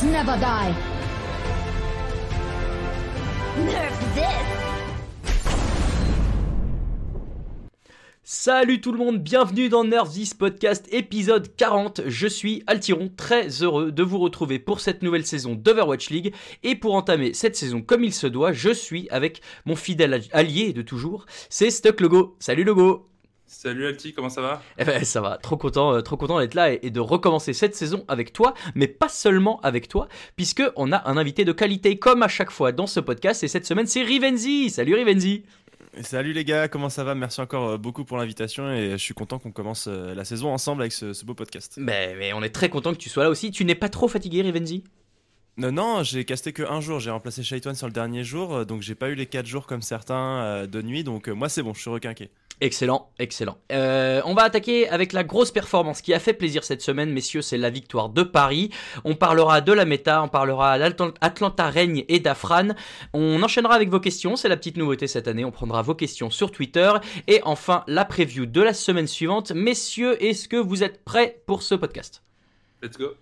Heroes 0.00 0.12
never 0.12 0.38
die. 0.38 0.74
Nerf 3.64 3.98
this. 4.14 4.24
Salut 8.22 8.80
tout 8.80 8.92
le 8.92 8.98
monde, 8.98 9.18
bienvenue 9.18 9.68
dans 9.68 9.84
Nerf 9.84 10.08
This 10.10 10.34
Podcast 10.34 10.86
épisode 10.92 11.54
40. 11.56 12.02
Je 12.06 12.26
suis 12.26 12.62
Altiron, 12.66 13.10
très 13.14 13.48
heureux 13.62 13.90
de 13.92 14.02
vous 14.02 14.18
retrouver 14.18 14.58
pour 14.58 14.80
cette 14.80 15.02
nouvelle 15.02 15.26
saison 15.26 15.54
d'Overwatch 15.54 16.10
League. 16.10 16.34
Et 16.62 16.76
pour 16.76 16.94
entamer 16.94 17.34
cette 17.34 17.56
saison 17.56 17.82
comme 17.82 18.04
il 18.04 18.14
se 18.14 18.26
doit, 18.26 18.52
je 18.52 18.70
suis 18.70 19.08
avec 19.10 19.42
mon 19.66 19.76
fidèle 19.76 20.22
allié 20.32 20.72
de 20.72 20.82
toujours, 20.82 21.26
c'est 21.48 21.70
Stuck 21.70 22.00
Logo. 22.00 22.36
Salut 22.38 22.64
Logo 22.64 23.09
Salut 23.52 23.84
Alti, 23.88 24.12
comment 24.12 24.28
ça 24.28 24.40
va? 24.40 24.62
Eh 24.78 24.84
ben 24.84 25.04
ça 25.04 25.20
va, 25.20 25.36
trop 25.36 25.56
content, 25.56 25.92
euh, 25.92 26.02
trop 26.02 26.16
content 26.16 26.38
d'être 26.38 26.54
là 26.54 26.72
et, 26.72 26.88
de 26.88 27.00
recommencer 27.00 27.52
cette 27.52 27.74
saison 27.74 28.04
avec 28.06 28.32
toi, 28.32 28.54
mais 28.76 28.86
pas 28.86 29.08
seulement 29.08 29.60
avec 29.62 29.88
toi, 29.88 30.06
puisque 30.36 30.62
on 30.76 30.92
a 30.92 31.10
un 31.10 31.16
invité 31.16 31.44
de 31.44 31.50
qualité 31.50 31.98
comme 31.98 32.22
à 32.22 32.28
chaque 32.28 32.52
fois 32.52 32.70
dans 32.70 32.86
ce 32.86 33.00
podcast 33.00 33.42
et 33.42 33.48
cette 33.48 33.66
semaine 33.66 33.88
c'est 33.88 34.02
Rivenzi. 34.02 34.70
Salut 34.70 34.94
Rivenzi. 34.94 35.42
Salut 36.00 36.32
les 36.32 36.44
gars, 36.44 36.68
comment 36.68 36.88
ça 36.88 37.02
va? 37.02 37.16
Merci 37.16 37.40
encore 37.40 37.70
euh, 37.70 37.76
beaucoup 37.76 38.04
pour 38.04 38.18
l'invitation 38.18 38.70
et 38.70 38.92
je 38.92 38.96
suis 38.98 39.14
content 39.14 39.40
qu'on 39.40 39.50
commence 39.50 39.88
euh, 39.88 40.14
la 40.14 40.24
saison 40.24 40.52
ensemble 40.52 40.82
avec 40.82 40.92
ce, 40.92 41.24
beau 41.24 41.34
podcast. 41.34 41.74
Mais, 41.76 42.14
mais, 42.16 42.32
on 42.32 42.44
est 42.44 42.54
très 42.54 42.68
content 42.68 42.92
que 42.92 42.98
tu 42.98 43.08
sois 43.08 43.24
là 43.24 43.30
aussi. 43.30 43.50
Tu 43.50 43.64
n'es 43.64 43.74
pas 43.74 43.88
trop 43.88 44.06
fatigué 44.06 44.42
Rivenzi? 44.42 44.84
Non, 45.60 45.72
non, 45.72 46.02
j'ai 46.02 46.24
casté 46.24 46.52
que 46.52 46.62
un 46.62 46.80
jour. 46.80 47.00
J'ai 47.00 47.10
remplacé 47.10 47.42
Shaitan 47.42 47.74
sur 47.74 47.86
le 47.86 47.92
dernier 47.92 48.24
jour, 48.24 48.66
donc 48.66 48.82
j'ai 48.82 48.94
pas 48.94 49.08
eu 49.10 49.14
les 49.14 49.26
4 49.26 49.46
jours 49.46 49.66
comme 49.66 49.82
certains 49.82 50.66
de 50.66 50.82
nuit. 50.82 51.04
Donc 51.04 51.28
moi 51.28 51.48
c'est 51.48 51.62
bon, 51.62 51.74
je 51.74 51.80
suis 51.80 51.90
requinqué. 51.90 52.30
Excellent, 52.62 53.10
excellent. 53.18 53.56
Euh, 53.72 54.20
on 54.26 54.34
va 54.34 54.42
attaquer 54.42 54.86
avec 54.86 55.14
la 55.14 55.24
grosse 55.24 55.50
performance 55.50 56.02
qui 56.02 56.12
a 56.12 56.18
fait 56.18 56.34
plaisir 56.34 56.62
cette 56.62 56.82
semaine, 56.82 57.10
messieurs, 57.10 57.40
c'est 57.40 57.56
la 57.56 57.70
victoire 57.70 58.10
de 58.10 58.22
Paris. 58.22 58.68
On 59.04 59.14
parlera 59.14 59.62
de 59.62 59.72
la 59.72 59.86
méta, 59.86 60.22
on 60.22 60.28
parlera 60.28 60.78
d'Atlanta 60.78 61.70
Règne 61.70 62.04
et 62.08 62.20
d'Afran. 62.20 62.68
On 63.14 63.42
enchaînera 63.42 63.74
avec 63.74 63.88
vos 63.88 64.00
questions, 64.00 64.36
c'est 64.36 64.50
la 64.50 64.58
petite 64.58 64.76
nouveauté 64.76 65.06
cette 65.06 65.26
année. 65.26 65.46
On 65.46 65.50
prendra 65.50 65.80
vos 65.80 65.94
questions 65.94 66.28
sur 66.28 66.52
Twitter. 66.52 66.92
Et 67.28 67.40
enfin, 67.44 67.82
la 67.86 68.04
preview 68.04 68.44
de 68.44 68.60
la 68.60 68.74
semaine 68.74 69.06
suivante. 69.06 69.52
Messieurs, 69.52 70.22
est-ce 70.22 70.46
que 70.46 70.56
vous 70.56 70.82
êtes 70.82 71.02
prêts 71.02 71.40
pour 71.46 71.62
ce 71.62 71.74
podcast? 71.74 72.22
Let's 72.82 72.98
go. 72.98 73.14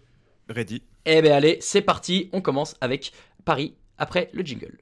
Ready. 0.48 0.83
Eh 1.11 1.23
bien 1.23 1.34
allez, 1.37 1.56
c'est 1.62 1.81
parti. 1.81 2.28
On 2.34 2.42
commence 2.42 2.77
avec 2.83 3.12
Paris 3.47 3.75
après 3.97 4.28
le 4.34 4.45
jingle. 4.45 4.77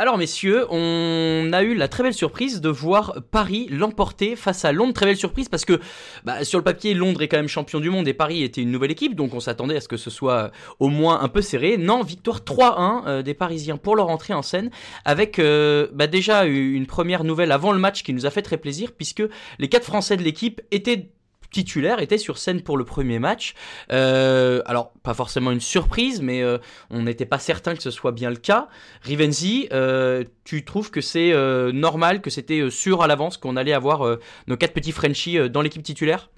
Alors 0.00 0.16
messieurs, 0.16 0.64
on 0.70 1.50
a 1.52 1.62
eu 1.62 1.74
la 1.74 1.86
très 1.86 2.02
belle 2.02 2.14
surprise 2.14 2.62
de 2.62 2.70
voir 2.70 3.18
Paris 3.30 3.66
l'emporter 3.70 4.34
face 4.34 4.64
à 4.64 4.72
Londres. 4.72 4.94
Très 4.94 5.04
belle 5.04 5.18
surprise 5.18 5.50
parce 5.50 5.66
que 5.66 5.78
bah, 6.24 6.42
sur 6.42 6.58
le 6.58 6.64
papier, 6.64 6.94
Londres 6.94 7.20
est 7.20 7.28
quand 7.28 7.36
même 7.36 7.48
champion 7.48 7.80
du 7.80 7.90
monde 7.90 8.08
et 8.08 8.14
Paris 8.14 8.42
était 8.42 8.62
une 8.62 8.70
nouvelle 8.70 8.92
équipe, 8.92 9.14
donc 9.14 9.34
on 9.34 9.40
s'attendait 9.40 9.76
à 9.76 9.80
ce 9.82 9.88
que 9.88 9.98
ce 9.98 10.08
soit 10.08 10.52
au 10.78 10.88
moins 10.88 11.20
un 11.20 11.28
peu 11.28 11.42
serré. 11.42 11.76
Non, 11.76 12.02
victoire 12.02 12.38
3-1 12.38 13.02
euh, 13.08 13.22
des 13.22 13.34
Parisiens 13.34 13.76
pour 13.76 13.94
leur 13.94 14.08
entrée 14.08 14.32
en 14.32 14.40
scène, 14.40 14.70
avec 15.04 15.38
euh, 15.38 15.88
bah, 15.92 16.06
déjà 16.06 16.46
une 16.46 16.86
première 16.86 17.22
nouvelle 17.22 17.52
avant 17.52 17.72
le 17.72 17.78
match 17.78 18.02
qui 18.02 18.14
nous 18.14 18.24
a 18.24 18.30
fait 18.30 18.40
très 18.40 18.56
plaisir 18.56 18.92
puisque 18.92 19.22
les 19.58 19.68
quatre 19.68 19.84
Français 19.84 20.16
de 20.16 20.22
l'équipe 20.22 20.62
étaient 20.70 21.10
titulaire 21.50 22.00
était 22.00 22.18
sur 22.18 22.38
scène 22.38 22.62
pour 22.62 22.76
le 22.76 22.84
premier 22.84 23.18
match. 23.18 23.54
Euh, 23.92 24.62
alors, 24.66 24.92
pas 25.02 25.14
forcément 25.14 25.50
une 25.50 25.60
surprise, 25.60 26.22
mais 26.22 26.42
euh, 26.42 26.58
on 26.90 27.02
n'était 27.02 27.26
pas 27.26 27.38
certain 27.38 27.74
que 27.74 27.82
ce 27.82 27.90
soit 27.90 28.12
bien 28.12 28.30
le 28.30 28.36
cas. 28.36 28.68
Rivenzi, 29.02 29.68
euh, 29.72 30.24
tu 30.44 30.64
trouves 30.64 30.90
que 30.90 31.00
c'est 31.00 31.32
normal, 31.72 32.20
que 32.20 32.30
c'était 32.30 32.70
sûr 32.70 33.02
à 33.02 33.06
l'avance 33.06 33.36
qu'on 33.36 33.56
allait 33.56 33.72
avoir 33.72 34.18
nos 34.46 34.56
quatre 34.56 34.72
petits 34.72 34.92
Frenchies 34.92 35.50
dans 35.50 35.62
l'équipe 35.62 35.82
titulaire? 35.82 36.30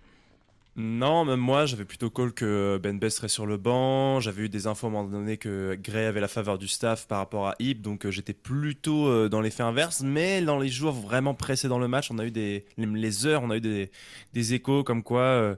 Non, 0.74 1.26
même 1.26 1.38
moi, 1.38 1.66
j'avais 1.66 1.84
plutôt 1.84 2.08
call 2.08 2.32
que 2.32 2.80
Ben 2.82 2.98
Best 2.98 3.18
serait 3.18 3.28
sur 3.28 3.44
le 3.44 3.58
banc. 3.58 4.20
J'avais 4.20 4.44
eu 4.44 4.48
des 4.48 4.66
infos 4.66 4.86
à 4.86 4.88
un 4.88 4.92
moment 4.92 5.06
donné 5.06 5.36
que 5.36 5.74
Gray 5.78 6.06
avait 6.06 6.20
la 6.22 6.28
faveur 6.28 6.56
du 6.56 6.66
staff 6.66 7.06
par 7.06 7.18
rapport 7.18 7.46
à 7.46 7.54
Hip, 7.58 7.82
donc 7.82 8.06
euh, 8.06 8.10
j'étais 8.10 8.32
plutôt 8.32 9.06
euh, 9.06 9.28
dans 9.28 9.42
l'effet 9.42 9.62
inverse. 9.62 10.00
Mais 10.00 10.40
dans 10.40 10.58
les 10.58 10.70
jours 10.70 10.94
vraiment 10.94 11.34
précédents 11.34 11.78
le 11.78 11.88
match, 11.88 12.10
on 12.10 12.18
a 12.18 12.24
eu 12.24 12.30
des 12.30 12.64
les 12.78 13.26
heures, 13.26 13.42
on 13.42 13.50
a 13.50 13.58
eu 13.58 13.60
des, 13.60 14.54
échos 14.54 14.82
comme 14.82 15.02
quoi 15.02 15.20
euh, 15.20 15.56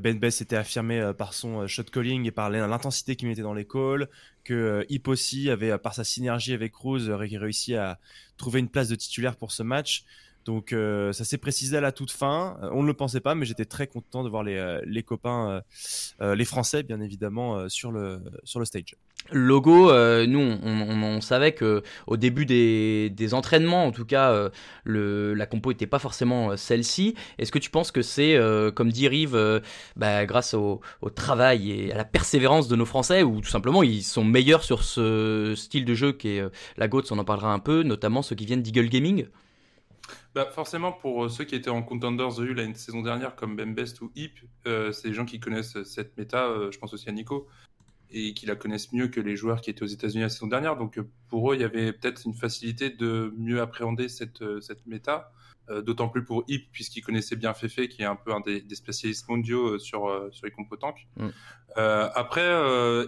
Ben 0.00 0.18
Best 0.18 0.40
était 0.40 0.56
affirmé 0.56 1.12
par 1.16 1.32
son 1.32 1.68
shot 1.68 1.84
calling 1.84 2.26
et 2.26 2.32
par 2.32 2.50
l'intensité 2.50 3.14
qu'il 3.14 3.28
mettait 3.28 3.42
dans 3.42 3.54
les 3.54 3.66
calls, 3.66 4.08
que 4.42 4.84
Hip 4.88 5.02
aussi 5.06 5.48
avait, 5.48 5.78
par 5.78 5.94
sa 5.94 6.02
synergie 6.02 6.54
avec 6.54 6.72
Cruz, 6.72 7.08
réussi 7.08 7.76
à 7.76 8.00
trouver 8.36 8.58
une 8.58 8.68
place 8.68 8.88
de 8.88 8.96
titulaire 8.96 9.36
pour 9.36 9.52
ce 9.52 9.62
match. 9.62 10.04
Donc 10.46 10.72
euh, 10.72 11.12
ça 11.12 11.24
s'est 11.24 11.38
précisé 11.38 11.76
à 11.76 11.80
la 11.80 11.92
toute 11.92 12.12
fin. 12.12 12.56
Euh, 12.62 12.70
on 12.72 12.82
ne 12.82 12.86
le 12.86 12.94
pensait 12.94 13.20
pas, 13.20 13.34
mais 13.34 13.44
j'étais 13.44 13.64
très 13.64 13.88
content 13.88 14.22
de 14.22 14.28
voir 14.28 14.44
les, 14.44 14.56
euh, 14.56 14.80
les 14.86 15.02
copains, 15.02 15.60
les 16.20 16.44
Français 16.44 16.84
bien 16.84 17.00
évidemment, 17.00 17.68
sur, 17.68 17.90
le, 17.90 18.20
sur 18.44 18.60
le 18.60 18.64
stage. 18.64 18.94
Logo, 19.32 19.90
nous 20.26 20.38
on, 20.38 21.20
savait 21.20 21.52
que 21.52 21.82
au 22.06 22.16
début 22.16 22.46
des, 22.46 23.10
des 23.10 23.34
entraînements, 23.34 23.86
en 23.86 23.90
tout 23.90 24.04
cas, 24.04 24.50
le, 24.84 25.34
la 25.34 25.46
compo 25.46 25.70
n'était 25.70 25.86
pas 25.86 25.98
forcément 25.98 26.56
celle-ci. 26.56 27.14
Est-ce 27.38 27.50
que 27.50 27.58
tu 27.58 27.70
penses 27.70 27.90
que 27.90 28.02
c'est, 28.02 28.38
comme 28.74 28.92
dit 28.92 29.08
Rive, 29.08 29.62
bah, 29.96 30.26
grâce 30.26 30.54
au, 30.54 30.80
au, 31.02 31.10
travail 31.10 31.72
et 31.72 31.92
à 31.92 31.96
la 31.96 32.04
persévérance 32.04 32.68
de 32.68 32.76
nos 32.76 32.86
Français, 32.86 33.22
ou 33.24 33.40
tout 33.40 33.48
simplement 33.48 33.82
ils 33.82 34.04
sont 34.04 34.24
meilleurs 34.24 34.62
sur 34.62 34.84
ce 34.84 35.54
style 35.56 35.84
de 35.84 35.94
jeu 35.94 36.12
qui 36.12 36.28
est 36.28 36.44
la 36.76 36.86
GOATS, 36.86 37.10
on 37.10 37.18
en 37.18 37.24
parlera 37.24 37.52
un 37.52 37.58
peu, 37.58 37.82
notamment 37.82 38.22
ceux 38.22 38.36
qui 38.36 38.46
viennent 38.46 38.62
d'Eagle 38.62 38.88
Gaming? 38.88 39.26
Bah 40.36 40.44
forcément, 40.52 40.92
pour 40.92 41.24
euh, 41.24 41.28
ceux 41.30 41.44
qui 41.44 41.54
étaient 41.54 41.70
en 41.70 41.82
Contenders 41.82 42.34
de 42.34 42.44
la 42.52 42.74
saison 42.74 43.00
dernière, 43.00 43.36
comme 43.36 43.56
Best 43.56 44.02
ou 44.02 44.12
Hip, 44.16 44.34
euh, 44.66 44.92
c'est 44.92 45.08
des 45.08 45.14
gens 45.14 45.24
qui 45.24 45.40
connaissent 45.40 45.82
cette 45.84 46.14
méta, 46.18 46.44
euh, 46.48 46.70
je 46.70 46.78
pense 46.78 46.92
aussi 46.92 47.08
à 47.08 47.12
Nico, 47.12 47.48
et 48.10 48.34
qui 48.34 48.44
la 48.44 48.54
connaissent 48.54 48.92
mieux 48.92 49.08
que 49.08 49.18
les 49.18 49.34
joueurs 49.34 49.62
qui 49.62 49.70
étaient 49.70 49.82
aux 49.82 49.86
États-Unis 49.86 50.24
la 50.24 50.28
saison 50.28 50.46
dernière. 50.46 50.76
Donc 50.76 51.00
pour 51.30 51.50
eux, 51.50 51.54
il 51.54 51.62
y 51.62 51.64
avait 51.64 51.90
peut-être 51.90 52.20
une 52.26 52.34
facilité 52.34 52.90
de 52.90 53.32
mieux 53.38 53.62
appréhender 53.62 54.10
cette, 54.10 54.44
cette 54.60 54.86
méta, 54.86 55.32
d'autant 55.70 56.10
plus 56.10 56.22
pour 56.22 56.44
Hip, 56.48 56.66
puisqu'il 56.70 57.00
connaissait 57.00 57.36
bien 57.36 57.54
Fefe, 57.54 57.88
qui 57.88 58.02
est 58.02 58.04
un 58.04 58.14
peu 58.14 58.34
un 58.34 58.40
des, 58.40 58.62
spécialistes 58.74 59.26
mondiaux 59.30 59.78
sur, 59.78 60.28
sur 60.32 60.44
les 60.44 60.52
compos 60.52 60.76
tanks. 60.76 61.08
Mm. 61.16 61.28
après, 62.14 63.06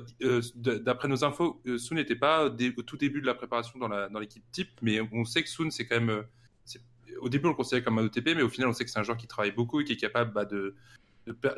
d'après 0.57 1.09
nos 1.09 1.25
infos, 1.25 1.61
Soon 1.77 1.97
n'était 1.97 2.17
pas 2.17 2.47
au 2.47 2.83
tout 2.83 2.97
début 2.97 3.21
de 3.21 3.27
la 3.27 3.35
préparation 3.35 3.79
dans 3.79 4.19
l'équipe 4.19 4.43
dans 4.43 4.51
type, 4.51 4.71
mais 4.81 5.01
on 5.13 5.27
sait 5.27 5.43
que 5.43 5.49
Soon, 5.51 5.71
c'est 5.71 5.87
quand 5.87 6.01
même 6.01 6.25
au 7.21 7.29
début, 7.29 7.47
on 7.47 7.51
le 7.51 7.55
considérait 7.55 7.83
comme 7.83 7.99
un 7.99 8.05
OTP, 8.05 8.35
mais 8.37 8.43
au 8.43 8.49
final, 8.49 8.69
on 8.69 8.73
sait 8.73 8.85
que 8.85 8.91
c'est 8.91 8.99
un 8.99 9.03
joueur 9.03 9.17
qui 9.17 9.27
travaille 9.27 9.53
beaucoup 9.53 9.81
et 9.81 9.85
qui 9.85 9.93
est 9.93 9.97
capable 9.97 10.33
bah, 10.33 10.45
de, 10.45 10.75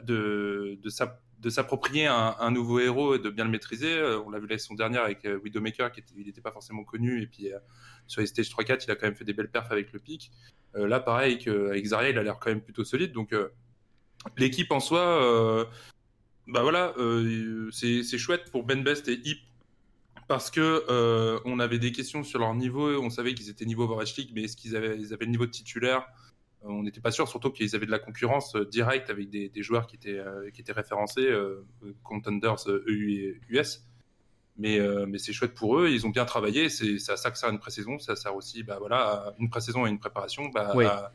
de, 0.02 0.78
de, 0.82 1.50
s'approprier 1.50 2.06
un, 2.06 2.50
nouveau 2.50 2.80
héros 2.80 3.14
et 3.14 3.18
de 3.18 3.30
bien 3.30 3.44
le 3.44 3.50
maîtriser. 3.50 3.92
Euh, 3.92 4.20
on 4.20 4.30
l'a 4.30 4.38
vu 4.38 4.46
la 4.46 4.58
saison 4.58 4.74
dernière 4.74 5.02
avec 5.02 5.24
euh, 5.24 5.38
Widowmaker, 5.42 5.92
qui 5.92 6.02
n'était 6.16 6.40
pas 6.40 6.52
forcément 6.52 6.84
connu, 6.84 7.22
et 7.22 7.26
puis 7.26 7.52
euh, 7.52 7.58
sur 8.06 8.20
les 8.20 8.26
stage 8.26 8.48
3-4, 8.50 8.84
il 8.86 8.90
a 8.90 8.96
quand 8.96 9.06
même 9.06 9.14
fait 9.14 9.24
des 9.24 9.32
belles 9.32 9.50
perfs 9.50 9.70
avec 9.70 9.92
le 9.92 9.98
pic. 9.98 10.30
là, 10.74 11.00
pareil, 11.00 11.38
avec 11.48 11.86
Zarya, 11.86 12.10
il 12.10 12.18
a 12.18 12.22
l'air 12.22 12.38
quand 12.38 12.50
même 12.50 12.62
plutôt 12.62 12.84
solide. 12.84 13.12
Donc, 13.12 13.34
l'équipe 14.36 14.70
en 14.70 14.80
soi, 14.80 15.68
bah 16.46 16.62
voilà, 16.62 16.94
c'est 17.72 18.18
chouette 18.18 18.50
pour 18.50 18.64
Ben 18.64 18.82
Best 18.82 19.08
et 19.08 19.20
Hip 19.24 19.40
parce 20.30 20.52
que 20.52 20.84
euh, 20.88 21.40
on 21.44 21.58
avait 21.58 21.80
des 21.80 21.90
questions 21.90 22.22
sur 22.22 22.38
leur 22.38 22.54
niveau. 22.54 22.88
On 23.02 23.10
savait 23.10 23.34
qu'ils 23.34 23.50
étaient 23.50 23.64
niveau 23.64 23.82
Overwatch 23.82 24.16
League, 24.16 24.30
mais 24.32 24.44
est-ce 24.44 24.56
qu'ils 24.56 24.76
avaient, 24.76 24.96
ils 24.96 25.12
avaient 25.12 25.24
le 25.24 25.32
niveau 25.32 25.44
de 25.44 25.50
titulaire? 25.50 26.06
Euh, 26.62 26.68
On 26.68 26.84
n'était 26.84 27.00
pas 27.00 27.10
sûr, 27.10 27.26
surtout 27.26 27.50
qu'ils 27.50 27.74
avaient 27.74 27.84
de 27.84 27.90
la 27.90 27.98
concurrence 27.98 28.54
euh, 28.54 28.64
directe 28.64 29.10
avec 29.10 29.28
des, 29.28 29.50
joueurs 29.56 29.88
qui 29.88 29.96
étaient, 29.96 30.20
qui 30.54 30.60
étaient 30.60 30.70
référencés, 30.70 31.28
Contenders 32.04 32.64
EU 32.68 33.10
et 33.10 33.40
US. 33.48 33.82
Mais, 34.56 34.78
mais 35.08 35.18
c'est 35.18 35.32
chouette 35.32 35.54
pour 35.54 35.80
eux, 35.80 35.88
ils 35.90 36.06
ont 36.06 36.10
bien 36.10 36.26
travaillé. 36.26 36.68
C'est 36.68 37.00
ça, 37.00 37.16
ça 37.16 37.32
que 37.32 37.38
sert 37.38 37.50
une 37.50 37.58
pré-saison. 37.58 37.98
Ça 37.98 38.14
sert 38.14 38.36
aussi, 38.36 38.62
bah 38.62 38.76
voilà, 38.78 39.34
une 39.40 39.50
pré-saison 39.50 39.84
et 39.84 39.90
une 39.90 39.98
préparation. 39.98 40.48
Bah, 40.50 41.12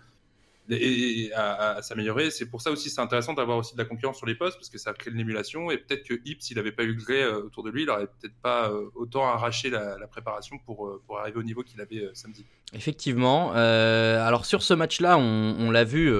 et, 0.69 1.31
à, 1.33 1.81
s'améliorer. 1.81 2.31
C'est 2.31 2.45
pour 2.45 2.61
ça 2.61 2.71
aussi 2.71 2.89
c'est 2.89 3.01
intéressant 3.01 3.33
d'avoir 3.33 3.57
aussi 3.57 3.73
de 3.73 3.79
la 3.79 3.85
concurrence 3.85 4.17
sur 4.17 4.25
les 4.25 4.35
postes 4.35 4.57
parce 4.57 4.69
que 4.69 4.77
ça 4.77 4.93
crée 4.93 5.11
de 5.11 5.15
l'émulation 5.15 5.71
et 5.71 5.77
peut-être 5.77 6.03
que 6.03 6.15
Hip 6.25 6.37
s'il 6.39 6.57
n'avait 6.57 6.71
pas 6.71 6.83
eu 6.83 6.95
Grey 6.95 7.23
euh, 7.23 7.43
autour 7.43 7.63
de 7.63 7.69
lui, 7.69 7.83
il 7.83 7.89
aurait 7.89 8.07
peut-être 8.07 8.35
pas 8.41 8.69
euh, 8.69 8.89
autant 8.95 9.25
arraché 9.25 9.69
la, 9.69 10.07
préparation 10.07 10.57
pour, 10.65 10.87
euh, 10.87 11.01
pour 11.05 11.19
arriver 11.19 11.39
au 11.39 11.43
niveau 11.43 11.63
qu'il 11.63 11.81
avait 11.81 12.09
samedi. 12.13 12.45
Effectivement. 12.73 13.51
alors 13.53 14.45
sur 14.45 14.61
ce 14.63 14.73
match-là, 14.73 15.17
on 15.17 15.71
l'a 15.71 15.83
vu, 15.83 16.11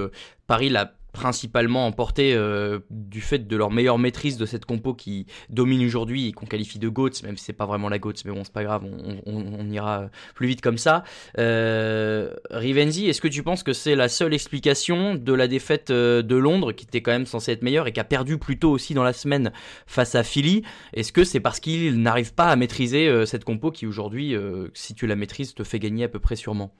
Paris 0.46 0.68
l'a 0.68 0.92
principalement 1.16 1.86
emporté 1.86 2.34
euh, 2.34 2.80
du 2.90 3.22
fait 3.22 3.48
de 3.48 3.56
leur 3.56 3.70
meilleure 3.70 3.98
maîtrise 3.98 4.36
de 4.36 4.44
cette 4.44 4.66
compo 4.66 4.92
qui 4.92 5.26
domine 5.48 5.82
aujourd'hui 5.84 6.28
et 6.28 6.32
qu'on 6.32 6.44
qualifie 6.44 6.78
de 6.78 6.90
GOATS, 6.90 7.22
même 7.22 7.38
si 7.38 7.44
c'est 7.46 7.54
pas 7.54 7.64
vraiment 7.64 7.88
la 7.88 7.98
GOATS, 7.98 8.24
mais 8.26 8.32
bon, 8.32 8.44
c'est 8.44 8.52
pas 8.52 8.62
grave, 8.62 8.84
on, 9.24 9.70
ira 9.70 10.10
plus 10.34 10.46
vite 10.46 10.60
comme 10.60 10.76
ça. 10.76 11.04
Euh, 11.38 12.34
Rivenzi, 12.50 13.06
est-ce 13.06 13.22
que 13.22 13.28
tu 13.28 13.42
penses 13.42 13.62
que 13.62 13.72
c'est 13.72 13.96
la 13.96 14.08
seule 14.08 14.34
explication 14.34 15.14
de 15.14 15.32
la 15.32 15.48
défaite 15.48 15.90
euh, 15.90 16.20
de 16.20 16.36
Londres, 16.36 16.72
qui 16.72 16.84
était 16.84 17.00
quand 17.00 17.12
même 17.12 17.26
censée 17.26 17.52
être 17.52 17.62
meilleure 17.62 17.86
et 17.86 17.92
qui 17.92 18.00
a 18.00 18.04
perdu 18.04 18.36
plus 18.36 18.58
tôt 18.58 18.70
aussi 18.70 18.92
dans 18.92 19.04
la 19.04 19.14
semaine 19.14 19.52
face 19.86 20.14
à 20.14 20.22
Philly? 20.22 20.64
Est-ce 20.92 21.12
que 21.12 21.24
c'est 21.24 21.40
parce 21.40 21.60
qu'ils 21.60 22.00
n'arrivent 22.02 22.34
pas 22.34 22.48
à 22.48 22.56
maîtriser 22.56 23.24
cette 23.24 23.44
compo 23.44 23.70
qui 23.70 23.86
aujourd'hui, 23.86 24.36
si 24.74 24.94
tu 24.94 25.06
la 25.06 25.16
maîtrises, 25.16 25.54
te 25.54 25.64
fait 25.64 25.78
gagner 25.78 26.04
à 26.04 26.08
peu 26.08 26.18
près 26.18 26.36
sûrement? 26.36 26.72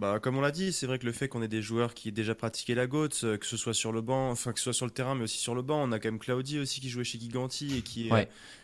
Bah, 0.00 0.18
comme 0.18 0.38
on 0.38 0.40
l'a 0.40 0.50
dit, 0.50 0.72
c'est 0.72 0.86
vrai 0.86 0.98
que 0.98 1.04
le 1.04 1.12
fait 1.12 1.28
qu'on 1.28 1.42
ait 1.42 1.48
des 1.48 1.60
joueurs 1.60 1.92
qui 1.92 2.08
aient 2.08 2.12
déjà 2.12 2.34
pratiqué 2.34 2.74
la 2.74 2.86
GOAT, 2.86 3.08
euh, 3.24 3.36
que 3.36 3.44
ce 3.44 3.58
soit 3.58 3.74
sur 3.74 3.92
le 3.92 4.00
banc, 4.00 4.30
enfin 4.30 4.52
que 4.54 4.58
ce 4.58 4.64
soit 4.64 4.72
sur 4.72 4.86
le 4.86 4.92
terrain, 4.92 5.14
mais 5.14 5.24
aussi 5.24 5.36
sur 5.36 5.54
le 5.54 5.60
banc, 5.60 5.82
on 5.86 5.92
a 5.92 5.98
quand 5.98 6.08
même 6.08 6.18
Claudi 6.18 6.58
aussi 6.58 6.80
qui 6.80 6.88
jouait 6.88 7.04
chez 7.04 7.18
Giganti 7.20 7.76
et 7.76 7.82
qui, 7.82 8.08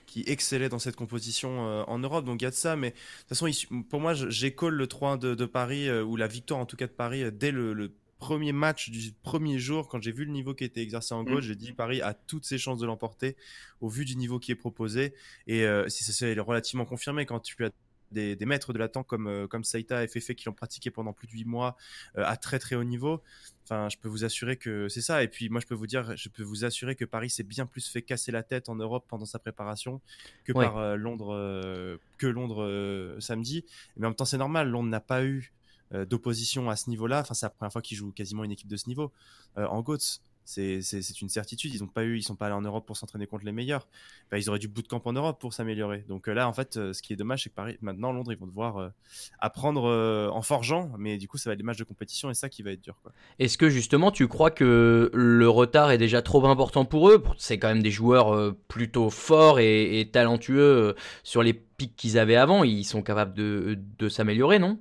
qui 0.06 0.24
excellait 0.26 0.70
dans 0.70 0.78
cette 0.78 0.96
composition 0.96 1.66
euh, 1.68 1.82
en 1.88 1.98
Europe. 1.98 2.24
Donc 2.24 2.40
il 2.40 2.44
y 2.44 2.48
a 2.48 2.50
de 2.50 2.54
ça, 2.56 2.74
mais 2.74 2.90
de 2.92 2.94
toute 3.20 3.28
façon, 3.28 3.46
il- 3.48 3.84
pour 3.84 4.00
moi, 4.00 4.14
j'école 4.14 4.74
le 4.76 4.86
3-1 4.86 5.18
de, 5.18 5.34
de 5.34 5.44
Paris, 5.44 5.88
euh, 5.90 6.02
ou 6.02 6.16
la 6.16 6.26
victoire 6.26 6.58
en 6.58 6.64
tout 6.64 6.76
cas 6.76 6.86
de 6.86 6.92
Paris, 6.92 7.22
euh, 7.22 7.30
dès 7.30 7.50
le, 7.50 7.74
le 7.74 7.92
premier 8.18 8.52
match 8.52 8.88
du 8.88 9.12
premier 9.22 9.58
jour, 9.58 9.88
quand 9.88 10.00
j'ai 10.02 10.12
vu 10.12 10.24
le 10.24 10.32
niveau 10.32 10.54
qui 10.54 10.64
était 10.64 10.80
exercé 10.80 11.12
en 11.12 11.22
GOAT, 11.22 11.36
Mm. 11.36 11.42
j'ai 11.42 11.54
dit 11.54 11.72
Paris 11.72 12.00
a 12.00 12.14
toutes 12.14 12.46
ses 12.46 12.56
chances 12.56 12.78
de 12.78 12.86
l'emporter 12.86 13.36
au 13.82 13.90
vu 13.90 14.06
du 14.06 14.16
niveau 14.16 14.38
qui 14.38 14.52
est 14.52 14.54
proposé. 14.56 15.12
Et 15.46 15.64
euh, 15.66 15.86
si 15.90 16.02
ça 16.02 16.12
s'est 16.14 16.32
relativement 16.40 16.86
confirmé 16.86 17.26
quand 17.26 17.40
tu 17.40 17.62
as 17.62 17.70
des, 18.12 18.36
des 18.36 18.46
maîtres 18.46 18.72
de 18.72 18.78
l'attente 18.78 19.06
comme, 19.06 19.26
euh, 19.26 19.46
comme 19.46 19.64
Saïta 19.64 20.02
et 20.04 20.08
Fefe 20.08 20.34
qui 20.34 20.46
l'ont 20.46 20.52
pratiqué 20.52 20.90
pendant 20.90 21.12
plus 21.12 21.26
de 21.26 21.32
8 21.32 21.44
mois 21.44 21.76
euh, 22.16 22.24
à 22.24 22.36
très 22.36 22.58
très 22.58 22.76
haut 22.76 22.84
niveau. 22.84 23.22
Enfin, 23.64 23.88
je 23.88 23.96
peux 23.96 24.08
vous 24.08 24.24
assurer 24.24 24.56
que 24.56 24.88
c'est 24.88 25.00
ça. 25.00 25.22
Et 25.22 25.28
puis 25.28 25.48
moi, 25.48 25.60
je 25.60 25.66
peux 25.66 25.74
vous 25.74 25.86
dire, 25.86 26.16
je 26.16 26.28
peux 26.28 26.42
vous 26.42 26.64
assurer 26.64 26.94
que 26.94 27.04
Paris 27.04 27.30
s'est 27.30 27.42
bien 27.42 27.66
plus 27.66 27.88
fait 27.88 28.02
casser 28.02 28.30
la 28.32 28.42
tête 28.42 28.68
en 28.68 28.76
Europe 28.76 29.06
pendant 29.08 29.26
sa 29.26 29.38
préparation 29.38 30.00
que 30.44 30.52
Ouais. 30.52 30.64
par 30.64 30.78
euh, 30.78 30.96
Londres, 30.96 31.34
euh, 31.34 31.98
que 32.18 32.26
Londres 32.26 33.16
samedi. 33.18 33.64
Mais 33.96 34.06
en 34.06 34.10
même 34.10 34.16
temps, 34.16 34.24
c'est 34.24 34.38
normal. 34.38 34.68
Londres 34.68 34.88
n'a 34.90 35.00
pas 35.00 35.24
eu 35.24 35.52
d'opposition 35.92 36.68
à 36.68 36.74
ce 36.74 36.90
niveau-là. 36.90 37.20
Enfin, 37.20 37.34
c'est 37.34 37.46
la 37.46 37.50
première 37.50 37.70
fois 37.72 37.80
qu'ils 37.80 37.96
jouent 37.96 38.10
quasiment 38.10 38.42
une 38.42 38.50
équipe 38.50 38.66
de 38.66 38.76
ce 38.76 38.88
niveau 38.88 39.12
en 39.54 39.82
GOATS. 39.82 40.20
C'est 40.46 41.20
une 41.20 41.28
certitude. 41.28 41.74
Ils 41.74 41.82
ont 41.82 41.88
pas 41.88 42.04
eu, 42.04 42.18
ils 42.18 42.22
sont 42.22 42.36
pas 42.36 42.46
allés 42.46 42.54
en 42.54 42.62
Europe 42.62 42.86
pour 42.86 42.96
s'entraîner 42.96 43.26
contre 43.26 43.44
les 43.44 43.52
meilleurs. 43.52 43.88
Bah, 44.30 44.38
ils 44.38 44.48
auraient 44.48 44.60
du 44.60 44.68
bootcamp 44.68 45.02
en 45.04 45.12
Europe 45.12 45.40
pour 45.40 45.52
s'améliorer. 45.52 46.04
Donc 46.08 46.28
euh, 46.28 46.34
là, 46.34 46.48
en 46.48 46.52
fait, 46.52 46.76
euh, 46.76 46.92
ce 46.92 47.02
qui 47.02 47.12
est 47.12 47.16
dommage, 47.16 47.42
c'est 47.42 47.50
que 47.50 47.54
Paris, 47.56 47.76
maintenant, 47.80 48.12
Londres, 48.12 48.32
ils 48.32 48.38
vont 48.38 48.46
devoir 48.46 48.76
euh, 48.76 48.88
apprendre 49.40 50.30
en 50.32 50.42
forgeant. 50.42 50.92
Mais 50.98 51.18
du 51.18 51.26
coup, 51.26 51.36
ça 51.36 51.50
va 51.50 51.54
être 51.54 51.58
des 51.58 51.64
matchs 51.64 51.78
de 51.78 51.84
compétition 51.84 52.30
et 52.30 52.34
ça 52.34 52.48
qui 52.48 52.62
va 52.62 52.70
être 52.70 52.80
dur. 52.80 52.96
Est-ce 53.40 53.58
que 53.58 53.68
justement 53.68 54.12
tu 54.12 54.28
crois 54.28 54.52
que 54.52 55.10
le 55.12 55.48
retard 55.48 55.90
est 55.90 55.98
déjà 55.98 56.22
trop 56.22 56.46
important 56.46 56.84
pour 56.84 57.10
eux? 57.10 57.22
C'est 57.38 57.58
quand 57.58 57.68
même 57.68 57.82
des 57.82 57.90
joueurs 57.90 58.54
plutôt 58.68 59.10
forts 59.10 59.58
et, 59.58 60.08
talentueux 60.12 60.94
sur 61.24 61.42
les 61.42 61.54
pics 61.54 61.96
qu'ils 61.96 62.18
avaient 62.18 62.36
avant. 62.36 62.62
Ils 62.62 62.84
sont 62.84 63.02
capables 63.02 63.34
de 63.34 64.08
s'améliorer, 64.08 64.60
non? 64.60 64.78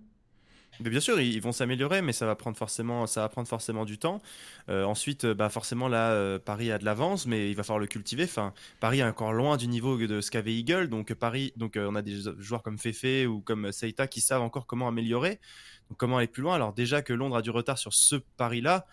Mais 0.81 0.89
bien 0.89 0.99
sûr, 0.99 1.19
ils, 1.19 1.41
vont 1.41 1.51
s'améliorer, 1.51 2.01
mais 2.01 2.13
ça 2.13 2.25
va 2.25 2.35
prendre 2.35 2.57
forcément, 2.57 3.07
ça 3.07 3.21
va 3.21 3.29
prendre 3.29 3.47
forcément 3.47 3.85
du 3.85 3.97
temps. 3.97 4.21
Euh, 4.69 4.83
ensuite, 4.83 5.25
euh, 5.25 5.33
bah 5.33 5.49
forcément 5.49 5.87
là, 5.87 6.11
euh, 6.11 6.39
Paris 6.39 6.71
a 6.71 6.77
de 6.77 6.85
l'avance, 6.85 7.25
mais 7.25 7.49
il 7.49 7.55
va 7.55 7.63
falloir 7.63 7.79
le 7.79 7.87
cultiver. 7.87 8.23
Enfin, 8.25 8.53
Paris 8.79 8.99
est 8.99 9.03
encore 9.03 9.33
loin 9.33 9.57
du 9.57 9.67
niveau 9.67 9.97
de 9.97 10.21
ce 10.21 10.31
qu'avait 10.31 10.53
Eagle, 10.53 10.89
donc 10.89 11.13
Paris, 11.13 11.53
donc 11.55 11.77
euh, 11.77 11.87
on 11.89 11.95
a 11.95 12.01
des 12.01 12.15
joueurs 12.39 12.61
comme 12.63 12.77
Fefe 12.77 13.27
ou 13.27 13.41
comme 13.41 13.71
Seita 13.71 14.07
qui 14.07 14.21
savent 14.21 14.41
encore 14.41 14.67
comment 14.67 14.87
améliorer, 14.87 15.39
donc 15.89 15.97
comment 15.97 16.17
aller 16.17 16.27
plus 16.27 16.43
loin. 16.43 16.55
Alors 16.55 16.73
déjà 16.73 17.01
que 17.01 17.13
Londres 17.13 17.37
a 17.37 17.41
du 17.41 17.51
retard 17.51 17.77
sur 17.77 17.93
ce 17.93 18.17
Paris-là, 18.37 18.85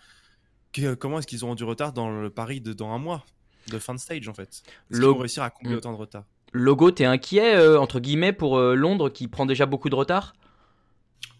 comment 0.99 1.19
est-ce 1.19 1.27
qu'ils 1.27 1.43
auront 1.43 1.55
du 1.55 1.63
retard 1.63 1.93
dans 1.93 2.09
le 2.09 2.29
Paris 2.29 2.61
de 2.61 2.73
dans 2.73 2.91
un 2.91 2.97
mois 2.97 3.25
de 3.67 3.79
fin 3.79 3.93
de 3.93 3.99
stage 3.99 4.27
en 4.27 4.33
fait? 4.33 4.63
Est-ce 4.89 4.99
qu'ils 4.99 5.01
vont 5.01 5.17
réussir 5.17 5.43
à 5.43 5.49
combler 5.49 5.75
Mm. 5.75 5.77
autant 5.77 5.91
de 5.91 5.97
retard? 5.97 6.23
Logo, 6.53 6.91
t'es 6.91 7.05
inquiet, 7.05 7.75
entre 7.77 7.99
guillemets, 7.99 8.31
pour 8.31 8.59
Londres 8.59 9.09
qui 9.09 9.27
prend 9.27 9.47
déjà 9.47 9.65
beaucoup 9.65 9.89
de 9.89 9.95
retard? 9.95 10.33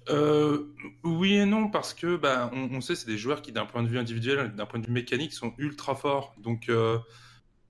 Euh, 0.10 0.74
oui 1.04 1.36
et 1.36 1.46
non, 1.46 1.70
parce 1.70 1.94
que 1.94 2.16
bah, 2.18 2.50
on, 2.54 2.76
on 2.76 2.82
sait 2.82 2.96
c'est 2.96 3.08
des 3.08 3.18
joueurs 3.18 3.42
qui, 3.42 3.52
d'un 3.52 3.66
point 3.66 3.84
de 3.84 3.88
vue 3.88 3.98
individuel, 3.98 4.54
d'un 4.56 4.66
point 4.66 4.80
de 4.80 4.86
vue 4.86 4.92
mécanique, 4.94 5.34
sont 5.34 5.54
ultra 5.58 5.96
forts. 5.96 6.34
Donc, 6.38 6.70
euh, 6.70 7.00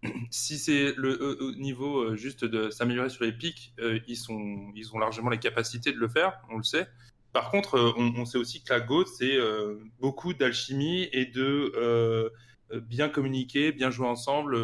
si 0.32 0.58
c'est 0.58 0.94
le 0.98 1.42
au 1.42 1.52
niveau 1.54 2.00
euh, 2.00 2.16
juste 2.16 2.46
de 2.46 2.70
s'améliorer 2.70 3.10
sur 3.10 3.24
les 3.24 3.34
pics, 3.34 3.74
ils, 4.08 4.18
sont, 4.18 4.72
ils 4.76 4.94
ont 4.94 5.00
largement 5.00 5.30
les 5.30 5.40
capacités 5.40 5.92
de 5.92 5.98
le 5.98 6.08
faire, 6.08 6.40
on 6.50 6.58
le 6.58 6.64
sait. 6.64 6.88
Par 7.34 7.50
contre, 7.50 7.96
on, 7.98 8.26
sait 8.26 8.38
aussi 8.38 8.64
que 8.64 8.72
la 8.72 8.80
GOAT, 8.80 9.06
c'est 9.08 9.40
beaucoup 10.00 10.36
d'alchimie 10.36 11.10
et 11.14 11.26
de 11.26 12.32
bien 12.84 13.10
communiquer, 13.10 13.72
bien 13.72 13.90
jouer 13.90 14.06
ensemble. 14.06 14.56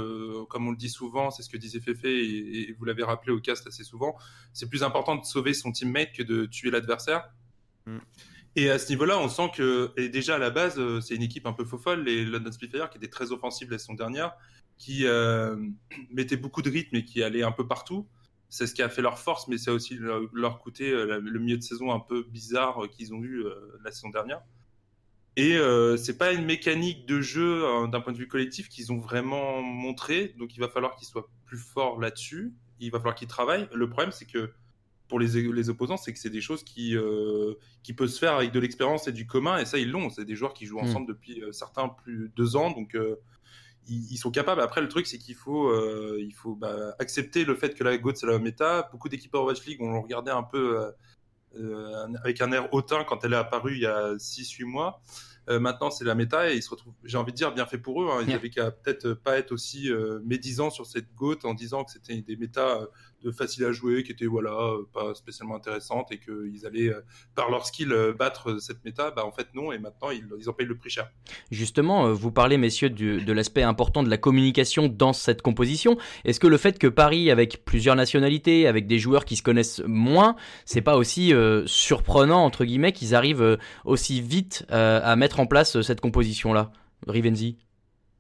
comme 0.50 0.68
on 0.68 0.72
le 0.72 0.78
dit 0.78 0.90
souvent, 0.90 1.32
c'est 1.32 1.42
ce 1.42 1.50
que 1.50 1.58
disait 1.58 1.80
Fefe 1.80 2.06
et, 2.06 2.70
et 2.70 2.74
vous 2.74 2.86
l'avez 2.86 3.04
rappelé 3.04 3.32
au 3.32 3.40
cast 3.40 3.66
assez 3.66 3.84
souvent. 3.84 4.16
C'est 4.54 4.70
plus 4.70 4.84
important 4.84 5.16
de 5.16 5.26
sauver 5.26 5.56
son 5.56 5.72
teammate 5.72 6.12
que 6.12 6.22
de 6.22 6.46
tuer 6.46 6.70
l'adversaire. 6.70 7.32
Mm. 7.86 7.98
Et 8.56 8.70
à 8.70 8.80
ce 8.80 8.90
niveau-là, 8.90 9.20
on 9.20 9.30
sent 9.30 9.52
que 9.56 9.94
déjà 10.10 10.36
à 10.36 10.38
la 10.38 10.50
base, 10.50 10.80
euh, 10.80 11.02
c'est 11.02 11.16
une 11.16 11.22
équipe 11.22 11.46
un 11.46 11.54
peu 11.54 11.66
faux 11.66 11.78
folle, 11.78 12.04
les 12.04 12.26
London 12.26 12.52
Spitfire, 12.52 12.90
qui 12.90 12.98
étaient 12.98 13.08
très 13.08 13.32
offensives 13.32 13.70
la 13.72 13.78
saison 13.78 13.94
dernière, 13.94 14.34
qui 14.78 15.06
euh, 15.06 15.56
mettaient 16.10 16.38
beaucoup 16.38 16.62
de 16.62 16.70
rythme 16.70 16.96
et 16.96 17.06
qui 17.06 17.24
allaient 17.24 17.44
un 17.44 17.52
peu 17.52 17.68
partout. 17.68 18.08
C'est 18.50 18.66
ce 18.66 18.74
qui 18.74 18.82
a 18.82 18.90
fait 18.90 19.04
leur 19.04 19.20
force, 19.20 19.48
mais 19.48 19.58
ça 19.60 19.72
a 19.72 19.74
aussi 19.76 19.96
leur, 19.96 20.60
coûté 20.60 20.90
euh, 20.90 21.20
le 21.22 21.40
milieu 21.40 21.58
de 21.58 21.64
saison 21.64 21.92
un 21.92 22.00
peu 22.00 22.24
bizarre 22.24 22.84
euh, 22.84 22.88
qu'ils 22.88 23.14
ont 23.14 23.24
eu 23.24 23.46
la 23.84 23.92
saison 23.92 24.10
dernière. 24.10 24.42
Et 25.36 25.56
euh, 25.56 25.96
c'est 25.96 26.18
pas 26.18 26.34
une 26.34 26.44
mécanique 26.44 27.06
de 27.06 27.22
jeu 27.22 27.66
hein, 27.66 27.88
d'un 27.88 28.02
point 28.02 28.12
de 28.12 28.18
vue 28.18 28.28
collectif 28.28 28.68
qu'ils 28.68 28.92
ont 28.92 29.00
vraiment 29.00 29.62
montré, 29.62 30.36
donc 30.38 30.56
il 30.58 30.60
va 30.60 30.68
falloir 30.68 30.96
qu'ils 30.96 31.08
soient 31.08 31.30
plus 31.46 31.58
forts 31.58 32.00
là-dessus. 32.00 32.54
Il 32.82 32.92
va 32.92 32.98
falloir 32.98 33.16
qu'ils 33.16 33.30
travaillent. 33.30 33.70
Le 33.74 33.90
problème, 33.90 34.12
c'est 34.12 34.26
que 34.26 34.52
pour 35.10 35.20
les, 35.20 35.42
les 35.52 35.70
opposants, 35.70 35.98
c'est 35.98 36.14
que 36.14 36.20
c'est 36.20 36.30
des 36.30 36.40
choses 36.40 36.64
qui, 36.64 36.96
euh, 36.96 37.56
qui 37.84 37.94
peuvent 37.94 38.08
se 38.10 38.20
faire 38.20 38.36
avec 38.36 38.52
de 38.54 38.60
l'expérience 38.60 39.08
et 39.08 39.12
du 39.12 39.26
commun, 39.28 39.58
et 39.58 39.66
ça, 39.66 39.78
ils 39.78 39.90
l'ont. 39.92 40.10
C'est 40.10 40.24
des 40.24 40.36
joueurs 40.36 40.54
qui 40.54 40.66
jouent 40.66 40.78
Mm. 40.80 40.84
ensemble 40.86 41.08
depuis 41.08 41.42
euh, 41.44 41.52
certains 41.52 41.90
plus 41.90 42.30
de 42.30 42.34
deux 42.36 42.56
ans, 42.56 42.72
donc 42.72 42.96
euh, 42.96 43.16
ils, 43.88 44.12
ils 44.14 44.18
sont 44.18 44.32
capables. 44.32 44.62
Après, 44.62 44.82
le 44.82 44.88
truc, 44.88 45.08
c'est 45.08 45.18
qu'il 45.18 45.36
faut, 45.36 45.68
euh, 45.68 46.18
il 46.20 46.34
faut 46.34 46.56
bah, 46.56 46.96
accepter 47.00 47.44
le 47.44 47.56
fait 47.56 47.74
que 47.74 47.84
la 47.84 47.98
GOAT, 47.98 48.16
c'est 48.16 48.28
la 48.28 48.40
méta. 48.40 48.88
Beaucoup 48.92 49.10
d'équipes 49.10 49.34
Overwatch 49.34 49.66
League, 49.66 49.80
on 49.82 49.92
le 49.92 50.00
regardait 50.00 50.32
un 50.32 50.44
peu 50.44 50.92
avec 52.24 52.42
un 52.42 52.52
air 52.52 52.72
hautain 52.74 53.04
quand 53.04 53.24
elle 53.26 53.34
est 53.34 53.38
apparue 53.38 53.74
il 53.74 53.82
y 53.82 53.86
a 53.88 54.16
6-8 54.18 54.64
mois. 54.66 55.02
Maintenant, 55.48 55.90
c'est 55.90 56.06
la 56.06 56.14
méta 56.14 56.52
et 56.52 56.58
ils 56.58 56.62
se 56.62 56.70
retrouvent, 56.70 56.94
j'ai 57.04 57.18
envie 57.18 57.32
de 57.32 57.38
dire, 57.38 57.52
bien 57.52 57.66
fait 57.66 57.80
pour 57.80 58.04
eux. 58.04 58.10
hein. 58.12 58.20
Ils 58.22 58.28
Ouais. 58.28 58.34
avaient 58.36 58.52
qu'à 58.52 58.70
peut-être 58.70 59.14
pas 59.14 59.40
être 59.40 59.52
aussi 59.52 59.90
médisants 60.24 60.70
sur 60.70 60.86
cette 60.86 61.12
GOAT 61.16 61.40
en 61.46 61.56
disant 61.56 61.84
que 61.84 61.92
c'était 61.92 62.22
des 62.22 62.36
méta 62.36 62.88
de 63.24 63.32
facile 63.32 63.66
à 63.66 63.72
jouer, 63.72 64.04
qui 64.04 64.12
étaient 64.12 64.26
voilà, 64.26 64.52
euh, 64.52 64.88
pas 64.94 65.14
spécialement 65.14 65.56
intéressantes 65.56 66.12
et 66.12 66.20
qu'ils 66.20 66.66
allaient, 66.66 66.90
euh, 66.90 67.02
par 67.36 67.50
leur 67.50 67.66
skill, 67.66 67.92
euh, 67.92 68.14
battre 68.14 68.60
cette 68.60 68.84
méta. 68.86 69.12
Bah, 69.12 69.26
en 69.26 69.32
fait, 69.32 69.48
non. 69.54 69.72
Et 69.72 69.80
maintenant, 69.80 70.10
ils, 70.12 70.50
en 70.50 70.54
payent 70.54 70.68
le 70.68 70.78
prix 70.78 70.90
cher. 70.90 71.10
Justement, 71.52 72.12
vous 72.14 72.32
parlez, 72.32 72.58
messieurs, 72.58 72.90
de 72.90 73.34
l'aspect 73.34 73.64
important 73.64 74.04
de 74.04 74.10
la 74.10 74.18
communication 74.18 74.88
dans 74.88 75.14
cette 75.14 75.42
composition. 75.42 75.98
Est-ce 76.26 76.40
que 76.40 76.48
le 76.48 76.58
fait 76.58 76.78
que 76.78 76.88
Paris, 76.88 77.32
avec 77.32 77.66
plusieurs 77.66 77.96
nationalités, 77.96 78.68
avec 78.68 78.88
des 78.88 79.00
joueurs 79.00 79.26
qui 79.26 79.36
se 79.36 79.44
connaissent 79.44 79.82
moins, 79.86 80.36
c'est 80.66 80.82
pas 80.82 80.96
aussi 80.96 81.34
surprenant, 81.66 82.44
entre 82.44 82.66
guillemets, 82.66 82.94
qu'ils 82.94 83.16
arrivent 83.16 83.58
aussi 83.86 84.22
vite 84.22 84.66
à 84.70 85.16
mettre 85.16 85.40
en 85.40 85.46
place 85.46 85.82
cette 85.82 86.02
composition-là? 86.02 86.72
Rivenzi 87.08 87.58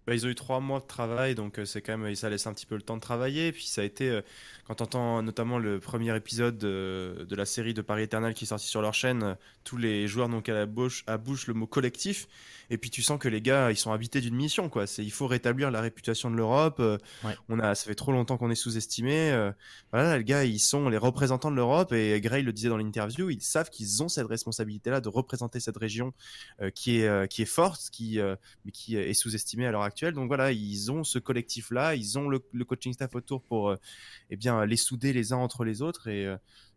Bah, 0.09 0.15
ils 0.15 0.25
ont 0.25 0.29
eu 0.29 0.33
trois 0.33 0.59
mois 0.59 0.79
de 0.79 0.87
travail, 0.87 1.35
donc 1.35 1.59
euh, 1.59 1.65
c'est 1.65 1.83
quand 1.83 2.15
ça 2.15 2.31
laisse 2.31 2.47
un 2.47 2.53
petit 2.55 2.65
peu 2.65 2.73
le 2.73 2.81
temps 2.81 2.95
de 2.95 3.01
travailler. 3.01 3.51
Puis 3.51 3.67
ça 3.67 3.81
a 3.81 3.83
été, 3.83 4.09
euh, 4.09 4.21
quand 4.65 4.81
on 4.81 4.85
entend 4.85 5.21
notamment 5.21 5.59
le 5.59 5.79
premier 5.79 6.15
épisode 6.15 6.57
de, 6.57 7.27
de 7.29 7.35
la 7.35 7.45
série 7.45 7.75
de 7.75 7.83
Paris 7.83 8.01
Eternal 8.01 8.33
qui 8.33 8.45
est 8.45 8.47
sorti 8.47 8.65
sur 8.65 8.81
leur 8.81 8.95
chaîne, 8.95 9.21
euh, 9.21 9.35
tous 9.65 9.77
les 9.77 10.07
joueurs 10.07 10.27
n'ont 10.27 10.41
qu'à 10.41 10.55
la 10.55 10.65
bouche 10.65 11.03
le 11.05 11.53
mot 11.53 11.67
collectif. 11.67 12.27
Et 12.69 12.77
puis 12.77 12.89
tu 12.89 13.01
sens 13.01 13.19
que 13.19 13.27
les 13.27 13.41
gars, 13.41 13.71
ils 13.71 13.77
sont 13.77 13.91
habités 13.91 14.21
d'une 14.21 14.35
mission, 14.35 14.69
quoi. 14.69 14.87
C'est, 14.87 15.03
il 15.03 15.11
faut 15.11 15.27
rétablir 15.27 15.71
la 15.71 15.81
réputation 15.81 16.29
de 16.29 16.35
l'Europe. 16.35 16.79
euh, 16.79 16.97
Ouais. 17.23 17.35
On 17.49 17.59
a, 17.59 17.75
ça 17.75 17.85
fait 17.87 17.95
trop 17.95 18.11
longtemps 18.11 18.37
qu'on 18.37 18.49
est 18.51 18.55
sous-estimé. 18.55 19.31
euh, 19.31 19.51
voilà, 19.91 20.17
les 20.17 20.23
gars, 20.23 20.43
ils 20.45 20.59
sont 20.59 20.89
les 20.89 20.97
représentants 20.97 21.51
de 21.51 21.55
l'Europe. 21.55 21.91
Et 21.93 22.19
Gray 22.21 22.43
le 22.43 22.53
disait 22.53 22.69
dans 22.69 22.77
l'interview, 22.77 23.29
ils 23.29 23.41
savent 23.41 23.69
qu'ils 23.69 24.03
ont 24.03 24.07
cette 24.09 24.27
responsabilité-là 24.27 25.01
de 25.01 25.09
représenter 25.09 25.59
cette 25.59 25.77
région 25.77 26.13
euh, 26.61 26.69
qui 26.69 26.99
est, 26.99 27.27
qui 27.31 27.41
est 27.41 27.45
forte, 27.45 27.89
qui, 27.91 28.19
mais 28.65 28.71
qui 28.71 28.95
est 28.97 29.13
sous-estimé 29.13 29.65
à 29.65 29.71
l'heure 29.71 29.83
actuelle. 29.83 30.13
Donc 30.13 30.27
voilà, 30.27 30.51
ils 30.51 30.91
ont 30.91 31.03
ce 31.03 31.19
collectif-là, 31.19 31.95
ils 31.95 32.17
ont 32.19 32.29
le, 32.29 32.43
le 32.53 32.65
coaching 32.65 32.93
staff 32.93 33.15
autour 33.15 33.41
pour 33.41 33.75
eh 34.29 34.35
bien, 34.35 34.65
les 34.65 34.77
souder 34.77 35.13
les 35.13 35.33
uns 35.33 35.37
entre 35.37 35.63
les 35.63 35.81
autres. 35.81 36.07
Et, 36.07 36.33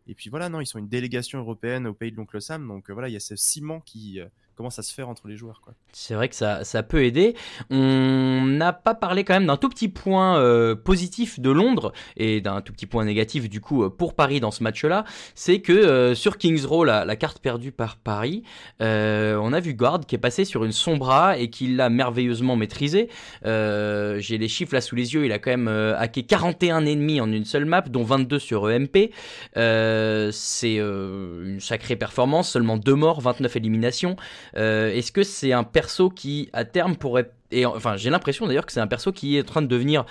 et 0.07 0.15
puis 0.15 0.29
voilà, 0.29 0.49
non, 0.49 0.59
ils 0.59 0.65
sont 0.65 0.79
une 0.79 0.89
délégation 0.89 1.39
européenne 1.39 1.87
au 1.87 1.93
pays 1.93 2.11
de 2.11 2.17
l'oncle 2.17 2.41
Sam. 2.41 2.67
Donc 2.67 2.89
euh, 2.89 2.93
voilà, 2.93 3.07
il 3.09 3.13
y 3.13 3.17
a 3.17 3.21
ce 3.21 3.35
ciment 3.35 3.79
qui 3.79 4.19
euh, 4.19 4.27
commence 4.55 4.79
à 4.79 4.83
se 4.83 4.93
faire 4.93 5.09
entre 5.09 5.27
les 5.27 5.35
joueurs. 5.35 5.61
C'est 5.91 6.13
vrai 6.13 6.29
que 6.29 6.35
ça, 6.35 6.63
ça 6.63 6.83
peut 6.83 7.03
aider. 7.03 7.35
On 7.69 8.43
n'a 8.45 8.73
pas 8.73 8.93
parlé 8.93 9.23
quand 9.23 9.33
même 9.33 9.47
d'un 9.47 9.57
tout 9.57 9.69
petit 9.69 9.87
point 9.87 10.37
euh, 10.37 10.75
positif 10.75 11.39
de 11.39 11.49
Londres 11.49 11.93
et 12.17 12.41
d'un 12.41 12.61
tout 12.61 12.73
petit 12.73 12.85
point 12.85 13.05
négatif 13.05 13.49
du 13.49 13.61
coup 13.61 13.83
euh, 13.83 13.89
pour 13.89 14.13
Paris 14.15 14.39
dans 14.39 14.51
ce 14.51 14.63
match-là. 14.63 15.05
C'est 15.35 15.59
que 15.59 15.73
euh, 15.73 16.15
sur 16.15 16.37
Kings 16.37 16.65
Row, 16.65 16.83
la, 16.83 17.15
carte 17.15 17.39
perdue 17.39 17.71
par 17.71 17.97
Paris, 17.97 18.43
on 18.79 19.53
a 19.53 19.59
vu 19.59 19.73
Guard 19.73 20.01
qui 20.01 20.15
est 20.15 20.19
passé 20.19 20.45
sur 20.45 20.65
une 20.65 20.71
sombra 20.71 21.37
et 21.37 21.49
qui 21.49 21.67
l'a 21.67 21.89
merveilleusement 21.89 22.55
maîtrisé. 22.55 23.09
J'ai 23.43 24.37
les 24.37 24.47
chiffres 24.47 24.73
là 24.73 24.81
sous 24.81 24.95
les 24.95 25.13
yeux. 25.13 25.25
Il 25.25 25.31
a 25.31 25.39
quand 25.39 25.51
même 25.51 25.67
hacké 25.67 26.23
41 26.23 26.85
ennemis 26.85 27.21
en 27.21 27.31
une 27.31 27.45
seule 27.45 27.65
map, 27.65 27.81
dont 27.81 28.03
22 28.03 28.39
sur 28.39 28.69
EMP. 28.69 29.11
C'est 29.55 30.75
une 30.77 31.59
sacrée 31.59 31.95
performance. 31.95 32.51
Seulement 32.51 32.77
deux 32.77 32.95
morts, 32.95 33.21
29 33.21 33.55
éliminations. 33.55 34.15
Euh, 34.57 34.89
Est-ce 34.91 35.11
que 35.11 35.23
c'est 35.23 35.53
un 35.53 35.63
perso 35.63 36.09
qui, 36.09 36.49
à 36.53 36.65
terme, 36.65 36.95
pourrait. 36.95 37.31
Et 37.51 37.65
enfin, 37.65 37.95
j'ai 37.97 38.09
l'impression 38.09 38.47
d'ailleurs 38.47 38.65
que 38.65 38.71
c'est 38.71 38.79
un 38.79 38.87
perso 38.87 39.11
qui 39.11 39.37
est 39.37 39.41
en 39.41 39.45
train 39.45 39.61
de 39.61 39.67
devenir 39.67 40.05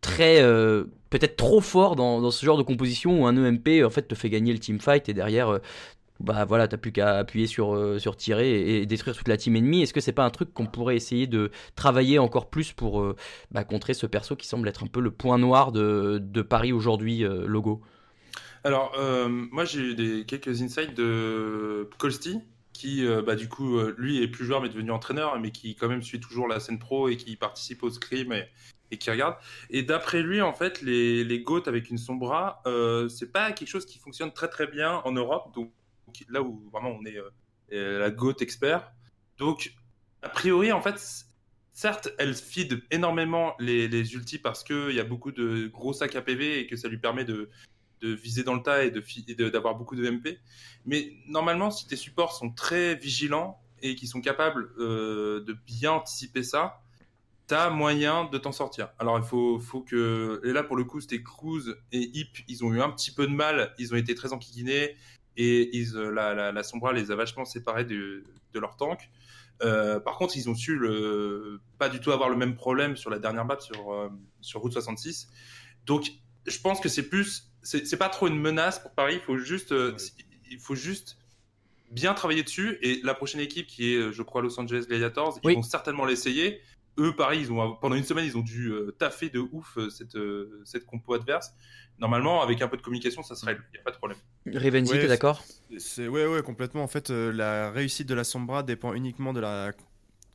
très. 0.00 0.40
euh, 0.42 0.84
peut-être 1.10 1.36
trop 1.36 1.60
fort 1.60 1.94
dans, 1.94 2.20
dans 2.20 2.30
ce 2.32 2.44
genre 2.44 2.58
de 2.58 2.62
composition 2.62 3.22
où 3.22 3.26
un 3.26 3.36
EMP 3.36 3.84
en 3.84 3.90
fait 3.90 4.02
te 4.08 4.16
fait 4.16 4.30
gagner 4.30 4.52
le 4.52 4.58
teamfight 4.58 5.08
et 5.08 5.14
derrière 5.14 5.48
euh, 5.48 5.58
bah 6.18 6.44
voilà, 6.44 6.66
t'as 6.66 6.76
plus 6.76 6.90
qu'à 6.90 7.18
appuyer 7.18 7.46
sur, 7.46 7.76
sur 7.98 8.16
tirer 8.16 8.80
et, 8.80 8.86
détruire 8.86 9.16
toute 9.16 9.28
la 9.28 9.36
team 9.36 9.56
ennemie. 9.56 9.82
Est-ce 9.82 9.92
que 9.92 10.00
c'est 10.00 10.12
pas 10.12 10.24
un 10.24 10.30
truc 10.30 10.52
qu'on 10.54 10.66
pourrait 10.66 10.96
essayer 10.96 11.26
de 11.26 11.50
travailler 11.76 12.18
encore 12.18 12.50
plus 12.50 12.72
pour 12.72 13.14
bah, 13.50 13.64
contrer 13.64 13.94
ce 13.94 14.06
perso 14.06 14.36
qui 14.36 14.46
semble 14.46 14.68
être 14.68 14.84
un 14.84 14.86
peu 14.86 15.00
le 15.00 15.10
point 15.10 15.38
noir 15.38 15.72
de, 15.72 16.20
de 16.22 16.42
Paris 16.42 16.72
aujourd'hui, 16.72 17.24
logo? 17.46 17.82
Alors, 18.62 18.96
moi 19.28 19.64
j'ai 19.64 19.80
eu 19.80 19.94
des, 19.94 20.24
quelques 20.24 20.62
insights 20.62 20.94
de 20.94 21.88
Colsty, 21.98 22.40
qui 22.74 23.06
euh, 23.06 23.22
bah, 23.22 23.36
du 23.36 23.48
coup, 23.48 23.78
euh, 23.78 23.94
lui 23.96 24.22
est 24.22 24.28
plus 24.28 24.44
joueur 24.44 24.60
mais 24.60 24.68
devenu 24.68 24.90
entraîneur, 24.90 25.40
mais 25.40 25.50
qui 25.50 25.74
quand 25.76 25.88
même 25.88 26.02
suit 26.02 26.20
toujours 26.20 26.46
la 26.46 26.60
scène 26.60 26.78
pro 26.78 27.08
et 27.08 27.16
qui 27.16 27.36
participe 27.36 27.82
au 27.82 27.90
scrim 27.90 28.32
et, 28.32 28.98
qui 28.98 29.10
regarde. 29.10 29.36
Et 29.70 29.82
d'après 29.82 30.22
lui, 30.22 30.42
en 30.42 30.52
fait, 30.52 30.82
les, 30.82 31.24
les 31.24 31.40
GOAT 31.40 31.62
avec 31.66 31.90
une 31.90 31.98
Sombra, 31.98 32.62
euh, 32.66 33.08
c'est 33.08 33.32
pas 33.32 33.50
quelque 33.52 33.68
chose 33.68 33.86
qui 33.86 33.98
fonctionne 33.98 34.32
très 34.32 34.48
très 34.48 34.66
bien 34.66 35.00
en 35.04 35.12
Europe, 35.12 35.52
donc 35.54 35.72
là 36.28 36.42
où 36.42 36.68
vraiment 36.70 36.90
on 36.90 37.04
est 37.04 37.16
euh, 37.72 37.98
la 37.98 38.10
GOAT 38.10 38.36
expert. 38.40 38.92
Donc, 39.38 39.72
a 40.22 40.28
priori, 40.28 40.70
en 40.70 40.80
fait, 40.80 41.00
certes, 41.72 42.10
elle 42.18 42.34
feed 42.34 42.84
énormément 42.90 43.54
les, 43.58 43.88
les 43.88 44.14
ultis 44.14 44.38
parce 44.38 44.62
qu'il 44.62 44.92
y 44.92 45.00
a 45.00 45.04
beaucoup 45.04 45.32
de 45.32 45.66
gros 45.68 45.92
sacs 45.92 46.14
à 46.14 46.22
PV 46.22 46.60
et 46.60 46.66
que 46.66 46.76
ça 46.76 46.88
lui 46.88 46.98
permet 46.98 47.24
de, 47.24 47.50
de 48.04 48.12
viser 48.12 48.44
dans 48.44 48.54
le 48.54 48.62
tas 48.62 48.84
et 48.84 48.90
d'avoir 48.90 49.76
beaucoup 49.76 49.96
de 49.96 50.08
MP. 50.08 50.38
Mais 50.84 51.12
normalement, 51.26 51.70
si 51.70 51.86
tes 51.86 51.96
supports 51.96 52.34
sont 52.34 52.50
très 52.50 52.94
vigilants 52.94 53.58
et 53.80 53.94
qui 53.94 54.06
sont 54.06 54.20
capables 54.20 54.70
euh, 54.78 55.42
de 55.44 55.54
bien 55.66 55.92
anticiper 55.92 56.42
ça, 56.42 56.82
t'as 57.46 57.70
moyen 57.70 58.24
de 58.24 58.36
t'en 58.38 58.52
sortir. 58.52 58.90
Alors 58.98 59.18
il 59.18 59.24
faut, 59.24 59.58
faut 59.58 59.80
que... 59.80 60.40
Et 60.44 60.52
là, 60.52 60.62
pour 60.62 60.76
le 60.76 60.84
coup, 60.84 61.00
c'était 61.00 61.22
Cruz 61.22 61.74
et 61.92 62.10
Hip, 62.14 62.44
ils 62.48 62.62
ont 62.64 62.72
eu 62.72 62.80
un 62.80 62.90
petit 62.90 63.10
peu 63.10 63.26
de 63.26 63.32
mal, 63.32 63.74
ils 63.78 63.92
ont 63.94 63.96
été 63.96 64.14
très 64.14 64.32
enquiquinés, 64.32 64.96
et 65.36 65.76
ils, 65.76 65.96
euh, 65.96 66.10
la, 66.10 66.52
la, 66.52 66.62
Sombra 66.62 66.92
les 66.92 67.10
a 67.10 67.16
vachement 67.16 67.44
séparés 67.44 67.84
de, 67.84 68.24
de 68.52 68.60
leur 68.60 68.76
tank. 68.76 69.10
Euh, 69.62 69.98
par 69.98 70.16
contre, 70.18 70.36
ils 70.36 70.50
ont 70.50 70.54
su 70.54 70.76
le, 70.76 71.60
pas 71.78 71.88
du 71.88 72.00
tout 72.00 72.12
avoir 72.12 72.28
le 72.28 72.36
même 72.36 72.54
problème 72.56 72.96
sur 72.96 73.08
la 73.08 73.18
dernière 73.18 73.44
map 73.44 73.60
sur, 73.60 74.10
sur 74.40 74.60
Route 74.60 74.72
66. 74.72 75.28
Donc, 75.86 76.10
je 76.46 76.58
pense 76.60 76.80
que 76.80 76.88
c'est 76.88 77.08
plus, 77.08 77.50
c'est 77.62 77.96
pas 77.96 78.08
trop 78.08 78.26
une 78.28 78.38
menace 78.40 78.78
pour 78.78 78.92
Paris. 78.92 79.14
Il 79.16 79.20
faut 79.20 79.38
juste, 79.38 79.72
euh, 79.72 79.92
Ouais. 79.92 79.98
il 80.50 80.58
faut 80.58 80.74
juste 80.74 81.16
bien 81.90 82.14
travailler 82.14 82.42
dessus. 82.42 82.78
Et 82.82 83.00
la 83.02 83.14
prochaine 83.14 83.40
équipe, 83.40 83.66
qui 83.66 83.94
est, 83.94 84.12
je 84.12 84.22
crois, 84.22 84.42
Los 84.42 84.58
Angeles 84.58 84.84
Gladiators, 84.88 85.38
Oui. 85.44 85.52
ils 85.52 85.56
vont 85.56 85.62
certainement 85.62 86.04
l'essayer. 86.04 86.60
Eux, 86.98 87.14
pareil, 87.16 87.40
ils 87.40 87.50
ont 87.52 87.74
pendant 87.76 87.96
une 87.96 88.04
semaine, 88.04 88.24
ils 88.24 88.36
ont 88.36 88.42
dû 88.42 88.68
euh, 88.68 88.94
taffer 88.96 89.28
de 89.28 89.40
ouf 89.40 89.76
euh, 89.78 89.90
cette 89.90 90.14
euh, 90.14 90.60
cette 90.64 90.86
compo 90.86 91.14
adverse. 91.14 91.52
Normalement, 91.98 92.40
avec 92.42 92.62
un 92.62 92.68
peu 92.68 92.76
de 92.76 92.82
communication, 92.82 93.22
ça 93.24 93.34
serait, 93.34 93.56
il 93.72 93.76
y 93.76 93.80
a 93.80 93.82
pas 93.82 93.90
de 93.90 93.96
problème. 93.96 94.18
Rivenzi, 94.46 94.92
Ouais, 94.92 95.00
t'es 95.00 95.08
d'accord? 95.08 95.42
C'est 95.78 96.06
ouais 96.08 96.42
complètement 96.44 96.82
en 96.84 96.88
fait 96.88 97.10
la 97.10 97.70
réussite 97.72 98.08
de 98.08 98.14
la 98.14 98.22
Sombra 98.24 98.62
dépend 98.62 98.94
uniquement 98.94 99.32
de 99.32 99.40
la 99.40 99.72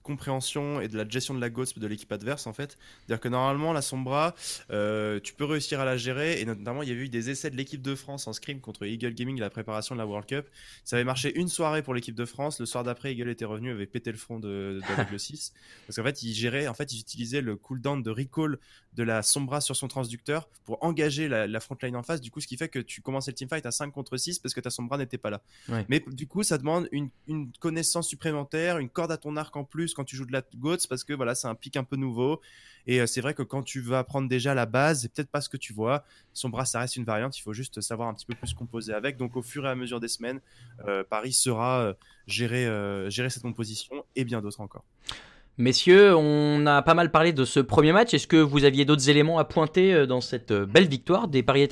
compréhension 0.09 0.81
et 0.81 0.87
de 0.87 0.97
la 0.97 1.07
gestion 1.07 1.33
de 1.33 1.41
la 1.41 1.49
GOATS 1.49 1.77
de 1.77 1.87
l'équipe 1.87 2.11
adverse 2.11 2.47
en 2.47 2.53
fait. 2.53 2.77
C'est-à-dire 3.05 3.21
que 3.21 3.29
normalement 3.29 3.73
la 3.73 3.81
Sombra 3.81 4.35
euh, 4.71 5.19
tu 5.19 5.33
peux 5.33 5.45
réussir 5.45 5.79
à 5.79 5.85
la 5.85 5.97
gérer 5.97 6.41
et 6.41 6.45
notamment 6.45 6.83
il 6.83 6.89
y 6.89 6.91
avait 6.91 7.01
eu 7.01 7.09
des 7.09 7.29
essais 7.29 7.49
de 7.49 7.55
l'équipe 7.55 7.81
de 7.81 7.95
France 7.95 8.27
en 8.27 8.33
scrim 8.33 8.59
contre 8.59 8.85
Eagle 8.85 9.13
Gaming 9.13 9.39
la 9.39 9.49
préparation 9.49 9.95
de 9.95 9.99
la 9.99 10.07
World 10.07 10.27
Cup. 10.27 10.47
Ça 10.83 10.95
avait 10.95 11.05
marché 11.05 11.37
une 11.39 11.47
soirée 11.47 11.83
pour 11.83 11.93
l'équipe 11.93 12.15
de 12.15 12.25
France, 12.25 12.59
le 12.59 12.65
soir 12.65 12.83
d'après 12.83 13.13
Eagle 13.13 13.29
était 13.29 13.45
revenu 13.45 13.71
avait 13.71 13.85
pété 13.85 14.11
le 14.11 14.17
front 14.17 14.39
de, 14.39 14.81
de 14.81 14.93
avec 14.97 15.11
le 15.11 15.17
6 15.17 15.53
parce 15.87 15.95
qu'en 15.95 16.03
fait 16.03 16.23
ils 16.23 16.33
géraient 16.33 16.67
en 16.67 16.73
fait 16.73 16.91
ils 16.91 16.99
utilisaient 16.99 17.41
le 17.41 17.55
cooldown 17.55 18.01
de 18.03 18.11
recall 18.11 18.57
de 18.93 19.03
la 19.03 19.21
Sombra 19.21 19.61
sur 19.61 19.75
son 19.75 19.87
transducteur 19.87 20.49
pour 20.65 20.83
engager 20.83 21.27
la, 21.27 21.47
la 21.47 21.59
frontline 21.59 21.95
en 21.95 22.03
face 22.03 22.21
du 22.21 22.31
coup 22.31 22.41
ce 22.41 22.47
qui 22.47 22.57
fait 22.57 22.69
que 22.69 22.79
tu 22.79 23.01
commençais 23.01 23.31
le 23.31 23.35
teamfight 23.35 23.65
à 23.65 23.71
5 23.71 23.91
contre 23.91 24.17
6 24.17 24.39
parce 24.39 24.53
que 24.53 24.61
ta 24.61 24.69
Sombra 24.69 24.97
n'était 24.97 25.17
pas 25.17 25.29
là. 25.29 25.41
Mais 25.87 26.03
du 26.07 26.27
coup, 26.27 26.43
ça 26.43 26.57
demande 26.57 26.87
une, 26.91 27.09
une 27.27 27.51
connaissance 27.59 28.07
supplémentaire, 28.07 28.77
une 28.77 28.89
corde 28.89 29.11
à 29.11 29.17
ton 29.17 29.37
arc 29.37 29.55
en 29.55 29.63
plus 29.63 29.93
quand 29.99 30.05
tu 30.05 30.15
joues 30.15 30.25
de 30.25 30.31
la 30.31 30.41
GOATS 30.55 30.87
parce 30.87 31.03
que 31.03 31.11
voilà, 31.11 31.35
c'est 31.35 31.49
un 31.49 31.55
pic 31.55 31.75
un 31.75 31.83
peu 31.83 31.97
nouveau. 31.97 32.39
Et 32.87 33.01
euh, 33.01 33.05
c'est 33.05 33.19
vrai 33.19 33.33
que 33.33 33.43
quand 33.43 33.63
tu 33.63 33.81
vas 33.81 33.99
apprendre 33.99 34.29
déjà 34.29 34.53
la 34.53 34.65
base, 34.65 35.01
c'est 35.01 35.13
peut-être 35.13 35.29
pas 35.29 35.41
ce 35.41 35.49
que 35.49 35.57
tu 35.57 35.73
vois. 35.73 36.05
Son 36.33 36.47
bras, 36.47 36.63
ça 36.63 36.79
reste 36.79 36.95
une 36.95 37.03
variante. 37.03 37.37
Il 37.37 37.41
faut 37.41 37.51
juste 37.51 37.81
savoir 37.81 38.07
un 38.07 38.13
petit 38.13 38.25
peu 38.25 38.33
plus 38.33 38.53
composer 38.53 38.93
avec. 38.93 39.17
Donc, 39.17 39.35
au 39.35 39.41
fur 39.41 39.65
et 39.65 39.69
à 39.69 39.75
mesure 39.75 39.99
des 39.99 40.07
semaines, 40.07 40.39
euh, 40.87 41.03
Paris 41.03 41.33
sera 41.33 41.81
euh, 41.81 41.93
gérer, 42.27 42.65
euh, 42.65 43.09
gérer 43.09 43.29
cette 43.29 43.43
composition 43.43 44.05
et 44.15 44.23
bien 44.23 44.41
d'autres 44.41 44.61
encore. 44.61 44.85
Messieurs, 45.57 46.15
on 46.15 46.65
a 46.65 46.81
pas 46.81 46.93
mal 46.93 47.11
parlé 47.11 47.33
de 47.33 47.43
ce 47.43 47.59
premier 47.59 47.91
match. 47.91 48.13
Est-ce 48.13 48.27
que 48.27 48.37
vous 48.37 48.63
aviez 48.63 48.85
d'autres 48.85 49.09
éléments 49.09 49.37
à 49.37 49.43
pointer 49.43 50.07
dans 50.07 50.21
cette 50.21 50.53
belle 50.53 50.87
victoire 50.87 51.27
des 51.27 51.43
Paris 51.43 51.63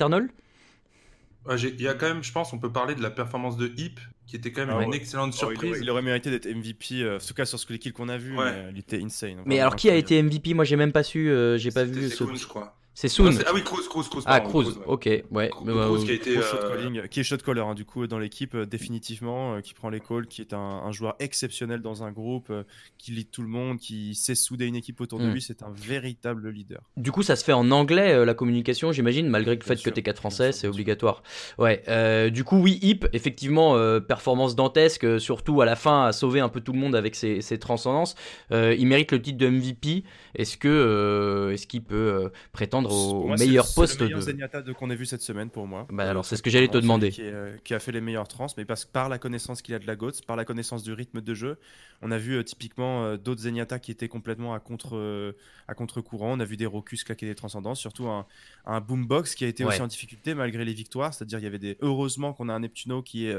Ouais, 1.48 1.56
Il 1.58 1.80
y 1.80 1.88
a 1.88 1.94
quand 1.94 2.06
même, 2.08 2.22
je 2.22 2.30
pense, 2.30 2.52
on 2.52 2.58
peut 2.58 2.70
parler 2.70 2.94
de 2.94 3.02
la 3.02 3.10
performance 3.10 3.56
de 3.56 3.72
Hip, 3.76 3.98
qui 4.26 4.36
était 4.36 4.52
quand 4.52 4.66
même 4.66 4.76
Ah 4.78 4.82
une 4.82 4.90
ouais. 4.90 4.96
excellente 4.96 5.30
Oh, 5.32 5.36
il, 5.36 5.38
surprise. 5.38 5.70
aurait, 5.70 5.80
il 5.80 5.90
aurait 5.90 6.02
mérité 6.02 6.30
d'être 6.30 6.46
MVP, 6.46 7.02
euh, 7.02 7.16
en 7.16 7.26
tout 7.26 7.34
cas 7.34 7.46
sur 7.46 7.58
ce 7.58 7.72
les 7.72 7.78
kills 7.78 7.92
qu'on 7.92 8.08
a 8.08 8.18
vu. 8.18 8.36
Ouais. 8.36 8.44
mais, 8.44 8.50
euh, 8.58 8.70
il 8.72 8.78
était 8.78 9.02
insane. 9.02 9.42
Mais 9.46 9.58
alors, 9.58 9.74
qui 9.74 9.88
a 9.90 9.94
été 9.94 10.22
MVP 10.22 10.54
Moi, 10.54 10.64
j'ai 10.64 10.76
même 10.76 10.92
pas 10.92 11.02
su, 11.02 11.30
euh, 11.30 11.56
j'ai 11.58 11.70
pas 11.70 11.84
vu 11.84 12.08
ce. 12.10 12.24
Je 12.36 12.46
crois. 12.46 12.77
C'est 13.00 13.06
Soon. 13.06 13.30
ah 13.46 13.52
oui, 13.54 13.62
Cruz, 13.62 13.86
Cruz, 13.88 14.08
Cruz. 14.10 14.22
Ah, 14.26 14.40
Cruz, 14.40 14.64
ouais. 14.66 14.72
ok, 14.86 15.08
ouais. 15.30 15.50
Cruz, 15.50 16.04
qui 16.04 16.10
a 16.10 16.14
été. 16.14 16.34
Shot 16.42 16.56
euh, 16.56 16.76
calling, 16.76 17.06
qui 17.06 17.20
est 17.20 17.22
shot 17.22 17.36
caller 17.36 17.60
hein, 17.60 17.74
du 17.76 17.84
coup 17.84 18.08
dans 18.08 18.18
l'équipe 18.18 18.56
euh, 18.56 18.66
définitivement, 18.66 19.54
euh, 19.54 19.60
qui 19.60 19.72
prend 19.72 19.88
les 19.88 20.00
calls, 20.00 20.26
qui 20.26 20.40
est 20.40 20.52
un, 20.52 20.58
un 20.58 20.90
joueur 20.90 21.14
exceptionnel 21.20 21.80
dans 21.80 22.02
un 22.02 22.10
groupe, 22.10 22.48
euh, 22.50 22.64
qui 22.98 23.12
lead 23.12 23.30
tout 23.30 23.42
le 23.42 23.48
monde, 23.48 23.78
qui 23.78 24.16
sait 24.16 24.34
souder 24.34 24.66
une 24.66 24.74
équipe 24.74 25.00
autour 25.00 25.20
de 25.20 25.26
Mm. 25.28 25.32
lui, 25.32 25.40
c'est 25.40 25.62
un 25.62 25.70
véritable 25.76 26.50
leader. 26.50 26.80
Du 26.96 27.12
coup, 27.12 27.22
ça 27.22 27.36
se 27.36 27.44
fait 27.44 27.52
en 27.52 27.70
anglais, 27.70 28.14
euh, 28.14 28.24
la 28.24 28.34
communication, 28.34 28.90
j'imagine, 28.90 29.28
malgré 29.28 29.52
le 29.52 29.58
Bien 29.60 29.66
fait 29.68 29.74
que 29.76 29.80
sûr, 29.82 29.92
t'es 29.92 30.02
4 30.02 30.16
bien 30.16 30.20
français, 30.20 30.50
c'est 30.50 30.66
obligatoire. 30.66 31.22
Ouais, 31.56 31.84
euh, 31.86 32.30
du 32.30 32.42
coup, 32.42 32.56
oui, 32.58 32.80
Hip, 32.82 33.06
effectivement, 33.12 33.76
euh, 33.76 34.00
performance 34.00 34.56
dantesque, 34.56 35.20
surtout 35.20 35.60
à 35.60 35.66
la 35.66 35.76
fin, 35.76 36.06
à 36.06 36.10
sauver 36.12 36.40
un 36.40 36.48
peu 36.48 36.60
tout 36.60 36.72
le 36.72 36.80
monde 36.80 36.96
avec 36.96 37.14
ses, 37.14 37.42
ses 37.42 37.60
transcendances. 37.60 38.16
Euh, 38.50 38.74
il 38.76 38.88
mérite 38.88 39.12
le 39.12 39.22
titre 39.22 39.38
de 39.38 39.46
MVP. 39.48 40.02
Est-ce 40.34 40.56
que 40.56 40.66
euh, 40.66 41.52
est-ce 41.52 41.68
qu'il 41.68 41.84
peut 41.84 41.94
euh, 41.94 42.28
prétendre 42.52 42.87
au, 42.92 43.10
Pour 43.12 43.24
au 43.24 43.26
moi, 43.28 43.36
c'est- 43.36 43.46
meilleur 43.46 43.66
c'est 43.66 43.74
poste 43.74 44.00
le 44.00 44.06
meilleur 44.06 44.62
de... 44.62 44.72
Qu'on 44.72 44.90
ait 44.90 44.96
vu 44.96 45.06
cette 45.06 45.22
semaine 45.22 45.50
pour 45.50 45.66
moi. 45.66 45.86
Bah 45.90 46.04
Euh, 46.04 46.10
alors, 46.10 46.24
c'est 46.24 46.36
ce 46.36 46.42
que 46.42 46.50
j'allais 46.50 46.68
te 46.68 46.78
demander. 46.78 47.10
celui 47.10 47.22
Qui, 47.28 47.28
est, 47.28 47.32
euh, 47.34 47.56
qui 47.64 47.74
a 47.74 47.78
fait 47.78 47.92
les 47.92 48.00
meilleures 48.00 48.28
trans, 48.28 48.46
mais 48.56 48.64
parce, 48.64 48.84
par 48.84 49.08
la 49.08 49.18
connaissance 49.18 49.62
qu'il 49.62 49.74
a 49.74 49.78
de 49.78 49.86
la 49.86 49.96
GOATS, 49.96 50.20
par 50.26 50.36
la 50.36 50.44
connaissance 50.44 50.82
du 50.82 50.92
rythme 50.92 51.20
de 51.20 51.34
jeu. 51.34 51.58
On 52.02 52.10
a 52.10 52.18
vu 52.18 52.34
euh, 52.36 52.42
typiquement 52.44 53.04
euh, 53.04 53.16
d'autres 53.16 53.40
Zenyatta 53.42 53.78
qui 53.78 53.90
étaient 53.90 54.08
complètement 54.08 54.54
à 54.54 54.60
contre 54.60 55.34
à 55.66 55.74
contre-courant. 55.74 56.32
On 56.32 56.40
a 56.40 56.44
vu 56.44 56.56
des 56.56 56.66
Rocus 56.66 57.04
claquer 57.04 57.26
des 57.26 57.34
transcendances, 57.34 57.78
surtout 57.80 58.06
un, 58.08 58.26
un 58.66 58.80
Boombox 58.80 59.34
qui 59.34 59.44
a 59.44 59.48
été 59.48 59.64
Ouais. 59.64 59.70
aussi 59.70 59.82
en 59.82 59.86
difficulté 59.86 60.34
malgré 60.34 60.64
les 60.64 60.72
victoires. 60.74 61.12
C'est-à-dire, 61.12 61.38
il 61.38 61.44
y 61.44 61.46
avait 61.46 61.58
des. 61.58 61.76
Heureusement 61.80 62.32
qu'on 62.32 62.48
a 62.48 62.54
un 62.54 62.60
Neptuno 62.60 63.02
qui 63.02 63.26
est 63.26 63.36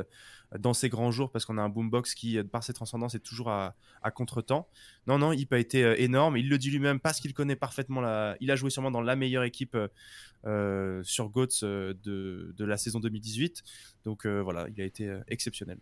dans 0.58 0.74
ses 0.74 0.90
grands 0.90 1.12
jours 1.12 1.32
parce 1.32 1.46
qu'on 1.46 1.58
a 1.58 1.62
un 1.62 1.70
Boombox 1.70 2.16
qui, 2.16 2.38
euh, 2.38 2.44
par 2.44 2.64
ses 2.64 2.74
transcendances, 2.74 3.16
est 3.16 3.20
toujours 3.20 3.50
à, 3.50 3.76
à 4.02 4.12
contre-temps. 4.12 4.68
Non, 5.08 5.20
non, 5.20 5.32
Hip 5.32 5.48
a 5.52 5.60
été 5.60 5.84
euh, 5.84 6.02
énorme. 6.02 6.38
Il 6.38 6.50
le 6.50 6.58
dit 6.58 6.72
lui-même 6.72 7.00
parce 7.00 7.20
qu'il 7.20 7.34
connaît 7.34 7.56
parfaitement 7.56 8.02
la. 8.02 8.36
Il 8.40 8.50
a 8.50 8.56
joué 8.56 8.70
sûrement 8.70 8.92
dans 8.92 9.02
la 9.02 9.16
meilleure 9.16 9.44
équipe 9.44 9.78
euh, 10.46 11.02
sur 11.04 11.30
GOATS 11.30 11.64
de, 11.64 12.54
la 12.58 12.78
saison 12.78 13.00
2018. 13.00 13.64
Donc 14.06 14.26
voilà, 14.26 14.68
il 14.76 14.82
a 14.82 14.86
été 14.86 15.14
exceptionnel. 15.28 15.78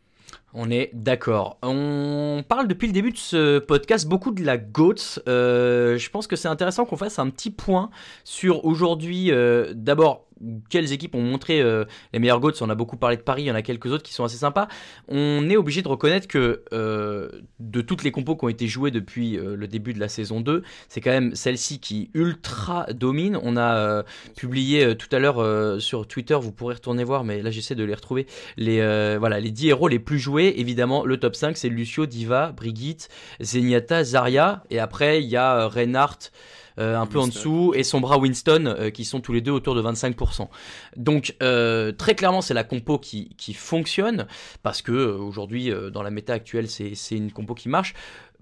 On 0.54 0.70
est 0.70 0.92
d'accord. 0.94 1.58
On 1.62 2.44
parle 2.48 2.68
depuis 2.68 2.88
le 2.88 2.94
début 2.94 3.12
de 3.12 3.18
ce 3.18 3.60
podcast 3.60 4.08
beaucoup 4.08 4.32
de 4.32 4.44
la 4.44 4.58
GOATS. 4.58 5.22
Je 5.26 6.10
pense 6.10 6.28
que 6.28 6.36
c'est 6.36 6.48
intéressant 6.48 6.86
qu'on 6.86 6.98
fasse 6.98 7.20
un 7.20 7.30
petit 7.30 7.52
point 7.52 7.90
sur 8.24 8.66
aujourd'hui, 8.66 9.32
d'abord, 9.76 10.26
quelles 10.70 10.94
équipes 10.94 11.15
ont 11.15 11.22
montré 11.22 11.62
euh, 11.62 11.86
les 12.13 12.20
meilleures 12.20 12.39
GOATS. 12.39 12.62
On 12.62 12.70
a 12.70 12.75
beaucoup 12.75 12.98
parlé 12.98 13.17
de 13.17 13.22
Paris, 13.22 13.44
il 13.44 13.48
y 13.48 13.51
en 13.51 13.56
a 13.56 13.62
quelques 13.62 13.88
autres 13.88 14.03
qui 14.03 14.13
sont 14.13 14.24
assez 14.24 14.38
sympas. 14.38 14.67
On 15.08 15.50
est 15.50 15.58
obligé 15.58 15.82
de 15.82 15.88
reconnaître 15.88 16.27
que 16.27 16.63
euh, 16.74 17.29
de 17.60 17.82
toutes 17.82 18.03
les 18.03 18.12
compos 18.12 18.36
qui 18.36 18.46
ont 18.46 18.50
été 18.50 18.67
jouées 18.67 18.91
depuis 18.91 19.38
euh, 19.38 19.56
le 19.56 19.67
début 19.67 19.94
de 19.94 20.00
la 20.00 20.10
saison 20.10 20.41
2, 20.41 20.63
c'est 20.89 21.01
quand 21.01 21.12
même 21.12 21.36
celle-ci 21.36 21.79
qui 21.79 22.10
ultra 22.13 22.86
domine. 22.94 23.38
On 23.41 23.58
a 23.58 24.03
publié 24.36 24.96
tout 24.96 25.08
à 25.12 25.20
l'heure 25.20 25.82
sur 25.82 26.08
Twitter, 26.08 26.38
vous 26.39 26.51
pourrez 26.51 26.75
retourner 26.75 27.03
voir, 27.03 27.24
mais 27.24 27.41
là 27.41 27.51
j'essaie 27.51 27.75
de 27.75 27.84
les 27.84 27.94
retrouver 27.94 28.27
les, 28.58 29.17
voilà, 29.17 29.39
les 29.39 29.51
10 29.51 29.70
héros 29.70 29.88
les 29.88 30.00
plus 30.00 30.20
joués, 30.20 30.56
évidemment, 30.58 31.06
le 31.06 31.17
top 31.17 31.36
5, 31.36 31.58
c'est 31.58 31.70
Lucio, 31.70 32.06
Diva, 32.06 32.51
Brigitte, 32.51 33.10
Zenyatta, 33.41 34.03
Zarya. 34.03 34.63
Et 34.70 34.79
après, 34.79 35.22
il 35.22 35.29
y 35.29 35.38
a 35.38 35.67
Reinhardt, 35.67 36.32
euh, 36.79 36.98
un 36.98 37.05
peu 37.05 37.19
en 37.19 37.27
dessous, 37.27 37.74
et 37.75 37.84
Sombra 37.84 38.17
Winston, 38.17 38.65
euh, 38.65 38.89
qui 38.89 39.05
sont 39.05 39.19
tous 39.19 39.34
les 39.34 39.41
deux 39.41 39.51
autour 39.51 39.75
de 39.75 39.81
25%. 39.81 40.48
Donc, 40.96 41.36
euh, 41.41 41.91
très 41.91 42.15
clairement, 42.15 42.41
c'est 42.41 42.53
la 42.53 42.63
compo 42.63 43.00
qui, 43.00 43.36
qui 43.38 43.53
fonctionne, 43.53 44.27
parce 44.63 44.81
que 44.81 44.91
aujourd'hui, 44.91 45.72
dans 45.91 46.03
la 46.03 46.12
méta 46.12 46.34
actuelle, 46.34 46.69
c'est 46.69 46.96
c'est 46.96 47.15
une 47.15 47.31
compo 47.31 47.53
qui 47.53 47.69
marche. 47.69 47.93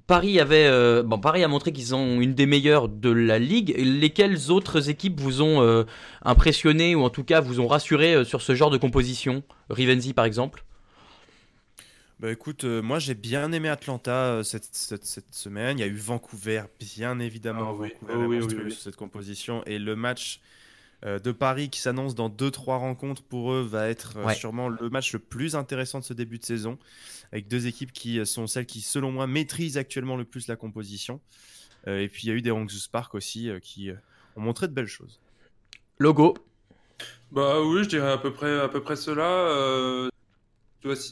Paris 0.07 0.39
avait, 0.39 0.67
euh, 0.67 1.01
bon, 1.01 1.17
Paris 1.17 1.43
a 1.43 1.47
montré 1.47 1.71
qu'ils 1.71 1.95
ont 1.95 2.21
une 2.21 2.35
des 2.35 2.45
meilleures 2.45 2.89
de 2.89 3.09
la 3.09 3.39
ligue. 3.39 3.73
Lesquelles 3.77 4.51
autres 4.51 4.89
équipes 4.89 5.19
vous 5.19 5.41
ont 5.41 5.61
euh, 5.61 5.83
impressionné 6.23 6.93
ou 6.95 7.03
en 7.03 7.09
tout 7.09 7.23
cas 7.23 7.41
vous 7.41 7.59
ont 7.59 7.67
rassuré 7.67 8.13
euh, 8.13 8.23
sur 8.23 8.41
ce 8.41 8.53
genre 8.53 8.69
de 8.69 8.77
composition? 8.77 9.43
Rivenzi 9.69 10.13
par 10.13 10.25
exemple? 10.25 10.63
Bah 12.19 12.31
écoute, 12.31 12.63
euh, 12.63 12.81
moi 12.81 12.97
j'ai 12.99 13.13
bien 13.13 13.51
aimé 13.51 13.67
Atlanta 13.67 14.11
euh, 14.35 14.43
cette, 14.43 14.69
cette, 14.71 15.05
cette 15.05 15.33
semaine. 15.35 15.77
Il 15.77 15.81
y 15.81 15.83
a 15.83 15.87
eu 15.87 15.95
Vancouver, 15.97 16.63
bien 16.79 17.19
évidemment. 17.19 17.71
Ah 17.71 17.73
oui. 17.73 17.89
Vancouver 18.01 18.39
Oh 18.41 18.45
oui, 18.47 18.63
oui, 18.65 18.71
cette 18.79 18.95
composition. 18.95 19.63
Et 19.65 19.79
le 19.79 19.97
match 19.97 20.39
euh, 21.05 21.19
de 21.19 21.33
Paris 21.33 21.69
qui 21.69 21.81
s'annonce 21.81 22.15
dans 22.15 22.29
2-3 22.29 22.77
rencontres 22.77 23.21
pour 23.21 23.51
eux 23.51 23.61
va 23.63 23.89
être 23.89 24.13
euh, 24.17 24.25
Ouais. 24.27 24.33
sûrement 24.35 24.69
le 24.69 24.89
match 24.89 25.11
le 25.11 25.19
plus 25.19 25.55
intéressant 25.55 25.99
de 25.99 26.05
ce 26.05 26.13
début 26.13 26.39
de 26.39 26.45
saison, 26.45 26.79
avec 27.33 27.49
deux 27.49 27.67
équipes 27.67 27.91
qui 27.91 28.25
sont 28.25 28.47
celles 28.47 28.65
qui, 28.65 28.79
selon 28.79 29.11
moi, 29.11 29.27
maîtrisent 29.27 29.77
actuellement 29.77 30.15
le 30.15 30.23
plus 30.23 30.47
la 30.47 30.55
composition. 30.55 31.19
Euh, 31.87 31.99
et 31.99 32.07
puis 32.07 32.23
il 32.23 32.29
y 32.29 32.31
a 32.31 32.35
eu 32.35 32.41
des 32.41 32.49
Hangzhou 32.51 32.77
Spark 32.79 33.13
aussi 33.13 33.49
euh, 33.49 33.59
qui 33.59 33.89
euh, 33.91 33.95
ont 34.37 34.41
montré 34.41 34.69
de 34.69 34.73
belles 34.73 34.87
choses. 34.87 35.19
Logo. 35.99 36.33
Bah 37.31 37.61
oui, 37.61 37.83
je 37.83 37.89
dirais 37.89 38.11
à 38.13 38.17
peu 38.17 38.31
près, 38.31 38.57
à 38.57 38.69
peu 38.69 38.81
près 38.81 38.95
cela. 38.95 39.25
Euh, 39.27 40.07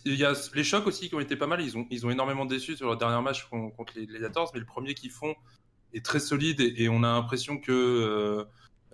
il 0.05 0.15
y 0.15 0.25
a 0.25 0.33
les 0.53 0.63
chocs 0.63 0.87
aussi 0.87 1.09
qui 1.09 1.15
ont 1.15 1.19
été 1.19 1.35
pas 1.35 1.47
mal. 1.47 1.61
Ils 1.61 1.77
ont, 1.77 1.87
ils 1.89 2.05
ont 2.05 2.11
énormément 2.11 2.45
déçu 2.45 2.75
sur 2.75 2.87
leur 2.87 2.97
dernier 2.97 3.21
match 3.21 3.45
con- 3.49 3.71
contre 3.71 3.93
les 3.95 4.05
Gladiators, 4.05 4.51
mais 4.53 4.59
le 4.59 4.65
premier 4.65 4.93
qu'ils 4.93 5.11
font 5.11 5.35
est 5.93 6.03
très 6.03 6.19
solide 6.19 6.59
et, 6.61 6.89
on 6.89 7.03
a 7.03 7.13
l'impression 7.13 7.57
que 7.57 7.71
euh, 7.71 8.45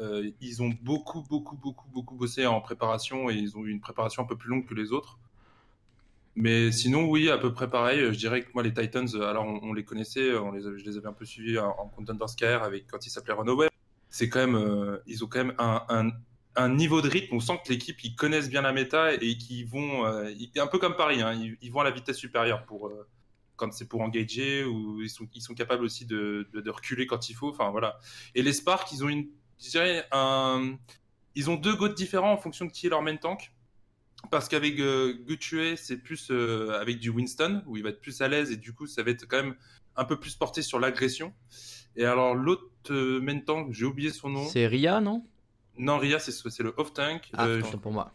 euh, 0.01 0.29
ils 0.41 0.61
ont 0.61 0.73
beaucoup, 0.81 1.21
beaucoup, 1.23 1.55
beaucoup, 1.55 1.87
beaucoup 1.89 2.15
bossé 2.15 2.45
en 2.45 2.61
préparation 2.61 3.29
et 3.29 3.35
ils 3.35 3.57
ont 3.57 3.65
eu 3.65 3.71
une 3.71 3.81
préparation 3.81 4.23
un 4.23 4.25
peu 4.25 4.37
plus 4.37 4.49
longue 4.49 4.65
que 4.65 4.73
les 4.73 4.91
autres. 4.91 5.17
Mais 6.35 6.71
sinon, 6.71 7.09
oui, 7.09 7.29
à 7.29 7.37
peu 7.37 7.53
près 7.53 7.69
pareil. 7.69 7.99
Je 8.13 8.17
dirais 8.17 8.43
que 8.43 8.49
moi, 8.53 8.63
les 8.63 8.73
Titans, 8.73 9.07
alors 9.21 9.45
on, 9.45 9.73
les 9.73 9.83
connaissait, 9.83 10.31
les, 10.53 10.61
je 10.61 10.85
les 10.85 10.97
avais 10.97 11.07
un 11.07 11.13
peu 11.13 11.25
suivis 11.25 11.59
en, 11.59 11.69
en 11.69 11.87
Contenders 11.87 12.35
Care 12.37 12.63
avec 12.63 12.87
quand 12.87 13.05
ils 13.05 13.09
s'appelaient 13.09 13.33
Runaway. 13.33 13.69
C'est 14.09 14.29
quand 14.29 14.39
même, 14.39 14.55
euh, 14.55 14.97
ils 15.05 15.23
ont 15.23 15.27
quand 15.27 15.43
même 15.43 15.55
un, 15.59 16.11
un 16.55 16.69
niveau 16.69 17.01
de 17.01 17.09
rythme. 17.09 17.35
On 17.35 17.39
sent 17.39 17.59
que 17.65 17.71
l'équipe, 17.71 18.03
ils 18.03 18.15
connaissent 18.15 18.49
bien 18.49 18.61
la 18.61 18.71
méta 18.71 19.13
et 19.13 19.37
qu'ils 19.37 19.67
vont, 19.67 20.05
euh, 20.05 20.31
un 20.57 20.67
peu 20.67 20.79
comme 20.79 20.95
Paris, 20.95 21.21
hein, 21.21 21.33
ils, 21.61 21.71
vont 21.71 21.81
à 21.81 21.83
la 21.83 21.91
vitesse 21.91 22.17
supérieure 22.17 22.65
pour 22.65 22.87
euh, 22.87 23.07
quand 23.55 23.71
c'est 23.73 23.87
pour 23.87 24.01
engager 24.01 24.63
ou 24.63 25.01
ils 25.01 25.09
sont, 25.09 25.53
capables 25.53 25.83
aussi 25.83 26.05
de, 26.05 26.47
reculer 26.67 27.05
quand 27.05 27.29
il 27.29 27.33
faut. 27.33 27.49
Enfin 27.49 27.69
voilà. 27.71 27.99
Et 28.35 28.41
les 28.41 28.53
Sparks, 28.53 28.91
ils 28.91 29.03
ont 29.03 29.09
une, 29.09 29.27
ils 31.35 31.49
ont 31.49 31.55
deux 31.55 31.75
goats 31.75 31.89
différents 31.89 32.33
en 32.33 32.37
fonction 32.37 32.65
de 32.65 32.71
qui 32.71 32.87
est 32.87 32.89
leur 32.89 33.01
main 33.01 33.17
tank. 33.17 33.51
Parce 34.31 34.49
qu'avec 34.49 34.77
euh, 34.79 35.13
c'est 35.77 35.97
plus 35.97 36.29
euh, 36.29 36.77
avec 36.79 36.99
du 36.99 37.09
Winston, 37.09 37.63
où 37.65 37.77
il 37.77 37.83
va 37.83 37.89
être 37.89 38.01
plus 38.01 38.21
à 38.21 38.27
l'aise 38.27 38.51
et 38.51 38.57
du 38.57 38.73
coup, 38.73 38.85
ça 38.85 39.01
va 39.01 39.11
être 39.11 39.25
quand 39.27 39.37
même 39.37 39.55
un 39.95 40.03
peu 40.03 40.19
plus 40.19 40.35
porté 40.35 40.61
sur 40.61 40.79
l'agression. 40.79 41.33
Et 41.95 42.05
alors, 42.05 42.35
l'autre 42.35 42.93
main 42.93 43.39
tank, 43.39 43.71
j'ai 43.71 43.85
oublié 43.85 44.11
son 44.11 44.29
nom. 44.29 44.45
C'est 44.47 44.67
Ria, 44.67 44.99
non? 44.99 45.25
Non, 45.79 45.97
Ria, 45.97 46.19
c'est 46.19 46.59
le 46.63 46.73
off 46.77 46.93
tank. 46.93 47.29
Ah, 47.33 47.47
Euh, 47.47 47.61
pour 47.61 47.91
moi. 47.91 48.13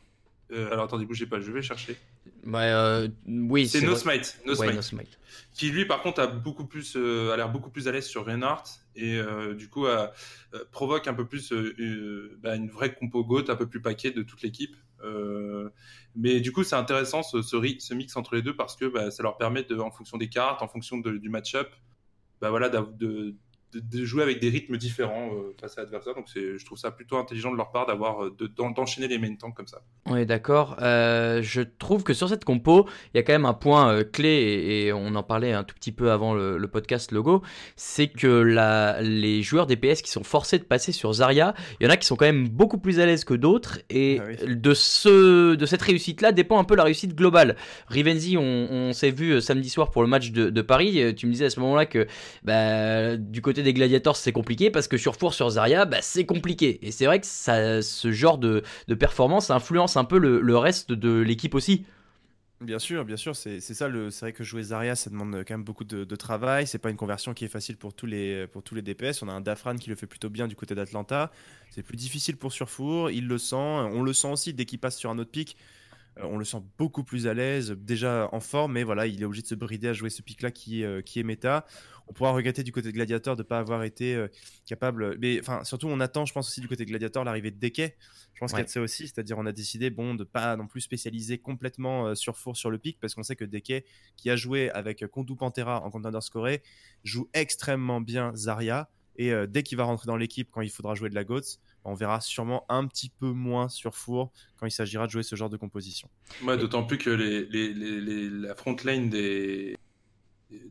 euh, 0.53 0.71
alors, 0.71 0.85
attendez, 0.85 1.05
bougez 1.07 1.27
pas, 1.27 1.41
je 1.41 1.51
vais 1.51 1.63
chercher. 1.63 1.97
Ouais, 2.47 2.71
euh, 2.71 3.09
oui, 3.27 3.67
C'est. 3.67 3.81
No 3.81 3.97
Smite. 3.97 4.39
No 4.47 4.53
Ouais, 4.53 4.57
Smite. 4.69 4.75
No 4.77 4.83
Smite. 4.83 5.19
qui 5.55 5.71
lui 5.71 5.85
par 5.87 6.03
contre 6.03 6.21
a 6.21 6.27
beaucoup 6.27 6.67
plus 6.67 6.95
euh, 6.97 7.33
a 7.33 7.37
l'air 7.37 7.51
beaucoup 7.51 7.71
plus 7.71 7.89
à 7.89 7.93
l'aise 7.93 8.07
sur 8.07 8.25
Reinhardt 8.27 8.65
et 8.97 9.17
euh, 9.19 9.55
du 9.55 9.69
coup 9.69 9.87
a- 9.87 10.13
provoque 10.73 11.09
un 11.09 11.15
peu 11.15 11.27
plus 11.27 11.53
bah, 12.43 12.55
une 12.57 12.69
vraie 12.69 12.95
compo 12.95 13.25
GOAT 13.25 13.45
un 13.49 13.57
peu 13.57 13.67
plus 13.69 13.81
paquet 13.83 14.11
de 14.11 14.23
toute 14.23 14.43
l'équipe 14.43 14.77
mais 16.15 16.41
du 16.41 16.53
coup 16.53 16.63
c'est 16.65 16.77
intéressant 16.77 17.23
ce, 17.23 17.43
ce, 17.43 17.57
ri- 17.57 17.81
ce 17.81 17.95
mix 17.95 18.17
entre 18.17 18.35
les 18.37 18.43
deux 18.43 18.55
parce 18.57 18.77
que 18.77 18.85
bah, 18.87 19.11
ça 19.11 19.23
leur 19.23 19.37
permet 19.37 19.63
de 19.65 19.77
en 19.79 19.91
fonction 19.91 20.17
des 20.19 20.29
cartes 20.29 20.63
en 20.63 20.69
fonction 20.69 20.99
de- 20.99 21.17
du 21.19 21.29
match-up 21.29 21.69
bah, 22.41 22.51
voilà 22.51 22.69
de, 22.69 23.35
de, 23.75 23.81
de 23.99 24.05
jouer 24.05 24.23
avec 24.23 24.41
des 24.41 24.49
rythmes 24.49 24.77
différents 24.77 25.31
euh, 25.35 25.55
face 25.61 25.77
à 25.79 25.83
l'adversaire 25.83 26.15
donc 26.15 26.27
c'est 26.33 26.59
je 26.59 26.65
trouve 26.65 26.79
ça 26.79 26.91
plutôt 26.91 27.17
intelligent 27.17 27.51
de 27.53 27.57
leur 27.57 27.71
part 27.73 27.87
d'avoir 27.87 28.25
euh, 28.25 28.35
de- 28.39 28.47
d'en- 28.47 28.71
d'enchaîner 28.71 29.09
les 29.09 29.19
main 29.19 29.35
tanks 29.35 29.55
comme 29.55 29.67
ça 29.67 29.83
On 30.07 30.17
est 30.17 30.27
d'accord. 30.27 30.77
Euh, 30.83 31.41
je 31.43 31.63
trouve 31.63 32.03
que 32.05 32.15
sur 32.15 32.29
cette 32.29 32.45
compo, 32.45 32.87
il 33.13 33.17
y 33.17 33.21
a 33.21 33.23
quand 33.23 33.33
même 33.33 33.45
un 33.47 33.55
point 33.55 33.93
euh, 33.93 34.05
clé, 34.05 34.29
et, 34.29 34.87
et 34.87 34.93
on 34.93 35.15
en 35.15 35.23
parlait 35.23 35.53
un 35.53 35.65
tout 35.65 35.75
petit 35.75 35.93
peu 35.93 36.11
avant 36.11 36.35
le, 36.35 36.59
le 36.59 36.69
podcast 36.69 37.11
logo, 37.13 37.43
c'est 37.77 38.09
que 38.09 38.27
la, 38.27 39.01
les 39.03 39.43
joueurs 39.43 39.67
DPS 39.67 40.03
qui 40.03 40.11
sont 40.11 40.25
forcés 40.25 40.59
de 40.59 40.65
passer 40.65 40.93
sur 40.93 41.13
Zarya, 41.13 41.55
il 41.81 41.85
y 41.85 41.87
en 41.87 41.91
a 41.91 41.97
qui 41.97 42.07
sont 42.07 42.17
quand 42.17 42.27
même 42.27 42.49
beaucoup 42.49 42.79
plus 42.79 43.01
à 43.01 43.07
l'aise 43.07 43.25
que 43.25 43.35
d'autres, 43.35 43.81
et 43.91 44.19
Ah 44.21 44.27
oui. 44.47 44.57
de, 44.57 44.75
ce, 44.75 45.55
de 45.55 45.67
cette 45.67 45.83
réussite-là 45.83 46.33
dépend 46.33 46.59
un 46.59 46.65
peu 46.65 46.77
la 46.77 46.85
réussite 46.85 47.15
globale. 47.15 47.57
Rivenzi, 47.89 48.37
on, 48.37 48.43
on 48.71 48.93
s'est 48.93 49.11
vu 49.11 49.41
samedi 49.41 49.69
soir 49.71 49.91
pour 49.91 50.03
le 50.03 50.09
match 50.09 50.31
de, 50.31 50.51
de 50.51 50.63
Paris, 50.63 51.15
tu 51.17 51.27
me 51.27 51.33
disais 51.33 51.47
à 51.47 51.51
ce 51.51 51.61
moment-là 51.61 51.87
que 51.87 52.07
bah, 52.43 53.17
du 53.17 53.41
côté 53.43 53.63
des 53.65 53.75
Gladiators 53.75 54.17
c'est 54.17 54.33
compliqué, 54.33 54.71
parce 54.71 54.89
que 54.89 54.97
sur 54.97 55.17
Four, 55.17 55.35
sur 55.35 55.51
Zarya, 55.51 55.85
bah, 55.85 55.99
c'est 56.01 56.27
compliqué. 56.27 56.79
Et 56.87 56.93
c'est 56.93 57.07
vrai 57.07 57.21
que 57.21 57.27
ça, 57.27 57.83
ce 57.83 58.13
genre 58.13 58.39
de, 58.39 58.63
de 58.89 58.95
performance 58.95 59.51
influence 59.51 59.97
un 59.97 60.05
peu 60.05 60.19
le, 60.19 60.41
le 60.41 60.57
reste 60.57 60.93
de 60.93 61.21
l'équipe 61.21 61.55
aussi. 61.55 61.85
Bien 62.61 62.79
sûr, 62.79 63.05
bien 63.05 63.17
sûr, 63.17 63.37
c'est 63.37 63.61
ça. 63.61 63.89
C'est 64.11 64.21
vrai 64.21 64.33
que 64.33 64.45
jouer 64.45 64.63
Zarya, 64.63 64.95
ça 64.95 65.11
demande 65.11 65.45
quand 65.47 65.55
même 65.55 65.65
beaucoup 65.65 65.85
de, 65.85 66.05
de 66.05 66.17
travail. 66.17 66.67
C'est 66.67 66.79
pas 66.79 66.89
une 66.89 66.97
conversion 66.97 67.35
qui 67.35 67.45
est 67.45 67.49
facile 67.49 67.77
pour 67.77 67.93
tous 67.93 68.07
les 68.07 68.47
pour 68.47 68.63
tous 68.63 68.75
les 68.75 68.81
DPS. 68.81 69.23
On 69.23 69.29
a 69.29 69.33
un 69.33 69.41
Dafran 69.41 69.77
qui 69.77 69.91
le 69.91 69.97
fait 69.97 70.07
plutôt 70.07 70.31
bien 70.31 70.47
du 70.47 70.57
côté 70.57 70.75
d'Atlanta. 70.75 71.31
C'est 71.71 71.83
plus 71.83 71.97
difficile 71.97 72.37
pour 72.37 72.53
Surfour. 72.53 73.11
Il 73.11 73.27
le 73.27 73.39
sent. 73.39 73.57
On 73.57 74.03
le 74.03 74.13
sent 74.15 74.29
aussi 74.29 74.55
dès 74.55 74.65
qu'il 74.65 74.79
passe 74.79 74.97
sur 74.97 75.11
un 75.11 75.19
autre 75.19 75.31
pic. 75.31 75.57
Euh, 76.19 76.23
On 76.25 76.37
le 76.39 76.45
sent 76.45 76.63
beaucoup 76.79 77.05
plus 77.05 77.27
à 77.27 77.35
l'aise, 77.35 77.71
déjà 77.73 78.29
en 78.33 78.41
forme, 78.41 78.73
mais 78.73 78.83
voilà, 78.85 79.07
il 79.07 79.21
est 79.21 79.25
obligé 79.25 79.43
de 79.43 79.47
se 79.49 79.55
brider 79.55 79.89
à 79.89 79.93
jouer 79.93 80.11
ce 80.11 80.23
pic-là 80.23 80.51
qui, 80.51 80.83
est, 80.83 80.85
euh, 80.85 81.01
qui 81.03 81.21
est 81.21 81.23
méta. 81.25 81.67
On 82.07 82.13
pourra 82.13 82.33
regretter 82.33 82.63
du 82.63 82.71
côté 82.73 82.89
de 82.89 82.93
Gladiator 82.93 83.35
de 83.35 83.43
ne 83.43 83.47
pas 83.47 83.59
avoir 83.59 83.83
été 83.83 84.15
euh, 84.15 84.29
capable. 84.67 85.17
Mais 85.19 85.41
enfin, 85.41 85.65
surtout, 85.65 85.89
on 85.89 86.01
attend, 86.01 86.27
je 86.27 86.33
pense 86.35 86.49
aussi 86.49 86.61
du 86.61 86.69
côté 86.69 86.85
de 86.85 86.91
Gladiator, 86.91 87.25
l'arrivée 87.25 87.51
de 87.51 87.59
Deke. 87.59 87.97
Je 88.35 88.41
pense 88.41 88.51
qu'il 88.53 88.59
y 88.59 88.61
a 88.61 88.63
Ouais. 88.63 88.67
de 88.67 88.71
ça 88.71 88.81
aussi, 88.81 89.05
c'est-à-dire 89.09 89.39
on 89.39 89.47
a 89.47 89.53
décidé 89.53 89.91
bon 89.91 90.15
de 90.15 90.25
pas 90.25 90.57
non 90.57 90.67
plus 90.67 90.81
spécialiser 90.83 91.39
complètement 91.39 92.09
euh, 92.09 92.15
sur 92.15 92.37
Four 92.37 92.57
sur 92.57 92.71
le 92.71 92.79
pic 92.79 92.99
parce 93.01 93.15
qu'on 93.15 93.23
sait 93.23 93.37
que 93.37 93.45
Deke 93.45 93.85
qui 94.17 94.29
a 94.29 94.37
joué 94.37 94.71
avec 94.71 95.07
Kondu 95.07 95.37
Pantera 95.37 95.83
en 95.83 95.91
Contender 95.91 96.21
Score 96.21 96.49
joue 97.05 97.29
extrêmement 97.33 98.01
bien 98.01 98.35
Zarya 98.35 98.91
et 99.17 99.33
dès 99.49 99.63
qu'il 99.63 99.79
va 99.79 99.85
rentrer 99.85 100.07
dans 100.07 100.17
l'équipe 100.17 100.49
quand 100.51 100.61
il 100.61 100.71
faudra 100.71 100.97
jouer 100.97 101.09
de 101.09 101.15
la 101.15 101.23
GOATS, 101.23 101.61
on 101.85 101.95
verra 101.95 102.21
sûrement 102.21 102.65
un 102.69 102.87
petit 102.87 103.11
peu 103.11 103.27
moins 103.31 103.69
sur 103.69 103.95
Four 103.95 104.33
quand 104.57 104.67
il 104.67 104.71
s'agira 104.71 105.07
de 105.07 105.11
jouer 105.13 105.23
ce 105.23 105.37
genre 105.37 105.51
de 105.51 105.57
composition. 105.57 106.09
Ouais, 106.43 106.57
d'autant 106.57 106.85
plus 106.85 106.99
que 106.99 107.11
les, 107.11 107.45
les, 107.47 107.73
les, 107.75 108.01
les- 108.01 108.31
la 108.31 108.55
front 108.55 108.77
line 108.85 109.11
des, 109.11 109.77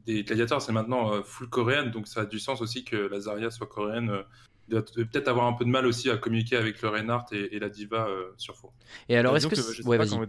des 0.05 0.23
gladiateurs, 0.23 0.61
c'est 0.61 0.71
maintenant 0.71 1.13
euh, 1.13 1.23
full 1.23 1.49
coréenne, 1.49 1.91
donc 1.91 2.07
ça 2.07 2.21
a 2.21 2.25
du 2.25 2.39
sens 2.39 2.61
aussi 2.61 2.83
que 2.83 2.95
la 2.95 3.19
Zarya 3.19 3.51
soit 3.51 3.67
coréenne. 3.67 4.09
euh, 4.09 4.23
doit 4.69 4.81
doit 4.81 5.03
peut-être 5.05 5.27
avoir 5.27 5.45
un 5.47 5.53
peu 5.53 5.65
de 5.65 5.69
mal 5.69 5.85
aussi 5.85 6.09
à 6.09 6.17
communiquer 6.17 6.55
avec 6.55 6.81
le 6.81 6.87
Reinhardt 6.89 7.25
et, 7.33 7.55
et 7.55 7.59
la 7.59 7.67
Diva 7.69 8.07
euh, 8.07 8.31
sur 8.37 8.55
fond. 8.55 8.71
Et 9.09 9.17
alors, 9.17 9.35
est-ce 9.35 9.47
que. 9.47 9.83
ouais, 9.87 9.97
vas-y. 9.97 10.11
quand- 10.11 10.25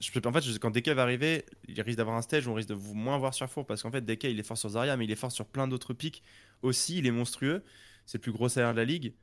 je 0.00 0.12
peux- 0.12 0.28
en 0.28 0.32
fait, 0.32 0.58
quand 0.60 0.70
Deke 0.70 0.88
va 0.88 1.02
arriver, 1.02 1.44
il 1.68 1.80
risque 1.80 1.96
d'avoir 1.98 2.16
un 2.16 2.22
stage 2.22 2.46
où 2.46 2.50
on 2.50 2.54
risque 2.54 2.68
de 2.68 2.74
vous 2.74 2.94
moins 2.94 3.18
voir 3.18 3.34
sur 3.34 3.48
Four 3.48 3.66
parce 3.66 3.82
qu'en 3.82 3.90
fait, 3.90 4.00
Deke 4.02 4.24
il 4.24 4.38
est 4.38 4.42
fort 4.44 4.58
sur 4.58 4.68
Zarya, 4.70 4.96
mais 4.96 5.04
il 5.04 5.10
est 5.10 5.16
fort 5.16 5.32
sur 5.32 5.46
plein 5.46 5.66
d'autres 5.68 5.92
pics 5.94 6.22
aussi. 6.62 6.98
Il 6.98 7.06
est 7.06 7.10
monstrueux. 7.12 7.62
C'est 8.06 8.18
le 8.18 8.22
plus 8.22 8.32
gros 8.32 8.48
salaire 8.48 8.72
de 8.72 8.78
la 8.78 8.84
ligue. 8.84 9.14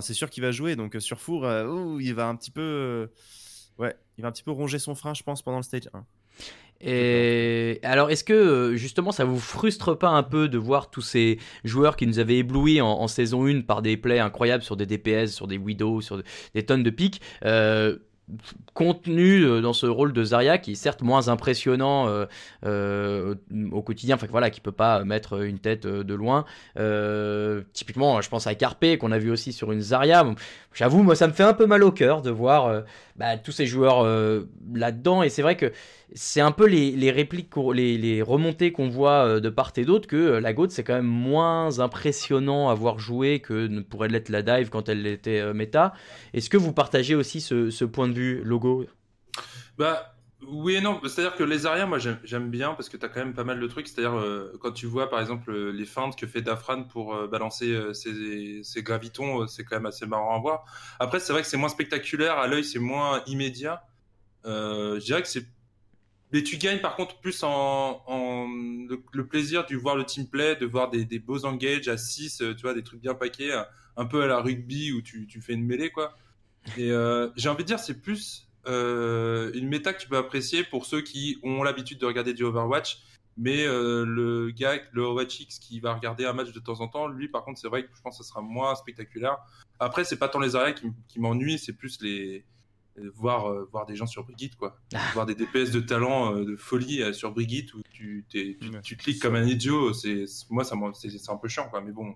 C'est 0.00 0.14
sûr 0.14 0.30
qu'il 0.30 0.42
va 0.42 0.50
jouer. 0.50 0.76
Donc 0.76 0.96
euh, 0.96 1.00
sur 1.00 1.20
Four, 1.20 1.44
euh, 1.44 1.98
il 2.00 2.14
va 2.14 2.26
un 2.26 2.36
petit 2.36 2.50
peu, 2.50 2.60
euh, 3.80 3.92
il 4.18 4.22
va 4.22 4.28
un 4.28 4.32
peu 4.32 4.50
ronger 4.50 4.78
son 4.78 4.94
frein, 4.94 5.14
je 5.14 5.22
pense, 5.22 5.42
pendant 5.42 5.58
le 5.58 5.62
stage 5.62 5.88
1. 5.92 6.04
Et 6.80 7.78
alors, 7.82 8.10
est-ce 8.10 8.24
que 8.24 8.74
justement 8.76 9.10
ça 9.12 9.24
vous 9.24 9.38
frustre 9.38 9.96
pas 9.96 10.08
un 10.10 10.22
peu 10.22 10.48
de 10.48 10.58
voir 10.58 10.90
tous 10.90 11.00
ces 11.02 11.38
joueurs 11.62 11.96
qui 11.96 12.06
nous 12.06 12.18
avaient 12.18 12.38
éblouis 12.38 12.80
en, 12.80 13.08
saison 13.08 13.46
1 13.46 13.62
par 13.62 13.80
des 13.80 13.96
plays 13.96 14.18
incroyables 14.18 14.62
sur 14.62 14.76
des 14.76 14.84
DPS, 14.84 15.28
sur 15.32 15.46
des 15.46 15.56
Widows, 15.56 16.02
sur 16.02 16.18
de- 16.18 16.24
des 16.54 16.66
tonnes 16.66 16.82
de 16.82 16.90
pics 16.90 17.22
euh, 17.44 17.98
contenu 18.72 19.44
euh, 19.44 19.60
dans 19.60 19.72
ce 19.72 19.86
rôle 19.86 20.12
de 20.12 20.24
Zarya 20.24 20.58
qui 20.58 20.72
est 20.72 20.76
certes 20.76 21.02
moins 21.02 21.28
impressionnant 21.28 22.08
euh, 22.08 22.26
euh, 22.64 23.34
au 23.70 23.82
quotidien, 23.82 24.16
enfin 24.16 24.26
voilà, 24.30 24.50
qui 24.50 24.60
peut 24.60 24.72
pas 24.72 25.04
mettre 25.04 25.44
une 25.44 25.58
tête 25.58 25.86
de 25.86 26.14
loin. 26.14 26.44
Typiquement, 27.72 28.20
je 28.20 28.28
pense 28.28 28.46
à 28.46 28.54
Carpe 28.54 28.84
qu'on 28.98 29.12
a 29.12 29.18
vu 29.18 29.30
aussi 29.30 29.52
sur 29.52 29.72
une 29.72 29.80
Zarya. 29.80 30.24
J'avoue, 30.72 31.02
moi 31.02 31.14
ça 31.14 31.28
me 31.28 31.32
fait 31.32 31.42
un 31.42 31.52
peu 31.52 31.66
mal 31.66 31.84
au 31.84 31.92
cœur 31.92 32.22
de 32.22 32.30
voir 32.30 32.82
bah, 33.16 33.36
tous 33.36 33.52
ces 33.52 33.66
joueurs 33.66 34.04
là-dedans 34.72 35.22
et 35.22 35.28
c'est 35.28 35.42
vrai 35.42 35.56
que 35.56 35.72
c'est 36.16 36.40
un 36.40 36.52
peu 36.52 36.66
les, 36.66 37.10
répliques, 37.10 37.50
les, 37.74 38.22
remontées 38.22 38.72
qu'on 38.72 38.88
voit 38.88 39.40
de 39.40 39.48
part 39.48 39.72
et 39.76 39.84
d'autre 39.84 40.06
que 40.06 40.16
la 40.16 40.52
GOAT 40.52 40.68
c'est 40.70 40.84
quand 40.84 40.94
même 40.94 41.04
moins 41.04 41.78
impressionnant 41.80 42.68
à 42.68 42.74
voir 42.74 42.98
jouer 42.98 43.40
que 43.40 43.66
ne 43.66 43.80
pourrait 43.80 44.08
l'être 44.08 44.28
la 44.28 44.42
dive 44.42 44.68
quand 44.70 44.88
elle 44.88 45.06
était 45.06 45.52
méta. 45.52 45.92
Est-ce 46.32 46.50
que 46.50 46.56
vous 46.56 46.72
partagez 46.72 47.14
aussi 47.14 47.40
ce, 47.40 47.70
ce 47.70 47.84
point 47.84 48.08
de 48.08 48.13
vue 48.18 48.42
logo 48.44 48.86
Bah, 49.78 50.14
oui 50.48 50.76
et 50.76 50.80
non. 50.80 51.00
C'est-à-dire 51.02 51.36
que 51.36 51.44
les 51.44 51.66
Arias, 51.66 51.86
moi, 51.86 51.98
j'aime 51.98 52.50
bien 52.50 52.74
parce 52.74 52.88
que 52.88 52.96
tu 52.96 53.04
as 53.04 53.08
quand 53.08 53.20
même 53.20 53.34
pas 53.34 53.44
mal 53.44 53.60
de 53.60 53.66
trucs. 53.66 53.88
C'est-à-dire, 53.88 54.16
euh, 54.18 54.56
quand 54.60 54.72
tu 54.72 54.86
vois, 54.86 55.08
par 55.08 55.20
exemple, 55.20 55.50
euh, 55.50 55.70
les 55.70 55.86
feintes 55.86 56.16
que 56.16 56.26
fait 56.26 56.42
Dafran 56.42 56.84
pour 56.84 57.14
euh, 57.14 57.26
balancer 57.26 57.76
ses, 57.94 58.82
gravitons, 58.82 59.46
c'est 59.46 59.64
quand 59.64 59.76
même 59.76 59.86
assez 59.86 60.06
marrant 60.06 60.36
à 60.36 60.40
voir. 60.40 60.64
Après, 61.00 61.20
c'est 61.20 61.32
vrai 61.32 61.42
que 61.42 61.48
c'est 61.48 61.56
moins 61.56 61.68
spectaculaire. 61.68 62.38
À 62.38 62.46
l'œil, 62.46 62.64
c'est 62.64 62.78
moins 62.78 63.22
immédiat. 63.26 63.84
Je 64.44 65.04
dirais 65.04 65.22
que 65.22 65.28
c'est. 65.28 65.46
Mais 66.32 66.42
tu 66.42 66.56
gagnes 66.56 66.80
par 66.80 66.96
contre 66.96 67.20
plus 67.20 67.44
en, 67.44 68.02
le, 68.08 69.26
plaisir 69.26 69.66
de 69.66 69.76
voir 69.76 69.94
le 69.94 70.04
team 70.04 70.26
play, 70.26 70.56
de 70.56 70.66
voir 70.66 70.90
des, 70.90 71.18
beaux 71.20 71.44
engages 71.44 71.86
à 71.86 71.96
6, 71.96 72.38
tu 72.38 72.62
vois, 72.62 72.74
des 72.74 72.82
trucs 72.82 73.00
bien 73.00 73.14
paquets, 73.14 73.52
un- 73.96 74.06
peu 74.06 74.22
à 74.22 74.26
la 74.26 74.40
rugby 74.40 74.90
où 74.92 75.00
tu 75.00 75.40
fais 75.40 75.52
une 75.52 75.64
mêlée, 75.64 75.90
quoi. 75.90 76.16
Et 76.76 76.90
euh, 76.90 77.30
j'ai 77.36 77.48
envie 77.48 77.62
de 77.64 77.68
dire, 77.68 77.78
c'est 77.78 78.00
plus 78.00 78.48
euh, 78.66 79.50
une 79.54 79.68
méta 79.68 79.92
que 79.92 80.00
tu 80.00 80.08
peux 80.08 80.16
apprécier 80.16 80.64
pour 80.64 80.86
ceux 80.86 81.02
qui 81.02 81.38
ont 81.42 81.62
l'habitude 81.62 81.98
de 81.98 82.06
regarder 82.06 82.32
du 82.32 82.44
Overwatch 82.44 83.02
Mais 83.36 83.66
euh, 83.66 84.04
le 84.06 84.50
gars, 84.50 84.78
le 84.92 85.02
Overwatch 85.02 85.46
qui 85.46 85.80
va 85.80 85.94
regarder 85.94 86.24
un 86.24 86.32
match 86.32 86.52
de 86.52 86.60
temps 86.60 86.80
en 86.80 86.88
temps, 86.88 87.08
lui, 87.08 87.28
par 87.28 87.44
contre, 87.44 87.58
c'est 87.58 87.68
vrai 87.68 87.84
que 87.84 87.90
je 87.94 88.00
pense 88.02 88.18
que 88.18 88.24
ce 88.24 88.28
sera 88.28 88.40
moins 88.40 88.74
spectaculaire. 88.74 89.38
Après, 89.78 90.04
c'est 90.04 90.18
pas 90.18 90.28
tant 90.28 90.40
les 90.40 90.56
arrêts 90.56 90.74
qui, 90.74 90.86
qui 91.08 91.20
m'ennuient, 91.20 91.58
c'est 91.58 91.72
plus 91.72 92.00
les 92.00 92.44
euh, 92.98 93.10
voir 93.16 93.50
euh, 93.50 93.68
voir 93.72 93.86
des 93.86 93.96
gens 93.96 94.06
sur 94.06 94.22
Brigitte 94.22 94.54
quoi, 94.54 94.78
Ah. 94.94 95.00
voir 95.14 95.26
des 95.26 95.34
DPS 95.34 95.72
de 95.72 95.80
talent 95.80 96.32
euh, 96.32 96.44
de 96.44 96.54
folie 96.54 97.02
sur 97.12 97.32
Brigitte 97.32 97.74
où 97.74 97.82
tu 97.90 98.24
tu, 98.28 98.56
tu 98.84 98.96
cliques 98.96 99.20
comme 99.20 99.34
un 99.34 99.44
idiot. 99.44 99.92
C'est 99.92 100.26
moi 100.50 100.62
ça 100.62 100.76
c'est 100.94 101.30
un 101.30 101.36
peu 101.36 101.48
chiant 101.48 101.68
quoi, 101.68 101.80
mais 101.80 101.90
bon. 101.90 102.14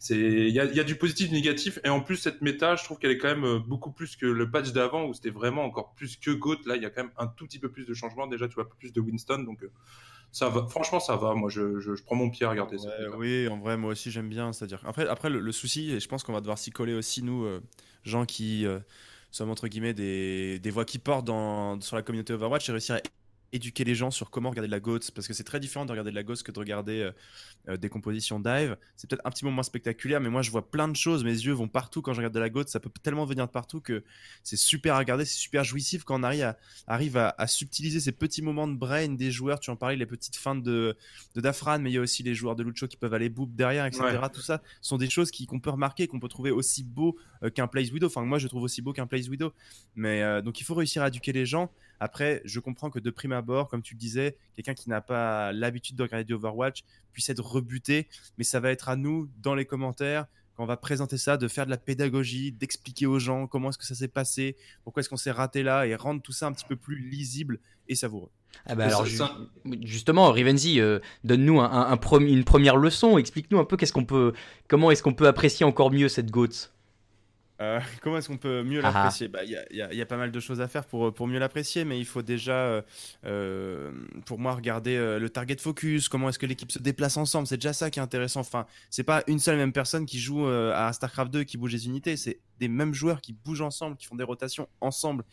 C'est 0.00 0.16
il 0.16 0.50
y 0.54 0.60
a, 0.60 0.64
il 0.64 0.76
y 0.76 0.80
a 0.80 0.84
du 0.84 0.94
positif, 0.94 1.28
du 1.28 1.34
négatif 1.34 1.80
et 1.84 1.88
en 1.88 2.00
plus 2.00 2.16
cette 2.16 2.40
méta, 2.40 2.76
je 2.76 2.84
trouve 2.84 2.98
qu'elle 2.98 3.10
est 3.10 3.18
quand 3.18 3.28
même 3.28 3.44
euh, 3.44 3.58
beaucoup 3.58 3.90
plus 3.90 4.14
que 4.14 4.26
le 4.26 4.48
patch 4.48 4.70
d'avant 4.72 5.06
où 5.06 5.12
c'était 5.14 5.30
vraiment 5.30 5.64
encore 5.64 5.92
plus 5.94 6.16
que 6.16 6.30
Goat. 6.30 6.58
Là, 6.66 6.76
il 6.76 6.82
y 6.82 6.86
a 6.86 6.90
quand 6.90 7.02
même 7.02 7.12
un 7.18 7.26
tout 7.26 7.46
petit 7.46 7.58
peu 7.58 7.68
plus 7.68 7.84
de 7.84 7.94
changement. 7.94 8.28
Déjà, 8.28 8.46
tu 8.46 8.54
vois 8.54 8.68
plus 8.68 8.92
de 8.92 9.00
Winston, 9.00 9.40
donc 9.40 9.64
euh, 9.64 9.70
ça 10.30 10.48
va. 10.50 10.66
Franchement, 10.68 11.00
ça 11.00 11.16
va. 11.16 11.34
Moi, 11.34 11.50
je, 11.50 11.80
je, 11.80 11.96
je 11.96 12.02
prends 12.04 12.14
mon 12.14 12.30
pied 12.30 12.46
à 12.46 12.50
regarder 12.50 12.76
Ouais, 12.76 12.92
méta. 13.06 13.16
oui, 13.16 13.48
en 13.48 13.58
vrai, 13.58 13.76
moi 13.76 13.90
aussi 13.90 14.12
j'aime 14.12 14.28
bien. 14.28 14.52
C'est-à-dire, 14.52 14.80
après, 14.86 15.08
après 15.08 15.30
le, 15.30 15.40
le 15.40 15.52
souci, 15.52 15.90
et 15.90 15.98
je 15.98 16.06
pense 16.08 16.22
qu'on 16.22 16.32
va 16.32 16.40
devoir 16.40 16.58
s'y 16.58 16.70
coller 16.70 16.94
aussi, 16.94 17.22
nous, 17.24 17.44
euh, 17.44 17.60
gens 18.04 18.24
qui 18.24 18.66
euh, 18.66 18.78
sommes 19.32 19.50
entre 19.50 19.66
guillemets 19.66 19.94
des, 19.94 20.60
des 20.60 20.70
voix 20.70 20.84
qui 20.84 20.98
portent 21.00 21.24
dans, 21.26 21.80
sur 21.80 21.96
la 21.96 22.02
communauté 22.02 22.34
Overwatch, 22.34 22.68
et 22.68 22.72
réussir 22.72 22.94
à 22.94 23.00
éduquer 23.52 23.84
les 23.84 23.94
gens 23.94 24.10
sur 24.10 24.30
comment 24.30 24.50
regarder 24.50 24.68
de 24.68 24.72
la 24.72 24.80
GOATS, 24.80 25.10
parce 25.10 25.26
que 25.26 25.34
c'est 25.34 25.44
très 25.44 25.60
différent 25.60 25.84
de 25.84 25.90
regarder 25.90 26.10
de 26.10 26.16
la 26.16 26.22
GOATS 26.22 26.42
que 26.42 26.52
de 26.52 26.58
regarder 26.58 27.00
euh, 27.00 27.12
euh, 27.68 27.76
des 27.76 27.88
compositions 27.88 28.40
dive. 28.40 28.76
C'est 28.96 29.08
peut-être 29.08 29.26
un 29.26 29.30
petit 29.30 29.44
peu 29.44 29.50
moins 29.50 29.62
spectaculaire, 29.62 30.20
mais 30.20 30.28
moi 30.28 30.42
je 30.42 30.50
vois 30.50 30.70
plein 30.70 30.88
de 30.88 30.96
choses, 30.96 31.24
mes 31.24 31.30
yeux 31.30 31.52
vont 31.52 31.68
partout 31.68 32.02
quand 32.02 32.12
je 32.12 32.18
regarde 32.18 32.34
de 32.34 32.40
la 32.40 32.50
GOATS, 32.50 32.68
ça 32.68 32.80
peut 32.80 32.90
tellement 33.02 33.24
venir 33.24 33.46
de 33.46 33.52
partout 33.52 33.80
que 33.80 34.04
c'est 34.42 34.56
super 34.56 34.94
à 34.94 34.98
regarder, 34.98 35.24
c'est 35.24 35.38
super 35.38 35.64
jouissif 35.64 36.04
quand 36.04 36.20
on 36.20 36.22
arrive 36.22 36.42
à, 36.42 36.58
arrive 36.86 37.16
à, 37.16 37.34
à 37.38 37.46
subtiliser 37.46 38.00
ces 38.00 38.12
petits 38.12 38.42
moments 38.42 38.68
de 38.68 38.74
brain 38.74 39.08
des 39.08 39.30
joueurs. 39.30 39.60
Tu 39.60 39.70
en 39.70 39.76
parlais, 39.76 39.96
les 39.96 40.06
petites 40.06 40.36
feintes 40.36 40.62
de, 40.62 40.96
de 41.34 41.40
Dafran, 41.40 41.78
mais 41.78 41.90
il 41.90 41.94
y 41.94 41.98
a 41.98 42.00
aussi 42.00 42.22
les 42.22 42.34
joueurs 42.34 42.56
de 42.56 42.62
Lucho 42.62 42.86
qui 42.86 42.96
peuvent 42.96 43.14
aller 43.14 43.28
boop 43.28 43.54
derrière, 43.54 43.86
etc. 43.86 44.04
Ouais. 44.04 44.28
Tout 44.32 44.40
ça 44.40 44.62
sont 44.80 44.98
des 44.98 45.08
choses 45.10 45.30
qu'on 45.30 45.60
peut 45.60 45.70
remarquer, 45.70 46.06
qu'on 46.06 46.20
peut 46.20 46.28
trouver 46.28 46.50
aussi 46.50 46.82
beau 46.82 47.16
euh, 47.42 47.50
qu'un 47.50 47.66
Plays 47.66 47.90
Widow. 47.90 48.06
Enfin, 48.06 48.22
moi, 48.22 48.38
je 48.38 48.48
trouve 48.48 48.62
aussi 48.62 48.82
beau 48.82 48.92
qu'un 48.92 49.06
Plays 49.06 49.28
Widow. 49.28 49.52
Mais 49.94 50.22
euh, 50.22 50.42
donc, 50.42 50.60
il 50.60 50.64
faut 50.64 50.74
réussir 50.74 51.02
à 51.02 51.08
éduquer 51.08 51.32
les 51.32 51.46
gens. 51.46 51.70
Après, 52.00 52.40
je 52.44 52.60
comprends 52.60 52.90
que 52.90 52.98
de 52.98 53.10
prime 53.10 53.32
abord, 53.32 53.68
comme 53.68 53.82
tu 53.82 53.94
le 53.94 53.98
disais, 53.98 54.36
quelqu'un 54.56 54.74
qui 54.74 54.88
n'a 54.88 55.00
pas 55.00 55.52
l'habitude 55.52 55.96
de 55.96 56.02
regarder 56.02 56.24
du 56.24 56.34
Overwatch 56.34 56.84
puisse 57.12 57.28
être 57.28 57.44
rebuté. 57.44 58.08
Mais 58.38 58.44
ça 58.44 58.60
va 58.60 58.70
être 58.70 58.88
à 58.88 58.96
nous, 58.96 59.28
dans 59.42 59.54
les 59.54 59.64
commentaires, 59.64 60.26
quand 60.56 60.64
on 60.64 60.66
va 60.66 60.76
présenter 60.76 61.18
ça, 61.18 61.36
de 61.36 61.46
faire 61.48 61.66
de 61.66 61.70
la 61.70 61.76
pédagogie, 61.76 62.50
d'expliquer 62.52 63.06
aux 63.06 63.18
gens 63.18 63.46
comment 63.46 63.70
est-ce 63.70 63.78
que 63.78 63.86
ça 63.86 63.94
s'est 63.94 64.08
passé, 64.08 64.56
pourquoi 64.84 65.00
est-ce 65.00 65.08
qu'on 65.08 65.16
s'est 65.16 65.30
raté 65.30 65.62
là, 65.62 65.86
et 65.86 65.94
rendre 65.94 66.20
tout 66.22 66.32
ça 66.32 66.46
un 66.46 66.52
petit 66.52 66.64
peu 66.64 66.74
plus 66.76 66.98
lisible 66.98 67.60
et 67.88 67.94
savoureux. 67.94 68.30
Ah 68.66 68.74
bah 68.74 68.86
alors 68.86 69.00
ça- 69.00 69.06
ju- 69.06 69.16
ça- 69.16 69.36
justement, 69.82 70.30
Rivenzi, 70.32 70.80
euh, 70.80 70.98
donne-nous 71.24 71.60
un, 71.60 71.70
un- 71.70 71.90
un 71.90 71.96
premi- 71.96 72.32
une 72.32 72.44
première 72.44 72.76
leçon. 72.76 73.18
Explique-nous 73.18 73.58
un 73.58 73.64
peu 73.64 73.76
qu'est-ce 73.76 73.92
qu'on 73.92 74.04
peut, 74.04 74.32
comment 74.68 74.90
est-ce 74.90 75.02
qu'on 75.02 75.14
peut 75.14 75.26
apprécier 75.28 75.64
encore 75.64 75.90
mieux 75.92 76.08
cette 76.08 76.30
GOATS. 76.30 76.72
Euh, 77.60 77.80
comment 78.02 78.18
est-ce 78.18 78.28
qu'on 78.28 78.36
peut 78.38 78.62
mieux 78.62 78.80
Ah 78.84 78.88
ah. 78.88 78.92
l'apprécier 78.98 79.28
Bah, 79.28 79.42
Il 79.44 79.50
y, 79.50 79.56
a- 79.82 79.92
y 79.92 79.98
y 79.98 80.04
pas 80.04 80.16
mal 80.16 80.30
de 80.30 80.40
choses 80.40 80.60
à 80.60 80.68
faire 80.68 80.84
pour, 80.86 81.12
pour 81.12 81.26
mieux 81.26 81.38
l'apprécier, 81.38 81.84
mais 81.84 81.98
il 81.98 82.04
faut 82.04 82.22
déjà, 82.22 82.52
euh, 82.54 82.82
euh, 83.24 83.90
pour 84.26 84.38
moi, 84.38 84.54
regarder 84.54 84.96
euh, 84.96 85.18
le 85.18 85.28
target 85.30 85.56
focus, 85.58 86.08
comment 86.08 86.28
est-ce 86.28 86.38
que 86.38 86.46
l'équipe 86.46 86.70
se 86.70 86.78
déplace 86.78 87.16
ensemble. 87.16 87.46
C'est 87.46 87.56
déjà 87.56 87.72
ça 87.72 87.90
qui 87.90 87.98
est 87.98 88.02
intéressant. 88.02 88.40
Enfin, 88.40 88.66
c'est 88.90 89.02
pas 89.02 89.24
une 89.26 89.38
seule 89.38 89.56
même 89.56 89.72
personne 89.72 90.06
qui 90.06 90.18
joue 90.20 90.46
euh, 90.46 90.72
à 90.74 90.92
StarCraft 90.92 91.32
2 91.32 91.44
qui 91.44 91.58
bouge 91.58 91.72
les 91.72 91.86
unités, 91.86 92.16
c'est 92.16 92.40
des 92.58 92.68
mêmes 92.68 92.94
joueurs 92.94 93.20
qui 93.20 93.32
bougent 93.32 93.62
ensemble, 93.62 93.96
qui 93.96 94.06
font 94.06 94.16
des 94.16 94.24
rotations 94.24 94.68
ensemble. 94.80 95.24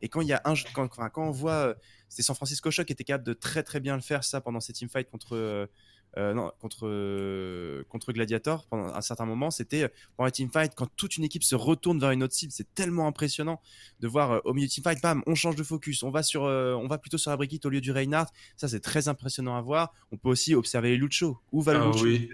Et 0.00 0.08
quand 0.08 0.20
il 0.20 0.28
y 0.28 0.32
a 0.32 0.42
un, 0.44 0.54
quand, 0.74 0.88
quand 0.88 1.10
on 1.16 1.30
voit, 1.30 1.52
euh, 1.52 1.74
c'était 2.08 2.22
San 2.24 2.34
Francisco 2.36 2.70
Shock 2.70 2.86
qui 2.86 2.92
était 2.92 3.04
capable 3.04 3.24
de 3.24 3.34
très 3.34 3.62
très 3.62 3.78
bien 3.80 3.94
le 3.94 4.02
faire 4.02 4.24
ça 4.24 4.40
pendant 4.40 4.60
ces 4.60 4.72
teamfights 4.72 5.10
contre. 5.10 5.68
Euh, 6.16 6.34
non, 6.34 6.52
contre, 6.60 6.86
euh, 6.86 7.84
contre 7.88 8.12
Gladiator 8.12 8.66
pendant 8.66 8.94
un 8.94 9.00
certain 9.00 9.24
moment, 9.24 9.50
c'était 9.50 9.84
euh, 9.84 9.88
pendant 10.16 10.26
les 10.26 10.32
teamfights, 10.32 10.74
quand 10.74 10.88
toute 10.96 11.16
une 11.16 11.24
équipe 11.24 11.42
se 11.44 11.54
retourne 11.54 11.98
vers 11.98 12.10
une 12.10 12.22
autre 12.22 12.34
cible, 12.34 12.52
c'est 12.52 12.72
tellement 12.74 13.06
impressionnant 13.06 13.60
de 14.00 14.08
voir 14.08 14.40
au 14.44 14.52
milieu 14.54 14.66
de 14.66 14.72
teamfight, 14.72 15.00
bam, 15.02 15.22
on 15.26 15.34
change 15.34 15.56
de 15.56 15.62
focus, 15.62 16.02
on 16.02 16.10
va 16.10 16.22
sur, 16.22 16.42
on 16.42 16.86
va 16.86 16.98
plutôt 16.98 17.18
sur 17.18 17.30
la 17.30 17.36
Brigitte 17.36 17.64
au 17.66 17.70
lieu 17.70 17.80
du 17.80 17.92
Reinhardt. 17.92 18.30
Ça, 18.56 18.68
c'est 18.68 18.80
très 18.80 19.08
impressionnant 19.08 19.56
à 19.56 19.60
voir. 19.60 19.94
On 20.10 20.16
peut 20.16 20.28
aussi 20.28 20.54
observer 20.54 20.90
les 20.90 20.96
Lucho. 20.96 21.38
Où 21.52 21.62
va 21.62 21.74
le 21.74 21.80
Ah 21.80 21.86
Lucho? 21.86 22.04
oui. 22.04 22.30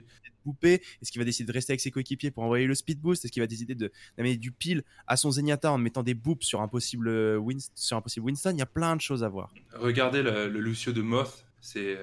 Est-ce 0.63 1.13
qu'il 1.13 1.21
va 1.21 1.27
décider 1.27 1.47
de 1.47 1.53
rester 1.53 1.73
avec 1.73 1.81
ses 1.81 1.91
coéquipiers 1.91 2.31
pour 2.31 2.43
envoyer 2.43 2.67
le 2.67 2.75
speed 2.75 3.01
boost? 3.01 3.23
Est-ce 3.23 3.33
qu'il 3.33 3.43
va 3.43 3.47
décider 3.47 3.75
de 3.75 3.93
d'amener 4.17 4.39
du 4.39 4.51
pile 4.51 4.83
à 5.07 5.19
son 5.19 5.31
Zenyatta 5.31 5.71
en 5.71 5.77
mettant 5.77 6.03
des 6.03 6.15
boops 6.15 6.47
sur 6.47 6.63
un 6.63 6.69
possible 6.69 7.11
Winst- 7.37 7.73
sur 7.75 7.99
un 7.99 8.01
possible 8.01 8.25
Winston? 8.25 8.53
Il 8.55 8.59
y 8.59 8.63
a 8.63 8.67
plein 8.67 8.97
de 8.97 9.01
choses 9.03 9.23
à 9.23 9.29
voir. 9.29 9.53
Regardez 9.75 10.23
le, 10.23 10.49
le 10.49 10.61
Lucio 10.61 10.93
de 10.93 11.03
Moth, 11.03 11.45
c'est 11.61 11.99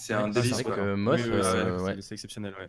c'est 0.00 0.14
un 0.14 0.26
Ouais, 0.26 0.30
délice. 0.42 0.54
c'est- 0.56 0.68
euh, 0.68 1.94
c'est 2.00 2.14
exceptionnel. 2.14 2.54
ouais. 2.58 2.66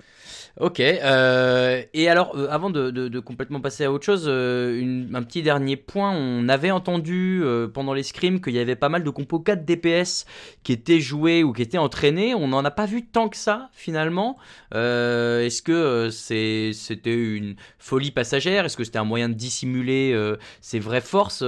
Ok. 0.60 0.80
euh, 0.80 1.84
et 1.94 2.10
alors, 2.10 2.36
euh, 2.36 2.48
avant 2.50 2.72
de, 2.72 2.90
de- 2.90 3.08
de 3.08 3.20
complètement 3.20 3.62
passer 3.62 3.84
à 3.86 3.92
autre 3.92 4.04
chose, 4.04 4.26
euh, 4.28 4.80
une- 4.80 5.16
un 5.16 5.22
petit 5.22 5.44
dernier 5.44 5.76
point. 5.78 6.12
On 6.12 6.50
avait 6.50 6.72
entendu 6.72 7.44
pendant 7.74 7.94
les 7.94 8.02
scrims 8.04 8.42
qu'il 8.42 8.54
y 8.56 8.60
avait 8.60 8.76
pas 8.76 8.90
mal 8.90 9.04
de 9.04 9.10
compos 9.12 9.40
4 9.40 9.64
DPS 9.64 10.26
qui 10.64 10.74
étaient 10.74 11.00
joués 11.00 11.44
ou 11.44 11.54
qui 11.54 11.62
étaient 11.62 11.78
entraînés. 11.78 12.34
On 12.34 12.48
n'en 12.48 12.66
a 12.66 12.72
pas 12.72 12.88
vu 12.88 13.06
tant 13.06 13.30
que 13.30 13.38
ça 13.38 13.70
finalement. 13.74 14.38
Est-ce 14.74 15.62
que 15.62 16.10
c'est- 16.12 16.72
c'était 16.74 17.16
une 17.16 17.56
folie 17.78 18.12
passagère? 18.12 18.66
Est-ce 18.66 18.76
que 18.76 18.84
c'était 18.84 18.98
un 19.00 19.04
moyen 19.04 19.30
de 19.30 19.36
dissimuler 19.36 20.20
ses 20.62 20.80
vraies 20.80 21.00
forces? 21.02 21.40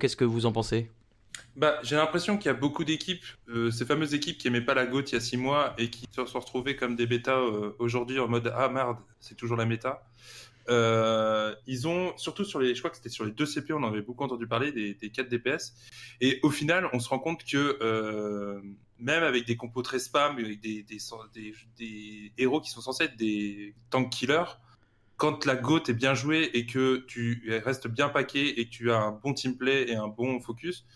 Qu'est-ce 0.00 0.16
que 0.16 0.24
vous 0.24 0.44
en 0.44 0.52
pensez? 0.52 0.90
Bah, 1.56 1.78
j'ai 1.82 1.96
l'impression 1.96 2.38
qu'il 2.38 2.46
y 2.46 2.50
a 2.50 2.54
beaucoup 2.54 2.84
d'équipes, 2.84 3.24
euh, 3.48 3.70
ces 3.70 3.84
fameuses 3.84 4.14
équipes 4.14 4.38
qui 4.38 4.46
aimaient 4.46 4.60
pas 4.60 4.74
la 4.74 4.86
GOAT 4.86 5.02
il 5.08 5.12
y 5.14 5.16
a 5.16 5.20
six 5.20 5.36
mois 5.36 5.74
et 5.78 5.90
qui 5.90 6.06
se 6.10 6.24
sont 6.24 6.40
retrouvées 6.40 6.76
comme 6.76 6.94
des 6.94 7.06
bêtas 7.06 7.38
euh, 7.38 7.74
aujourd'hui 7.78 8.20
en 8.20 8.28
mode 8.28 8.52
ah 8.56 8.68
merde, 8.68 8.98
c'est 9.18 9.36
toujours 9.36 9.56
la 9.56 9.66
méta. 9.66 10.02
Euh, 10.68 11.54
ils 11.66 11.88
ont, 11.88 12.16
surtout 12.16 12.44
sur 12.44 12.60
les, 12.60 12.74
je 12.74 12.80
crois 12.80 12.90
que 12.90 12.96
c'était 12.96 13.08
sur 13.08 13.24
les 13.24 13.32
deux 13.32 13.46
CP, 13.46 13.72
on 13.72 13.82
en 13.82 13.88
avait 13.88 14.02
beaucoup 14.02 14.22
entendu 14.22 14.46
parler 14.46 14.70
des, 14.70 14.94
des 14.94 15.10
4 15.10 15.28
DPS. 15.28 15.74
Et 16.20 16.38
au 16.44 16.50
final, 16.50 16.88
on 16.92 17.00
se 17.00 17.08
rend 17.08 17.18
compte 17.18 17.44
que 17.44 18.62
même 19.00 19.22
avec 19.24 19.46
des 19.46 19.56
compos 19.56 19.82
très 19.82 19.98
spam, 19.98 20.38
avec 20.38 20.60
des, 20.60 20.84
héros 22.38 22.60
qui 22.60 22.70
sont 22.70 22.80
censés 22.80 23.04
être 23.04 23.16
des 23.16 23.74
tank 23.90 24.10
killers, 24.10 24.58
quand 25.16 25.44
la 25.44 25.56
GOAT 25.56 25.82
est 25.88 25.94
bien 25.94 26.14
jouée 26.14 26.50
et 26.54 26.66
que 26.66 27.04
tu 27.08 27.42
restes 27.64 27.88
bien 27.88 28.08
paqué 28.08 28.60
et 28.60 28.66
que 28.66 28.70
tu 28.70 28.92
as 28.92 28.98
un 28.98 29.10
bon 29.10 29.34
team 29.34 29.56
play 29.56 29.90
et 29.90 29.96
un 29.96 30.08
bon 30.08 30.40
focus, 30.40 30.86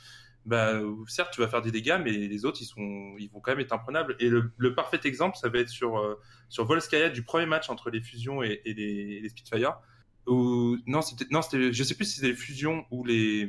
bah, 0.47 0.81
certes, 1.09 1.33
tu 1.33 1.41
vas 1.41 1.49
faire 1.49 1.63
des 1.63 1.71
dégâts, 1.71 1.99
mais 2.03 2.13
les 2.13 2.45
autres, 2.45 2.59
ils, 2.61 2.67
sont, 2.67 3.15
ils 3.19 3.31
vont 3.31 3.41
quand 3.41 3.53
même 3.53 3.61
être 3.61 3.73
imprenables. 3.73 4.17
Et 4.21 4.29
le, 4.29 4.75
parfait 4.75 5.01
exemple, 5.05 5.37
ça 5.37 5.49
va 5.49 5.59
être 5.59 5.69
sur, 5.69 5.99
euh, 5.99 6.21
sur 6.49 6.65
Volskaya 6.65 7.09
du 7.09 7.23
premier 7.23 7.47
match 7.47 7.71
entre 7.71 7.91
les 7.91 8.01
fusions 8.01 8.43
et, 8.43 8.61
les, 8.65 9.21
les 9.21 9.29
Spitfire. 9.29 9.79
Non, 10.27 11.03
c'était, 11.03 11.27
non, 11.31 11.43
c'était, 11.43 11.73
je 11.73 11.83
sais 11.83 11.95
plus 11.95 12.07
si 12.07 12.17
c'était 12.17 12.29
les 12.29 12.35
fusions 12.35 12.87
ou 12.91 13.05
les 13.05 13.49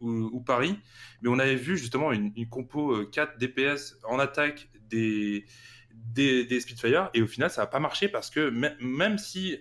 ou, 0.00 0.40
Paris, 0.40 0.76
mais 1.20 1.28
on 1.28 1.38
avait 1.38 1.54
vu 1.54 1.78
justement 1.78 2.10
une, 2.10 2.32
compo 2.48 2.92
euh, 2.92 3.08
4 3.12 3.38
DPS 3.38 3.98
en 4.02 4.18
attaque 4.18 4.68
des, 4.90 5.44
des, 5.94 6.44
des 6.44 6.58
et 7.14 7.22
au 7.22 7.26
final, 7.28 7.50
ça 7.50 7.62
n'a 7.62 7.66
pas 7.68 7.78
marché 7.78 8.08
parce 8.08 8.28
que 8.28 8.50
même, 8.50 9.18
si 9.18 9.60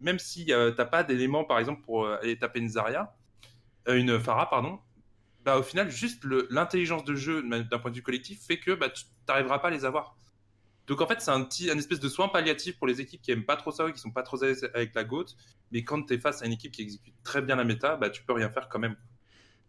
même 0.00 0.18
si 0.18 0.52
euh, 0.52 0.70
t'as 0.70 0.84
pas 0.84 1.02
d'éléments, 1.02 1.44
par 1.44 1.58
exemple, 1.58 1.82
pour 1.82 2.04
euh, 2.04 2.18
aller 2.22 2.38
taper 2.38 2.60
une 2.60 2.68
Zarya, 2.68 3.14
euh, 3.88 3.96
une 3.96 4.18
Farah, 4.20 4.48
pardon, 4.48 4.78
bah, 5.48 5.56
au 5.56 5.62
final, 5.62 5.90
juste 5.90 6.24
l'intelligence 6.50 7.04
de 7.04 7.14
jeu 7.14 7.42
d'un 7.42 7.78
point 7.78 7.90
de 7.90 7.96
vue 7.96 8.02
collectif 8.02 8.38
fait 8.46 8.58
que 8.58 8.72
bah, 8.72 8.90
tu 8.90 9.06
n'arriveras 9.26 9.60
pas 9.60 9.68
à 9.68 9.70
les 9.70 9.86
avoir. 9.86 10.14
Donc 10.86 11.00
en 11.00 11.06
fait, 11.06 11.22
c'est 11.22 11.30
un 11.30 11.78
espèce 11.78 12.00
de 12.00 12.08
soin 12.10 12.28
palliatif 12.28 12.76
pour 12.76 12.86
les 12.86 13.00
équipes 13.00 13.22
qui 13.22 13.30
aiment 13.30 13.46
pas 13.46 13.56
trop 13.56 13.70
ça, 13.70 13.90
qui 13.90 13.98
sont 13.98 14.10
pas 14.10 14.22
trop 14.22 14.44
avec 14.44 14.94
la 14.94 15.04
GOAT. 15.04 15.24
Mais 15.72 15.84
quand 15.84 16.02
tu 16.02 16.12
es 16.12 16.18
face 16.18 16.42
à 16.42 16.44
une 16.44 16.52
équipe 16.52 16.72
qui 16.72 16.82
exécute 16.82 17.14
très 17.22 17.40
bien 17.40 17.56
la 17.56 17.64
méta, 17.64 17.96
bah, 17.96 18.10
tu 18.10 18.22
peux 18.24 18.34
rien 18.34 18.50
faire 18.50 18.68
quand 18.68 18.78
même. 18.78 18.94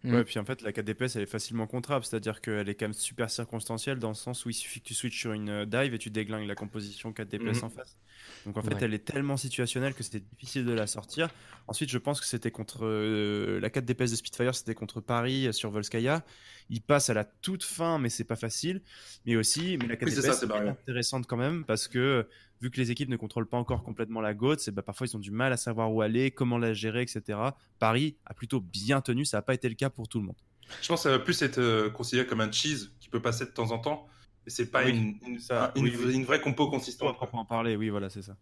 Mm. 0.03 0.13
Ouais, 0.13 0.23
puis 0.23 0.39
en 0.39 0.45
fait, 0.45 0.62
la 0.62 0.71
4 0.71 0.85
DPS, 0.85 1.17
elle 1.17 1.23
est 1.23 1.25
facilement 1.25 1.67
contrable, 1.67 2.05
c'est-à-dire 2.05 2.39
qu'elle 2.39 2.69
est 2.69 2.75
quand 2.75 2.85
même 2.85 2.93
super 2.93 3.29
circonstancielle 3.29 3.99
dans 3.99 4.07
le 4.07 4.13
sens 4.15 4.45
où 4.45 4.49
il 4.49 4.53
suffit 4.53 4.79
que 4.79 4.85
tu 4.88 4.93
switches 4.93 5.19
sur 5.19 5.33
une 5.33 5.49
euh, 5.49 5.65
dive 5.65 5.93
et 5.93 5.97
tu 5.97 6.09
déglingues 6.09 6.47
la 6.47 6.55
composition 6.55 7.12
4 7.12 7.27
DPS 7.27 7.57
Mhm. 7.57 7.63
en 7.65 7.69
face. 7.69 7.97
Donc 8.45 8.55
en 8.57 8.62
fait, 8.62 8.73
Ouais. 8.75 8.79
elle 8.83 8.93
est 8.93 9.03
tellement 9.05 9.35
situationnelle 9.35 9.93
que 9.93 10.03
c'était 10.03 10.21
difficile 10.21 10.63
de 10.65 10.71
la 10.71 10.88
sortir. 10.88 11.29
Ensuite, 11.67 11.89
je 11.89 11.97
pense 11.97 12.21
que 12.21 12.27
c'était 12.27 12.51
contre 12.51 12.85
euh, 12.85 13.59
la 13.59 13.69
4 13.69 13.83
DPS 13.85 14.12
de 14.12 14.15
Spitfire, 14.15 14.55
c'était 14.55 14.73
contre 14.73 15.01
Paris 15.01 15.47
euh, 15.47 15.51
sur 15.51 15.69
Volskaya. 15.69 16.23
Il 16.69 16.81
passe 16.81 17.09
à 17.09 17.13
la 17.13 17.25
toute 17.25 17.63
fin, 17.63 17.97
mais 17.99 18.09
c'est 18.09 18.23
pas 18.23 18.35
facile. 18.38 18.81
Mais 19.25 19.35
aussi, 19.35 19.77
mais 19.79 19.88
la 19.88 19.97
4 19.97 20.07
Oui, 20.07 20.15
ça, 20.33 20.45
barré. 20.45 20.69
intéressante 20.69 21.27
quand 21.27 21.35
même 21.38 21.65
parce 21.65 21.88
que 21.89 22.25
vu 22.62 22.69
que 22.72 22.78
les 22.78 22.91
équipes 22.91 23.10
ne 23.10 23.17
contrôlent 23.17 23.48
pas 23.48 23.58
encore 23.58 23.84
complètement 23.84 24.22
la 24.22 24.34
GOAT, 24.34 24.58
c'est 24.60 24.72
bah, 24.72 24.82
parfois 24.82 25.08
ils 25.08 25.15
ont 25.15 25.19
du 25.19 25.32
mal 25.32 25.54
à 25.54 25.58
savoir 25.58 25.93
où 25.93 26.02
aller, 26.02 26.32
comment 26.32 26.58
la 26.58 26.74
gérer, 26.74 27.02
etc. 27.02 27.39
Paris 27.80 28.17
a 28.26 28.34
plutôt 28.34 28.60
bien 28.60 29.02
tenu, 29.02 29.26
ça 29.26 29.38
n'a 29.38 29.41
pas 29.41 29.54
été 29.54 29.69
le 29.69 29.76
cas 29.76 29.89
pour 29.89 30.08
tout 30.08 30.19
le 30.19 30.26
monde. 30.26 30.38
Je 30.82 30.88
pense 30.88 31.00
que 31.00 31.04
ça 31.04 31.12
va 31.12 31.19
plus 31.19 31.41
être 31.41 31.58
euh, 31.58 31.89
considéré 31.89 32.28
comme 32.28 32.41
un 32.41 32.52
cheese 32.52 32.91
qui 33.00 33.10
peut 33.10 33.22
passer 33.22 33.45
de 33.45 33.52
temps 33.52 33.72
en 33.72 33.80
temps. 33.80 34.08
C'est 34.47 34.71
pas 34.71 34.84
Oui, 34.86 34.91
une, 34.91 35.34
une, 35.34 35.39
ça, 35.39 35.71
une, 35.75 35.84
oui, 35.84 35.93
oui. 36.06 36.13
une 36.15 36.25
vraie 36.25 36.41
compo 36.41 36.63
On 36.65 36.69
consistante. 36.71 37.08
va 37.10 37.13
proprement 37.13 37.45
parler, 37.45 37.75
oui, 37.75 37.89
voilà, 37.89 38.10
c'est 38.10 38.21
ça. 38.23 38.36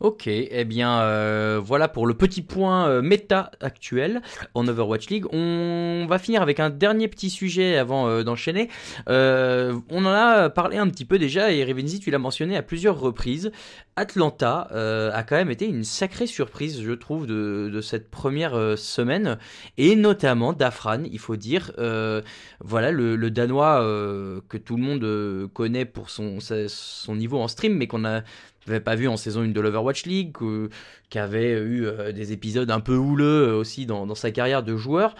Ok, 0.00 0.26
eh 0.26 0.64
bien 0.64 1.00
euh, 1.02 1.60
voilà 1.62 1.86
pour 1.86 2.06
le 2.08 2.14
petit 2.14 2.42
point 2.42 2.88
euh, 2.88 3.02
méta 3.02 3.52
actuel 3.60 4.20
en 4.54 4.66
Overwatch 4.66 5.08
League. 5.10 5.26
On 5.32 6.06
va 6.08 6.18
finir 6.18 6.42
avec 6.42 6.58
un 6.58 6.70
dernier 6.70 7.06
petit 7.06 7.30
sujet 7.30 7.76
avant 7.76 8.08
euh, 8.08 8.24
d'enchaîner. 8.24 8.68
Euh, 9.08 9.78
on 9.90 10.04
en 10.04 10.10
a 10.12 10.50
parlé 10.50 10.76
un 10.78 10.88
petit 10.88 11.04
peu 11.04 11.18
déjà 11.20 11.52
et 11.52 11.62
Revenzi, 11.64 12.00
tu 12.00 12.10
l'as 12.10 12.18
mentionné 12.18 12.56
à 12.56 12.62
plusieurs 12.62 12.98
reprises. 12.98 13.52
Atlanta 13.96 14.68
euh, 14.72 15.10
a 15.12 15.22
quand 15.22 15.36
même 15.36 15.50
été 15.50 15.66
une 15.66 15.84
sacrée 15.84 16.26
surprise, 16.26 16.80
je 16.82 16.92
trouve, 16.92 17.26
de, 17.26 17.80
cette 17.82 18.10
première 18.10 18.54
euh, 18.54 18.76
semaine 18.76 19.38
et 19.76 19.96
notamment 19.96 20.52
Dafran, 20.54 21.02
il 21.04 21.18
faut 21.18 21.36
dire. 21.36 21.72
Euh, 21.78 22.22
voilà 22.60 22.90
le, 22.90 23.30
Danois 23.30 23.80
que 24.48 24.56
tout 24.56 24.76
le 24.76 24.82
monde 24.82 25.48
connaît 25.52 25.84
pour 25.84 26.10
son, 26.10 26.38
son 26.40 27.16
niveau 27.16 27.38
en 27.38 27.48
stream, 27.48 27.74
mais 27.74 27.86
qu'on 27.86 28.00
n'avait 28.00 28.80
pas 28.82 28.94
vu 28.94 29.08
en 29.08 29.16
saison 29.16 29.42
1 29.42 29.48
de 29.48 29.60
l'Overwatch 29.60 30.04
League, 30.04 30.36
qui 31.10 31.18
avait 31.18 31.52
eu 31.52 31.86
des 32.12 32.32
épisodes 32.32 32.70
un 32.70 32.80
peu 32.80 32.94
houleux 32.94 33.54
aussi 33.54 33.86
dans, 33.86 34.14
sa 34.14 34.30
carrière 34.30 34.62
de 34.62 34.76
joueur. 34.76 35.14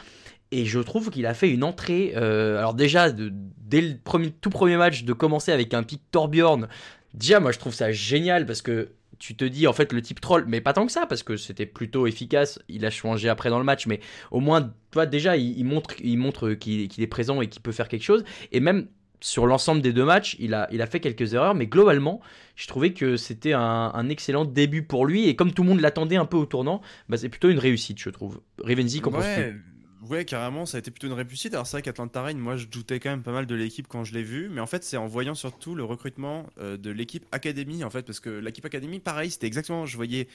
Et 0.51 0.67
je 0.67 0.79
trouve 0.81 1.09
qu'il 1.11 1.25
a 1.27 1.33
fait 1.33 1.51
une 1.51 1.65
entrée. 1.65 2.15
alors, 2.15 2.75
déjà, 2.75 3.11
dès 3.11 3.81
le 3.81 4.31
tout 4.41 4.51
premier 4.51 4.77
match, 4.77 5.05
de 5.05 5.13
commencer 5.13 5.53
avec 5.53 5.73
un 5.75 5.83
pic 5.83 6.03
Torbjorn, 6.11 6.69
déjà, 7.15 7.41
moi 7.41 7.53
je 7.53 7.59
trouve 7.59 7.75
ça 7.75 7.93
génial 7.93 8.47
parce 8.47 8.63
que 8.63 8.91
tu 9.19 9.37
te 9.37 9.45
dis 9.45 9.67
en 9.67 9.73
fait 9.73 9.93
le 9.93 10.03
type 10.03 10.21
troll, 10.21 10.45
mais 10.49 10.61
pas 10.61 10.73
tant 10.73 10.85
que 10.85 10.93
ça 10.93 11.07
parce 11.07 11.23
que 11.23 11.37
c'était 11.37 11.67
plutôt 11.67 12.07
efficace. 12.07 12.59
Il 12.69 12.85
a 12.85 12.91
changé 12.91 13.29
après 13.29 13.51
dans 13.51 13.59
le 13.59 13.65
match, 13.65 13.87
mais 13.87 14.01
au 14.31 14.41
moins, 14.41 14.63
tu 14.63 14.71
vois, 14.95 15.07
déjà, 15.07 15.37
il, 15.37 15.65
montre, 15.65 15.95
il 16.03 16.19
montre 16.19 16.53
qu'il 16.55 16.89
qu'il 16.89 17.05
est 17.05 17.09
présent 17.09 17.41
et 17.41 17.49
qu'il 17.49 17.63
peut 17.63 17.73
faire 17.73 17.89
quelque 17.89 18.03
chose. 18.03 18.25
Et 18.51 18.59
même 18.59 18.89
sur 19.21 19.47
l'ensemble 19.47 19.81
des 19.81 19.93
deux 19.93 20.05
matchs, 20.05 20.37
il 20.41 20.55
a, 20.55 20.87
fait 20.87 20.99
quelques 20.99 21.35
erreurs, 21.35 21.55
mais 21.55 21.67
globalement, 21.67 22.21
je 22.57 22.67
trouvais 22.67 22.93
que 22.93 23.17
c'était 23.17 23.53
un, 23.53 24.09
excellent 24.09 24.45
début 24.45 24.83
pour 24.83 25.07
lui. 25.07 25.29
Et 25.29 25.37
comme 25.37 25.53
tout 25.53 25.63
le 25.63 25.69
monde 25.69 25.81
l'attendait 25.81 26.17
un 26.17 26.27
peu 26.27 26.37
au 26.37 26.47
tournant, 26.47 26.83
bah, 27.09 27.17
c'est 27.17 27.29
plutôt 27.29 27.49
une 27.49 27.61
réussite, 27.61 28.01
je 28.01 28.11
trouve. 28.11 28.41
Rivenzi, 28.63 29.01
qu'en 29.01 29.13
penses-tu? 29.13 29.63
Ouais, 30.09 30.25
carrément, 30.25 30.67
ça 30.67 30.79
a 30.79 30.81
été 30.81 30.91
plutôt 30.91 31.07
une 31.07 31.13
réussite. 31.13 31.55
Alors 31.55 31.65
c'est 31.65 31.77
vrai 31.77 31.83
qu'Atlanta 31.83 32.23
Reign, 32.25 32.37
moi 32.37 32.57
je 32.57 32.67
doutais 32.67 32.99
quand 32.99 33.11
même 33.11 33.23
pas 33.23 33.31
mal 33.31 33.47
de 33.47 33.55
l'équipe 33.55 33.87
quand 33.87 34.03
je 34.03 34.13
l'ai 34.15 34.25
vu, 34.25 34.49
mais 34.49 34.61
en 34.61 34.67
fait 34.67 34.83
c'est 34.83 34.97
en 34.97 35.07
voyant 35.07 35.37
surtout 35.37 35.77
le 35.77 35.85
recrutement 35.85 36.51
euh, 36.59 36.77
de 36.77 36.91
l'équipe 36.91 37.25
Academy 37.31 37.85
en 37.85 37.91
fait, 37.91 38.03
parce 38.03 38.19
que 38.19 38.29
l'équipe 38.29 38.65
Academy, 38.65 38.99
pareil, 38.99 39.31
c'était 39.31 39.47
exactement, 39.47 39.87
je 39.87 39.95
voyais, 39.95 40.27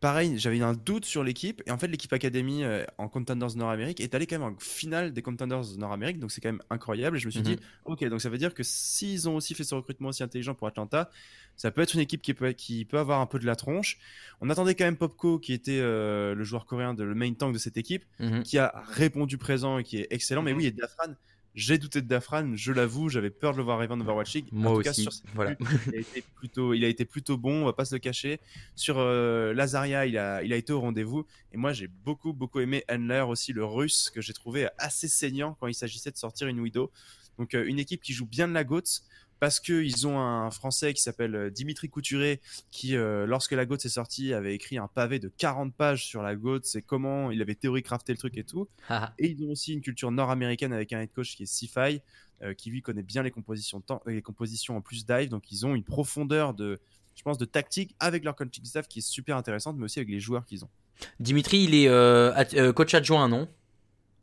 pareil, 0.00 0.38
j'avais 0.38 0.60
un 0.62 0.72
doute 0.74 1.04
sur 1.04 1.22
l'équipe, 1.22 1.62
et 1.66 1.70
en 1.70 1.78
fait 1.78 1.86
l'équipe 1.86 2.12
Academy 2.12 2.64
euh, 2.64 2.84
en 2.98 3.08
Contenders 3.08 3.54
Nord-Amérique 3.56 4.00
est 4.00 4.14
allée 4.14 4.26
quand 4.26 4.38
même 4.38 4.54
en 4.54 4.58
finale 4.58 5.12
des 5.12 5.22
Contenders 5.22 5.76
Nord-Amérique, 5.76 6.18
donc 6.18 6.32
c'est 6.32 6.40
quand 6.40 6.48
même 6.48 6.62
incroyable, 6.70 7.16
et 7.16 7.20
je 7.20 7.26
me 7.26 7.30
suis 7.30 7.40
Mhm. 7.40 7.46
dit, 7.46 7.58
ok, 7.84 8.04
donc 8.06 8.20
ça 8.20 8.28
veut 8.30 8.38
dire 8.38 8.54
que 8.54 8.62
s'ils 8.62 9.28
ont 9.28 9.36
aussi 9.36 9.54
fait 9.54 9.64
ce 9.64 9.74
recrutement 9.74 10.08
aussi 10.08 10.22
intelligent 10.22 10.54
pour 10.54 10.66
Atlanta, 10.66 11.10
ça 11.56 11.70
peut 11.70 11.82
être 11.82 11.94
une 11.94 12.00
équipe 12.00 12.22
qui 12.22 12.32
peut, 12.32 12.52
qui 12.52 12.84
peut 12.86 12.98
avoir 12.98 13.20
un 13.20 13.26
peu 13.26 13.38
de 13.38 13.44
la 13.46 13.54
tronche. 13.56 13.98
On 14.40 14.48
attendait 14.48 14.74
quand 14.74 14.84
même 14.86 14.96
Popko, 14.96 15.38
qui 15.38 15.52
était 15.52 15.80
euh, 15.80 16.34
le 16.34 16.44
joueur 16.44 16.64
coréen, 16.64 16.94
de, 16.94 17.04
le 17.04 17.14
main 17.14 17.32
tank 17.34 17.52
de 17.52 17.58
cette 17.58 17.76
équipe 17.76 18.04
Mhm. 18.18 18.42
qui 18.42 18.56
a 18.58 18.72
répondu 18.88 19.36
présent 19.36 19.78
et 19.78 19.84
qui 19.84 19.98
est 19.98 20.06
excellent. 20.10 20.40
Mais 20.42 20.52
Mhm. 20.52 20.58
oui, 20.58 20.66
et 20.66 20.70
Dafran, 20.70 21.12
j'ai 21.54 21.78
douté 21.78 22.00
de 22.00 22.06
Dafran, 22.06 22.52
je 22.54 22.72
l'avoue, 22.72 23.08
j'avais 23.08 23.30
peur 23.30 23.52
de 23.52 23.58
le 23.58 23.64
voir 23.64 23.78
arriver 23.78 23.92
en 23.92 24.00
Overwatch 24.00 24.34
League. 24.34 24.48
Moi 24.52 24.70
en 24.70 24.74
tout 24.74 24.80
aussi, 24.80 25.04
cas, 25.04 25.10
sur 25.10 25.12
cette 25.12 25.24
voilà. 25.34 25.56
il, 25.88 25.96
a 25.96 25.98
été 25.98 26.22
plutôt, 26.36 26.74
il 26.74 26.84
a 26.84 26.88
été 26.88 27.04
plutôt 27.04 27.36
bon, 27.36 27.62
on 27.62 27.64
va 27.64 27.72
pas 27.72 27.84
se 27.84 27.94
le 27.94 27.98
cacher. 27.98 28.40
Sur 28.76 28.98
euh, 28.98 29.52
Lazaria, 29.52 30.06
il 30.06 30.16
a, 30.16 30.42
il 30.42 30.52
a 30.52 30.56
été 30.56 30.72
au 30.72 30.80
rendez-vous. 30.80 31.26
Et 31.52 31.56
moi, 31.56 31.72
j'ai 31.72 31.88
beaucoup, 31.88 32.32
beaucoup 32.32 32.60
aimé 32.60 32.84
Handler 32.90 33.24
aussi, 33.28 33.52
le 33.52 33.64
russe, 33.64 34.10
que 34.14 34.20
j'ai 34.20 34.32
trouvé 34.32 34.68
assez 34.78 35.08
saignant 35.08 35.56
quand 35.58 35.66
il 35.66 35.74
s'agissait 35.74 36.10
de 36.10 36.16
sortir 36.16 36.46
une 36.46 36.60
Widow. 36.60 36.90
Donc, 37.38 37.54
euh, 37.54 37.64
une 37.66 37.78
équipe 37.78 38.02
qui 38.02 38.12
joue 38.12 38.26
bien 38.26 38.46
de 38.46 38.54
la 38.54 38.64
GOATS. 38.64 39.02
Parce 39.40 39.58
qu'ils 39.58 40.06
ont 40.06 40.20
un 40.20 40.50
Français 40.50 40.92
qui 40.92 41.02
s'appelle 41.02 41.34
euh, 41.34 41.50
Dimitri 41.50 41.88
Couturé, 41.88 42.40
qui, 42.70 42.94
euh, 42.94 43.26
lorsque 43.26 43.52
la 43.52 43.64
GOATS 43.64 43.86
est 43.86 43.88
sortie, 43.88 44.34
avait 44.34 44.54
écrit 44.54 44.76
un 44.76 44.86
pavé 44.86 45.18
de 45.18 45.28
40 45.28 45.74
pages 45.74 46.04
sur 46.04 46.22
la 46.22 46.36
GOATS 46.36 46.76
et 46.76 46.82
comment 46.82 47.30
il 47.30 47.40
avait 47.40 47.54
théorie 47.54 47.82
crafté 47.82 48.12
le 48.12 48.18
truc 48.18 48.36
et 48.36 48.44
tout. 48.44 48.68
Haha. 48.88 49.14
Et 49.18 49.28
ils 49.30 49.42
ont 49.42 49.50
aussi 49.50 49.72
une 49.72 49.80
culture 49.80 50.10
nord-américaine 50.10 50.74
avec 50.74 50.92
un 50.92 51.00
head 51.00 51.10
coach 51.12 51.34
qui 51.36 51.44
est 51.44 51.46
Sci-Fi, 51.46 52.02
euh, 52.42 52.54
qui 52.54 52.70
lui 52.70 52.82
connaît 52.82 53.02
bien 53.02 53.22
les 53.22 53.30
compositions, 53.30 53.82
les 54.06 54.22
en 54.68 54.80
plus 54.82 55.06
dive. 55.06 55.30
Donc 55.30 55.50
ils 55.50 55.64
ont 55.64 55.74
une 55.74 55.84
profondeur 55.84 56.52
de, 56.52 56.78
je 57.14 57.22
pense, 57.22 57.38
de 57.38 57.46
tactique 57.46 57.94
avec 57.98 58.24
leur 58.24 58.36
coaching 58.36 58.64
staff 58.64 58.88
qui 58.88 58.98
est 58.98 59.06
super 59.06 59.38
intéressante, 59.38 59.76
mais 59.78 59.84
aussi 59.84 59.98
avec 59.98 60.10
les 60.10 60.20
joueurs 60.20 60.44
qu'ils 60.44 60.64
ont. 60.64 60.70
Dimitri, 61.18 61.64
il 61.64 61.74
est 61.74 61.88
euh, 61.88 62.72
coach 62.72 62.94
adjoint, 62.94 63.28
non? 63.28 63.48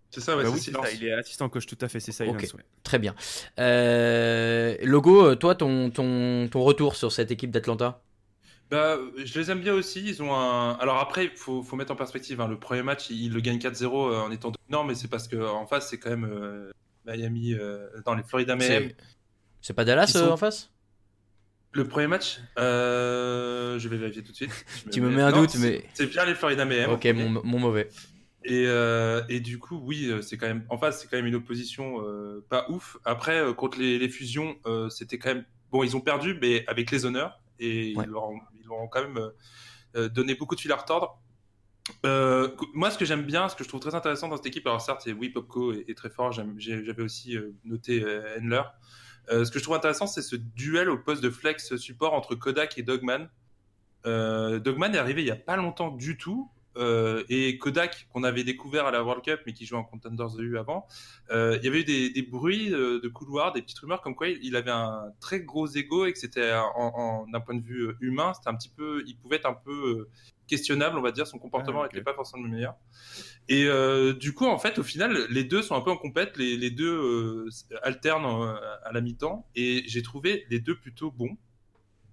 C'est 0.10 0.22
ça, 0.22 0.38
ouais, 0.38 0.44
Bah 0.44 0.50
oui, 0.52 0.60
c'est 0.60 0.72
ça, 0.72 0.92
il 0.94 1.04
est 1.06 1.12
assistant 1.12 1.50
coach, 1.50 1.66
tout 1.66 1.78
à 1.82 1.88
fait, 1.90 2.00
c'est 2.00 2.12
ça. 2.14 2.26
Ok. 2.26 2.42
Ouais. 2.54 2.64
Très 2.84 2.98
bien. 2.98 3.14
Euh, 3.60 4.76
Logo, 4.84 5.26
euh, 5.26 5.36
toi, 5.36 5.54
ton, 5.56 5.90
ton, 5.90 6.48
ton 6.50 6.62
retour 6.64 6.96
sur 6.96 7.12
cette 7.12 7.30
équipe 7.32 7.52
d'Atlanta? 7.52 8.02
Bah, 8.72 8.98
je 9.24 9.40
les 9.40 9.52
aime 9.52 9.60
bien 9.62 9.74
aussi. 9.74 10.04
Ils 10.06 10.22
ont 10.24 10.34
un. 10.36 10.74
Alors 10.80 10.98
après, 10.98 11.26
il 11.26 11.32
faut, 11.32 11.62
faut 11.64 11.76
mettre 11.76 11.92
en 11.92 11.96
perspective. 11.96 12.42
hein. 12.42 12.48
Le 12.48 12.58
premier 12.60 12.84
match, 12.84 13.10
ils 13.10 13.32
le 13.34 13.40
gagnent 13.42 13.60
4-0 13.60 13.84
euh, 14.12 14.20
en 14.22 14.32
étant. 14.32 14.52
Non, 14.70 14.84
mais 14.84 14.94
c'est 14.96 15.08
parce 15.08 15.28
qu'en 15.28 15.66
face, 15.68 15.90
c'est 15.90 15.98
quand 16.00 16.10
même 16.10 16.26
euh, 16.30 16.72
Miami, 17.06 17.54
euh, 17.54 17.88
dans 18.06 18.14
les 18.16 18.24
Florida 18.24 18.56
Mayhem. 18.56 18.90
C'est 18.90 18.96
c'est 19.62 19.74
pas 19.74 19.86
Dallas 19.86 20.08
sont- 20.08 20.20
euh, 20.20 20.30
en 20.32 20.38
face? 20.38 20.70
Le 21.74 21.86
premier 21.88 22.08
match, 22.08 22.40
euh, 22.58 23.78
je 23.80 23.88
vais 23.90 23.98
vérifier 23.98 24.24
tout 24.24 24.32
de 24.32 24.36
suite. 24.38 24.52
Je 24.86 24.90
Tu 24.92 25.02
me 25.02 25.10
mets 25.10 25.22
un 25.22 25.32
Non, 25.32 25.42
doute, 25.42 25.52
c'est- 25.52 25.60
mais- 25.60 25.86
C'est 25.94 26.08
bien 26.08 26.26
les 26.26 26.36
Florida 26.36 26.66
Mayhem. 26.66 26.90
Ok, 26.90 26.94
en 26.96 26.98
premier. 27.00 27.14
mon, 27.30 27.42
mon 27.44 27.60
mauvais. 27.60 27.90
Et, 28.50 28.66
euh, 28.66 29.22
et 29.28 29.42
du 29.42 29.60
coup, 29.60 29.78
oui, 29.84 30.10
euh, 30.10 30.22
c'est 30.22 30.38
quand 30.38 30.48
même. 30.48 30.66
En 30.70 30.78
face, 30.78 31.02
c'est 31.02 31.08
quand 31.10 31.18
même 31.18 31.26
une 31.26 31.36
opposition 31.36 32.02
euh, 32.02 32.46
pas 32.50 32.66
ouf. 32.70 32.98
Après, 33.04 33.40
euh, 33.40 33.54
contre 33.54 33.78
les, 33.78 34.00
les 34.00 34.10
fusions, 34.10 34.58
c'était 34.90 35.18
quand 35.20 35.34
même. 35.34 35.46
Bon, 35.72 35.84
ils 35.84 35.98
ont 35.98 36.02
perdu, 36.02 36.38
mais 36.42 36.66
avec 36.68 36.90
les 36.92 37.06
honneurs. 37.06 37.42
Et 37.60 37.94
Ouais. 37.96 38.06
ils, 38.06 38.10
leur 38.10 38.24
ont, 38.30 38.40
ils 38.60 38.66
leur 38.66 38.78
ont 38.78 38.88
quand 38.88 39.02
même 39.02 39.32
donné 40.10 40.36
beaucoup 40.36 40.56
de 40.56 40.62
fil 40.62 40.72
à 40.72 40.78
retordre. 40.78 41.22
Moi, 42.04 42.90
ce 42.92 42.98
que 42.98 43.04
j'aime 43.06 43.24
bien, 43.24 43.50
ce 43.50 43.56
que 43.56 43.64
je 43.66 43.70
trouve 43.70 43.82
très 43.82 43.96
intéressant 43.96 44.30
dans 44.30 44.38
cette 44.38 44.46
équipe, 44.46 44.66
alors 44.66 44.80
certes, 44.82 45.08
oui, 45.20 45.30
Popco 45.30 45.74
est, 45.74 45.86
est 45.90 45.98
très 45.98 46.10
fort. 46.10 46.32
J'avais 46.32 47.02
aussi 47.04 47.36
noté 47.66 48.02
Handler. 48.40 48.62
Ce 49.30 49.52
que 49.52 49.60
je 49.60 49.64
trouve 49.64 49.76
intéressant, 49.76 50.08
c'est 50.08 50.22
ce 50.22 50.38
duel 50.38 50.90
au 50.90 50.98
poste 50.98 51.22
de 51.22 51.30
flex 51.30 51.76
support 51.76 52.14
entre 52.14 52.36
Kodak 52.36 52.78
et 52.78 52.84
Dogman. 52.84 53.30
Dogman 54.06 54.96
est 54.96 55.00
arrivé 55.00 55.22
il 55.22 55.28
y 55.28 55.32
a 55.32 55.36
pas 55.36 55.58
longtemps 55.58 55.90
du 55.92 56.18
tout. 56.18 56.50
Euh, 56.78 57.24
et 57.30 57.58
Kodak, 57.58 58.08
qu'on 58.14 58.24
avait 58.24 58.44
découvert 58.44 58.86
à 58.86 58.92
la 58.92 59.04
World 59.04 59.24
Cup, 59.24 59.42
mais 59.46 59.54
qui 59.54 59.66
jouait 59.66 59.78
en 59.78 59.84
Contenders 59.84 60.36
de 60.36 60.44
U 60.44 60.58
avant, 60.58 60.88
euh, 61.32 61.58
il 61.60 61.66
y 61.66 61.68
avait 61.68 61.82
eu 61.82 61.84
des, 61.84 62.10
des 62.10 62.22
bruits 62.22 62.74
euh, 62.74 63.00
de 63.02 63.08
couloirs, 63.08 63.54
des 63.54 63.62
petites 63.62 63.80
rumeurs 63.80 64.02
comme 64.02 64.16
quoi 64.16 64.28
il 64.30 64.56
avait 64.56 64.72
un 64.72 65.12
très 65.20 65.42
gros 65.42 65.68
ego 65.68 66.06
et 66.06 66.14
que 66.14 66.20
c'était 66.20 66.54
en, 66.54 66.72
en- 66.76 67.28
d'un 67.28 67.40
point 67.42 67.56
de 67.56 67.64
vue 67.64 67.94
humain, 68.02 68.34
c'était 68.34 68.50
un 68.50 68.56
petit 68.56 68.70
peu, 68.70 69.04
il 69.08 69.18
pouvait 69.18 69.38
être 69.38 69.46
un 69.48 69.54
peu 69.54 70.08
questionnable, 70.48 70.98
on 70.98 71.02
va 71.02 71.12
dire, 71.12 71.28
son 71.28 71.40
comportement 71.40 71.82
Ah, 71.82 71.88
n'était 71.88 72.02
pas 72.02 72.14
forcément 72.14 72.44
le 72.44 72.50
meilleur. 72.50 72.76
Et 73.50 73.66
euh, 73.66 74.14
du 74.14 74.34
coup, 74.34 74.46
en 74.46 74.58
fait, 74.58 74.80
au 74.80 74.84
final, 74.84 75.26
les 75.30 75.44
deux 75.44 75.62
sont 75.62 75.76
un 75.76 75.82
peu 75.82 75.92
en 75.92 75.98
compète, 75.98 76.38
les, 76.38 76.56
les 76.56 76.72
deux 76.72 77.48
alternent 77.84 78.58
à 78.84 78.92
la 78.94 79.02
mi-temps, 79.02 79.46
et 79.56 79.84
j'ai 79.88 80.02
trouvé 80.02 80.46
les 80.50 80.60
deux 80.60 80.76
plutôt 80.78 81.12
bons. 81.12 81.36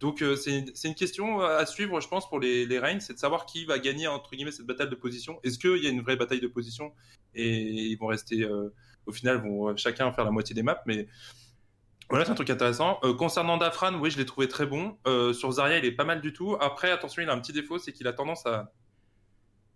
Donc 0.01 0.23
euh, 0.23 0.37
c'est 0.37 0.59
une, 0.85 0.95
question 0.95 1.41
à 1.41 1.65
suivre, 1.67 2.01
je 2.01 2.09
pense, 2.09 2.29
pour 2.29 2.41
les, 2.41 2.67
les 2.67 2.79
Reigns, 2.79 3.01
c'est 3.01 3.15
de 3.15 3.19
savoir 3.19 3.47
qui 3.47 3.65
va 3.65 3.79
gagner 3.79 4.07
entre 4.07 4.31
guillemets 4.35 4.51
cette 4.51 4.67
bataille 4.67 4.89
de 4.89 4.95
position. 4.95 5.39
Est-ce 5.45 5.59
qu'il 5.59 5.83
y 5.83 5.87
a 5.87 5.91
une 5.91 6.03
vraie 6.03 6.17
bataille 6.17 6.41
de 6.41 6.49
position? 6.49 6.93
Et 7.35 7.61
ils 7.61 7.97
vont 7.97 8.09
rester, 8.09 8.43
euh, 8.43 8.73
au 9.07 9.13
final, 9.13 9.39
vont 9.39 9.71
euh, 9.71 9.77
chacun 9.77 10.13
faire 10.13 10.25
la 10.25 10.31
moitié 10.31 10.55
des 10.55 10.63
maps, 10.63 10.83
mais 10.87 11.09
voilà, 12.11 12.27
c'est 12.27 12.33
un 12.33 12.35
truc 12.35 12.51
intéressant. 12.51 13.01
Concernant 13.19 13.57
Dafran, 13.57 13.95
oui, 13.95 14.11
je 14.11 14.19
l'ai 14.19 14.27
trouvé 14.27 14.47
très 14.47 14.67
bon. 14.67 14.99
Sur 15.33 15.53
Zarya, 15.53 15.79
il 15.79 15.87
est 15.87 15.93
pas 15.93 16.05
mal 16.05 16.21
du 16.21 16.35
tout. 16.35 16.55
Après, 16.61 16.91
attention, 16.91 17.23
il 17.23 17.31
a 17.31 17.33
un 17.33 17.41
petit 17.41 17.55
défaut, 17.55 17.79
c'est 17.79 17.93
qu'il 17.93 18.07
a 18.07 18.13
tendance 18.13 18.45
à, 18.45 18.71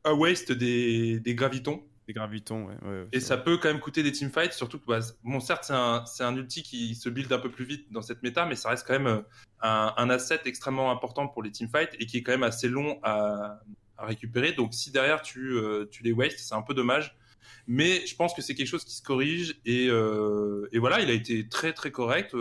à 0.05 0.13
waste 0.13 0.53
des, 0.53 1.21
des 1.21 1.35
gravitons. 1.35 1.88
Des 2.09 2.15
gravitons, 2.15 2.65
ouais. 2.65 2.75
ouais, 2.83 2.89
ouais, 2.89 3.09
Et 3.13 3.21
ça 3.21 3.37
vrai. 3.37 3.45
peut 3.45 3.59
quand 3.59 3.69
même 3.69 3.81
coûter 3.81 4.03
des 4.03 4.13
teamfights, 4.13 4.55
surtout 4.55 4.79
que, 4.79 4.87
bah, 4.87 5.01
bon, 5.25 5.41
certes, 5.41 5.65
c'est 5.65 5.75
un, 5.75 6.05
c'est 6.07 6.25
un 6.25 6.35
ulti 6.35 6.63
qui 6.63 6.95
se 6.95 7.11
build 7.11 7.31
un 7.31 7.39
peu 7.39 7.51
plus 7.51 7.67
vite 7.67 7.93
dans 7.93 8.01
cette 8.01 8.23
méta, 8.23 8.47
mais 8.47 8.57
ça 8.57 8.71
reste 8.71 8.87
quand 8.87 8.95
même 8.95 9.07
euh, 9.07 9.21
un, 9.61 9.93
un 9.95 10.09
asset 10.09 10.41
extrêmement 10.47 10.91
important 10.91 11.29
pour 11.29 11.43
les 11.43 11.53
teamfights 11.53 11.95
et 12.01 12.07
qui 12.07 12.17
est 12.17 12.23
quand 12.23 12.33
même 12.33 12.43
assez 12.45 12.69
long 12.69 12.99
à, 13.03 13.61
à 13.99 14.07
récupérer. 14.07 14.53
Donc, 14.53 14.73
si 14.73 14.91
derrière 14.91 15.21
tu, 15.21 15.53
euh, 15.53 15.85
tu 15.91 16.03
les 16.03 16.13
wastes, 16.13 16.39
c'est 16.39 16.55
un 16.55 16.63
peu 16.63 16.73
dommage. 16.73 17.15
Mais 17.67 18.07
je 18.07 18.17
pense 18.17 18.33
que 18.33 18.41
c'est 18.41 18.55
quelque 18.55 18.67
chose 18.69 18.85
qui 18.85 18.95
se 18.95 19.03
corrige 19.03 19.61
et, 19.67 19.89
euh, 19.91 20.67
et 20.73 20.79
voilà, 20.79 21.01
il 21.01 21.11
a 21.11 21.13
été 21.13 21.47
très 21.47 21.75
très 21.75 21.91
correct. 21.91 22.35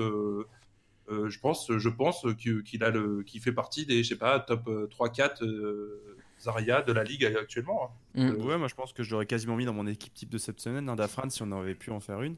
Euh, 1.10 1.30
je 1.30 1.39
pense, 1.39 1.71
je 1.77 1.89
pense 1.89 2.25
qu'il 2.38 2.84
a 2.84 2.89
le, 2.89 3.23
qu'il 3.23 3.41
fait 3.41 3.51
partie 3.51 3.86
des, 3.86 4.03
je 4.03 4.10
sais 4.10 4.17
pas, 4.17 4.39
top 4.39 4.67
3-4 4.67 5.43
euh, 5.43 6.17
Zarya 6.39 6.82
de 6.82 6.91
la 6.93 7.04
ligue 7.04 7.26
actuellement. 7.26 7.91
hein. 8.15 8.21
Mm. 8.21 8.30
Euh, 8.32 8.43
Ouais, 8.43 8.58
moi 8.58 8.67
je 8.67 8.76
pense 8.76 8.93
que 8.93 9.04
je 9.04 9.12
l'aurais 9.12 9.26
quasiment 9.26 9.56
mis 9.56 9.65
dans 9.65 9.73
mon 9.73 9.88
équipe 9.88 10.13
type 10.13 10.30
de 10.30 10.38
cette 10.38 10.60
semaine, 10.60 10.88
hein, 10.89 10.95
Dafran, 10.95 11.30
si 11.30 11.41
on 11.43 11.52
avait 11.52 11.76
pu 11.76 11.91
en 11.91 12.00
faire 12.00 12.21
une. 12.21 12.36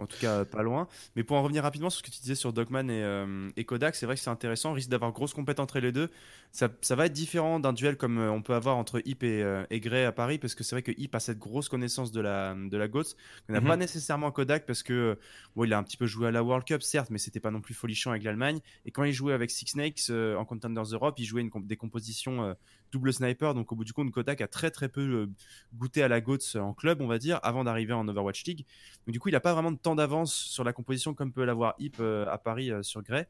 En 0.00 0.06
tout 0.06 0.18
cas, 0.18 0.44
pas 0.44 0.62
loin. 0.62 0.88
Mais 1.14 1.22
pour 1.22 1.36
en 1.36 1.42
revenir 1.42 1.62
rapidement 1.62 1.88
sur 1.90 1.98
ce 1.98 2.02
que 2.02 2.10
tu 2.14 2.20
disais 2.20 2.34
sur 2.34 2.52
Dogman 2.52 2.90
et, 2.90 3.02
euh, 3.04 3.48
et 3.56 3.64
Kodak, 3.64 3.94
c'est 3.94 4.06
vrai 4.06 4.16
que 4.16 4.20
c'est 4.20 4.30
intéressant. 4.30 4.70
On 4.70 4.74
risque 4.74 4.88
d'avoir 4.90 5.12
grosse 5.12 5.32
compète 5.34 5.60
entre 5.60 5.78
les 5.78 5.92
deux. 5.92 6.10
Ça, 6.50 6.68
ça 6.80 6.96
va 6.96 7.06
être 7.06 7.12
différent 7.12 7.60
d'un 7.60 7.72
duel 7.72 7.96
comme 7.96 8.18
euh, 8.18 8.30
on 8.30 8.42
peut 8.42 8.54
avoir 8.54 8.76
entre 8.76 9.00
Hip 9.04 9.18
et, 9.22 9.42
euh, 9.42 9.64
et 9.70 9.78
Gray 9.78 10.04
à 10.04 10.12
Paris, 10.12 10.38
parce 10.38 10.54
que 10.56 10.64
c'est 10.64 10.74
vrai 10.74 10.82
que 10.82 10.92
Hip 10.96 11.10
a 11.12 11.20
cette 11.20 11.38
grosse 11.38 11.68
connaissance 11.68 12.10
de 12.10 12.20
la, 12.20 12.54
de 12.54 12.76
la 12.76 12.88
qu'on 12.88 13.02
n'a 13.48 13.60
Mhm. 13.60 13.66
pas 13.68 13.76
nécessairement 13.76 14.30
Kodak, 14.30 14.66
parce 14.66 14.82
que 14.82 15.18
bon, 15.56 15.64
il 15.64 15.72
a 15.72 15.78
un 15.78 15.82
petit 15.82 15.96
peu 15.96 16.06
joué 16.06 16.28
à 16.28 16.30
la 16.30 16.42
World 16.42 16.66
Cup, 16.66 16.82
certes, 16.82 17.10
mais 17.10 17.18
c'était 17.18 17.40
pas 17.40 17.50
non 17.50 17.60
plus 17.60 17.74
folichon 17.74 18.10
avec 18.10 18.22
l'Allemagne. 18.24 18.60
Et 18.86 18.90
quand 18.90 19.04
il 19.04 19.12
jouait 19.12 19.32
avec 19.32 19.50
Six 19.50 19.66
Snakes 19.66 20.10
euh, 20.10 20.36
en 20.36 20.44
Contenders 20.44 20.84
Europe, 20.92 21.14
il 21.18 21.24
jouait 21.24 21.40
une 21.40 21.50
comp- 21.50 21.66
des 21.66 21.76
compositions 21.76 22.44
euh, 22.44 22.54
double 22.92 23.12
sniper. 23.12 23.54
Donc 23.54 23.72
au 23.72 23.74
bout 23.76 23.84
du 23.84 23.92
compte, 23.92 24.10
Kodak 24.12 24.40
a 24.40 24.46
très 24.48 24.70
très 24.70 24.88
peu 24.88 25.00
euh, 25.00 25.26
goûté 25.74 26.02
à 26.02 26.08
la 26.08 26.20
GOATS 26.20 26.56
en 26.56 26.72
club, 26.74 27.00
on 27.00 27.06
va 27.08 27.18
dire, 27.18 27.40
avant 27.42 27.64
d'arriver 27.64 27.92
en 27.92 28.06
Overwatch 28.06 28.44
League. 28.44 28.64
Donc 29.06 29.12
du 29.12 29.18
coup, 29.20 29.28
il 29.28 29.32
n'a 29.32 29.40
pas 29.40 29.52
vraiment 29.54 29.72
de 29.72 29.78
temps 29.84 29.94
d'avance 29.94 30.34
sur 30.34 30.64
la 30.64 30.72
composition 30.72 31.14
comme 31.14 31.32
peut 31.32 31.44
l'avoir 31.44 31.74
Hip 31.78 31.92
euh, 32.00 32.26
à 32.28 32.38
Paris 32.38 32.72
euh, 32.72 32.82
sur 32.82 33.02
Grey. 33.02 33.28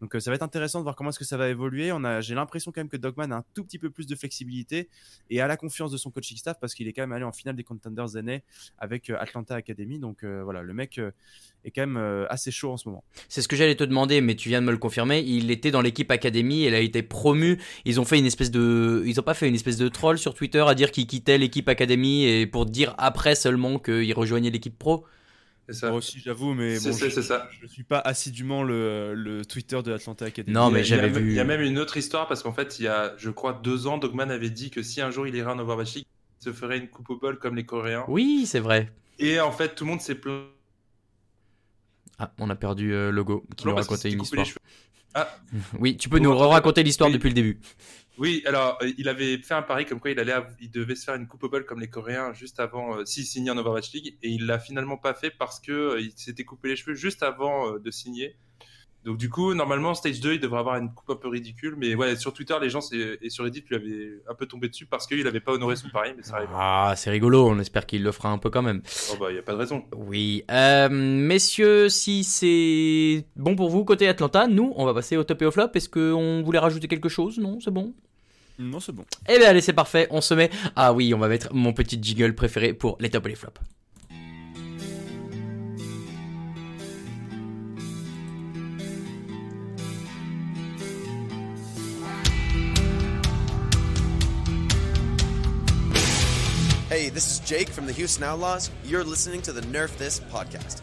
Donc 0.00 0.14
euh, 0.14 0.20
ça 0.20 0.30
va 0.30 0.34
être 0.34 0.42
intéressant 0.42 0.78
de 0.78 0.82
voir 0.82 0.94
comment 0.94 1.08
est-ce 1.08 1.18
que 1.18 1.24
ça 1.24 1.38
va 1.38 1.48
évoluer. 1.48 1.90
J'ai 2.20 2.34
l'impression 2.34 2.70
quand 2.70 2.80
même 2.80 2.90
que 2.90 2.98
Dogman 2.98 3.32
a 3.32 3.36
un 3.36 3.44
tout 3.54 3.64
petit 3.64 3.78
peu 3.78 3.90
plus 3.90 4.06
de 4.06 4.14
flexibilité 4.14 4.88
et 5.30 5.40
a 5.40 5.46
la 5.46 5.56
confiance 5.56 5.90
de 5.90 5.96
son 5.96 6.10
coaching 6.10 6.36
staff 6.36 6.58
parce 6.60 6.74
qu'il 6.74 6.86
est 6.86 6.92
quand 6.92 7.02
même 7.02 7.12
allé 7.12 7.24
en 7.24 7.32
finale 7.32 7.56
des 7.56 7.64
Contenders 7.64 8.22
NA 8.22 8.38
avec 8.78 9.08
Atlanta 9.08 9.54
Academy. 9.54 9.98
Donc 9.98 10.22
voilà, 10.22 10.62
le 10.62 10.74
mec 10.74 11.00
est 11.64 11.70
quand 11.70 11.86
même 11.86 12.26
assez 12.28 12.50
chaud 12.50 12.72
en 12.72 12.76
ce 12.76 12.90
moment. 12.90 13.04
C'est 13.30 13.40
ce 13.40 13.48
que 13.48 13.56
j'allais 13.56 13.74
te 13.74 13.84
demander, 13.84 14.20
mais 14.20 14.34
tu 14.34 14.50
viens 14.50 14.60
de 14.60 14.66
me 14.66 14.70
le 14.70 14.76
confirmer. 14.76 15.20
Il 15.20 15.50
était 15.50 15.70
dans 15.70 15.80
l'équipe 15.80 16.10
Académie, 16.10 16.64
elle 16.64 16.74
a 16.74 16.80
été 16.80 17.02
promue. 17.02 17.58
Ils 17.86 17.98
ont 17.98 18.04
fait 18.04 18.18
une 18.18 18.26
espèce 18.26 18.50
de, 18.50 19.02
ils 19.06 19.18
ont 19.18 19.24
pas 19.24 19.32
fait 19.32 19.48
une 19.48 19.54
espèce 19.54 19.78
de 19.78 19.88
troll 19.88 20.18
sur 20.18 20.34
Twitter 20.34 20.60
à 20.60 20.74
dire 20.74 20.90
qu'il 20.90 21.06
quittait 21.06 21.38
l'équipe 21.38 21.70
Académie 21.70 22.26
et 22.26 22.46
pour 22.46 22.66
dire 22.66 22.94
après 22.98 23.34
seulement 23.34 23.78
qu'il 23.78 24.12
rejoignait 24.12 24.50
l'équipe 24.50 24.78
pro? 24.78 25.06
Ça. 25.70 25.88
Moi 25.88 25.98
aussi, 25.98 26.20
j'avoue, 26.24 26.54
mais 26.54 26.78
bon, 26.78 26.92
c'est- 26.92 27.10
je, 27.10 27.20
ça. 27.20 27.48
je 27.60 27.66
suis 27.66 27.82
pas 27.82 27.98
assidûment 27.98 28.62
le, 28.62 29.14
le 29.14 29.44
Twitter 29.44 29.82
de 29.82 29.92
Atlanta 29.92 30.24
Academy. 30.26 30.54
Non, 30.54 30.70
mais 30.70 30.84
j'avais 30.84 31.08
il 31.08 31.12
y 31.12 31.16
a- 31.16 31.18
vu- 31.20 31.30
Il 31.30 31.34
y 31.34 31.40
a 31.40 31.44
même 31.44 31.60
une 31.60 31.78
autre 31.80 31.96
histoire 31.96 32.28
parce 32.28 32.42
qu'en 32.44 32.52
fait, 32.52 32.78
il 32.78 32.84
y 32.84 32.88
a, 32.88 33.14
je 33.18 33.30
crois, 33.30 33.52
deux 33.64 33.86
ans, 33.88 33.98
Dogman 33.98 34.30
avait 34.30 34.50
dit 34.50 34.70
que 34.70 34.82
si 34.82 35.00
un 35.00 35.10
jour 35.10 35.26
il 35.26 35.34
irait 35.34 35.50
en 35.50 35.58
Overwatch 35.58 35.94
League, 35.94 36.04
il 36.40 36.44
se 36.44 36.52
ferait 36.52 36.78
une 36.78 36.88
coupe 36.88 37.10
au 37.10 37.16
bol 37.18 37.38
comme 37.38 37.56
les 37.56 37.64
Coréens. 37.66 38.04
Oui, 38.06 38.44
c'est 38.46 38.60
vrai. 38.60 38.92
Et 39.18 39.40
en 39.40 39.50
fait, 39.50 39.74
tout 39.74 39.84
le 39.84 39.90
monde 39.90 40.00
s'est 40.00 40.14
plaint. 40.14 40.44
Ah, 42.18 42.32
on 42.38 42.48
a 42.48 42.54
perdu 42.56 42.94
euh, 42.94 43.10
Logo 43.10 43.44
qui 43.56 43.66
Non, 43.66 43.72
nous 43.72 43.76
racontait 43.78 44.10
une 44.10 44.22
histoire. 44.22 44.46
cheveux. 44.46 44.60
Oui, 45.80 45.96
tu 45.96 46.08
peux 46.10 46.18
nous 46.18 46.36
raconter 46.36 46.82
l'histoire 46.82 47.10
depuis 47.10 47.28
le 47.28 47.34
début. 47.34 47.58
Oui, 48.18 48.42
alors 48.46 48.78
euh, 48.82 48.90
il 48.96 49.08
avait 49.08 49.36
fait 49.38 49.54
un 49.54 49.62
pari 49.62 49.84
comme 49.84 50.00
quoi 50.00 50.10
il 50.10 50.18
allait, 50.18 50.34
il 50.60 50.70
devait 50.70 50.94
se 50.94 51.04
faire 51.04 51.14
une 51.16 51.26
coupe 51.26 51.46
comme 51.66 51.80
les 51.80 51.90
Coréens 51.90 52.32
juste 52.32 52.60
avant, 52.60 52.96
euh, 52.98 53.04
s'il 53.04 53.26
signait 53.26 53.50
en 53.50 53.58
Overwatch 53.58 53.92
League, 53.92 54.16
et 54.22 54.30
il 54.30 54.46
l'a 54.46 54.58
finalement 54.58 54.96
pas 54.96 55.12
fait 55.12 55.30
parce 55.30 55.60
que 55.60 55.72
euh, 55.72 56.00
il 56.00 56.12
s'était 56.16 56.44
coupé 56.44 56.68
les 56.68 56.76
cheveux 56.76 56.94
juste 56.94 57.22
avant 57.22 57.78
de 57.78 57.90
signer. 57.90 58.36
Donc 59.06 59.18
du 59.18 59.30
coup, 59.30 59.54
normalement, 59.54 59.94
Stage 59.94 60.18
2, 60.18 60.34
il 60.34 60.40
devrait 60.40 60.58
avoir 60.58 60.76
une 60.78 60.92
coupe 60.92 61.08
un 61.10 61.14
peu 61.14 61.28
ridicule, 61.28 61.76
mais 61.78 61.94
ouais, 61.94 62.16
sur 62.16 62.32
Twitter, 62.32 62.56
les 62.60 62.70
gens 62.70 62.80
et 62.90 63.30
sur 63.30 63.44
Reddit 63.44 63.62
lui 63.68 63.76
avaient 63.76 64.20
un 64.28 64.34
peu 64.34 64.46
tombé 64.46 64.68
dessus 64.68 64.84
parce 64.84 65.06
qu'il 65.06 65.24
avait 65.28 65.38
pas 65.38 65.52
honoré 65.52 65.76
son 65.76 65.88
pari, 65.90 66.10
mais 66.16 66.24
ça 66.24 66.36
arrive. 66.36 66.48
Ah, 66.52 66.92
c'est 66.96 67.10
rigolo. 67.10 67.46
On 67.46 67.56
espère 67.60 67.86
qu'il 67.86 68.02
le 68.02 68.10
fera 68.10 68.30
un 68.30 68.38
peu 68.38 68.50
quand 68.50 68.62
même. 68.62 68.82
Oh 69.12 69.16
bah, 69.20 69.30
y 69.30 69.38
a 69.38 69.42
pas 69.42 69.52
de 69.52 69.58
raison. 69.58 69.84
Oui, 69.94 70.42
euh, 70.50 70.88
messieurs, 70.90 71.88
si 71.88 72.24
c'est 72.24 73.24
bon 73.36 73.54
pour 73.54 73.70
vous 73.70 73.84
côté 73.84 74.08
Atlanta, 74.08 74.48
nous, 74.48 74.72
on 74.74 74.84
va 74.84 74.92
passer 74.92 75.16
au 75.16 75.22
top 75.22 75.40
et 75.40 75.46
au 75.46 75.52
flop. 75.52 75.68
Est-ce 75.74 75.88
qu'on 75.88 76.42
voulait 76.42 76.58
rajouter 76.58 76.88
quelque 76.88 77.08
chose? 77.08 77.38
Non, 77.38 77.60
c'est 77.60 77.70
bon? 77.70 77.94
Non, 78.58 78.80
c'est 78.80 78.92
bon. 78.92 79.04
Eh 79.28 79.38
bien, 79.38 79.50
allez, 79.50 79.60
c'est 79.60 79.72
parfait. 79.72 80.08
On 80.10 80.20
se 80.20 80.34
met. 80.34 80.50
Ah 80.74 80.92
oui, 80.92 81.14
on 81.14 81.18
va 81.18 81.28
mettre 81.28 81.54
mon 81.54 81.72
petit 81.72 81.96
jingle 82.02 82.34
préféré 82.34 82.72
pour 82.72 82.96
les 82.98 83.08
tops 83.08 83.26
et 83.26 83.28
les 83.28 83.36
flops. 83.36 83.60
Hey, 96.96 97.10
this 97.10 97.30
is 97.30 97.40
Jake 97.40 97.68
from 97.68 97.84
the 97.84 97.92
Houston 97.92 98.24
Outlaws. 98.24 98.70
You're 98.82 99.04
listening 99.04 99.42
to 99.42 99.52
the 99.52 99.60
Nerf 99.60 99.94
This 99.98 100.18
podcast. 100.18 100.80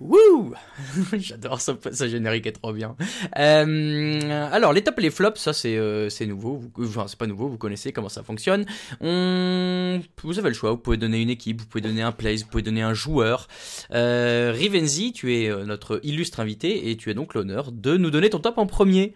Wouh 0.00 0.56
J'adore 1.18 1.60
ce 1.60 2.08
générique, 2.08 2.46
est 2.46 2.52
trop 2.52 2.72
bien. 2.72 2.96
Euh, 3.38 4.50
alors, 4.52 4.72
les 4.72 4.82
tops 4.82 4.98
et 4.98 5.02
les 5.02 5.10
flops, 5.10 5.40
ça 5.40 5.52
c'est 5.52 5.76
euh, 5.76 6.08
nouveau. 6.26 6.62
Enfin, 6.78 7.06
c'est 7.06 7.18
pas 7.18 7.26
nouveau, 7.26 7.48
vous 7.48 7.58
connaissez 7.58 7.92
comment 7.92 8.08
ça 8.08 8.22
fonctionne. 8.22 8.64
On... 9.00 10.00
Vous 10.22 10.38
avez 10.38 10.48
le 10.48 10.54
choix, 10.54 10.70
vous 10.70 10.78
pouvez 10.78 10.96
donner 10.96 11.20
une 11.20 11.30
équipe, 11.30 11.60
vous 11.60 11.66
pouvez 11.66 11.82
donner 11.82 12.02
un 12.02 12.12
place, 12.12 12.42
vous 12.42 12.48
pouvez 12.48 12.62
donner 12.62 12.82
un 12.82 12.94
joueur. 12.94 13.48
Euh, 13.92 14.52
Rivenzi, 14.54 15.12
tu 15.12 15.34
es 15.34 15.48
euh, 15.48 15.64
notre 15.64 16.00
illustre 16.02 16.40
invité 16.40 16.90
et 16.90 16.96
tu 16.96 17.10
as 17.10 17.14
donc 17.14 17.34
l'honneur 17.34 17.72
de 17.72 17.96
nous 17.96 18.10
donner 18.10 18.30
ton 18.30 18.38
top 18.38 18.58
en 18.58 18.66
premier. 18.66 19.14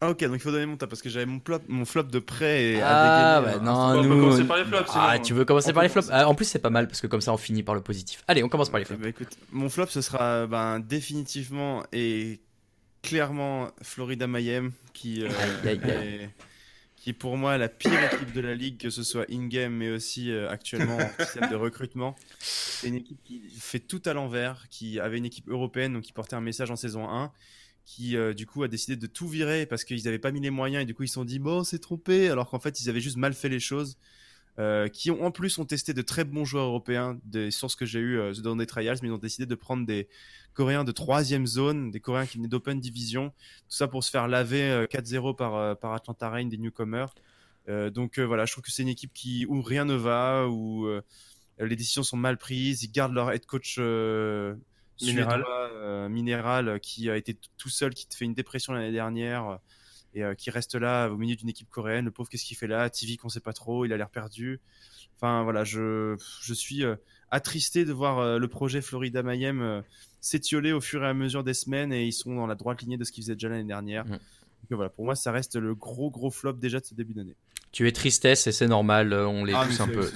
Ah, 0.00 0.10
ok, 0.10 0.20
donc 0.24 0.34
il 0.34 0.40
faut 0.40 0.52
donner 0.52 0.66
mon 0.66 0.76
top 0.76 0.90
parce 0.90 1.02
que 1.02 1.08
j'avais 1.08 1.26
mon, 1.26 1.40
plop- 1.40 1.64
mon 1.66 1.84
flop 1.84 2.04
de 2.04 2.20
près 2.20 2.62
et 2.74 2.80
Ah, 2.80 3.38
à 3.38 3.40
bah 3.42 3.58
non, 3.58 3.72
hein. 3.72 3.96
on 3.98 4.02
peut 4.02 4.08
nous. 4.08 4.20
commencer 4.20 4.44
par 4.44 4.56
les 4.58 4.64
flops, 4.64 4.90
Ah, 4.94 5.10
sinon. 5.14 5.24
tu 5.24 5.34
veux 5.34 5.44
commencer 5.44 5.70
On 5.70 5.74
par 5.74 5.82
les 5.82 5.88
flops? 5.88 6.08
Ah, 6.12 6.28
En 6.28 6.34
plus, 6.36 6.44
c'est 6.44 6.60
pas 6.60 6.70
mal 6.70 6.86
parce 6.86 7.00
que 7.00 7.08
comme 7.08 7.20
ça, 7.20 7.32
on 7.32 7.36
finit 7.36 7.64
par 7.64 7.74
le 7.74 7.80
positif. 7.80 8.22
Allez, 8.28 8.44
on 8.44 8.48
commence 8.48 8.70
par 8.70 8.78
les 8.78 8.84
flops. 8.84 9.02
Bah, 9.02 9.08
écoute, 9.08 9.36
mon 9.50 9.68
flop, 9.68 9.86
ce 9.86 10.00
sera 10.00 10.46
ben, 10.46 10.78
définitivement 10.78 11.82
et 11.92 12.38
clairement 13.02 13.70
Florida 13.82 14.26
Mayhem 14.28 14.70
qui, 14.92 15.22
euh, 15.24 15.28
Aïe, 15.64 15.68
aïe, 15.68 15.80
aïe. 15.82 15.90
est, 15.90 16.30
qui 16.96 17.10
est 17.10 17.14
pour 17.14 17.36
moi 17.36 17.58
la 17.58 17.68
pire 17.68 17.92
équipe 18.12 18.32
de 18.32 18.40
la 18.40 18.54
ligue, 18.54 18.78
que 18.78 18.90
ce 18.90 19.02
soit 19.02 19.24
in-game 19.30 19.72
mais 19.72 19.90
aussi 19.90 20.30
euh, 20.30 20.48
actuellement 20.48 20.96
en 20.98 21.24
système 21.24 21.48
de 21.50 21.56
recrutement. 21.56 22.14
C'est 22.38 22.86
une 22.88 22.96
équipe 22.96 23.18
qui 23.24 23.42
fait 23.58 23.78
tout 23.80 24.02
à 24.04 24.12
l'envers, 24.12 24.66
qui 24.70 25.00
avait 25.00 25.18
une 25.18 25.26
équipe 25.26 25.48
européenne, 25.48 25.94
donc 25.94 26.02
qui 26.04 26.12
portait 26.12 26.36
un 26.36 26.40
message 26.40 26.70
en 26.70 26.76
saison 26.76 27.08
1 27.08 27.32
qui 27.88 28.18
euh, 28.18 28.34
du 28.34 28.44
coup 28.44 28.62
a 28.62 28.68
décidé 28.68 28.96
de 28.96 29.06
tout 29.06 29.26
virer 29.26 29.64
parce 29.64 29.82
qu'ils 29.82 30.04
n'avaient 30.04 30.18
pas 30.18 30.30
mis 30.30 30.40
les 30.40 30.50
moyens 30.50 30.82
et 30.82 30.84
du 30.84 30.94
coup 30.94 31.04
ils 31.04 31.08
se 31.08 31.14
sont 31.14 31.24
dit 31.24 31.38
bon 31.38 31.64
c'est 31.64 31.78
trompé 31.78 32.28
alors 32.28 32.50
qu'en 32.50 32.58
fait 32.58 32.82
ils 32.82 32.90
avaient 32.90 33.00
juste 33.00 33.16
mal 33.16 33.32
fait 33.32 33.48
les 33.48 33.60
choses 33.60 33.96
euh, 34.58 34.88
qui 34.88 35.10
en 35.10 35.30
plus 35.30 35.56
ont 35.58 35.64
testé 35.64 35.94
de 35.94 36.02
très 36.02 36.24
bons 36.24 36.44
joueurs 36.44 36.66
européens 36.66 37.18
des 37.24 37.50
sources 37.50 37.76
que 37.76 37.86
j'ai 37.86 38.00
eues 38.00 38.18
euh, 38.18 38.34
dans 38.34 38.56
des 38.56 38.66
trials 38.66 38.98
mais 39.00 39.08
ils 39.08 39.12
ont 39.12 39.16
décidé 39.16 39.46
de 39.46 39.54
prendre 39.54 39.86
des 39.86 40.06
coréens 40.52 40.84
de 40.84 40.92
troisième 40.92 41.46
zone 41.46 41.90
des 41.90 42.00
coréens 42.00 42.26
qui 42.26 42.36
venaient 42.36 42.48
d'open 42.48 42.78
division 42.78 43.30
tout 43.30 43.76
ça 43.76 43.88
pour 43.88 44.04
se 44.04 44.10
faire 44.10 44.28
laver 44.28 44.64
euh, 44.64 44.86
4-0 44.86 45.34
par, 45.34 45.78
par 45.78 45.94
Atlanta 45.94 46.28
Reign 46.28 46.48
des 46.48 46.58
newcomers. 46.58 47.14
Donc 47.68 48.18
voilà 48.18 48.44
je 48.44 48.52
trouve 48.52 48.64
que 48.64 48.70
c'est 48.70 48.82
une 48.82 48.88
équipe 48.88 49.12
qui 49.12 49.46
où 49.46 49.62
rien 49.62 49.84
ne 49.84 49.94
va 49.94 50.46
où 50.48 50.88
les 51.58 51.76
décisions 51.76 52.02
sont 52.02 52.16
mal 52.16 52.38
prises 52.38 52.82
ils 52.82 52.90
gardent 52.90 53.12
leur 53.12 53.30
head 53.30 53.44
coach 53.44 53.78
Minéral. 55.00 55.40
suédois, 55.40 55.70
euh, 55.74 56.08
minéral 56.08 56.68
euh, 56.68 56.78
qui 56.78 57.10
a 57.10 57.16
été 57.16 57.36
tout 57.56 57.68
seul 57.68 57.94
qui 57.94 58.06
te 58.06 58.14
fait 58.14 58.24
une 58.24 58.34
dépression 58.34 58.72
l'année 58.72 58.92
dernière 58.92 59.48
euh, 59.48 59.56
et 60.14 60.24
euh, 60.24 60.34
qui 60.34 60.50
reste 60.50 60.74
là 60.74 61.08
au 61.08 61.16
milieu 61.16 61.36
d'une 61.36 61.48
équipe 61.48 61.68
coréenne. 61.68 62.06
Le 62.06 62.10
pauvre, 62.10 62.28
qu'est-ce 62.28 62.44
qu'il 62.44 62.56
fait 62.56 62.66
là? 62.66 62.88
TV 62.90 63.16
qu'on 63.16 63.28
sait 63.28 63.40
pas 63.40 63.52
trop, 63.52 63.84
il 63.84 63.92
a 63.92 63.96
l'air 63.96 64.10
perdu. 64.10 64.60
Enfin 65.16 65.42
voilà, 65.42 65.64
je, 65.64 66.16
je 66.42 66.54
suis 66.54 66.84
euh, 66.84 66.96
attristé 67.30 67.84
de 67.84 67.92
voir 67.92 68.18
euh, 68.18 68.38
le 68.38 68.48
projet 68.48 68.80
Florida 68.80 69.22
Mayhem 69.22 69.82
s'étioler 70.20 70.72
au 70.72 70.80
fur 70.80 71.04
et 71.04 71.08
à 71.08 71.14
mesure 71.14 71.44
des 71.44 71.54
semaines 71.54 71.92
et 71.92 72.06
ils 72.06 72.12
sont 72.12 72.34
dans 72.34 72.46
la 72.46 72.54
droite 72.54 72.82
lignée 72.82 72.96
de 72.96 73.04
ce 73.04 73.12
qu'ils 73.12 73.24
faisaient 73.24 73.34
déjà 73.34 73.48
l'année 73.48 73.64
dernière. 73.64 74.04
Mm. 74.06 74.18
Donc 74.70 74.76
voilà, 74.76 74.90
pour 74.90 75.04
moi, 75.04 75.14
ça 75.14 75.32
reste 75.32 75.56
le 75.56 75.74
gros 75.74 76.10
gros 76.10 76.30
flop 76.30 76.54
déjà 76.54 76.80
de 76.80 76.84
ce 76.84 76.94
début 76.94 77.14
d'année. 77.14 77.36
Tu 77.70 77.86
es 77.86 77.92
tristesse 77.92 78.46
et 78.46 78.52
c'est 78.52 78.66
normal, 78.66 79.12
euh, 79.12 79.26
on 79.26 79.44
les 79.44 79.52
Ah, 79.54 79.64
pousse 79.66 79.78
mais 79.78 79.84
un 79.84 79.88
peu. 79.88 80.10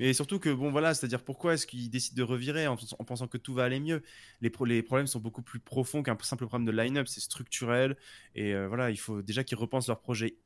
Et 0.00 0.12
surtout 0.12 0.38
que, 0.40 0.50
bon, 0.50 0.70
voilà, 0.70 0.94
c'est-à-dire 0.94 1.22
pourquoi 1.22 1.54
est-ce 1.54 1.66
qu'ils 1.66 1.90
décident 1.90 2.16
de 2.16 2.22
revirer 2.28 2.66
en, 2.66 2.76
en 2.98 3.04
pensant 3.04 3.28
que 3.28 3.38
tout 3.38 3.54
va 3.54 3.64
aller 3.64 3.78
mieux? 3.80 4.02
Les, 4.40 4.50
pro- 4.50 4.64
les 4.64 4.82
problèmes 4.82 5.06
sont 5.06 5.20
beaucoup 5.20 5.42
plus 5.42 5.60
profonds 5.60 6.02
qu'un 6.02 6.16
simple 6.22 6.46
problème 6.46 6.66
de 6.66 6.72
line-up, 6.72 7.06
c'est 7.06 7.20
structurel. 7.20 7.96
Et 8.34 8.52
euh, 8.52 8.66
voilà, 8.66 8.90
il 8.90 8.96
faut 8.98 9.22
déjà 9.22 9.44
qu'ils 9.44 9.58
repensent 9.58 9.88
leur 9.88 10.00
projet 10.00 10.36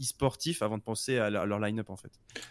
e-sportif 0.00 0.62
avant 0.62 0.78
de 0.78 0.82
penser 0.82 1.18
à, 1.18 1.30
la- 1.30 1.42
à 1.42 1.46
leur 1.46 1.58
line-up, 1.60 1.90
en 1.90 1.96
fait. 1.96 2.10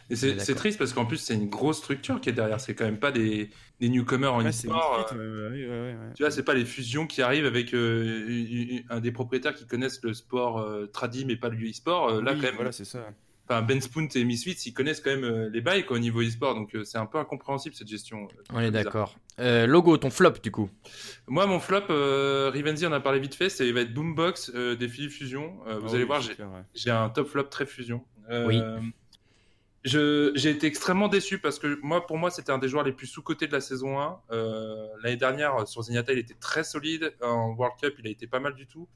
Et 0.10 0.16
c'est 0.16 0.56
triste 0.56 0.78
parce 0.80 0.94
qu'en 0.94 1.06
plus, 1.06 1.18
c'est 1.18 1.34
une 1.36 1.50
grosse 1.50 1.78
structure 1.78 2.20
qui 2.22 2.30
est 2.30 2.34
derrière. 2.34 2.60
C'est 2.60 2.76
quand 2.76 2.86
même 2.86 3.00
pas 3.00 3.12
des, 3.12 3.50
des 3.80 3.90
newcomers 3.90 4.34
en 4.34 4.44
Ouais, 4.44 4.50
e-sport. 4.50 5.08
Euh, 5.14 5.16
euh, 5.50 5.50
ouais, 5.52 5.98
ouais. 6.08 6.14
Tu 6.16 6.24
vois, 6.24 6.32
c'est 6.32 6.44
pas 6.44 6.54
les 6.54 6.66
fusions 6.66 7.08
qui 7.08 7.22
arrivent 7.22 7.46
avec 7.46 7.74
euh, 7.74 8.80
un 8.90 9.00
des 9.00 9.12
propriétaires 9.12 9.54
qui 9.56 9.66
connaissent 9.68 10.02
le 10.04 10.14
sport 10.14 10.60
euh, 10.60 10.88
tradi 10.88 11.26
mais 11.26 11.36
pas 11.36 11.50
le 11.50 11.58
e-sport. 11.70 12.10
Euh, 12.10 12.22
là, 12.22 12.32
Oui, 12.34 12.38
quand 12.40 12.48
même, 12.48 12.56
voilà, 12.56 12.72
c'est 12.72 12.86
ça. 12.86 13.06
Enfin, 13.48 13.62
Ben 13.62 13.82
Spoon 13.82 14.08
et 14.16 14.24
Misfits, 14.24 14.58
ils 14.66 14.74
connaissent 14.74 15.02
quand 15.02 15.12
même 15.12 15.24
euh, 15.24 15.50
les 15.50 15.62
bails 15.62 15.86
quoi, 15.86 15.98
au 15.98 16.00
niveau 16.00 16.22
e-sport. 16.22 16.56
Donc 16.56 16.76
euh, 16.76 16.84
c'est 16.84 16.98
un 16.98 17.06
peu 17.06 17.18
incompréhensible 17.18 17.76
cette 17.76 17.88
gestion. 17.88 18.28
euh, 18.32 18.44
On 18.54 18.60
est 18.60 18.72
d'accord. 18.72 19.16
Euh, 19.40 19.66
logo, 19.66 19.98
ton 19.98 20.10
flop 20.10 20.34
du 20.44 20.52
coup? 20.52 20.70
Moi, 21.28 21.46
mon 21.48 21.60
flop, 21.60 21.84
euh, 21.90 22.50
Rivenzi 22.54 22.86
en 22.86 22.92
a 22.92 23.00
parlé 23.00 23.20
vite 23.20 23.36
fait, 23.36 23.50
c'est 23.50 23.68
il 23.68 23.74
va 23.74 23.82
être 23.82 23.94
Boombox 23.94 24.52
euh, 24.56 24.76
des 24.76 24.88
Philippe 24.88 25.12
Fusion. 25.12 25.58
Euh, 25.68 25.80
vous 25.80 25.88
Ah 25.88 25.96
allez 25.96 26.00
oui, 26.04 26.08
voir, 26.08 26.22
j'ai 26.22 26.92
ouais. 26.92 26.98
un 26.98 27.10
top 27.10 27.28
flop 27.28 27.44
très 27.44 27.66
fusion. 27.66 28.04
Euh, 28.30 28.48
Oui. 28.48 28.62
Je- 29.86 30.32
J'ai 30.36 30.50
été 30.52 30.66
extrêmement 30.66 31.10
déçu 31.10 31.40
parce 31.40 31.60
que 31.60 31.78
moi, 31.84 32.08
pour 32.08 32.18
moi, 32.18 32.32
c'était 32.32 32.52
un 32.54 32.58
des 32.58 32.70
joueurs 32.70 32.86
les 32.86 32.94
plus 32.94 33.08
sous-cotés 33.08 33.48
de 33.48 33.52
la 33.52 33.60
saison 33.60 34.00
1. 34.00 34.18
Euh, 34.32 34.88
L'année 35.04 35.18
dernière, 35.18 35.68
sur 35.68 35.82
Zenyatta, 35.82 36.14
il 36.14 36.20
était 36.20 36.36
très 36.40 36.64
solide. 36.64 37.14
En 37.22 37.50
World 37.58 37.76
Cup, 37.82 37.96
il 38.00 38.08
a 38.08 38.10
été 38.10 38.26
pas 38.26 38.40
mal 38.40 38.54
du 38.56 38.66
tout. 38.66 38.88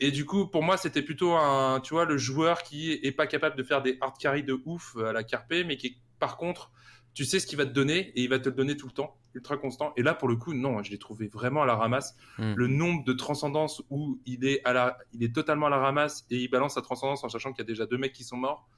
Et 0.00 0.10
du 0.10 0.24
coup, 0.24 0.46
pour 0.46 0.62
moi, 0.62 0.76
c'était 0.76 1.02
plutôt 1.02 1.32
un, 1.32 1.80
tu 1.80 1.94
vois, 1.94 2.04
le 2.04 2.18
joueur 2.18 2.62
qui 2.62 2.92
est 2.92 3.12
pas 3.12 3.26
capable 3.26 3.56
de 3.56 3.62
faire 3.62 3.82
des 3.82 3.96
hard 4.00 4.18
carry 4.18 4.42
de 4.42 4.60
ouf 4.66 4.96
à 4.98 5.12
la 5.12 5.24
Carpe, 5.24 5.54
mais 5.66 5.76
qui, 5.76 5.98
par 6.18 6.36
contre, 6.36 6.70
tu 7.14 7.24
sais 7.24 7.40
ce 7.40 7.46
qu'il 7.46 7.56
va 7.56 7.64
te 7.64 7.72
donner 7.72 8.12
et 8.14 8.22
il 8.22 8.28
va 8.28 8.38
te 8.38 8.50
le 8.50 8.54
donner 8.54 8.76
tout 8.76 8.86
le 8.86 8.92
temps, 8.92 9.16
ultra 9.34 9.56
constant. 9.56 9.94
Et 9.96 10.02
là, 10.02 10.12
pour 10.12 10.28
le 10.28 10.36
coup, 10.36 10.52
non, 10.52 10.82
je 10.82 10.90
l'ai 10.90 10.98
trouvé 10.98 11.28
vraiment 11.28 11.62
à 11.62 11.66
la 11.66 11.74
ramasse. 11.74 12.14
Mm. 12.38 12.54
Le 12.54 12.66
nombre 12.66 13.04
de 13.04 13.12
transcendances 13.14 13.82
où 13.88 14.20
il 14.26 14.44
est, 14.44 14.62
à 14.66 14.74
la, 14.74 14.98
il 15.14 15.24
est 15.24 15.34
totalement 15.34 15.66
à 15.66 15.70
la 15.70 15.78
ramasse 15.78 16.26
et 16.30 16.36
il 16.36 16.48
balance 16.48 16.74
sa 16.74 16.82
transcendance 16.82 17.24
en 17.24 17.30
sachant 17.30 17.52
qu'il 17.52 17.60
y 17.60 17.66
a 17.66 17.66
déjà 17.66 17.86
deux 17.86 17.96
mecs 17.96 18.12
qui 18.12 18.22
sont 18.22 18.36
morts. 18.36 18.68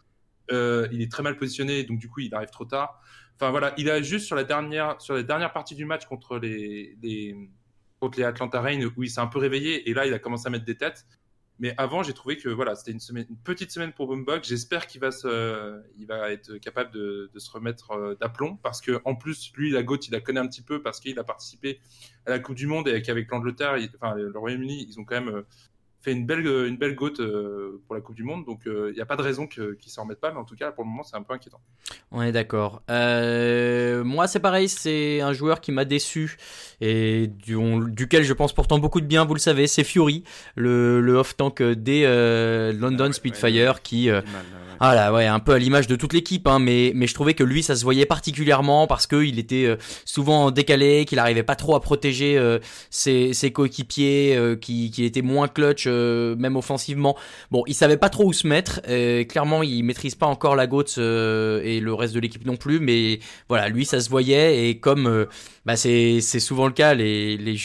Euh, 0.53 0.87
il 0.93 1.03
est 1.03 1.11
très 1.11 1.25
mal 1.25 1.37
positionné, 1.37 1.83
donc 1.83 1.99
du 1.99 2.09
coup, 2.09 2.21
il 2.21 2.33
arrive 2.33 2.51
trop 2.51 2.65
tard. 2.65 3.01
Enfin 3.35 3.51
voilà, 3.51 3.75
il 3.77 3.91
a 3.91 4.01
juste 4.03 4.27
sur 4.27 4.37
la 4.37 4.45
dernière, 4.45 5.01
sur 5.01 5.15
les 5.15 5.25
dernières 5.25 5.53
parties 5.53 5.75
du 5.75 5.85
match 5.85 6.07
contre 6.07 6.39
les, 6.39 6.97
les, 7.03 7.37
contre 8.01 8.19
les 8.19 8.25
Atlanta 8.25 8.61
Reign 8.61 8.85
où 8.97 9.03
il 9.03 9.11
s'est 9.11 9.21
un 9.21 9.27
peu 9.27 9.39
réveillé 9.39 9.89
et 9.89 9.95
là, 9.95 10.07
il 10.07 10.15
a 10.15 10.19
commencé 10.19 10.47
à 10.47 10.51
mettre 10.51 10.65
des 10.65 10.77
têtes. 10.77 11.07
Mais 11.61 11.75
avant, 11.77 12.05
j'ai 12.05 12.13
trouvé 12.13 12.37
que 12.37 12.49
voilà, 12.49 12.77
c'était 12.77 12.93
une, 12.93 13.01
une 13.29 13.37
petite 13.37 13.73
semaine 13.73 13.93
pour 13.93 14.07
Boombox. 14.07 14.49
J'espère 14.49 14.87
qu'il 14.87 15.01
va, 15.01 15.11
se, 15.11 15.27
va 16.07 16.31
être 16.31 16.57
capable 16.59 16.93
de, 16.93 17.31
se 17.37 17.51
remettre 17.51 17.91
euh, 17.91 18.15
d'aplomb 18.15 18.57
parce 18.63 18.81
que 18.81 19.01
en 19.05 19.17
plus, 19.17 19.53
lui, 19.57 19.71
la 19.71 19.83
GOAT, 19.83 19.99
il 20.07 20.13
la 20.13 20.21
connaît 20.21 20.39
un 20.39 20.47
petit 20.47 20.63
peu 20.63 20.81
parce 20.81 21.01
qu'il 21.01 21.19
a 21.19 21.25
participé 21.25 21.81
à 22.27 22.31
la 22.31 22.39
Coupe 22.39 22.55
du 22.55 22.69
Monde 22.69 22.87
et 22.87 23.03
qu'avec 23.03 23.29
l'Angleterre, 23.31 23.77
enfin 23.97 24.15
le 24.15 24.39
Royaume-Uni, 24.39 24.87
ils 24.89 25.01
ont 25.01 25.05
quand 25.05 25.17
même 25.21 25.35
euh, 25.35 25.43
fait 26.01 26.13
une 26.13 26.27
belle, 26.27 26.47
une 26.47 26.77
belle 26.77 26.95
GOAT 26.95 27.15
euh, 27.21 27.81
pour 27.87 27.95
la 27.95 28.01
Coupe 28.01 28.15
du 28.15 28.23
Monde. 28.23 28.45
Donc 28.45 28.61
il 28.67 28.93
n'y 28.95 29.01
a 29.01 29.07
pas 29.07 29.17
de 29.17 29.23
raison 29.23 29.47
que- 29.47 29.75
qu'il 29.75 29.91
s'en 29.91 30.03
remette 30.03 30.21
pas. 30.21 30.31
Mais 30.31 30.39
en 30.39 30.45
tout 30.45 30.55
cas, 30.57 30.71
pour 30.71 30.85
le 30.85 30.91
moment, 30.91 31.03
c'est 31.03 31.17
un 31.17 31.23
peu 31.23 31.35
inquiétant. 31.35 31.61
On 32.13 32.23
est 32.23 32.33
d'accord. 32.33 32.83
Euh, 32.91 34.05
moi, 34.05 34.27
c'est 34.29 34.41
pareil, 34.41 34.69
c'est 34.69 35.21
un 35.21 35.33
joueur 35.33 35.61
qui 35.61 35.73
m'a 35.73 35.85
déçu 35.85 36.37
et 36.81 37.27
du- 37.27 37.57
on- 37.57 37.81
duquel 37.81 38.23
je 38.23 38.33
pense 38.33 38.53
pourtant 38.55 38.79
beaucoup 38.79 39.01
de 39.01 39.07
bien, 39.07 39.25
vous 39.25 39.35
le 39.35 39.41
savez, 39.41 39.67
c'est 39.67 39.85
Fury, 39.85 40.25
le, 40.55 41.01
le 41.01 41.15
off-tank 41.15 41.63
des 41.63 42.03
euh, 42.07 42.73
London 42.73 43.05
Ah 43.05 43.07
ouais, 43.09 43.13
Spitfire 43.13 43.75
ouais, 43.75 43.81
qui... 43.83 44.11
euh, 44.11 44.21
mal. 44.23 44.45
Ah 44.81 44.95
là, 44.95 45.13
ouais, 45.13 45.27
un 45.27 45.41
peu 45.41 45.53
à 45.53 45.59
l'image 45.59 45.87
de 45.87 45.97
toute 45.97 46.13
l'équipe, 46.13 46.47
hein, 46.47 46.59
mais, 46.59 46.93
mais 46.95 47.07
je 47.07 47.15
trouvais 47.15 47.35
que 47.35 47.45
lui, 47.45 47.63
ça 47.63 47.75
se 47.77 47.83
voyait 47.85 48.07
particulièrement 48.07 48.87
parce 48.87 49.07
qu'il 49.07 49.39
était 49.39 49.65
euh, 49.65 49.77
souvent 50.05 50.51
décalé, 50.51 51.05
qu'il 51.05 51.19
arrivait 51.19 51.43
pas 51.43 51.57
trop 51.57 51.75
à 51.75 51.81
protéger 51.81 52.39
euh, 52.39 52.59
ses, 52.91 53.33
ses 53.33 53.51
coéquipiers, 53.53 54.37
euh, 54.37 54.57
qu'il 54.57 54.91
qu'il 54.91 55.05
était 55.05 55.23
moins 55.23 55.49
clutch, 55.49 55.85
euh, 55.87 56.37
même 56.37 56.57
offensivement. 56.57 57.17
Bon, 57.51 57.63
il 57.67 57.75
savait 57.75 57.97
pas 57.97 58.09
trop 58.11 58.27
où 58.27 58.33
se 58.33 58.47
mettre. 58.47 58.81
euh, 58.89 59.25
clairement, 59.25 59.63
il 59.63 59.83
maîtrise 59.83 60.15
pas 60.15 60.27
encore 60.27 60.55
la 60.55 60.67
GOATS 60.67 60.97
euh, 60.99 61.61
et 61.65 61.81
le 61.81 61.95
reste 61.95 62.15
de 62.15 62.21
l'équipe 62.21 62.45
non 62.47 62.57
plus, 62.57 62.79
mais 62.81 63.21
voilà, 63.49 63.69
lui, 63.69 63.85
ça 63.85 64.01
se 64.01 64.09
voyait 64.11 64.69
et 64.69 64.79
comme 64.79 65.27
bah, 65.65 65.77
c'est 65.77 66.21
souvent 66.21 66.67
le 66.67 66.73
cas, 66.73 66.95
les, 66.95 67.37
les, 67.37 67.57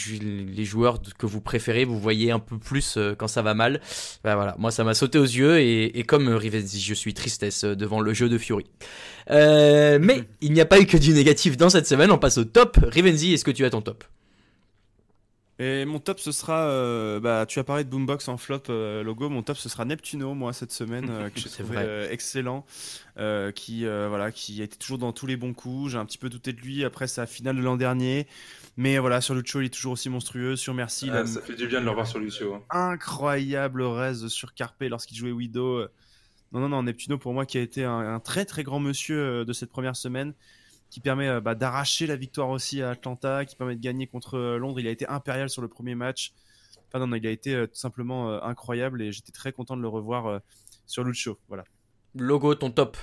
les 0.56 0.64
joueurs 0.64 1.00
que 1.18 1.26
vous 1.26 1.40
préférez, 1.40 1.84
vous 1.84 1.98
voyez 1.98 2.30
un 2.30 2.38
peu 2.38 2.58
plus 2.58 2.98
quand 3.18 3.28
ça 3.28 3.42
va 3.42 3.54
mal. 3.54 3.80
Bah, 4.22 4.34
voilà, 4.34 4.54
moi, 4.58 4.70
ça 4.70 4.84
m'a 4.84 4.94
sauté 4.94 5.18
aux 5.18 5.22
yeux 5.22 5.58
et, 5.60 5.98
et 5.98 6.02
comme 6.02 6.28
Rivenzi, 6.28 6.80
je 6.80 6.94
suis 6.94 7.03
tristesse 7.12 7.64
euh, 7.64 7.74
devant 7.74 8.00
le 8.00 8.14
jeu 8.14 8.30
de 8.30 8.38
Fury. 8.38 8.64
Euh, 9.30 9.98
mais 10.00 10.22
il 10.40 10.52
n'y 10.52 10.60
a 10.60 10.66
pas 10.66 10.80
eu 10.80 10.86
que 10.86 10.96
du 10.96 11.12
négatif 11.12 11.56
dans 11.58 11.68
cette 11.68 11.86
semaine, 11.86 12.10
on 12.10 12.18
passe 12.18 12.38
au 12.38 12.44
top. 12.44 12.78
Rivenzi, 12.82 13.34
est-ce 13.34 13.44
que 13.44 13.50
tu 13.50 13.64
as 13.66 13.70
ton 13.70 13.82
top? 13.82 14.04
Et 15.60 15.84
mon 15.84 16.00
top, 16.00 16.18
ce 16.18 16.32
sera. 16.32 16.66
euh, 16.66 17.20
bah, 17.20 17.46
tu 17.46 17.60
as 17.60 17.64
parlé 17.64 17.84
de 17.84 17.88
Boombox 17.88 18.26
en 18.26 18.36
flop 18.36 18.62
euh, 18.70 19.04
logo. 19.04 19.28
Mon 19.28 19.44
top, 19.44 19.56
ce 19.56 19.68
sera 19.68 19.84
Neptuno, 19.84 20.34
moi, 20.34 20.52
cette 20.52 20.72
semaine, 20.72 21.06
euh, 21.10 21.30
que 21.30 21.38
j'ai 21.40 21.48
C'est 21.48 21.62
trouvé 21.62 21.76
vrai. 21.76 21.84
euh, 21.86 22.08
excellent. 22.10 22.66
euh, 23.18 23.52
qui, 23.52 23.86
euh, 23.86 24.08
voilà, 24.08 24.32
qui 24.32 24.60
a 24.62 24.64
été 24.64 24.76
toujours 24.76 24.98
dans 24.98 25.12
tous 25.12 25.26
les 25.28 25.36
bons 25.36 25.52
coups. 25.54 25.92
J'ai 25.92 25.98
un 25.98 26.04
petit 26.06 26.18
peu 26.18 26.28
douté 26.28 26.52
de 26.52 26.60
lui 26.60 26.84
après 26.84 27.06
sa 27.06 27.26
finale 27.26 27.56
de 27.56 27.62
l'an 27.62 27.76
dernier. 27.76 28.26
Mais 28.76 28.98
voilà, 28.98 29.20
sur 29.20 29.36
Lucho, 29.36 29.60
il 29.60 29.66
est 29.66 29.68
toujours 29.72 29.92
aussi 29.92 30.08
monstrueux. 30.08 30.56
Sur 30.56 30.74
Merci, 30.74 31.08
Ah, 31.12 31.24
ça 31.24 31.40
fait 31.40 31.54
du 31.54 31.68
bien 31.68 31.78
de 31.78 31.84
le 31.84 31.90
revoir 31.90 32.08
sur 32.08 32.18
Lucio. 32.18 32.54
hein. 32.54 32.62
incroyable 32.70 33.82
raise 33.82 34.26
sur 34.26 34.54
Carpe 34.54 34.82
lorsqu'il 34.82 35.16
jouait 35.16 35.30
Widow. 35.30 35.84
Non, 36.54 36.60
non, 36.60 36.68
non, 36.68 36.84
Neptuno 36.84 37.18
pour 37.18 37.34
moi 37.34 37.46
qui 37.46 37.58
a 37.58 37.60
été 37.60 37.84
un, 37.84 38.20
très 38.20 38.44
très 38.44 38.62
grand 38.62 38.78
monsieur 38.78 39.18
euh, 39.18 39.44
de 39.44 39.52
cette 39.52 39.70
première 39.70 39.96
semaine, 39.96 40.34
qui 40.88 41.00
permet 41.00 41.28
euh, 41.28 41.40
bah, 41.40 41.56
d'arracher 41.56 42.06
la 42.06 42.14
victoire 42.14 42.48
aussi 42.48 42.80
à 42.80 42.90
Atlanta, 42.90 43.44
qui 43.44 43.56
permet 43.56 43.74
de 43.74 43.80
gagner 43.80 44.06
contre 44.06 44.38
euh, 44.38 44.56
Londres. 44.56 44.78
Il 44.78 44.86
a 44.86 44.90
été 44.90 45.04
impérial 45.08 45.50
sur 45.50 45.62
le 45.62 45.68
premier 45.68 45.96
match. 45.96 46.32
Enfin 46.86 47.00
non, 47.00 47.08
non 47.08 47.16
il 47.16 47.26
a 47.26 47.30
été 47.30 47.66
tout 47.66 47.74
simplement 47.74 48.40
incroyable 48.44 49.02
et 49.02 49.10
j'étais 49.10 49.32
très 49.32 49.52
content 49.52 49.76
de 49.76 49.82
le 49.82 49.88
revoir 49.88 50.40
sur 50.86 51.02
Lucho. 51.02 51.40
Voilà. 51.48 51.64
Logo, 52.14 52.54
ton 52.54 52.70
top. 52.70 52.96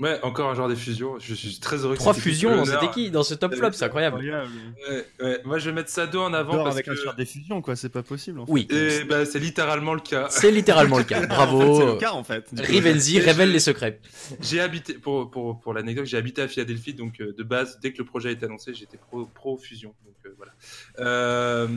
Ouais, 0.00 0.18
encore 0.22 0.50
un 0.50 0.54
joueur 0.54 0.68
des 0.68 0.74
fusions. 0.74 1.18
Je 1.20 1.34
suis 1.34 1.60
très 1.60 1.76
heureux. 1.84 1.94
que 1.94 2.00
Trois 2.00 2.14
fusions 2.14 2.56
dans 2.56 2.64
cette 2.64 2.82
équipe, 2.82 3.12
dans 3.12 3.22
ce 3.22 3.34
top 3.34 3.54
flop, 3.54 3.70
c'est 3.72 3.84
incroyable. 3.84 4.18
Ouais, 4.18 5.06
ouais. 5.20 5.40
Moi, 5.44 5.58
je 5.58 5.70
vais 5.70 5.74
mettre 5.74 5.88
Sado 5.88 6.20
en 6.20 6.34
avant 6.34 6.64
parce 6.64 6.74
avec 6.74 6.86
que 6.86 6.90
un 6.90 6.94
joueur 6.94 7.14
des 7.14 7.24
fusions, 7.24 7.62
quoi, 7.62 7.76
c'est 7.76 7.90
pas 7.90 8.02
possible. 8.02 8.40
En 8.40 8.46
fait. 8.46 8.52
Oui, 8.52 8.66
Et, 8.70 9.04
bah, 9.04 9.24
c'est 9.24 9.38
littéralement 9.38 9.94
le 9.94 10.00
cas. 10.00 10.26
c'est 10.30 10.50
littéralement 10.50 10.98
le 10.98 11.04
cas. 11.04 11.18
En 11.20 11.20
fait, 11.20 11.28
c'est 11.28 11.36
Bravo. 11.36 11.92
le 11.92 11.98
cas 11.98 12.12
en 12.12 12.24
fait. 12.24 12.46
Rivenzi 12.58 13.20
révèle 13.20 13.52
les 13.52 13.60
secrets. 13.60 14.00
J'ai 14.40 14.60
habité, 14.60 14.94
pour, 14.94 15.30
pour, 15.30 15.60
pour 15.60 15.72
l'anecdote, 15.72 16.06
j'ai 16.06 16.16
habité 16.16 16.42
à 16.42 16.48
Philadelphie, 16.48 16.94
donc 16.94 17.20
euh, 17.20 17.32
de 17.36 17.42
base, 17.44 17.78
dès 17.80 17.92
que 17.92 17.98
le 17.98 18.04
projet 18.04 18.30
a 18.30 18.32
été 18.32 18.46
annoncé, 18.46 18.74
j'étais 18.74 18.96
pro, 18.96 19.26
pro 19.26 19.56
fusion. 19.56 19.94
Donc 20.04 20.14
euh, 20.26 20.34
voilà. 20.36 20.52
Euh, 20.98 21.68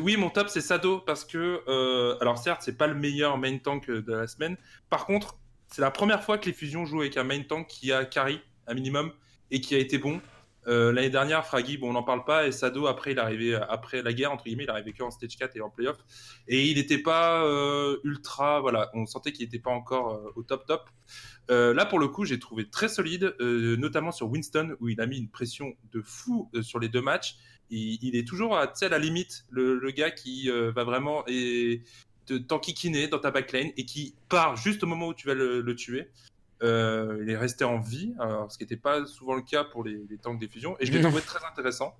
oui, 0.00 0.16
mon 0.16 0.30
top, 0.30 0.48
c'est 0.48 0.60
Sado, 0.60 0.98
parce 0.98 1.24
que, 1.24 1.60
euh, 1.68 2.16
alors 2.20 2.38
certes, 2.38 2.62
c'est 2.64 2.76
pas 2.76 2.86
le 2.86 2.94
meilleur 2.94 3.38
main 3.38 3.56
tank 3.58 3.90
de 3.90 4.12
la 4.12 4.26
semaine. 4.26 4.56
Par 4.90 5.06
contre, 5.06 5.36
c'est 5.74 5.82
la 5.82 5.90
première 5.90 6.22
fois 6.22 6.38
que 6.38 6.46
les 6.46 6.52
fusions 6.52 6.86
jouent 6.86 7.00
avec 7.00 7.16
un 7.16 7.24
main 7.24 7.42
tank 7.42 7.66
qui 7.66 7.90
a 7.90 8.04
carry, 8.04 8.40
un 8.68 8.74
minimum, 8.74 9.10
et 9.50 9.60
qui 9.60 9.74
a 9.74 9.78
été 9.78 9.98
bon. 9.98 10.20
Euh, 10.68 10.92
L'année 10.92 11.10
dernière, 11.10 11.44
Fraggy, 11.44 11.78
bon, 11.78 11.90
on 11.90 11.94
n'en 11.94 12.04
parle 12.04 12.24
pas, 12.24 12.46
et 12.46 12.52
Sado, 12.52 12.86
après, 12.86 13.10
il 13.10 13.18
est 13.18 14.02
la 14.04 14.12
guerre, 14.12 14.30
entre 14.30 14.44
guillemets, 14.44 14.62
il 14.62 14.68
est 14.68 14.70
arrivé 14.70 14.92
que 14.92 15.02
en 15.02 15.10
stage 15.10 15.36
4 15.36 15.56
et 15.56 15.60
en 15.60 15.70
playoff. 15.70 15.96
Et 16.46 16.68
il 16.68 16.76
n'était 16.76 16.98
pas 16.98 17.44
euh, 17.44 17.96
ultra, 18.04 18.60
voilà, 18.60 18.88
on 18.94 19.04
sentait 19.04 19.32
qu'il 19.32 19.46
n'était 19.46 19.58
pas 19.58 19.72
encore 19.72 20.14
euh, 20.14 20.32
au 20.36 20.44
top 20.44 20.64
top. 20.64 20.88
Là, 21.48 21.84
pour 21.86 21.98
le 21.98 22.06
coup, 22.06 22.24
j'ai 22.24 22.38
trouvé 22.38 22.70
très 22.70 22.86
solide, 22.86 23.34
notamment 23.40 24.12
sur 24.12 24.30
Winston, 24.30 24.76
où 24.78 24.88
il 24.88 25.00
a 25.00 25.06
mis 25.06 25.18
une 25.18 25.28
pression 25.28 25.74
de 25.92 26.00
fou 26.02 26.52
sur 26.62 26.78
les 26.78 26.88
deux 26.88 27.02
matchs. 27.02 27.34
Il, 27.68 28.14
est 28.14 28.26
toujours 28.26 28.56
à, 28.56 28.72
à 28.80 28.88
la 28.88 28.98
limite, 29.00 29.44
le, 29.50 29.90
gars 29.90 30.12
qui 30.12 30.48
va 30.48 30.84
vraiment 30.84 31.24
t'enquiquiner 32.26 33.08
dans 33.08 33.18
ta 33.18 33.30
backline 33.30 33.72
et 33.76 33.84
qui 33.84 34.14
part 34.28 34.56
juste 34.56 34.82
au 34.82 34.86
moment 34.86 35.08
où 35.08 35.14
tu 35.14 35.26
vas 35.26 35.34
le, 35.34 35.60
le 35.60 35.74
tuer. 35.76 36.10
Euh, 36.62 37.18
il 37.22 37.28
est 37.30 37.36
resté 37.36 37.64
en 37.64 37.78
vie, 37.78 38.14
alors, 38.18 38.50
ce 38.50 38.56
qui 38.56 38.64
n'était 38.64 38.76
pas 38.76 39.04
souvent 39.06 39.34
le 39.34 39.42
cas 39.42 39.64
pour 39.64 39.84
les, 39.84 40.00
les 40.08 40.16
tanks 40.18 40.38
des 40.38 40.48
fusions, 40.48 40.76
et 40.80 40.86
je 40.86 40.92
l'ai 40.92 41.02
trouvé 41.02 41.20
très 41.20 41.44
intéressant. 41.44 41.94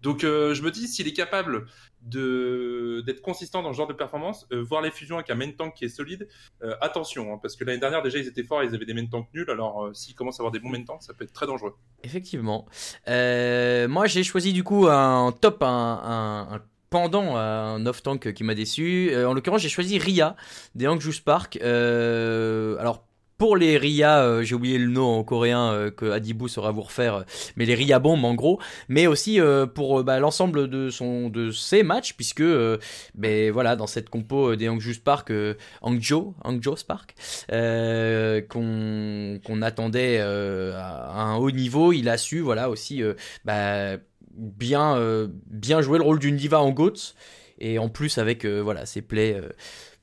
Donc 0.00 0.22
euh, 0.22 0.54
je 0.54 0.62
me 0.62 0.70
dis, 0.70 0.86
s'il 0.86 1.08
est 1.08 1.12
capable 1.12 1.66
d'être 2.02 3.20
consistant 3.20 3.62
dans 3.62 3.72
ce 3.72 3.76
genre 3.76 3.88
de 3.88 3.92
performance, 3.92 4.46
euh, 4.52 4.62
voir 4.62 4.80
les 4.80 4.92
fusions 4.92 5.16
avec 5.16 5.28
un 5.30 5.34
main 5.34 5.50
tank 5.50 5.74
qui 5.74 5.84
est 5.84 5.88
solide, 5.88 6.28
euh, 6.62 6.74
attention, 6.80 7.34
hein, 7.34 7.38
parce 7.42 7.56
que 7.56 7.64
l'année 7.64 7.80
dernière 7.80 8.00
déjà 8.00 8.18
ils 8.18 8.28
étaient 8.28 8.44
forts, 8.44 8.62
ils 8.62 8.74
avaient 8.74 8.86
des 8.86 8.94
main 8.94 9.06
tanks 9.06 9.28
nuls, 9.34 9.50
alors 9.50 9.90
s'ils 9.94 10.14
commencent 10.14 10.38
à 10.38 10.42
avoir 10.42 10.52
des 10.52 10.60
bons 10.60 10.70
main 10.70 10.84
tanks, 10.84 11.02
ça 11.02 11.12
peut 11.12 11.24
être 11.24 11.32
très 11.32 11.46
dangereux. 11.46 11.74
Effectivement. 12.04 12.66
Moi, 13.06 14.06
j'ai 14.06 14.22
choisi 14.22 14.52
du 14.52 14.62
coup 14.62 14.86
un 14.86 15.32
top, 15.32 15.62
un, 15.62 15.66
un- 15.68 16.54
un 16.54 16.62
pendant 16.90 17.36
à 17.36 17.42
un 17.42 17.86
off-tank 17.86 18.32
qui 18.32 18.44
m'a 18.44 18.54
déçu. 18.54 19.10
Euh, 19.12 19.28
en 19.28 19.34
l'occurrence, 19.34 19.60
j'ai 19.62 19.68
choisi 19.68 19.98
Ria 19.98 20.36
des 20.74 20.86
Angjus 20.86 21.20
Park. 21.24 21.58
Euh, 21.62 22.76
alors, 22.78 23.04
pour 23.38 23.56
les 23.56 23.78
Ria, 23.78 24.18
euh, 24.18 24.42
j'ai 24.42 24.56
oublié 24.56 24.78
le 24.78 24.88
nom 24.88 25.06
en 25.06 25.22
coréen 25.22 25.72
euh, 25.72 25.90
que 25.92 26.10
Adibou 26.10 26.48
saura 26.48 26.72
vous 26.72 26.82
refaire, 26.82 27.14
euh, 27.14 27.22
mais 27.54 27.66
les 27.66 27.76
Ria 27.76 28.00
bombes 28.00 28.24
en 28.24 28.34
gros, 28.34 28.60
mais 28.88 29.06
aussi 29.06 29.40
euh, 29.40 29.64
pour 29.64 30.00
euh, 30.00 30.02
bah, 30.02 30.18
l'ensemble 30.18 30.68
de 30.68 30.90
son 30.90 31.30
de 31.30 31.52
ses 31.52 31.84
matchs, 31.84 32.14
puisque 32.14 32.40
euh, 32.40 32.78
ben 33.14 33.52
voilà 33.52 33.76
dans 33.76 33.86
cette 33.86 34.10
compo 34.10 34.50
euh, 34.50 34.56
des 34.56 34.68
Angjus 34.68 34.98
Park, 34.98 35.30
euh, 35.30 35.54
Hangzhou, 35.82 36.34
Hangzhou 36.42 36.74
Park, 36.86 37.14
euh, 37.52 38.42
qu'on 38.42 39.38
qu'on 39.46 39.62
attendait 39.62 40.18
euh, 40.20 40.76
à 40.76 41.22
un 41.22 41.36
haut 41.36 41.52
niveau, 41.52 41.92
il 41.92 42.08
a 42.08 42.18
su 42.18 42.40
voilà 42.40 42.68
aussi 42.68 43.04
euh, 43.04 43.14
bah, 43.44 43.98
bien 44.38 44.96
euh, 44.96 45.28
bien 45.46 45.80
jouer 45.82 45.98
le 45.98 46.04
rôle 46.04 46.18
d'une 46.18 46.36
diva 46.36 46.60
en 46.60 46.70
GOATS. 46.70 47.14
Et 47.60 47.78
en 47.78 47.88
plus 47.88 48.18
avec 48.18 48.44
euh, 48.44 48.60
voilà 48.60 48.86
ses 48.86 49.02
plays 49.02 49.34
euh, 49.34 49.48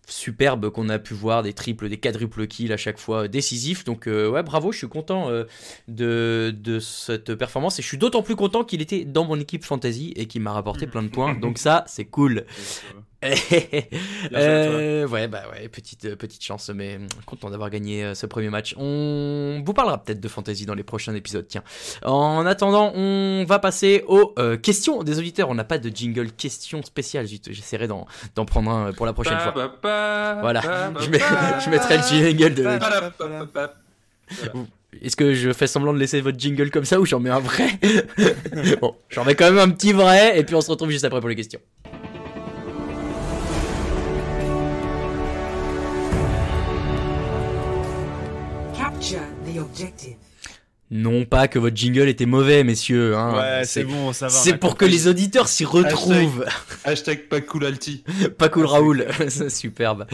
superbes 0.07 0.69
qu'on 0.69 0.89
a 0.89 0.99
pu 0.99 1.13
voir 1.13 1.41
des 1.41 1.53
triples 1.53 1.89
des 1.89 1.97
quadruples 1.97 2.47
kills 2.47 2.71
à 2.73 2.77
chaque 2.77 2.99
fois 2.99 3.23
euh, 3.23 3.27
décisifs. 3.27 3.83
Donc 3.85 4.07
ouais 4.07 4.43
bravo 4.43 4.71
je 4.71 4.77
suis 4.77 4.89
content 4.89 5.29
de, 5.87 6.53
de 6.55 6.79
cette 6.79 7.33
performance. 7.35 7.79
Et 7.79 7.81
je 7.81 7.87
suis 7.87 7.97
d'autant 7.97 8.21
plus 8.21 8.35
content 8.35 8.63
qu'il 8.63 8.81
était 8.81 9.05
dans 9.05 9.25
mon 9.25 9.39
équipe 9.39 9.63
fantasy 9.63 10.13
et 10.15 10.27
qu'il 10.27 10.41
m'a 10.41 10.51
rapporté 10.51 10.87
plein 10.87 11.03
de 11.03 11.09
points. 11.09 11.33
Donc 11.41 11.57
ça 11.57 11.83
c'est 11.87 12.05
cool 12.05 12.45
euh, 14.33 15.07
ouais, 15.07 15.27
bah 15.27 15.43
ouais, 15.51 15.67
petite, 15.67 16.05
euh, 16.05 16.15
petite 16.15 16.43
chance, 16.43 16.69
mais 16.73 16.97
hum, 16.97 17.07
content 17.25 17.49
d'avoir 17.49 17.69
gagné 17.69 18.03
euh, 18.03 18.13
ce 18.15 18.25
premier 18.25 18.49
match. 18.49 18.75
On 18.77 19.63
vous 19.65 19.73
parlera 19.73 19.97
peut-être 20.03 20.19
de 20.19 20.27
fantasy 20.27 20.65
dans 20.65 20.75
les 20.75 20.83
prochains 20.83 21.13
épisodes, 21.15 21.45
tiens. 21.47 21.63
En 22.03 22.45
attendant, 22.45 22.91
on 22.95 23.43
va 23.47 23.59
passer 23.59 24.03
aux 24.07 24.33
euh, 24.37 24.57
questions 24.57 25.03
des 25.03 25.17
auditeurs. 25.17 25.49
On 25.49 25.55
n'a 25.55 25.63
pas 25.63 25.77
de 25.77 25.89
jingle 25.89 26.31
question 26.31 26.83
spéciale, 26.83 27.25
j'essaierai 27.27 27.87
d'en 27.87 28.05
prendre 28.45 28.69
un 28.71 28.93
pour 28.93 29.05
la 29.05 29.13
prochaine 29.13 29.39
fois. 29.39 29.53
Voilà. 30.41 30.61
Je, 30.99 31.09
mets- 31.09 31.19
je 31.65 31.69
mettrai 31.69 31.97
le 31.97 32.03
jingle 32.03 32.53
de... 32.53 32.63
Est-ce 35.01 35.15
que 35.15 35.33
je 35.33 35.51
fais 35.51 35.67
semblant 35.67 35.93
de 35.93 35.99
laisser 35.99 36.21
votre 36.21 36.39
jingle 36.39 36.71
comme 36.71 36.85
ça 36.85 36.99
ou 36.99 37.05
j'en 37.05 37.19
mets 37.19 37.29
un 37.29 37.39
vrai? 37.39 37.67
Bon, 38.81 38.95
j'en 39.09 39.25
mets 39.25 39.35
quand 39.35 39.51
même 39.51 39.59
un 39.59 39.69
petit 39.69 39.93
vrai 39.93 40.39
et 40.39 40.43
puis 40.43 40.55
on 40.55 40.61
se 40.61 40.71
retrouve 40.71 40.89
juste 40.89 41.03
après 41.05 41.19
pour 41.19 41.29
les 41.29 41.35
questions. 41.35 41.59
Capture 49.05 49.35
the 49.45 49.59
objective. 49.59 50.15
Non 50.91 51.25
pas 51.25 51.47
que 51.47 51.57
votre 51.59 51.75
jingle 51.75 52.07
était 52.07 52.25
mauvais, 52.25 52.63
messieurs. 52.63 53.15
Hein. 53.15 53.35
Ouais, 53.35 53.65
c'est 53.65 53.83
bon, 53.83 54.13
ça 54.13 54.27
va. 54.27 54.31
C'est 54.31 54.57
pour 54.57 54.77
que 54.77 54.85
les 54.85 55.07
auditeurs 55.07 55.47
s'y 55.47 55.65
retrouvent. 55.65 56.45
Hashtag 56.83 57.27
pas 57.27 57.41
cool 57.41 57.65
alti. 57.65 58.03
Pas 58.37 58.49
cool 58.49 58.65
Raoul, 58.65 59.07
superbe. 59.49 60.05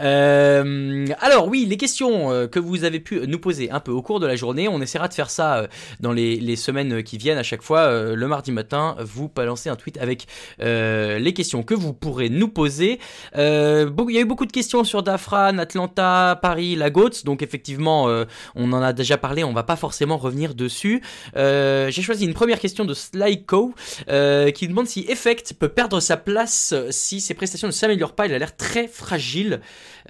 Euh, 0.00 1.06
alors 1.20 1.48
oui, 1.48 1.66
les 1.68 1.76
questions 1.76 2.30
euh, 2.30 2.46
que 2.46 2.60
vous 2.60 2.84
avez 2.84 3.00
pu 3.00 3.20
nous 3.26 3.38
poser 3.38 3.70
un 3.70 3.80
peu 3.80 3.90
au 3.90 4.02
cours 4.02 4.20
de 4.20 4.26
la 4.26 4.36
journée, 4.36 4.68
on 4.68 4.80
essaiera 4.80 5.08
de 5.08 5.14
faire 5.14 5.30
ça 5.30 5.56
euh, 5.56 5.66
dans 6.00 6.12
les, 6.12 6.36
les 6.36 6.56
semaines 6.56 7.02
qui 7.02 7.18
viennent 7.18 7.38
à 7.38 7.42
chaque 7.42 7.62
fois. 7.62 8.14
le 8.14 8.26
mardi 8.28 8.52
matin, 8.52 8.96
vous 9.00 9.28
balancez 9.28 9.68
un 9.68 9.76
tweet 9.76 9.98
avec 9.98 10.26
euh, 10.60 11.18
les 11.18 11.32
questions 11.32 11.62
que 11.62 11.74
vous 11.74 11.92
pourrez 11.92 12.28
nous 12.28 12.48
poser. 12.48 12.98
Euh, 13.36 13.90
Il 14.08 14.14
y 14.14 14.18
a 14.18 14.20
eu 14.20 14.24
beaucoup 14.24 14.46
de 14.46 14.52
questions 14.52 14.84
sur 14.84 15.02
Dafran, 15.02 15.58
Atlanta, 15.58 16.38
Paris, 16.40 16.76
la 16.76 16.90
GOATS, 16.90 17.24
donc 17.24 17.42
effectivement, 17.42 18.08
euh, 18.08 18.24
on 18.54 18.72
en 18.72 18.82
a 18.82 18.92
déjà 18.92 19.16
parlé, 19.16 19.44
on 19.44 19.52
va 19.52 19.62
pas 19.62 19.76
forcément 19.76 20.11
revenir 20.16 20.54
dessus. 20.54 21.02
Euh, 21.36 21.90
J'ai 21.90 22.02
choisi 22.02 22.24
une 22.24 22.34
première 22.34 22.58
question 22.60 22.84
de 22.84 22.94
Slyco 22.94 23.74
euh, 24.08 24.50
qui 24.50 24.68
demande 24.68 24.86
si 24.86 25.00
Effect 25.08 25.54
peut 25.54 25.68
perdre 25.68 26.00
sa 26.00 26.16
place 26.16 26.74
si 26.90 27.20
ses 27.20 27.34
prestations 27.34 27.68
ne 27.68 27.72
s'améliorent 27.72 28.14
pas. 28.14 28.26
Il 28.26 28.34
a 28.34 28.38
l'air 28.38 28.56
très 28.56 28.88
fragile. 28.88 29.60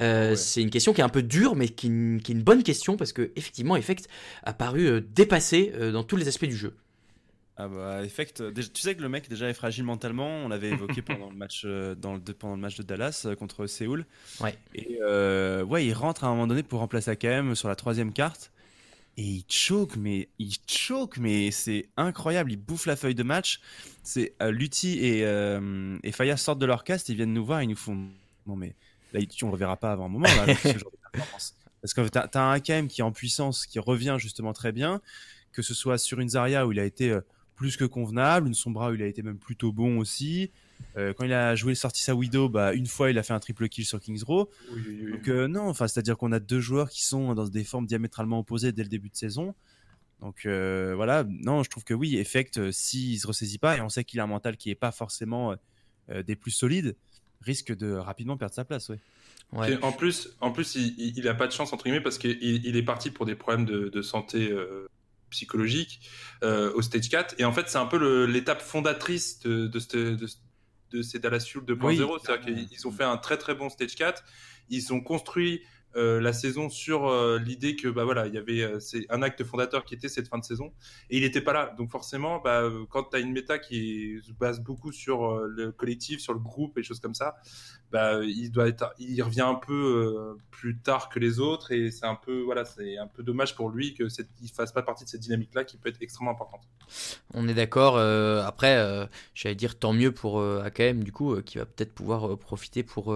Euh, 0.01 0.31
Ouais. 0.31 0.37
C'est 0.37 0.63
une 0.63 0.71
question 0.71 0.93
qui 0.93 1.01
est 1.01 1.05
un 1.05 1.09
peu 1.09 1.23
dure, 1.23 1.55
mais 1.57 1.69
qui, 1.69 1.87
est 1.87 1.91
une- 1.91 2.21
qui 2.23 2.33
est 2.33 2.35
une 2.35 2.43
bonne 2.43 2.63
question 2.63 2.97
parce 2.97 3.13
que 3.13 3.31
effectivement, 3.37 3.77
Effect 3.77 4.09
a 4.45 4.53
paru 4.53 5.01
dépassé 5.15 5.73
dans 5.93 6.03
tous 6.05 6.17
les 6.17 6.29
aspects 6.29 6.45
du 6.47 6.57
jeu. 6.57 6.75
Ah 7.59 7.69
bah, 7.69 8.03
Effect, 8.03 8.43
tu 8.55 8.81
sais 8.81 8.95
que 8.95 9.03
le 9.03 9.11
mec 9.11 9.29
déjà 9.29 9.49
est 9.49 9.55
fragile 9.55 9.85
mentalement. 9.85 10.27
On 10.45 10.49
l'avait 10.49 10.71
évoqué 10.71 11.03
pendant 11.03 11.29
le 11.29 11.37
match, 11.37 11.65
dans 11.65 12.15
le, 12.15 12.21
pendant 12.21 12.55
le 12.55 12.61
match 12.61 12.77
de 12.77 12.83
Dallas 12.83 13.27
contre 13.39 13.67
Séoul. 13.67 14.07
Ouais. 14.41 14.55
Et 14.75 14.99
euh, 15.03 15.63
ouais, 15.63 15.85
il 15.85 15.93
rentre 15.93 16.25
à 16.25 16.29
un 16.29 16.31
moment 16.31 16.47
donné 16.47 16.63
pour 16.63 16.79
remplacer 16.81 17.11
AKM 17.11 17.55
sur 17.55 17.69
la 17.69 17.77
troisième 17.77 18.13
carte. 18.13 18.51
Et 19.19 19.23
il 19.23 19.45
choke, 19.49 19.97
mais 19.97 20.29
il 20.39 20.55
mais 21.19 21.51
c'est 21.51 21.89
incroyable. 21.97 22.53
Il 22.53 22.57
bouffe 22.57 22.87
la 22.87 22.97
feuille 22.97 23.15
de 23.15 23.23
match. 23.23 23.61
C'est 24.03 24.35
euh, 24.43 24.57
et, 24.85 25.25
euh, 25.25 25.99
et 26.03 26.13
Faya 26.13 26.37
sortent 26.37 26.59
de 26.59 26.67
leur 26.67 26.83
cast, 26.83 27.09
ils 27.09 27.17
viennent 27.17 27.35
nous 27.35 27.45
voir, 27.45 27.63
ils 27.63 27.69
nous 27.69 27.77
font. 27.77 28.09
Non 28.47 28.57
mais 28.57 28.75
là, 29.13 29.21
on 29.43 29.47
le 29.47 29.53
reverra 29.53 29.77
pas 29.77 29.93
avant 29.93 30.07
un 30.07 30.09
moment. 30.09 30.29
Parce 31.83 31.95
que 31.95 32.09
t'as 32.09 32.29
as 32.33 32.41
un 32.41 32.53
AKM 32.53 32.89
qui 32.89 33.01
est 33.01 33.05
en 33.05 33.13
puissance, 33.13 33.67
qui 33.67 33.79
revient 33.79 34.17
justement 34.19 34.53
très 34.53 34.73
bien, 34.73 35.01
que 35.53 35.63
ce 35.63 35.75
soit 35.75 35.99
sur 35.99 36.21
une 36.21 36.31
Zarya 36.31 36.67
où 36.67 36.73
il 36.73 36.79
a 36.79 36.85
été 36.85 37.11
euh, 37.11 37.21
plus 37.57 37.77
que 37.77 37.85
convenable, 37.85 38.47
une 38.47 38.55
Sombra 38.55 38.91
où 38.91 38.95
il 38.95 39.03
a 39.03 39.07
été 39.07 39.23
même 39.23 39.39
plutôt 39.39 39.73
bon 39.73 39.99
aussi. 39.99 40.51
Euh, 40.97 41.13
quand 41.13 41.25
il 41.25 41.33
a 41.33 41.55
joué 41.55 41.75
sorti 41.75 42.03
sa 42.03 42.15
Widow, 42.15 42.49
bah, 42.49 42.73
une 42.75 42.87
fois 42.87 43.11
il 43.11 43.19
a 43.19 43.23
fait 43.23 43.33
un 43.33 43.41
triple 43.41 43.69
kill 43.69 43.85
sur 43.85 44.01
Kings 44.01 44.23
Row. 44.25 44.51
Oui, 44.73 44.83
oui, 44.87 45.01
oui. 45.05 45.13
Donc 45.13 45.29
euh, 45.29 45.49
non, 45.49 45.69
enfin 45.69 45.89
c'est-à-dire 45.89 46.17
qu'on 46.17 46.33
a 46.33 46.41
deux 46.41 46.61
joueurs 46.61 46.91
qui 46.91 47.05
sont 47.05 47.35
dans 47.35 47.47
des 47.49 47.65
formes 47.65 47.87
diamétralement 47.87 48.39
opposées 48.41 48.73
dès 48.73 48.83
le 48.83 48.89
début 48.89 49.09
de 49.11 49.17
saison. 49.17 49.55
Donc 50.21 50.47
euh, 50.47 50.93
voilà, 50.95 51.25
non, 51.29 51.63
je 51.63 51.71
trouve 51.71 51.85
que 51.85 51.95
oui, 51.95 52.17
Effect, 52.17 52.59
euh, 52.59 52.71
s'il 52.73 53.19
se 53.19 53.27
ressaisit 53.27 53.59
pas, 53.59 53.77
et 53.77 53.81
on 53.81 53.89
sait 53.89 54.05
qu'il 54.05 54.21
a 54.21 54.23
un 54.25 54.29
mental 54.29 54.57
qui 54.57 54.71
est 54.71 54.75
pas 54.77 54.93
forcément 54.93 55.57
euh, 56.11 56.23
des 56.23 56.37
plus 56.37 56.53
solides, 56.53 56.95
risque 57.41 57.75
de 57.77 57.93
rapidement 57.93 58.37
perdre 58.37 58.55
sa 58.55 58.65
place. 58.65 58.89
Ouais. 58.89 58.99
Ouais. 59.53 59.73
Et 59.73 59.83
en 59.83 59.93
plus, 59.93 60.31
en 60.41 60.51
plus, 60.53 60.77
il, 60.77 60.95
il, 60.99 61.19
il 61.19 61.29
a 61.29 61.35
pas 61.35 61.47
de 61.47 61.53
chance 61.53 61.73
entre 61.73 61.85
guillemets 61.85 62.01
parce 62.01 62.19
qu'il 62.19 62.39
il 62.41 62.77
est 62.77 62.83
parti 62.85 63.11
pour 63.11 63.27
des 63.27 63.35
problèmes 63.35 63.67
de, 63.67 63.89
de 63.89 64.01
santé 64.03 64.51
euh, 64.51 64.87
psychologique 65.31 66.01
euh, 66.43 66.73
au 66.75 66.83
stage 66.83 67.09
4 67.09 67.35
et 67.39 67.45
en 67.45 67.53
fait 67.53 67.69
c'est 67.69 67.79
un 67.79 67.87
peu 67.87 68.25
l'étape 68.27 68.61
fondatrice 68.61 69.41
de, 69.41 69.67
de, 69.67 69.79
cette- 69.79 69.97
de, 69.97 70.27
de 70.93 71.03
ces 71.03 71.19
Dallas 71.19 71.45
Fuel 71.49 71.65
2.0 71.65 71.85
Oui, 71.85 72.21
c'est-à-dire 72.25 72.67
qu'ils 72.69 72.87
ont 72.87 72.93
fait 72.93 73.05
un 73.05 73.17
très 73.17 73.39
très 73.39 73.55
bon 73.55 73.69
stage 73.69 73.95
4 73.95 74.23
ils 74.69 74.93
ont 74.93 75.01
construit 75.01 75.63
euh, 75.95 76.21
la 76.21 76.33
saison 76.33 76.71
sur 76.71 77.07
euh, 77.07 77.39
l'idée 77.39 77.77
que 77.77 77.87
bah 77.89 78.05
voilà 78.05 78.27
il 78.27 78.35
y 78.35 78.39
avait 78.39 78.63
euh, 78.63 78.81
c'est 78.81 79.05
un 79.11 79.21
acte 79.21 79.45
fondateur 79.45 79.85
qui 79.85 79.95
était 79.95 80.09
cette 80.09 80.27
fin 80.27 80.39
de 80.39 80.45
saison 80.45 80.73
et 81.11 81.19
il 81.19 81.23
n'était 81.23 81.43
pas 81.43 81.53
là 81.53 81.75
donc 81.77 81.91
forcément 81.91 82.41
bah, 82.41 82.63
quand 82.89 83.11
tu 83.11 83.17
as 83.17 83.19
une 83.19 83.33
méta 83.33 83.59
qui 83.59 84.19
se 84.27 84.33
base 84.33 84.61
beaucoup 84.61 84.91
sur 84.91 85.37
le 85.37 85.71
collectif 85.71 86.21
sur 86.21 86.33
le 86.33 86.39
groupe 86.39 86.79
et 86.79 86.83
choses 86.83 87.01
comme 87.01 87.15
ça 87.15 87.37
bah, 87.91 88.25
il 88.25 88.51
doit 88.51 88.69
être, 88.69 88.95
il 88.99 89.23
revient 89.23 89.43
un 89.43 89.55
peu 89.55 90.39
plus 90.51 90.79
tard 90.79 91.11
que 91.11 91.19
les 91.19 91.41
autres 91.41 91.73
et 91.73 91.91
c'est 91.91 92.07
un 92.07 92.15
peu, 92.15 92.41
voilà, 92.41 92.65
c'est 92.65 92.97
un 92.97 93.07
peu 93.07 93.23
dommage 93.23 93.55
pour 93.55 93.69
lui 93.69 93.93
que 93.93 94.09
cette, 94.09 94.31
il 94.43 94.49
fasse 94.49 94.73
pas 94.73 94.81
partie 94.81 95.05
de 95.05 95.11
cette 95.11 95.21
dynamique-là 95.21 95.65
qui 95.65 95.77
peut 95.77 95.91
être 95.91 96.01
extrêmement 96.01 96.31
importante. 96.31 96.63
On 97.35 97.47
est 97.49 97.55
d'accord. 97.55 97.99
après, 97.99 99.09
j'allais 99.35 99.55
dire 99.55 99.79
tant 99.79 99.93
mieux 99.93 100.11
pour 100.11 100.43
AKM, 100.43 101.05
du 101.05 101.13
coup, 101.13 101.39
qui 101.43 101.59
va 101.59 101.67
peut-être 101.67 101.93
pouvoir 101.93 102.39
profiter 102.39 102.83
pour, 102.83 103.15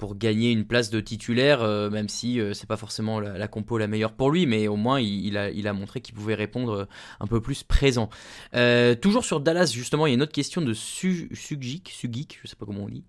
pour 0.00 0.16
gagner 0.16 0.50
une 0.50 0.64
place 0.64 0.90
de 0.90 0.98
titulaire, 0.98 1.62
euh, 1.62 1.88
même 1.90 2.08
si 2.08 2.40
euh, 2.40 2.52
c'est 2.54 2.66
pas 2.66 2.76
forcément 2.76 3.20
la, 3.20 3.38
la 3.38 3.46
compo 3.46 3.78
la 3.78 3.86
meilleure 3.86 4.14
pour 4.14 4.32
lui, 4.32 4.46
mais 4.46 4.66
au 4.66 4.74
moins 4.74 4.98
il, 4.98 5.24
il 5.26 5.36
a, 5.36 5.50
il 5.50 5.68
a 5.68 5.72
montré 5.72 6.00
qu'il 6.00 6.14
pouvait 6.14 6.34
répondre 6.34 6.72
euh, 6.72 6.84
un 7.20 7.28
peu 7.28 7.40
plus 7.40 7.62
présent. 7.62 8.10
Euh, 8.54 8.96
toujours 8.96 9.24
sur 9.24 9.38
Dallas, 9.38 9.70
justement, 9.72 10.06
il 10.06 10.10
y 10.10 10.12
a 10.12 10.16
une 10.16 10.22
autre 10.22 10.32
question 10.32 10.60
de 10.62 10.74
Su- 10.74 11.30
Sugik, 11.32 11.90
Sugik, 11.94 12.40
je 12.42 12.48
sais 12.48 12.56
pas 12.56 12.66
comment 12.66 12.84
on 12.84 12.88
dit. 12.88 13.04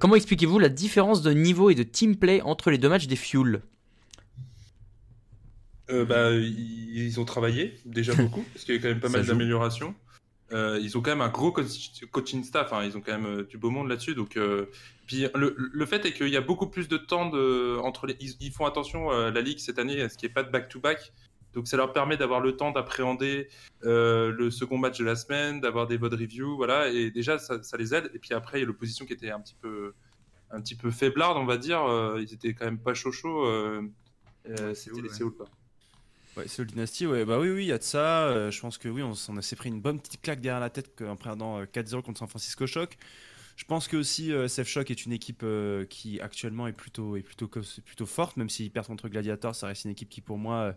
Comment 0.00 0.16
expliquez-vous 0.16 0.58
la 0.58 0.68
différence 0.68 1.22
de 1.22 1.30
niveau 1.32 1.70
et 1.70 1.76
de 1.76 1.84
team 1.84 2.16
play 2.16 2.42
entre 2.42 2.72
les 2.72 2.78
deux 2.78 2.88
matchs 2.88 3.06
des 3.06 3.16
Fuel 3.16 3.60
Euh, 5.90 6.04
bah, 6.06 6.30
ils, 6.32 7.20
ont 7.20 7.26
travaillé 7.26 7.74
déjà 7.84 8.14
beaucoup 8.14 8.42
parce 8.54 8.64
qu'il 8.64 8.74
y 8.74 8.78
a 8.78 8.80
quand 8.80 8.88
même 8.88 9.00
pas 9.00 9.10
mal 9.10 9.26
d'améliorations. 9.26 9.94
Euh, 10.52 10.78
ils 10.80 10.96
ont 10.98 11.00
quand 11.00 11.10
même 11.10 11.22
un 11.22 11.30
gros 11.30 11.52
coach- 11.52 12.04
coaching 12.10 12.44
staff, 12.44 12.72
hein, 12.72 12.84
ils 12.84 12.96
ont 12.96 13.00
quand 13.00 13.18
même 13.18 13.40
euh, 13.40 13.42
du 13.44 13.56
beau 13.56 13.70
monde 13.70 13.88
là-dessus. 13.88 14.14
Donc, 14.14 14.36
euh, 14.36 14.66
puis 15.06 15.26
le, 15.34 15.56
le 15.56 15.86
fait 15.86 16.04
est 16.04 16.12
qu'il 16.12 16.28
y 16.28 16.36
a 16.36 16.42
beaucoup 16.42 16.66
plus 16.66 16.86
de 16.86 16.98
temps 16.98 17.28
de, 17.30 17.78
entre 17.78 18.06
les. 18.06 18.16
Ils, 18.20 18.34
ils 18.40 18.52
font 18.52 18.66
attention 18.66 19.10
euh, 19.10 19.30
la 19.30 19.40
ligue 19.40 19.58
cette 19.58 19.78
année 19.78 20.00
à 20.02 20.08
ce 20.08 20.18
qu'il 20.18 20.28
n'y 20.28 20.32
ait 20.32 20.34
pas 20.34 20.42
de 20.42 20.50
back-to-back. 20.50 21.12
Donc 21.54 21.66
ça 21.66 21.76
leur 21.76 21.92
permet 21.92 22.16
d'avoir 22.16 22.40
le 22.40 22.56
temps 22.56 22.72
d'appréhender 22.72 23.48
le 23.82 24.50
second 24.50 24.76
match 24.76 24.98
de 24.98 25.04
la 25.04 25.14
semaine, 25.16 25.60
d'avoir 25.60 25.86
des 25.86 25.96
votes 25.96 26.12
review, 26.14 26.56
voilà. 26.56 26.88
Et 26.88 27.10
déjà 27.10 27.38
ça, 27.38 27.62
ça 27.62 27.76
les 27.76 27.94
aide. 27.94 28.10
Et 28.12 28.18
puis 28.18 28.34
après 28.34 28.58
il 28.58 28.62
y 28.62 28.64
a 28.64 28.66
l'opposition 28.66 29.06
qui 29.06 29.12
était 29.12 29.30
un 29.30 29.40
petit 29.40 29.54
peu, 29.62 29.94
un 30.50 30.60
petit 30.60 30.74
peu 30.74 30.90
faiblarde, 30.90 31.38
on 31.38 31.46
va 31.46 31.56
dire. 31.56 31.80
Ils 32.18 32.34
étaient 32.34 32.54
quand 32.54 32.64
même 32.64 32.78
pas 32.78 32.92
chaud 32.92 33.12
chaud. 33.12 33.46
Euh, 33.46 33.82
C'était 34.74 35.00
les. 35.02 35.08
Séoul. 35.08 35.32
Ouais, 36.36 36.46
Dynasty, 36.64 37.06
bah 37.06 37.38
oui, 37.38 37.50
oui, 37.50 37.64
il 37.64 37.68
y 37.68 37.72
a 37.72 37.78
de 37.78 37.82
ça. 37.82 38.24
Euh, 38.24 38.50
je 38.50 38.60
pense 38.60 38.78
que 38.78 38.88
oui, 38.88 39.02
on, 39.02 39.14
s'est 39.14 39.56
pris 39.56 39.68
une 39.68 39.80
bonne 39.80 40.00
petite 40.00 40.20
claque 40.20 40.40
derrière 40.40 40.60
la 40.60 40.70
tête 40.70 41.02
en 41.02 41.16
perdant 41.16 41.60
euh, 41.60 41.64
4-0 41.64 42.02
contre 42.02 42.18
San 42.18 42.28
Francisco 42.28 42.66
Shock. 42.66 42.96
Je 43.56 43.64
pense 43.64 43.86
que 43.86 43.96
aussi 43.96 44.32
euh, 44.32 44.48
Shock 44.48 44.90
est 44.90 45.06
une 45.06 45.12
équipe 45.12 45.42
euh, 45.44 45.84
qui 45.84 46.20
actuellement 46.20 46.66
est 46.66 46.72
plutôt, 46.72 47.16
est 47.16 47.22
plutôt, 47.22 48.06
forte, 48.06 48.36
même 48.36 48.50
s'ils 48.50 48.70
perdent 48.70 48.88
contre 48.88 49.08
Gladiator, 49.08 49.54
ça 49.54 49.68
reste 49.68 49.84
une 49.84 49.92
équipe 49.92 50.08
qui 50.08 50.20
pour 50.20 50.38
moi 50.38 50.56
euh, 50.56 50.72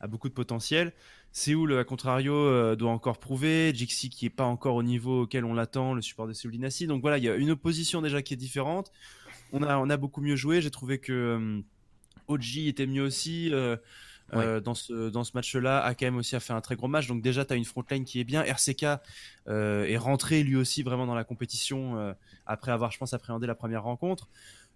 a 0.00 0.06
beaucoup 0.06 0.30
de 0.30 0.34
potentiel. 0.34 0.92
Séoul, 1.30 1.76
à 1.78 1.84
contrario, 1.84 2.34
euh, 2.34 2.74
doit 2.74 2.90
encore 2.90 3.18
prouver. 3.18 3.72
Jixi 3.74 4.08
qui 4.08 4.26
est 4.26 4.30
pas 4.30 4.44
encore 4.44 4.76
au 4.76 4.82
niveau 4.82 5.22
auquel 5.22 5.44
on 5.44 5.52
l'attend, 5.52 5.92
le 5.92 6.00
support 6.00 6.26
de 6.26 6.32
Seoul 6.32 6.52
Dynasty. 6.52 6.86
Donc 6.86 7.02
voilà, 7.02 7.18
il 7.18 7.24
y 7.24 7.28
a 7.28 7.36
une 7.36 7.50
opposition 7.50 8.00
déjà 8.00 8.22
qui 8.22 8.32
est 8.32 8.38
différente. 8.38 8.92
On 9.52 9.62
a, 9.62 9.76
on 9.76 9.90
a 9.90 9.96
beaucoup 9.98 10.22
mieux 10.22 10.36
joué. 10.36 10.62
J'ai 10.62 10.70
trouvé 10.70 10.98
que 10.98 11.12
euh, 11.12 11.60
OG 12.28 12.66
était 12.66 12.86
mieux 12.86 13.02
aussi. 13.02 13.52
Euh, 14.34 14.56
euh, 14.56 14.60
dans 14.60 14.74
ce, 14.74 15.10
dans 15.10 15.24
ce 15.24 15.32
match-là, 15.34 15.80
AKM 15.84 16.16
aussi 16.16 16.36
a 16.36 16.40
fait 16.40 16.52
un 16.52 16.60
très 16.60 16.76
gros 16.76 16.88
match. 16.88 17.06
Donc 17.06 17.22
déjà, 17.22 17.44
tu 17.44 17.52
as 17.52 17.56
une 17.56 17.64
frontline 17.64 18.04
qui 18.04 18.20
est 18.20 18.24
bien. 18.24 18.42
RCK 18.44 18.86
euh, 19.48 19.84
est 19.84 19.96
rentré 19.96 20.42
lui 20.42 20.56
aussi 20.56 20.82
vraiment 20.82 21.06
dans 21.06 21.14
la 21.14 21.24
compétition 21.24 21.98
euh, 21.98 22.12
après 22.46 22.72
avoir, 22.72 22.90
je 22.90 22.98
pense, 22.98 23.12
appréhendé 23.14 23.46
la 23.46 23.54
première 23.54 23.82
rencontre. 23.82 24.28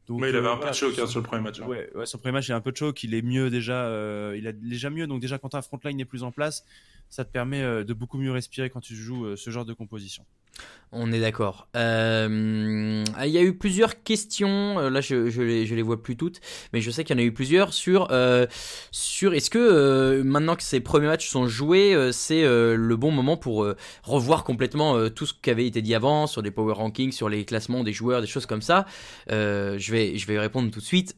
Donc, 0.08 0.20
Mais 0.20 0.30
il 0.30 0.36
avait 0.36 0.46
euh, 0.46 0.52
un 0.52 0.56
peu 0.58 0.68
de 0.68 0.72
choc 0.72 0.96
hein, 0.98 1.06
sur 1.06 1.20
le 1.20 1.26
premier 1.26 1.42
match. 1.42 1.60
hein. 1.60 1.66
Ouais, 1.66 1.90
ouais, 1.96 2.06
son 2.06 2.18
premier 2.18 2.32
match, 2.32 2.48
il 2.48 2.52
a 2.52 2.56
un 2.56 2.60
peu 2.60 2.70
de 2.70 2.76
choc. 2.76 3.02
Il 3.02 3.12
est 3.14 3.22
mieux 3.22 3.50
déjà. 3.50 3.86
euh, 3.86 4.36
il 4.38 4.46
a 4.46 4.52
déjà 4.52 4.88
mieux. 4.88 5.06
Donc 5.08 5.20
déjà, 5.20 5.38
quand 5.38 5.48
ta 5.48 5.62
frontline 5.62 5.96
n'est 5.96 6.04
plus 6.04 6.22
en 6.22 6.30
place, 6.30 6.64
ça 7.08 7.24
te 7.24 7.30
permet 7.30 7.62
euh, 7.62 7.84
de 7.84 7.94
beaucoup 7.94 8.18
mieux 8.18 8.32
respirer 8.32 8.70
quand 8.70 8.80
tu 8.80 8.94
joues 8.94 9.26
euh, 9.26 9.36
ce 9.36 9.50
genre 9.50 9.64
de 9.64 9.72
composition. 9.72 10.24
On 10.90 11.12
est 11.12 11.20
d'accord. 11.20 11.68
Euh, 11.76 13.04
Il 13.24 13.30
y 13.30 13.36
a 13.36 13.42
eu 13.42 13.58
plusieurs 13.58 14.02
questions. 14.02 14.88
Là, 14.88 15.02
je, 15.02 15.28
je, 15.28 15.42
les, 15.42 15.66
les 15.66 15.82
vois 15.82 16.02
plus 16.02 16.16
toutes, 16.16 16.40
mais 16.72 16.80
je 16.80 16.90
sais 16.90 17.04
qu'il 17.04 17.14
y 17.14 17.20
en 17.20 17.22
a 17.22 17.26
eu 17.26 17.32
plusieurs 17.32 17.74
sur 17.74 18.08
sur 18.90 19.34
est-ce 19.34 19.50
que 19.50 20.22
maintenant 20.22 20.56
que 20.56 20.62
ces 20.62 20.80
premiers 20.80 21.08
matchs 21.08 21.28
sont 21.28 21.46
joués, 21.46 22.10
c'est 22.12 22.42
le 22.44 22.96
bon 22.96 23.10
moment 23.10 23.36
pour 23.36 23.66
revoir 24.04 24.44
complètement 24.44 25.10
tout 25.10 25.26
ce 25.26 25.34
qui 25.34 25.50
avait 25.50 25.66
été 25.66 25.82
dit 25.82 25.94
avant 25.94 26.26
sur 26.26 26.42
des 26.42 26.52
power 26.52 26.72
rankings, 26.72 27.12
sur 27.12 27.28
les 27.28 27.44
classements 27.44 27.84
des 27.84 27.92
joueurs, 27.92 28.22
des 28.22 28.26
choses 28.26 28.46
comme 28.46 28.62
ça? 28.62 28.86
Je 29.28 29.92
vais 29.92 30.16
je 30.16 30.26
vais 30.26 30.38
répondre 30.38 30.70
tout 30.70 30.80
de 30.80 30.84
suite. 30.84 31.16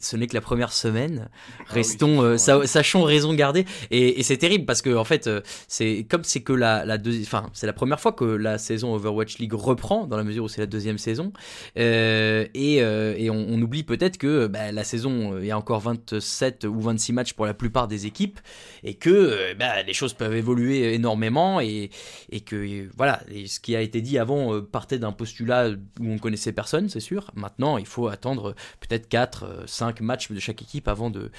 Ce 0.00 0.16
n'est 0.16 0.26
que 0.26 0.34
la 0.34 0.40
première 0.40 0.72
semaine. 0.72 1.28
Ah 1.60 1.64
Restons, 1.68 2.20
oui, 2.20 2.24
euh, 2.24 2.30
ouais. 2.32 2.38
sa- 2.38 2.66
sachons 2.66 3.02
raison 3.02 3.34
garder. 3.34 3.64
Et, 3.90 4.20
et 4.20 4.22
c'est 4.22 4.36
terrible 4.36 4.64
parce 4.64 4.82
que 4.82 4.94
en 4.94 5.04
fait, 5.04 5.26
euh, 5.26 5.40
c'est 5.66 6.06
comme 6.08 6.24
c'est 6.24 6.40
que 6.42 6.52
la, 6.52 6.84
la 6.84 6.98
deuxi- 6.98 7.22
enfin, 7.22 7.50
c'est 7.52 7.66
la 7.66 7.72
première 7.72 8.00
fois 8.00 8.12
que 8.12 8.24
la 8.24 8.58
saison 8.58 8.94
Overwatch 8.94 9.38
League 9.38 9.52
reprend 9.54 10.06
dans 10.06 10.16
la 10.16 10.24
mesure 10.24 10.44
où 10.44 10.48
c'est 10.48 10.60
la 10.60 10.66
deuxième 10.66 10.98
saison. 10.98 11.32
Euh, 11.78 12.46
et, 12.54 12.82
euh, 12.82 13.14
et 13.16 13.30
on, 13.30 13.46
on 13.48 13.60
oublie 13.62 13.82
peut-être 13.82 14.18
que 14.18 14.46
bah, 14.46 14.72
la 14.72 14.84
saison, 14.84 15.38
il 15.38 15.46
y 15.46 15.50
a 15.50 15.58
encore 15.58 15.80
27 15.80 16.64
ou 16.64 16.80
26 16.80 17.12
matchs 17.12 17.32
pour 17.32 17.46
la 17.46 17.54
plupart 17.54 17.88
des 17.88 18.06
équipes 18.06 18.38
et 18.84 18.94
que 18.94 19.54
bah, 19.58 19.82
les 19.82 19.92
choses 19.94 20.12
peuvent 20.14 20.34
évoluer 20.34 20.94
énormément 20.94 21.60
et, 21.60 21.90
et 22.30 22.40
que 22.40 22.88
voilà, 22.96 23.20
et 23.30 23.46
ce 23.46 23.60
qui 23.60 23.74
a 23.76 23.80
été 23.80 24.00
dit 24.00 24.18
avant 24.18 24.60
partait 24.62 24.98
d'un 24.98 25.12
postulat 25.12 25.70
où 26.00 26.06
on 26.12 26.18
connaissait 26.18 26.52
personne, 26.52 26.88
c'est 26.88 27.00
sûr. 27.00 27.30
Maintenant, 27.34 27.78
il 27.78 27.86
faut 27.86 28.08
attendre 28.08 28.54
peut-être 28.80 29.08
4, 29.08 29.64
5 29.66 29.87
matchs 30.00 30.30
de 30.30 30.40
chaque 30.40 30.62
équipe 30.62 30.88
avant 30.88 31.10
de, 31.10 31.30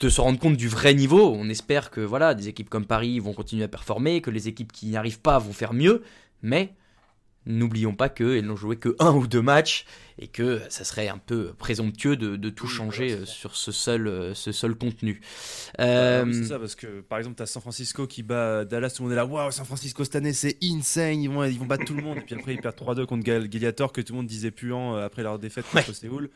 de 0.00 0.08
se 0.08 0.20
rendre 0.20 0.38
compte 0.38 0.56
du 0.56 0.68
vrai 0.68 0.94
niveau. 0.94 1.32
On 1.34 1.48
espère 1.48 1.90
que 1.90 2.00
voilà, 2.00 2.34
des 2.34 2.48
équipes 2.48 2.68
comme 2.68 2.86
Paris 2.86 3.18
vont 3.20 3.32
continuer 3.32 3.64
à 3.64 3.68
performer, 3.68 4.20
que 4.20 4.30
les 4.30 4.48
équipes 4.48 4.72
qui 4.72 4.86
n'y 4.86 4.96
arrivent 4.96 5.20
pas 5.20 5.38
vont 5.38 5.52
faire 5.52 5.72
mieux, 5.72 6.02
mais 6.42 6.74
n'oublions 7.46 7.94
pas 7.94 8.08
qu'elles 8.08 8.44
n'ont 8.44 8.56
joué 8.56 8.76
que 8.76 8.94
un 8.98 9.12
ou 9.12 9.26
deux 9.26 9.42
matchs 9.42 9.84
et 10.18 10.28
que 10.28 10.60
ça 10.68 10.84
serait 10.84 11.08
un 11.08 11.18
peu 11.18 11.52
présomptueux 11.58 12.16
de, 12.16 12.36
de 12.36 12.50
tout 12.50 12.66
Oui, 12.66 12.72
changer 12.72 13.08
voilà, 13.08 13.22
euh, 13.22 13.26
sur 13.26 13.56
ce 13.56 13.72
seul, 13.72 14.06
euh, 14.06 14.34
ce 14.34 14.52
seul 14.52 14.74
contenu. 14.74 15.20
Euh, 15.80 16.30
c'est 16.32 16.44
ça, 16.44 16.58
parce 16.58 16.74
que 16.74 17.00
par 17.00 17.18
exemple, 17.18 17.36
t'as 17.36 17.46
San 17.46 17.62
Francisco 17.62 18.06
qui 18.06 18.22
bat 18.22 18.64
Dallas, 18.64 18.90
tout 18.90 19.02
le 19.02 19.08
monde 19.08 19.12
est 19.12 19.16
là, 19.16 19.26
waouh, 19.26 19.50
San 19.50 19.64
Francisco 19.64 20.04
cette 20.04 20.16
année 20.16 20.32
c'est 20.32 20.58
insane, 20.62 21.20
ils 21.20 21.30
vont, 21.30 21.44
ils 21.44 21.58
vont 21.58 21.66
battre 21.66 21.84
tout 21.84 21.94
le 21.94 22.02
monde. 22.02 22.18
Et 22.18 22.22
puis 22.22 22.34
après, 22.34 22.54
ils 22.54 22.60
perdent 22.60 22.76
3-2 22.76 23.06
contre 23.06 23.24
Gladiator, 23.24 23.92
que 23.92 24.00
tout 24.00 24.12
le 24.12 24.18
monde 24.18 24.26
disait 24.26 24.50
puant 24.50 24.96
après 24.96 25.22
leur 25.22 25.38
défaite 25.38 25.64
contre 25.72 25.94
Séoul. 25.94 26.30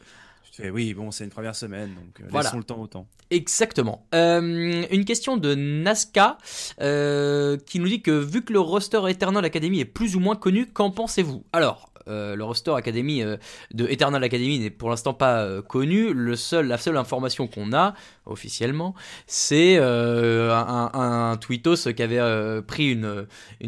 Oui, 0.73 0.95
bon, 0.95 1.11
c'est 1.11 1.25
une 1.25 1.31
première 1.31 1.55
semaine, 1.55 1.95
donc 1.95 2.21
euh, 2.21 2.27
Voilà. 2.31 2.49
laissons 2.49 2.59
le 2.59 2.65
temps 2.65 2.81
au 2.81 2.87
temps. 2.87 3.07
Exactement. 3.31 4.07
Euh, 4.15 4.85
une 4.91 5.05
question 5.05 5.37
de 5.37 5.55
Nazca 5.55 6.39
euh, 6.81 7.57
qui 7.67 7.79
nous 7.81 7.89
dit 7.89 8.03
que 8.03 8.11
vu 8.11 8.43
que 8.43 8.53
le 8.53 8.61
roster 8.61 9.01
Eternal 9.09 9.45
Academy 9.45 9.81
est 9.81 9.85
plus 9.85 10.17
ou 10.17 10.21
moins 10.21 10.37
connu, 10.37 10.67
qu'en 10.67 10.91
pensez-vous? 10.91 11.45
Alors, 11.53 11.91
euh, 12.09 12.37
le 12.37 12.45
roster 12.45 12.73
Academy 12.77 13.23
euh, 13.23 13.37
de 13.75 13.87
Eternal 13.89 14.23
Academy 14.23 14.61
n'est 14.61 14.71
pour 14.71 14.91
l'instant 14.91 15.15
pas 15.15 15.41
euh, 15.41 15.63
connu. 15.63 16.13
Le 16.13 16.37
seul, 16.37 16.69
la 16.69 16.79
seule 16.79 16.97
information 16.97 17.47
qu'on 17.47 17.73
a 17.73 17.95
officiellement, 18.27 18.95
c'est 19.27 19.79
un, 19.79 21.39
tweetos 21.41 21.93
qui 21.95 22.03
avait 22.03 22.63
pris 22.63 22.91
une, 22.91 23.27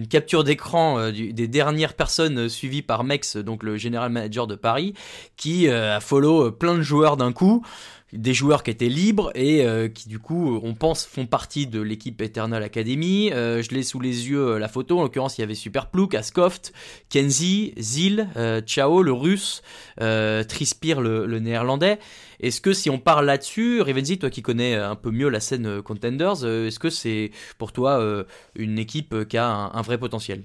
capture 0.09 0.43
d'écran 0.43 1.11
des 1.13 1.47
dernières 1.47 1.95
personnes 1.95 2.49
suivies 2.49 2.83
par 2.83 3.05
Mex, 3.05 3.37
donc 3.37 3.63
le 3.63 3.77
général 3.77 4.11
manager 4.11 4.49
de 4.49 4.57
Paris, 4.57 4.95
qui 5.37 5.69
a 5.69 6.01
follow 6.01 6.51
plein 6.51 6.75
de 6.75 6.83
joueurs 6.83 7.17
d'un 7.17 7.33
coup 7.33 7.65
des 8.13 8.33
joueurs 8.33 8.63
qui 8.63 8.71
étaient 8.71 8.89
libres 8.89 9.31
et 9.35 9.65
euh, 9.65 9.89
qui 9.89 10.09
du 10.09 10.19
coup 10.19 10.59
on 10.63 10.75
pense 10.75 11.05
font 11.05 11.27
partie 11.27 11.67
de 11.67 11.81
l'équipe 11.81 12.21
Eternal 12.23 12.63
Academy. 12.63 13.31
Euh, 13.33 13.63
je 13.63 13.71
l'ai 13.71 13.83
sous 13.83 14.01
les 14.01 14.31
yeux 14.31 14.55
euh, 14.55 14.59
la 14.59 14.69
photo, 14.69 14.99
en 14.99 15.03
l'occurrence 15.03 15.37
il 15.39 15.43
y 15.43 15.45
avait 15.45 15.55
Superplouk, 15.55 16.15
Askoft, 16.15 16.73
Kenzie, 17.11 17.75
Zil, 17.79 18.29
Chao 18.67 19.03
le 19.03 19.13
russe, 19.13 19.63
Trispir 19.97 21.01
le, 21.01 21.39
néerlandais. 21.39 21.99
Est-ce 22.41 22.61
que 22.61 22.73
si 22.73 22.89
on 22.89 22.99
parle 22.99 23.27
là-dessus, 23.27 23.83
Rivenzi, 23.83 24.19
toi 24.19 24.31
qui 24.31 24.43
connais 24.43 24.75
un 24.75 24.95
peu 24.95 25.11
mieux 25.11 25.29
la 25.29 25.41
scène 25.41 25.83
Contenders, 25.83 26.45
est-ce 26.45 26.79
que 26.79 26.91
c'est 26.91 27.31
pour 27.59 27.73
toi 27.73 28.25
une 28.55 28.79
équipe 28.79 29.29
qui 29.29 29.37
a 29.37 29.47
un, 29.47 29.83
vrai 29.83 29.99
potentiel? 29.99 30.45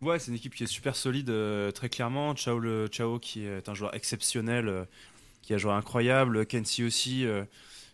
Ouais, 0.00 0.18
c'est 0.18 0.30
une 0.30 0.36
équipe 0.36 0.54
qui 0.54 0.64
est 0.64 0.68
super 0.68 0.94
solide, 0.96 1.32
très 1.74 1.88
clairement. 1.88 2.34
Chao, 2.34 2.58
le, 2.58 2.88
Chao 2.90 3.18
qui 3.18 3.44
est 3.44 3.68
un 3.68 3.74
joueur 3.74 3.94
exceptionnel, 3.94 4.86
qui 5.48 5.54
a 5.54 5.56
joué 5.56 5.72
incroyable. 5.72 6.44
Kensi 6.44 6.84
aussi, 6.84 7.24
euh, 7.24 7.42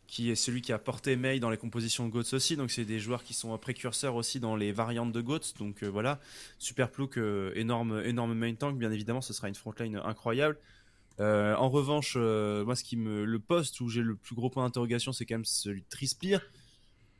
qui 0.08 0.28
est 0.28 0.34
celui 0.34 0.60
qui 0.60 0.72
a 0.72 0.78
porté 0.80 1.14
Mei 1.14 1.38
dans 1.38 1.50
les 1.50 1.56
compositions 1.56 2.04
de 2.04 2.10
Goats 2.10 2.32
aussi. 2.32 2.56
Donc, 2.56 2.72
c'est 2.72 2.84
des 2.84 2.98
joueurs 2.98 3.22
qui 3.22 3.32
sont 3.32 3.56
précurseurs 3.58 4.16
aussi 4.16 4.40
dans 4.40 4.56
les 4.56 4.72
variantes 4.72 5.12
de 5.12 5.20
Goats. 5.20 5.52
Donc, 5.60 5.84
euh, 5.84 5.86
voilà. 5.86 6.18
Super 6.58 6.90
Plouk, 6.90 7.16
euh, 7.16 7.52
énorme, 7.54 8.02
énorme 8.04 8.34
main 8.34 8.52
tank. 8.54 8.76
Bien 8.76 8.90
évidemment, 8.90 9.20
ce 9.20 9.32
sera 9.32 9.46
une 9.46 9.54
frontline 9.54 10.02
incroyable. 10.04 10.58
En 11.20 11.70
revanche, 11.70 12.16
moi, 12.16 12.74
ce 12.74 12.82
qui 12.82 12.96
me, 12.96 13.24
le 13.24 13.38
poste 13.38 13.80
où 13.80 13.88
j'ai 13.88 14.02
le 14.02 14.16
plus 14.16 14.34
gros 14.34 14.50
point 14.50 14.64
d'interrogation, 14.64 15.12
c'est 15.12 15.24
quand 15.24 15.36
même 15.36 15.44
celui 15.44 15.82
de 15.82 15.88
Trispire. 15.88 16.40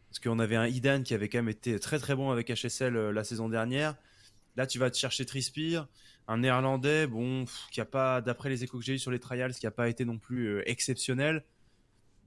Parce 0.09 0.18
qu'on 0.18 0.41
avait 0.41 0.57
un 0.57 0.66
Idan 0.66 1.05
qui 1.05 1.14
avait 1.14 1.28
quand 1.28 1.39
même 1.39 1.49
été 1.49 1.78
très 1.78 2.01
très 2.01 2.16
bon 2.16 2.32
avec 2.32 2.51
HSL 2.51 3.11
la 3.11 3.22
saison 3.22 3.49
dernière. 3.49 3.95
Là, 4.57 4.66
tu 4.66 4.80
vas 4.80 4.91
te 4.91 4.97
chercher 4.97 5.24
Trispire, 5.26 5.87
un 6.29 6.39
néerlandais, 6.39 7.07
bon, 7.07 7.45
pff, 7.45 7.66
qui 7.70 7.81
a 7.81 7.85
pas, 7.85 8.20
d'après 8.20 8.49
les 8.49 8.64
échos 8.64 8.79
que 8.79 8.85
j'ai 8.85 8.95
eu 8.95 8.99
sur 8.99 9.11
les 9.11 9.20
trials, 9.20 9.55
qui 9.55 9.66
a 9.66 9.70
pas 9.70 9.89
été 9.89 10.05
non 10.05 10.18
plus 10.18 10.47
euh, 10.47 10.62
exceptionnel. 10.68 11.45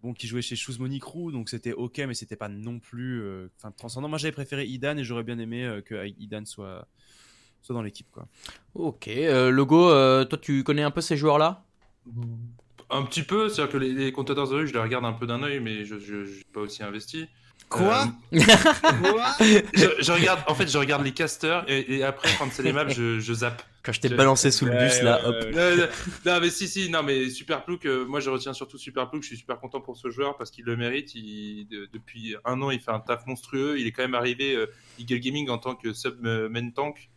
Bon, 0.04 0.14
qui 0.14 0.28
jouait 0.28 0.44
chez 0.44 0.56
Shoes 0.56 0.78
Money 0.78 1.00
Crew, 1.00 1.32
donc 1.32 1.50
c'était 1.50 1.74
ok, 1.74 1.98
mais 2.08 2.14
c'était 2.14 2.36
pas 2.36 2.50
non 2.50 2.78
plus 2.80 3.20
euh, 3.24 3.50
enfin, 3.58 3.72
transcendant. 3.72 4.08
Moi, 4.08 4.20
j'avais 4.20 4.32
préféré 4.32 4.64
Idan 4.64 4.96
et 4.96 5.04
j'aurais 5.04 5.24
bien 5.24 5.40
aimé 5.40 5.66
euh, 5.66 5.82
que 5.82 6.08
Idan 6.20 6.46
soit, 6.46 6.88
soit 7.64 7.74
dans 7.74 7.82
l'équipe, 7.82 8.06
quoi. 8.12 8.28
Ok, 8.76 9.08
euh, 9.08 9.50
Logo, 9.50 9.90
euh, 9.90 10.24
toi 10.24 10.38
tu 10.38 10.64
connais 10.64 10.84
un 10.84 10.92
peu 10.92 11.02
ces 11.02 11.18
joueurs-là? 11.18 11.66
Un 12.92 13.04
petit 13.04 13.24
peu, 13.24 13.50
c'est-à-dire 13.50 13.74
que 13.74 13.78
les, 13.80 13.92
les 13.92 14.12
Contenders 14.12 14.48
de 14.48 14.54
rue, 14.54 14.68
je 14.68 14.74
les 14.74 14.80
regarde 14.80 15.04
un 15.04 15.14
peu 15.14 15.26
d'un 15.26 15.42
œil, 15.42 15.60
mais 15.62 15.84
je 15.84 15.96
ne 15.96 16.26
suis 16.26 16.46
pas 16.54 16.62
aussi 16.62 16.84
investi. 16.84 17.26
Quoi 17.70 18.06
Euh, 18.34 18.40
je, 19.74 19.88
je 20.00 20.12
regarde, 20.12 20.40
en 20.48 20.56
fait, 20.56 20.68
je 20.70 20.78
regarde 20.78 21.04
les 21.04 21.12
casters 21.12 21.66
et, 21.70 21.98
et 21.98 22.04
après, 22.04 22.30
quand 22.40 22.50
c'est 22.52 22.64
les 22.64 22.72
maps, 22.72 22.88
je, 22.88 23.20
je 23.20 23.34
zappe. 23.34 23.62
Quand 23.84 23.92
je 23.92 24.00
t'ai 24.02 24.10
balancé 24.10 24.52
sous 24.52 24.66
le 24.66 24.72
Ouais, 24.72 24.86
bus 24.86 25.02
là, 25.02 25.22
ouais, 25.22 25.28
hop. 25.28 25.56
ouais, 25.56 25.76
ouais. 25.78 25.90
non, 26.26 26.40
mais 26.42 26.50
si, 26.50 26.68
si, 26.68 26.90
non, 26.90 27.04
mais 27.04 27.30
Superplouk, 27.30 27.86
euh, 27.86 28.06
moi 28.06 28.20
je 28.20 28.30
retiens 28.30 28.54
surtout 28.54 28.78
Superplouk, 28.78 29.22
je 29.24 29.28
suis 29.28 29.38
super 29.38 29.60
content 29.60 29.80
pour 29.82 29.98
ce 29.98 30.10
joueur 30.10 30.38
parce 30.38 30.52
qu'il 30.52 30.66
le 30.66 30.76
mérite. 30.78 31.14
Il, 31.16 31.68
de- 31.70 31.90
depuis 31.92 32.36
un 32.46 32.62
an, 32.62 32.70
il 32.72 32.80
fait 32.80 32.92
un 32.92 33.00
taf 33.00 33.26
monstrueux. 33.28 33.80
Il 33.80 33.88
est 33.88 33.92
quand 33.92 34.04
même 34.04 34.16
arrivé 34.16 34.56
euh, 34.56 34.68
Eagle 35.00 35.20
Gaming 35.20 35.50
en 35.50 35.58
tant 35.58 35.76
que 35.76 35.94
sub 35.94 36.26
euh, 36.26 36.50
main 36.50 36.70
tank 36.72 37.10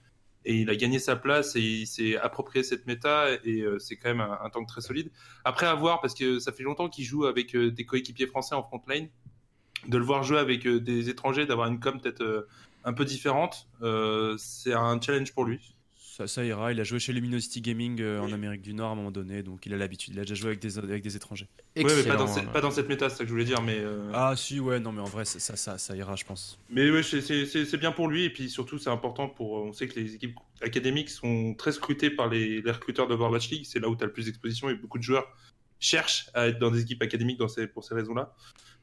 et 0.44 0.54
il 0.54 0.70
a 0.70 0.74
gagné 0.76 0.98
sa 0.98 1.16
place 1.16 1.54
et 1.54 1.60
il 1.60 1.86
s'est 1.86 2.16
approprié 2.16 2.62
cette 2.62 2.86
méta 2.86 3.26
et 3.44 3.60
euh, 3.60 3.78
c'est 3.78 3.96
quand 3.96 4.08
même 4.08 4.20
un, 4.20 4.38
un 4.42 4.48
tank 4.50 4.66
très 4.68 4.80
solide. 4.80 5.10
Après, 5.44 5.66
à 5.66 5.74
voir 5.74 6.00
parce 6.00 6.14
que 6.14 6.38
ça 6.38 6.50
fait 6.52 6.62
longtemps 6.62 6.88
qu'il 6.88 7.04
joue 7.04 7.26
avec 7.26 7.54
euh, 7.54 7.70
des 7.70 7.84
coéquipiers 7.84 8.26
français 8.26 8.54
en 8.54 8.62
front 8.62 8.80
lane. 8.88 9.08
De 9.88 9.96
le 9.98 10.04
voir 10.04 10.22
jouer 10.22 10.38
avec 10.38 10.66
euh, 10.66 10.78
des 10.80 11.08
étrangers, 11.08 11.46
d'avoir 11.46 11.68
une 11.68 11.80
com 11.80 12.00
peut-être 12.00 12.22
euh, 12.22 12.46
un 12.84 12.92
peu 12.92 13.04
différente, 13.04 13.66
euh, 13.82 14.36
c'est 14.38 14.72
un 14.74 15.00
challenge 15.00 15.32
pour 15.32 15.44
lui. 15.44 15.58
Ça, 15.96 16.26
ça 16.26 16.44
ira. 16.44 16.70
Il 16.70 16.78
a 16.78 16.84
joué 16.84 16.98
chez 16.98 17.14
Luminosity 17.14 17.62
Gaming 17.62 17.98
euh, 18.02 18.20
en 18.20 18.30
Amérique 18.32 18.60
du 18.60 18.74
Nord 18.74 18.90
à 18.90 18.92
un 18.92 18.94
moment 18.94 19.10
donné, 19.10 19.42
donc 19.42 19.64
il 19.64 19.72
a 19.72 19.78
l'habitude. 19.78 20.12
Il 20.12 20.18
a 20.20 20.22
déjà 20.22 20.34
joué 20.34 20.48
avec 20.48 20.60
des, 20.60 20.76
avec 20.78 21.02
des 21.02 21.16
étrangers. 21.16 21.48
Ouais, 21.76 21.84
mais 21.84 22.02
pas 22.04 22.16
dans, 22.16 22.26
Excellent. 22.26 22.26
cette, 22.26 22.52
pas 22.52 22.60
dans 22.60 22.70
cette 22.70 22.88
méta, 22.90 23.08
c'est 23.08 23.16
ça 23.16 23.24
que 23.24 23.28
je 23.28 23.32
voulais 23.32 23.46
dire, 23.46 23.62
mais. 23.62 23.78
euh, 23.78 24.10
Ah, 24.12 24.34
si, 24.36 24.60
ouais, 24.60 24.80
non, 24.80 24.92
mais 24.92 25.00
en 25.00 25.04
vrai, 25.06 25.24
ça, 25.24 25.38
ça, 25.40 25.56
ça, 25.56 25.78
ça 25.78 25.96
ira, 25.96 26.16
je 26.16 26.24
pense. 26.26 26.58
Mais 26.68 26.90
ouais, 26.90 27.02
c'est- 27.02 27.76
bien 27.78 27.92
pour 27.92 28.08
lui 28.08 28.24
et 28.24 28.30
puis 28.30 28.50
surtout 28.50 28.78
c'est 28.78 28.90
important 28.90 29.28
pour. 29.30 29.52
On 29.52 29.72
sait 29.72 29.88
que 29.88 29.98
les 29.98 30.14
équipes 30.14 30.34
académiques 30.60 31.08
sont 31.08 31.54
très 31.54 31.72
scrutées 31.72 32.10
par 32.10 32.28
les, 32.28 32.60
les 32.60 32.70
recruteurs 32.70 33.06
de 33.08 33.14
Overwatch 33.14 33.48
League. 33.48 33.64
C'est 33.66 33.78
là 33.80 33.88
où 33.88 33.96
tu 33.96 34.02
as 34.04 34.06
le 34.06 34.12
plus 34.12 34.26
d'exposition 34.26 34.68
et 34.68 34.74
beaucoup 34.74 34.98
de 34.98 35.02
joueurs 35.04 35.26
cherchent 35.78 36.28
à 36.34 36.48
être 36.48 36.58
dans 36.58 36.70
des 36.70 36.82
équipes 36.82 37.00
académiques 37.02 37.38
dans 37.38 37.48
ces, 37.48 37.66
pour 37.66 37.82
ces 37.84 37.94
raisons-là. 37.94 38.34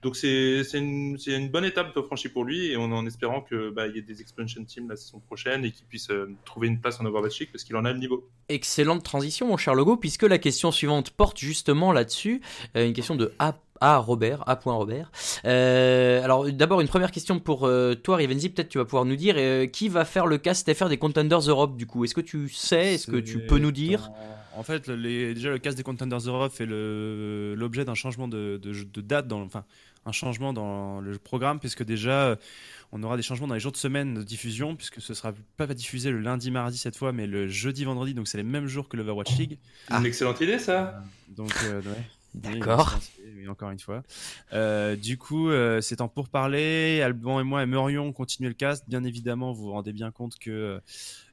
Donc 0.02 0.16
c'est 0.16 0.64
c'est 0.64 0.78
une, 0.78 1.18
une 1.26 1.50
bonne 1.50 1.66
étape 1.66 1.96
de 1.96 2.02
franchie 2.02 2.30
pour 2.30 2.44
lui 2.44 2.68
et 2.68 2.78
on 2.78 2.92
est 2.92 2.96
en 2.96 3.06
espérant 3.06 3.42
que 3.42 3.70
bah, 3.70 3.88
il 3.88 3.96
y 3.96 4.00
ait 4.00 4.04
des 4.04 4.22
expansion 4.22 4.64
teams 4.64 4.88
la 4.90 4.96
saison 4.96 5.20
prochaine 5.20 5.66
et 5.66 5.72
qu'il 5.72 5.86
puisse 5.86 6.10
euh, 6.10 6.30
trouver 6.46 6.68
une 6.68 6.80
place 6.80 7.00
en 7.00 7.06
Overwatch 7.06 7.40
League 7.40 7.50
parce 7.52 7.64
qu'il 7.64 7.76
en 7.76 7.86
a 7.86 7.92
le 7.92 8.00
niveau. 8.00 8.28
Excellente 8.50 9.04
transition, 9.04 9.48
mon 9.48 9.58
cher 9.58 9.74
Logo, 9.76 9.98
puisque 9.98 10.24
la 10.24 10.38
question 10.38 10.72
suivante 10.72 11.10
porte 11.10 11.40
justement 11.40 11.92
là-dessus. 11.92 12.42
Euh, 12.76 12.86
une 12.86 12.94
question 12.94 13.16
de 13.16 13.34
A. 13.40 13.56
A. 13.82 13.98
Robert, 13.98 14.44
A. 14.48 14.60
Robert. 14.64 15.12
Euh, 15.46 16.24
alors, 16.24 16.50
d'abord, 16.52 16.82
une 16.82 16.88
première 16.88 17.12
question 17.12 17.40
pour 17.40 17.66
euh, 17.66 17.96
toi, 17.96 18.18
Rivenzi. 18.18 18.50
Peut-être 18.50 18.70
tu 18.70 18.78
vas 18.78 18.86
pouvoir 18.86 19.06
nous 19.06 19.16
dire 19.16 19.36
euh, 19.38 19.68
qui 19.68 19.90
va 19.90 20.06
faire 20.06 20.28
le 20.28 20.38
cast 20.38 20.72
FR 20.74 20.90
des 20.90 20.98
Contenders 20.98 21.40
Europe, 21.40 21.78
du 21.78 21.86
coup? 21.86 22.04
Est-ce 22.04 22.16
que 22.16 22.22
tu 22.22 22.50
sais? 22.50 22.96
Est-ce 22.96 23.08
que 23.08 23.18
tu 23.18 23.40
peux 23.46 23.60
nous 23.60 23.72
dire? 23.72 24.12
En 24.58 24.64
fait, 24.64 24.88
les, 24.88 25.34
déjà, 25.34 25.50
le 25.52 25.60
cast 25.60 25.78
des 25.78 25.84
Contenders 25.84 26.20
Europe 26.20 26.52
fait 26.52 26.66
l'objet 26.66 27.86
d'un 27.86 27.96
changement 27.96 28.28
de, 28.28 28.60
de- 28.62 28.84
de 28.84 29.02
date, 29.02 29.28
dans, 29.28 29.42
enfin, 29.42 29.64
un 30.06 30.12
changement 30.12 30.54
dans 30.54 31.00
le 31.00 31.18
programme, 31.18 31.60
puisque 31.60 31.84
déjà, 31.84 32.28
euh, 32.30 32.36
on 32.92 33.04
aura 33.04 33.18
des 33.18 33.24
changements 33.24 33.48
dans 33.48 33.54
les 33.54 33.60
jours 33.60 33.72
de 33.72 33.78
semaine 33.78 34.16
de 34.16 34.24
diffusion, 34.24 34.76
puisque 34.76 35.02
ce 35.02 35.14
sera 35.14 35.34
pas 35.58 35.68
diffusé 35.68 36.10
le 36.12 36.20
lundi, 36.20 36.50
mardi 36.52 36.78
cette 36.78 36.96
fois, 36.98 37.12
mais 37.12 37.28
le 37.28 37.48
jeudi, 37.48 37.84
vendredi, 37.84 38.14
donc 38.14 38.28
c'est 38.28 38.38
les 38.38 38.44
mêmes 38.44 38.68
jours 38.68 38.90
que 38.90 38.98
l'Overwatch 38.98 39.38
League. 39.38 39.58
Une 39.92 40.06
excellente 40.06 40.42
idée 40.42 40.60
ça. 40.60 41.04
Donc, 41.30 41.52
euh, 41.66 41.82
ouais. 41.82 42.04
D'accord. 42.34 43.00
Oui, 43.36 43.48
encore 43.48 43.72
une 43.72 43.80
fois. 43.80 44.04
Euh, 44.54 44.96
du 44.96 45.18
coup, 45.18 45.50
euh, 45.50 45.82
c'est 45.82 46.02
en 46.02 46.08
pourparler. 46.08 47.02
Alban 47.02 47.40
et 47.40 47.44
moi 47.44 47.64
aimerions 47.64 48.12
continuer 48.14 48.50
le 48.50 48.54
cast. 48.54 48.88
Bien 48.88 49.04
évidemment, 49.04 49.54
vous 49.54 49.64
vous 49.66 49.72
rendez 49.72 49.92
bien 49.92 50.12
compte 50.12 50.38
que 50.38 50.52
euh, 50.52 50.80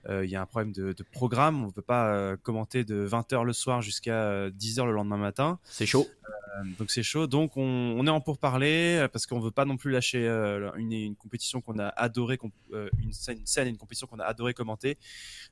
il 0.08 0.30
y 0.30 0.36
a 0.36 0.42
un 0.42 0.46
problème 0.46 0.72
de, 0.72 0.92
de 0.92 1.02
programme. 1.02 1.62
On 1.62 1.68
ne 1.68 1.72
peut 1.72 1.82
pas 1.82 2.14
euh, 2.14 2.36
commenter 2.36 2.84
de 2.84 3.06
20h 3.06 3.44
le 3.44 3.52
soir 3.52 3.82
jusqu'à 3.82 4.48
10h 4.50 4.84
le 4.86 4.92
lendemain 4.92 5.16
matin. 5.16 5.58
C'est 5.64 5.86
chaud. 5.86 6.06
Euh, 6.24 6.62
donc 6.78 6.90
c'est 6.90 7.02
chaud. 7.02 7.26
Donc 7.26 7.56
on, 7.56 7.62
on 7.98 8.06
est 8.06 8.10
en 8.10 8.20
pourparler 8.20 8.98
euh, 9.00 9.08
parce 9.08 9.26
qu'on 9.26 9.40
veut 9.40 9.50
pas 9.50 9.64
non 9.64 9.76
plus 9.76 9.90
lâcher 9.90 10.26
euh, 10.28 10.70
une, 10.76 10.92
une 10.92 11.16
compétition 11.16 11.60
qu'on 11.60 11.78
a 11.78 11.88
adoré, 11.88 12.38
euh, 12.72 12.88
une, 13.02 13.12
scène, 13.12 13.38
une 13.40 13.46
scène 13.46 13.66
et 13.66 13.70
une 13.70 13.76
compétition 13.76 14.06
qu'on 14.06 14.20
a 14.20 14.24
adoré 14.24 14.54
commenter. 14.54 14.96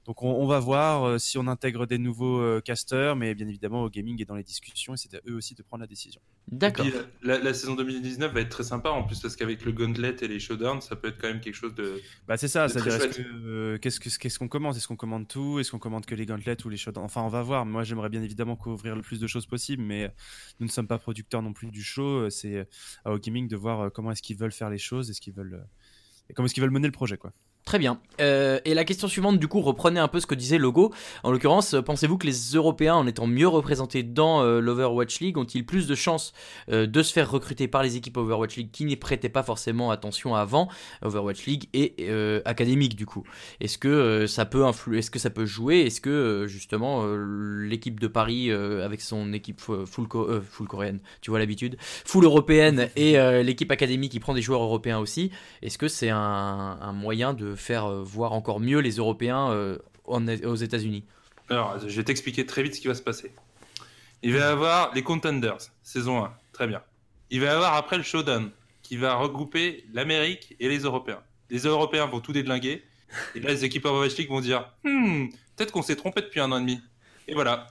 Donc 0.04 0.22
on, 0.22 0.30
on 0.30 0.46
va 0.46 0.60
voir 0.60 1.04
euh, 1.04 1.18
si 1.18 1.38
on 1.38 1.46
intègre 1.48 1.86
des 1.86 1.98
nouveaux 1.98 2.40
euh, 2.40 2.60
casters, 2.60 3.16
mais 3.16 3.34
bien 3.34 3.48
évidemment 3.48 3.82
au 3.82 3.90
gaming 3.90 4.20
est 4.22 4.24
dans 4.26 4.36
les 4.36 4.42
discussions 4.44 4.94
et 4.94 4.96
c'est 4.96 5.14
à 5.14 5.20
eux 5.28 5.34
aussi 5.34 5.54
de 5.54 5.62
prendre 5.62 5.80
la 5.82 5.86
décision. 5.88 6.20
D'accord. 6.48 6.86
Et 6.86 6.92
la, 7.22 7.38
la 7.38 7.54
saison 7.54 7.74
2019 7.74 8.32
va 8.32 8.40
être 8.40 8.48
très 8.48 8.64
sympa 8.64 8.90
en 8.90 9.02
plus 9.04 9.18
parce 9.20 9.36
qu'avec 9.36 9.64
le 9.64 9.72
gauntlet 9.72 10.14
et 10.20 10.28
les 10.28 10.38
showdowns, 10.40 10.80
ça 10.82 10.96
peut 10.96 11.08
être 11.08 11.18
quand 11.20 11.28
même 11.28 11.40
quelque 11.40 11.54
chose 11.54 11.74
de. 11.74 12.00
Bah 12.28 12.36
c'est 12.36 12.48
ça, 12.48 12.66
que, 12.68 13.20
euh, 13.46 13.78
qu'est-ce 13.78 13.98
que- 14.00 14.08
qu'est-ce 14.18 14.38
qu'on 14.42 14.48
commande 14.48 14.76
Est-ce 14.76 14.88
qu'on 14.88 14.96
commande 14.96 15.28
tout 15.28 15.60
Est-ce 15.60 15.70
qu'on 15.70 15.78
commande 15.78 16.04
que 16.04 16.14
les 16.14 16.26
gauntlets 16.26 16.64
ou 16.64 16.68
les 16.68 16.76
shots 16.76 16.92
Enfin 16.96 17.22
on 17.22 17.28
va 17.28 17.42
voir. 17.42 17.64
Moi 17.64 17.84
j'aimerais 17.84 18.08
bien 18.08 18.22
évidemment 18.22 18.56
couvrir 18.56 18.96
le 18.96 19.02
plus 19.02 19.20
de 19.20 19.26
choses 19.26 19.46
possible, 19.46 19.82
mais 19.82 20.12
nous 20.58 20.66
ne 20.66 20.70
sommes 20.70 20.88
pas 20.88 20.98
producteurs 20.98 21.42
non 21.42 21.52
plus 21.52 21.68
du 21.68 21.82
show. 21.82 22.22
Euh, 22.22 22.30
C'est 22.30 22.56
euh, 22.56 22.64
à 23.04 23.16
Gaming 23.18 23.46
de 23.46 23.56
voir 23.56 23.80
euh, 23.80 23.90
comment 23.90 24.10
est-ce 24.10 24.22
qu'ils 24.22 24.36
veulent 24.36 24.52
faire 24.52 24.70
les 24.70 24.78
choses, 24.78 25.10
est-ce 25.10 25.20
qu'ils 25.20 25.34
veulent 25.34 25.64
et 26.28 26.34
comment 26.34 26.46
est-ce 26.46 26.54
qu'ils 26.54 26.62
veulent 26.62 26.72
mener 26.72 26.88
le 26.88 26.92
projet 26.92 27.16
quoi. 27.16 27.32
Très 27.64 27.78
bien. 27.78 28.00
Euh, 28.20 28.58
et 28.64 28.74
la 28.74 28.84
question 28.84 29.06
suivante, 29.06 29.38
du 29.38 29.46
coup, 29.46 29.60
reprenez 29.60 30.00
un 30.00 30.08
peu 30.08 30.18
ce 30.18 30.26
que 30.26 30.34
disait 30.34 30.58
Logo. 30.58 30.92
En 31.22 31.30
l'occurrence, 31.30 31.74
euh, 31.74 31.80
pensez-vous 31.80 32.18
que 32.18 32.26
les 32.26 32.36
Européens, 32.54 32.96
en 32.96 33.06
étant 33.06 33.28
mieux 33.28 33.46
représentés 33.46 34.02
dans 34.02 34.42
euh, 34.42 34.60
l'Overwatch 34.60 35.20
League, 35.20 35.38
ont-ils 35.38 35.64
plus 35.64 35.86
de 35.86 35.94
chances 35.94 36.32
de 36.68 37.02
se 37.02 37.12
faire 37.12 37.30
recruter 37.30 37.68
par 37.68 37.82
les 37.84 37.96
équipes 37.96 38.16
Overwatch 38.16 38.56
League 38.56 38.70
qui 38.72 38.84
n'y 38.84 38.96
prêtaient 38.96 39.28
pas 39.28 39.44
forcément 39.44 39.90
attention 39.92 40.34
avant? 40.34 40.68
Overwatch 41.02 41.46
League 41.46 41.68
et 41.72 41.94
académique 42.44 42.96
du 42.96 43.06
coup 43.06 43.24
Est-ce 43.60 43.78
que 43.78 44.26
ça 44.26 44.44
peut 44.44 44.64
influer 44.64 44.98
Est-ce 44.98 45.10
que 45.10 45.18
ça 45.18 45.30
peut 45.30 45.46
jouer? 45.46 45.80
Est-ce 45.80 46.00
que 46.00 46.46
justement 46.48 47.04
l'équipe 47.60 48.00
de 48.00 48.06
Paris 48.08 48.50
avec 48.50 49.00
son 49.00 49.32
équipe 49.32 49.60
fu- 49.60 49.86
full, 49.86 50.08
co- 50.08 50.40
full 50.42 50.66
coréenne, 50.66 51.00
tu 51.20 51.30
vois 51.30 51.38
l'habitude, 51.38 51.76
full 51.80 52.24
européenne 52.24 52.88
et 52.96 53.12
l'équipe 53.42 53.70
académique 53.70 54.12
qui 54.12 54.20
prend 54.20 54.34
des 54.34 54.42
joueurs 54.42 54.62
européens 54.62 54.98
aussi, 54.98 55.30
est-ce 55.62 55.78
que 55.78 55.88
c'est 55.88 56.10
un 56.10 56.92
moyen 56.92 57.34
de 57.34 57.51
faire 57.56 57.86
euh, 57.86 58.02
voir 58.02 58.32
encore 58.32 58.60
mieux 58.60 58.78
les 58.78 58.96
Européens 58.96 59.50
euh, 59.50 59.78
aux 60.04 60.56
États-Unis 60.56 61.04
Alors, 61.48 61.78
je 61.78 61.96
vais 61.96 62.04
t'expliquer 62.04 62.46
très 62.46 62.62
vite 62.62 62.74
ce 62.74 62.80
qui 62.80 62.88
va 62.88 62.94
se 62.94 63.02
passer. 63.02 63.32
Il 64.22 64.32
va 64.32 64.38
y 64.38 64.42
avoir 64.42 64.94
les 64.94 65.02
Contenders, 65.02 65.58
saison 65.82 66.24
1, 66.24 66.32
très 66.52 66.66
bien. 66.66 66.82
Il 67.30 67.40
va 67.40 67.46
y 67.46 67.50
avoir 67.50 67.74
après 67.74 67.96
le 67.96 68.02
Showdown, 68.02 68.50
qui 68.82 68.96
va 68.96 69.14
regrouper 69.14 69.84
l'Amérique 69.92 70.54
et 70.60 70.68
les 70.68 70.80
Européens. 70.80 71.20
Les 71.50 71.60
Européens 71.60 72.06
vont 72.06 72.20
tout 72.20 72.32
déglinguer, 72.32 72.84
et 73.34 73.40
là 73.40 73.50
les 73.50 73.64
équipes 73.64 73.84
Overwatch 73.84 74.16
League 74.16 74.28
vont 74.28 74.40
dire 74.40 74.70
Hmm, 74.84 75.26
peut-être 75.56 75.72
qu'on 75.72 75.82
s'est 75.82 75.96
trompé 75.96 76.22
depuis 76.22 76.40
un 76.40 76.52
an 76.52 76.58
et 76.58 76.60
demi. 76.60 76.80
Et 77.28 77.34
voilà. 77.34 77.66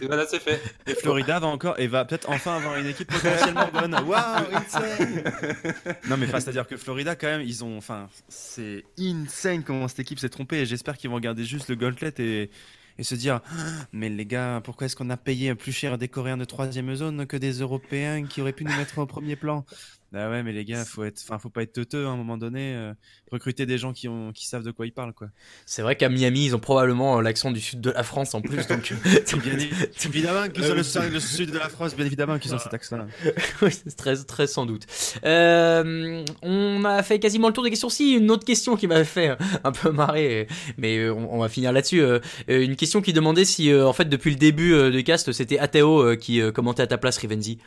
Et 0.00 0.06
voilà, 0.06 0.26
c'est 0.26 0.40
fait. 0.40 0.60
Et 0.86 0.94
Florida 0.94 1.38
va 1.38 1.46
encore 1.46 1.78
et 1.78 1.86
va 1.86 2.04
peut-être 2.04 2.28
enfin 2.28 2.56
avoir 2.56 2.76
une 2.76 2.86
équipe 2.86 3.08
potentiellement 3.12 3.68
bonne. 3.72 3.94
Waouh, 3.94 4.54
insane 4.54 5.24
Non 6.08 6.16
mais 6.16 6.26
enfin, 6.26 6.40
c'est-à-dire 6.40 6.66
que 6.66 6.76
Florida 6.76 7.14
quand 7.16 7.28
même, 7.28 7.42
ils 7.42 7.64
ont 7.64 7.76
enfin 7.76 8.08
c'est 8.28 8.84
insane 8.98 9.62
comment 9.62 9.88
cette 9.88 10.00
équipe 10.00 10.18
s'est 10.18 10.28
trompée 10.28 10.58
et 10.58 10.66
j'espère 10.66 10.96
qu'ils 10.96 11.10
vont 11.10 11.16
regarder 11.16 11.44
juste 11.44 11.68
le 11.68 11.76
gauntlet 11.76 12.12
et 12.18 12.50
et 12.98 13.02
se 13.02 13.14
dire 13.14 13.40
Ah, 13.46 13.52
mais 13.92 14.08
les 14.10 14.26
gars, 14.26 14.60
pourquoi 14.62 14.84
est-ce 14.86 14.94
qu'on 14.94 15.10
a 15.10 15.16
payé 15.16 15.54
plus 15.54 15.72
cher 15.72 15.96
des 15.96 16.08
Coréens 16.08 16.36
de 16.36 16.44
troisième 16.44 16.94
zone 16.94 17.26
que 17.26 17.36
des 17.36 17.60
Européens 17.60 18.26
qui 18.26 18.42
auraient 18.42 18.52
pu 18.52 18.64
nous 18.64 18.76
mettre 18.76 18.98
au 18.98 19.06
premier 19.06 19.36
plan? 19.36 19.64
Bah 20.12 20.28
ouais, 20.28 20.42
mais 20.42 20.52
les 20.52 20.64
gars, 20.64 20.84
faut 20.84 21.04
être, 21.04 21.20
enfin, 21.22 21.38
faut 21.38 21.50
pas 21.50 21.62
être 21.62 21.72
teuteux 21.72 22.04
hein, 22.06 22.10
à 22.10 22.12
un 22.14 22.16
moment 22.16 22.36
donné. 22.36 22.74
euh, 22.74 22.92
recruter 23.30 23.64
des 23.64 23.78
gens 23.78 23.92
qui 23.92 24.08
ont, 24.08 24.32
qui 24.32 24.46
savent 24.46 24.64
de 24.64 24.72
quoi 24.72 24.84
ils 24.86 24.92
parlent, 24.92 25.12
quoi. 25.12 25.28
C'est 25.66 25.82
vrai 25.82 25.94
qu'à 25.94 26.08
Miami, 26.08 26.46
ils 26.46 26.56
ont 26.56 26.58
probablement 26.58 27.18
euh, 27.18 27.22
l'accent 27.22 27.52
du 27.52 27.60
sud 27.60 27.80
de 27.80 27.92
la 27.92 28.02
France 28.02 28.34
en 28.34 28.40
plus, 28.40 28.66
donc 28.66 28.92
Bien 29.44 29.56
évidemment 30.06 30.48
qu'ils 30.48 30.64
ont 30.64 30.74
le, 30.74 31.08
le 31.12 31.20
sud 31.20 31.52
de 31.52 31.58
la 31.58 31.68
France, 31.68 31.94
bien 31.94 32.06
évidemment 32.06 32.38
qu'ils 32.40 32.54
ont 32.54 32.58
cet 32.58 32.74
accent-là. 32.74 33.06
Oui, 33.62 33.70
c'est 33.72 33.96
très, 33.96 34.16
très 34.16 34.46
sans 34.46 34.66
doute. 34.66 34.86
Euh, 35.24 36.24
on 36.42 36.84
a 36.84 37.02
fait 37.02 37.18
quasiment 37.20 37.48
le 37.48 37.52
tour 37.52 37.62
des 37.64 37.70
questions. 37.70 37.88
Si, 37.88 38.14
une 38.14 38.30
autre 38.30 38.44
question 38.44 38.76
qui 38.76 38.86
m'avait 38.86 39.04
fait 39.04 39.36
un 39.64 39.72
peu 39.72 39.90
marrer, 39.92 40.48
mais 40.76 40.98
euh, 40.98 41.14
on, 41.14 41.34
on 41.34 41.38
va 41.38 41.48
finir 41.48 41.72
là-dessus. 41.72 42.00
Euh, 42.00 42.18
euh, 42.48 42.62
une 42.64 42.76
question 42.76 43.00
qui 43.00 43.12
demandait 43.12 43.44
si, 43.44 43.70
euh, 43.70 43.86
en 43.86 43.92
fait, 43.92 44.06
depuis 44.06 44.30
le 44.30 44.36
début 44.36 44.72
euh, 44.72 44.90
du 44.90 45.04
cast, 45.04 45.30
c'était 45.32 45.58
Athéo 45.58 46.00
euh, 46.02 46.16
qui 46.16 46.40
euh, 46.40 46.50
commentait 46.52 46.82
à 46.82 46.86
ta 46.86 46.98
place, 46.98 47.18
Rivenzi. 47.18 47.58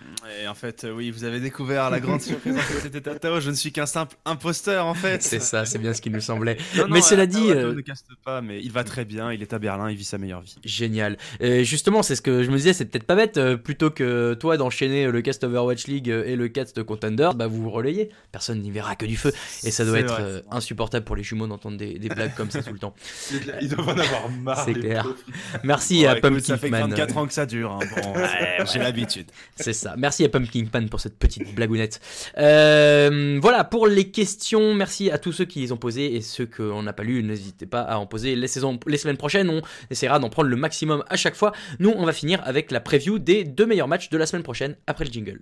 Et 0.41 0.47
en 0.47 0.55
fait, 0.55 0.83
euh, 0.83 0.91
oui, 0.91 1.09
vous 1.11 1.23
avez 1.23 1.39
découvert 1.39 1.89
la 1.89 1.99
grande 1.99 2.21
Je 2.43 3.49
ne 3.49 3.55
suis 3.55 3.71
qu'un 3.71 3.85
simple 3.85 4.15
imposteur, 4.25 4.85
en 4.85 4.93
fait. 4.93 5.21
C'est 5.23 5.41
ça, 5.41 5.65
c'est 5.65 5.77
bien 5.79 5.93
ce 5.93 6.01
qui 6.01 6.09
nous 6.09 6.21
semblait. 6.21 6.57
Non, 6.75 6.87
non, 6.87 6.93
mais 6.93 7.01
cela 7.01 7.25
dit, 7.25 7.49
euh, 7.51 7.73
ne 7.73 7.81
caste 7.81 8.07
pas, 8.23 8.41
mais 8.41 8.59
il 8.61 8.71
va 8.71 8.83
très 8.83 9.05
bien. 9.05 9.31
Il 9.31 9.41
est 9.41 9.53
à 9.53 9.59
Berlin, 9.59 9.89
il 9.89 9.95
vit 9.97 10.03
sa 10.03 10.17
meilleure 10.17 10.41
vie. 10.41 10.55
Génial. 10.63 11.17
Justement, 11.41 12.03
c'est 12.03 12.15
ce 12.15 12.21
que 12.21 12.43
je 12.43 12.49
me 12.51 12.57
disais, 12.57 12.73
c'est 12.73 12.85
peut-être 12.85 13.05
pas 13.05 13.15
bête, 13.15 13.37
euh, 13.37 13.57
plutôt 13.57 13.89
que 13.89 14.33
toi 14.35 14.57
d'enchaîner 14.57 15.07
le 15.07 15.21
cast 15.21 15.43
Overwatch 15.43 15.87
League 15.87 16.09
euh, 16.09 16.25
et 16.25 16.35
le 16.35 16.47
cast 16.47 16.83
Contenders, 16.83 17.33
bah 17.35 17.47
vous 17.47 17.61
vous 17.63 17.69
relayez. 17.69 18.09
Personne 18.31 18.59
n'y 18.61 18.71
verra 18.71 18.95
que 18.95 19.05
du 19.05 19.17
feu. 19.17 19.31
Et 19.63 19.71
ça 19.71 19.85
doit 19.85 19.99
être 19.99 20.13
vrai, 20.13 20.21
euh, 20.23 20.41
insupportable 20.51 21.05
pour 21.05 21.15
les 21.15 21.23
jumeaux 21.23 21.47
d'entendre 21.47 21.77
des, 21.77 21.97
des 21.99 22.09
blagues 22.09 22.33
comme 22.35 22.49
ça 22.51 22.61
tout 22.63 22.73
le 22.73 22.79
temps. 22.79 22.93
Ils 23.61 23.69
doivent 23.69 23.89
en 23.89 23.97
avoir 23.97 24.29
marre. 24.29 24.63
C'est 24.65 24.73
clair. 24.73 25.07
Merci 25.63 26.01
Ouais, 26.01 26.07
à 26.07 26.15
Pumpkin 26.15 26.39
ça 26.41 26.57
fait 26.57 26.69
Man. 26.69 26.89
24 26.89 27.17
ans 27.17 27.27
que 27.27 27.33
ça 27.33 27.45
dure. 27.45 27.71
hein. 27.71 27.79
Bon, 27.95 28.13
j'ai 28.71 28.79
l'habitude. 28.79 29.27
C'est 29.55 29.73
ça. 29.73 29.95
Merci 29.97 30.23
à 30.25 30.29
Pumpkin 30.29 30.65
Pan 30.71 30.85
pour 30.87 30.99
cette 30.99 31.17
petite 31.17 31.53
blagounette. 31.55 31.99
Euh, 32.37 33.39
voilà 33.41 33.63
pour 33.63 33.87
les 33.87 34.11
questions. 34.11 34.73
Merci 34.73 35.11
à 35.11 35.17
tous 35.17 35.31
ceux 35.31 35.45
qui 35.45 35.59
les 35.59 35.71
ont 35.71 35.77
posées 35.77 36.15
et 36.15 36.21
ceux 36.21 36.45
qu'on 36.45 36.83
n'a 36.83 36.93
pas 36.93 37.03
lu. 37.03 37.23
N'hésitez 37.23 37.65
pas 37.65 37.81
à 37.81 37.97
en 37.97 38.05
poser 38.05 38.35
les, 38.35 38.47
les 38.87 38.97
semaines 38.97 39.17
prochaines. 39.17 39.49
On 39.49 39.61
essaiera 39.89 40.19
d'en 40.19 40.29
prendre 40.29 40.49
le 40.49 40.57
maximum 40.57 41.03
à 41.09 41.15
chaque 41.15 41.35
fois. 41.35 41.53
Nous, 41.79 41.93
on 41.95 42.05
va 42.05 42.13
finir 42.13 42.41
avec 42.43 42.71
la 42.71 42.79
preview 42.79 43.19
des 43.19 43.43
deux 43.43 43.65
meilleurs 43.65 43.87
matchs 43.87 44.09
de 44.09 44.17
la 44.17 44.25
semaine 44.25 44.43
prochaine 44.43 44.75
après 44.87 45.05
le 45.05 45.11
jingle. 45.11 45.41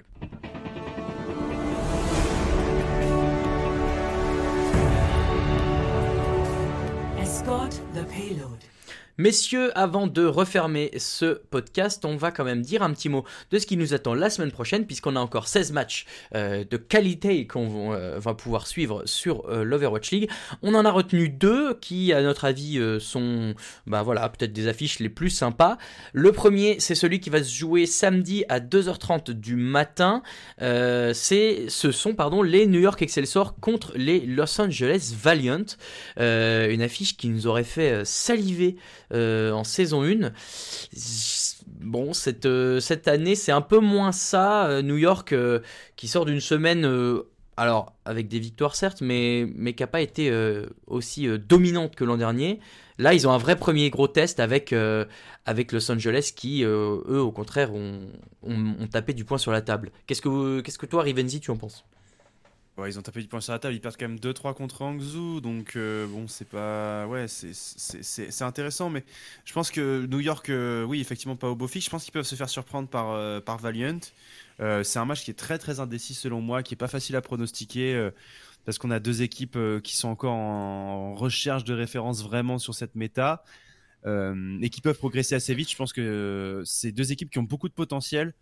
Messieurs, 9.21 9.69
avant 9.77 10.07
de 10.07 10.25
refermer 10.25 10.89
ce 10.97 11.39
podcast, 11.51 12.05
on 12.05 12.15
va 12.15 12.31
quand 12.31 12.43
même 12.43 12.63
dire 12.63 12.81
un 12.81 12.91
petit 12.91 13.07
mot 13.07 13.23
de 13.51 13.59
ce 13.59 13.67
qui 13.67 13.77
nous 13.77 13.93
attend 13.93 14.15
la 14.15 14.31
semaine 14.31 14.49
prochaine, 14.51 14.87
puisqu'on 14.87 15.15
a 15.15 15.19
encore 15.19 15.47
16 15.47 15.73
matchs 15.73 16.07
euh, 16.33 16.63
de 16.67 16.75
qualité 16.75 17.45
qu'on 17.45 17.93
euh, 17.93 18.17
va 18.17 18.33
pouvoir 18.33 18.65
suivre 18.65 19.03
sur 19.05 19.47
euh, 19.47 19.63
l'Overwatch 19.63 20.09
League. 20.09 20.31
On 20.63 20.73
en 20.73 20.85
a 20.85 20.89
retenu 20.89 21.29
deux 21.29 21.75
qui, 21.75 22.13
à 22.13 22.23
notre 22.23 22.45
avis, 22.45 22.79
euh, 22.79 22.99
sont 22.99 23.53
bah 23.85 24.01
voilà, 24.01 24.27
peut-être 24.27 24.53
des 24.53 24.67
affiches 24.67 24.97
les 24.97 25.09
plus 25.09 25.29
sympas. 25.29 25.77
Le 26.13 26.31
premier, 26.31 26.77
c'est 26.79 26.95
celui 26.95 27.19
qui 27.19 27.29
va 27.29 27.43
se 27.43 27.53
jouer 27.53 27.85
samedi 27.85 28.43
à 28.49 28.59
2h30 28.59 29.33
du 29.33 29.55
matin. 29.55 30.23
Euh, 30.63 31.13
ce 31.13 31.91
sont 31.91 32.15
pardon, 32.15 32.41
les 32.41 32.65
New 32.65 32.79
York 32.79 32.99
Excelsior 33.03 33.59
contre 33.59 33.93
les 33.95 34.21
Los 34.21 34.59
Angeles 34.59 35.13
Valiant. 35.15 35.65
Euh, 36.19 36.71
une 36.71 36.81
affiche 36.81 37.17
qui 37.17 37.29
nous 37.29 37.45
aurait 37.45 37.63
fait 37.63 37.91
euh, 37.91 38.03
saliver 38.03 38.77
euh, 39.11 39.51
en 39.51 39.63
saison 39.63 40.03
1. 40.03 40.31
Bon, 41.79 42.13
cette, 42.13 42.45
euh, 42.45 42.79
cette 42.79 43.07
année, 43.07 43.35
c'est 43.35 43.51
un 43.51 43.61
peu 43.61 43.79
moins 43.79 44.11
ça. 44.11 44.67
Euh, 44.67 44.81
New 44.81 44.97
York 44.97 45.33
qui 45.95 46.07
sort 46.07 46.25
d'une 46.25 46.39
semaine, 46.39 46.87
alors 47.57 47.93
avec 48.05 48.27
des 48.27 48.39
victoires 48.39 48.75
certes, 48.75 49.01
mais, 49.01 49.47
mais 49.55 49.73
qui 49.73 49.83
n'a 49.83 49.87
pas 49.87 50.01
été 50.01 50.31
aussi 50.87 51.27
dominante 51.39 51.95
que 51.95 52.03
l'an 52.03 52.17
dernier. 52.17 52.59
Là, 52.97 53.13
ils 53.13 53.27
ont 53.27 53.31
un 53.31 53.37
vrai 53.37 53.55
premier 53.55 53.89
gros 53.89 54.07
test 54.07 54.39
avec, 54.39 54.71
Los 54.71 55.91
Angeles 55.91 56.31
qui, 56.35 56.63
eux, 56.63 57.19
au 57.21 57.31
contraire, 57.31 57.73
ont, 57.73 58.09
ont- 58.43 58.75
ont 58.79 58.87
tapé 58.87 59.13
du 59.13 59.25
poing 59.25 59.37
sur 59.37 59.51
la 59.51 59.61
table. 59.61 59.91
Qu'est-ce 60.07 60.21
que, 60.21 60.61
qu'est-ce 60.61 60.77
que 60.77 60.85
toi, 60.85 61.03
Rivenzi, 61.03 61.39
tu 61.39 61.51
en 61.51 61.57
penses? 61.57 61.85
Ils 62.87 62.97
ont 62.99 63.01
tapé 63.01 63.21
du 63.21 63.27
poing 63.27 63.41
sur 63.41 63.53
la 63.53 63.59
table, 63.59 63.73
ils 63.75 63.81
perdent 63.81 63.95
quand 63.97 64.07
même 64.07 64.19
2-3 64.19 64.53
contre 64.53 64.81
Hangzhou, 64.81 65.41
donc 65.41 65.75
euh, 65.75 66.07
bon, 66.07 66.27
c'est 66.27 66.47
pas. 66.47 67.07
Ouais, 67.07 67.27
c'est- 67.27 68.41
intéressant, 68.41 68.89
mais 68.89 69.03
je 69.45 69.53
pense 69.53 69.71
que 69.71 70.05
New 70.07 70.19
York, 70.19 70.49
euh, 70.49 70.83
oui, 70.83 70.99
effectivement, 71.01 71.35
pas 71.35 71.49
au 71.49 71.55
beau 71.55 71.67
fixe. 71.67 71.85
Je 71.85 71.89
pense 71.89 72.03
qu'ils 72.03 72.13
peuvent 72.13 72.25
se 72.25 72.35
faire 72.35 72.49
surprendre 72.49 72.87
par, 72.89 73.11
euh, 73.11 73.39
par 73.39 73.57
Valiant. 73.57 73.99
C'est 74.83 74.99
un 74.99 75.05
match 75.05 75.23
qui 75.23 75.31
est 75.31 75.35
très 75.35 75.57
très 75.57 75.79
indécis 75.79 76.13
selon 76.13 76.39
moi, 76.41 76.61
qui 76.63 76.75
est 76.75 76.77
pas 76.77 76.87
facile 76.87 77.15
à 77.15 77.21
pronostiquer, 77.21 78.09
parce 78.65 78.77
qu'on 78.77 78.91
a 78.91 78.99
deux 78.99 79.23
équipes 79.23 79.57
qui 79.83 79.97
sont 79.97 80.09
encore 80.09 80.33
en 80.33 81.15
recherche 81.15 81.63
de 81.63 81.73
référence 81.73 82.21
vraiment 82.23 82.59
sur 82.59 82.75
cette 82.75 82.93
méta, 82.95 83.43
et 84.05 84.69
qui 84.69 84.81
peuvent 84.81 84.97
progresser 84.97 85.35
assez 85.35 85.55
vite. 85.55 85.71
Je 85.71 85.75
pense 85.75 85.93
que 85.93 86.61
c'est 86.65 86.91
deux 86.91 87.11
équipes 87.11 87.31
qui 87.31 87.39
ont 87.39 87.43
beaucoup 87.43 87.69
de 87.69 87.73
potentiel 87.73 88.33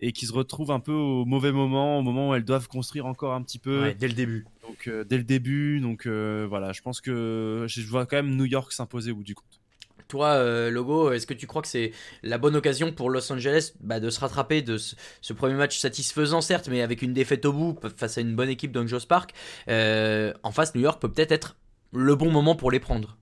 et 0.00 0.12
qui 0.12 0.26
se 0.26 0.32
retrouvent 0.32 0.70
un 0.70 0.80
peu 0.80 0.92
au 0.92 1.24
mauvais 1.24 1.52
moment, 1.52 1.98
au 1.98 2.02
moment 2.02 2.30
où 2.30 2.34
elles 2.34 2.44
doivent 2.44 2.68
construire 2.68 3.06
encore 3.06 3.34
un 3.34 3.42
petit 3.42 3.58
peu. 3.58 3.82
Ouais, 3.82 3.94
Dès 3.94 4.08
le 4.08 4.14
début. 4.14 4.46
Donc 4.62 4.86
euh, 4.88 5.04
dès 5.04 5.16
le 5.16 5.24
début, 5.24 5.80
donc 5.80 6.06
euh, 6.06 6.46
voilà, 6.48 6.72
je 6.72 6.82
pense 6.82 7.00
que 7.00 7.64
je 7.68 7.82
vois 7.82 8.06
quand 8.06 8.16
même 8.16 8.36
New 8.36 8.44
York 8.44 8.72
s'imposer 8.72 9.12
au 9.12 9.16
bout 9.16 9.24
du 9.24 9.34
compte. 9.34 9.60
Toi, 10.06 10.28
euh, 10.28 10.70
Logo, 10.70 11.12
est-ce 11.12 11.26
que 11.26 11.34
tu 11.34 11.46
crois 11.46 11.60
que 11.60 11.68
c'est 11.68 11.92
la 12.22 12.38
bonne 12.38 12.56
occasion 12.56 12.92
pour 12.92 13.10
Los 13.10 13.30
Angeles 13.30 13.74
bah, 13.80 14.00
de 14.00 14.08
se 14.08 14.20
rattraper 14.20 14.62
de 14.62 14.78
ce, 14.78 14.96
ce 15.20 15.34
premier 15.34 15.54
match 15.54 15.78
satisfaisant, 15.78 16.40
certes, 16.40 16.68
mais 16.70 16.80
avec 16.80 17.02
une 17.02 17.12
défaite 17.12 17.44
au 17.44 17.52
bout 17.52 17.78
face 17.94 18.16
à 18.16 18.22
une 18.22 18.34
bonne 18.34 18.48
équipe 18.48 18.72
d'Angels 18.72 19.06
Park 19.06 19.34
Euh, 19.68 20.32
En 20.42 20.50
face, 20.50 20.74
New 20.74 20.80
York 20.80 21.00
peut 21.02 21.12
peut-être 21.12 21.32
être 21.32 21.56
le 21.92 22.14
bon 22.14 22.30
moment 22.30 22.56
pour 22.56 22.70
les 22.70 22.80
prendre? 22.80 23.18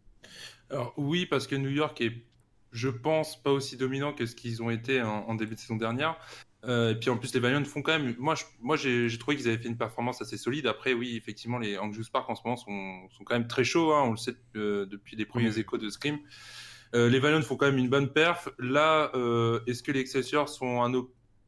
Alors 0.71 0.95
oui, 0.97 1.27
parce 1.27 1.49
que 1.49 1.57
New 1.57 1.71
York 1.71 2.01
est, 2.01 2.25
je 2.71 2.89
pense, 2.89 3.43
pas 3.43 3.51
aussi 3.51 3.77
dominant 3.77 4.13
que 4.13 4.25
ce 4.27 4.37
qu'ils 4.37 4.63
ont 4.63 4.71
été 4.71 5.03
en, 5.03 5.25
en 5.29 5.35
début 5.35 5.55
de 5.57 5.61
saison 5.61 5.77
dernière. 5.77 6.17
Euh, 6.67 6.91
et 6.91 6.95
puis 6.97 7.11
en 7.11 7.17
plus, 7.17 7.33
les 7.33 7.41
Valiants 7.41 7.65
font 7.65 7.81
quand 7.83 7.99
même. 7.99 8.15
Moi, 8.19 8.35
je- 8.35 8.45
moi 8.61 8.77
j'ai 8.77 9.09
trouvé 9.19 9.37
qu'ils 9.37 9.47
avaient 9.49 9.59
fait 9.59 9.69
une 9.69 9.77
performance 9.77 10.21
assez 10.21 10.37
solide. 10.37 10.67
Après, 10.67 10.93
oui, 10.95 11.17
effectivement, 11.17 11.59
les 11.59 11.79
Angus 11.79 12.09
Park 12.09 12.29
en 12.29 12.35
ce 12.35 12.43
moment 12.45 12.57
sont, 12.57 13.09
sont 13.17 13.25
quand 13.25 13.35
même 13.35 13.47
très 13.47 13.65
chauds. 13.65 13.93
hein, 13.93 14.03
on 14.05 14.11
le 14.13 14.17
sait 14.17 14.35
euh, 14.57 14.85
depuis 14.87 15.17
les 15.17 15.25
premiers 15.27 15.51
Oui. 15.53 15.61
échos 15.61 15.79
de 15.79 15.89
Scream. 15.89 16.19
Euh, 16.95 17.09
les 17.09 17.19
Valiants 17.21 17.43
font 17.43 17.57
quand 17.57 17.67
même 17.67 17.79
une 17.79 17.89
bonne 17.89 18.13
perf. 18.13 18.49
Là, 18.59 19.11
euh, 19.15 19.61
est-ce 19.67 19.83
que 19.83 19.93
les 19.93 20.01
Excelsior 20.01 20.49
sont 20.49 20.83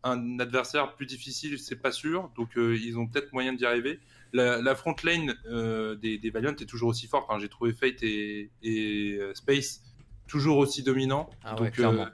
un, 0.05 0.39
adversaire 0.39 0.95
plus 0.95 1.07
difficile? 1.07 1.59
C'est 1.59 1.81
pas 1.83 1.93
sûr. 1.93 2.31
Donc, 2.37 2.57
euh, 2.57 2.77
ils 2.77 2.99
ont 2.99 3.07
peut-être 3.07 3.33
moyen 3.33 3.53
d'y 3.53 3.65
arriver. 3.67 3.99
La, 4.33 4.61
la 4.61 4.75
front 4.75 4.95
lane 5.05 5.35
euh, 5.47 5.95
des, 5.97 6.19
des 6.19 6.31
Valiant 6.31 6.55
est 6.61 6.67
toujours 6.67 6.91
aussi 6.91 7.07
forte. 7.07 7.27
hein. 7.31 7.39
J'ai 7.41 7.49
trouvé 7.49 7.73
Fate 7.73 8.03
et, 8.03 8.51
et, 8.63 9.19
Space 9.35 9.83
toujours 10.27 10.59
aussi 10.59 10.83
dominants. 10.83 11.31
Ah 11.43 11.53
ouais, 11.55 11.59
Donc, 11.59 11.67
euh, 11.69 11.71
clairement. 11.71 12.07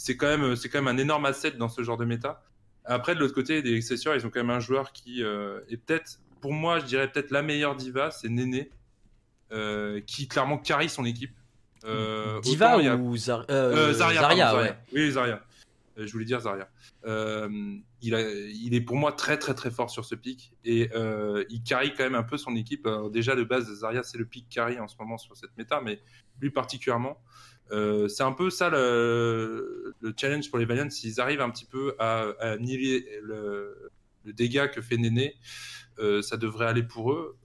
C'est 0.00 0.16
quand 0.16 0.26
même 0.34 0.56
c'est 0.56 0.70
quand 0.70 0.80
même 0.80 0.96
un 0.96 0.98
énorme 0.98 1.26
asset 1.26 1.50
dans 1.52 1.68
ce 1.68 1.82
genre 1.82 1.98
de 1.98 2.06
méta. 2.06 2.42
Après 2.86 3.14
de 3.14 3.20
l'autre 3.20 3.34
côté 3.34 3.60
des 3.60 3.74
Excelsior, 3.74 4.14
ils 4.14 4.24
ont 4.26 4.30
quand 4.30 4.40
même 4.40 4.48
un 4.48 4.58
joueur 4.60 4.92
qui 4.92 5.22
euh, 5.22 5.60
est 5.68 5.76
peut-être 5.76 6.20
pour 6.40 6.54
moi, 6.54 6.78
je 6.78 6.86
dirais 6.86 7.12
peut-être 7.12 7.30
la 7.30 7.42
meilleure 7.42 7.76
diva, 7.76 8.10
c'est 8.10 8.30
Néné 8.30 8.70
euh, 9.52 10.00
qui 10.06 10.26
clairement 10.26 10.56
carry 10.56 10.88
son 10.88 11.04
équipe. 11.04 11.34
Euh, 11.84 12.40
Diva 12.40 12.78
autant 12.78 12.88
a- 12.88 12.96
ou 12.96 13.14
Zar- 13.16 13.44
Zarya, 13.48 13.92
Zarya, 13.92 14.46
pardon, 14.46 14.62
ouais. 14.62 14.76
Oui, 14.94 15.10
Zarya. 15.10 15.42
Euh, 15.98 16.06
je 16.06 16.12
voulais 16.12 16.24
dire 16.24 16.40
Zarya. 16.40 16.68
Euh, 17.04 17.48
il, 18.00 18.14
a, 18.14 18.20
il 18.22 18.74
est 18.74 18.80
pour 18.80 18.96
moi 18.96 19.12
très 19.12 19.38
très 19.38 19.54
très 19.54 19.70
fort 19.70 19.90
sur 19.90 20.06
ce 20.06 20.14
pic 20.14 20.54
et 20.64 20.90
il 21.50 21.62
carry 21.62 21.92
quand 21.94 22.04
même 22.04 22.14
un 22.14 22.22
peu 22.22 22.38
son 22.38 22.56
équipe. 22.56 22.86
Alors, 22.86 23.10
déjà 23.10 23.36
de 23.36 23.44
base, 23.44 23.70
Zarya 23.70 24.02
c'est 24.02 24.16
le 24.16 24.24
pic 24.24 24.48
carry 24.48 24.80
en 24.80 24.88
ce 24.88 24.96
moment 24.98 25.18
sur 25.18 25.36
cette 25.36 25.54
méta, 25.58 25.82
mais 25.82 26.00
lui 26.40 26.50
particulièrement. 26.50 27.18
Euh, 27.72 28.08
c'est 28.08 28.22
un 28.22 28.32
peu 28.32 28.50
ça 28.50 28.68
le, 28.70 29.94
le 30.00 30.14
challenge 30.16 30.50
pour 30.50 30.58
les 30.58 30.64
Valiants. 30.64 30.90
S'ils 30.90 31.20
arrivent 31.20 31.40
un 31.40 31.50
petit 31.50 31.64
peu 31.66 31.94
à, 31.98 32.26
à 32.40 32.56
le, 32.56 33.90
dégât 34.24 34.68
que 34.68 34.80
fait 34.82 34.96
Néné, 34.96 35.36
euh, 35.98 36.22
ça 36.22 36.36
devrait 36.36 36.66
aller 36.66 36.82
pour 36.82 37.12
eux. 37.12 37.36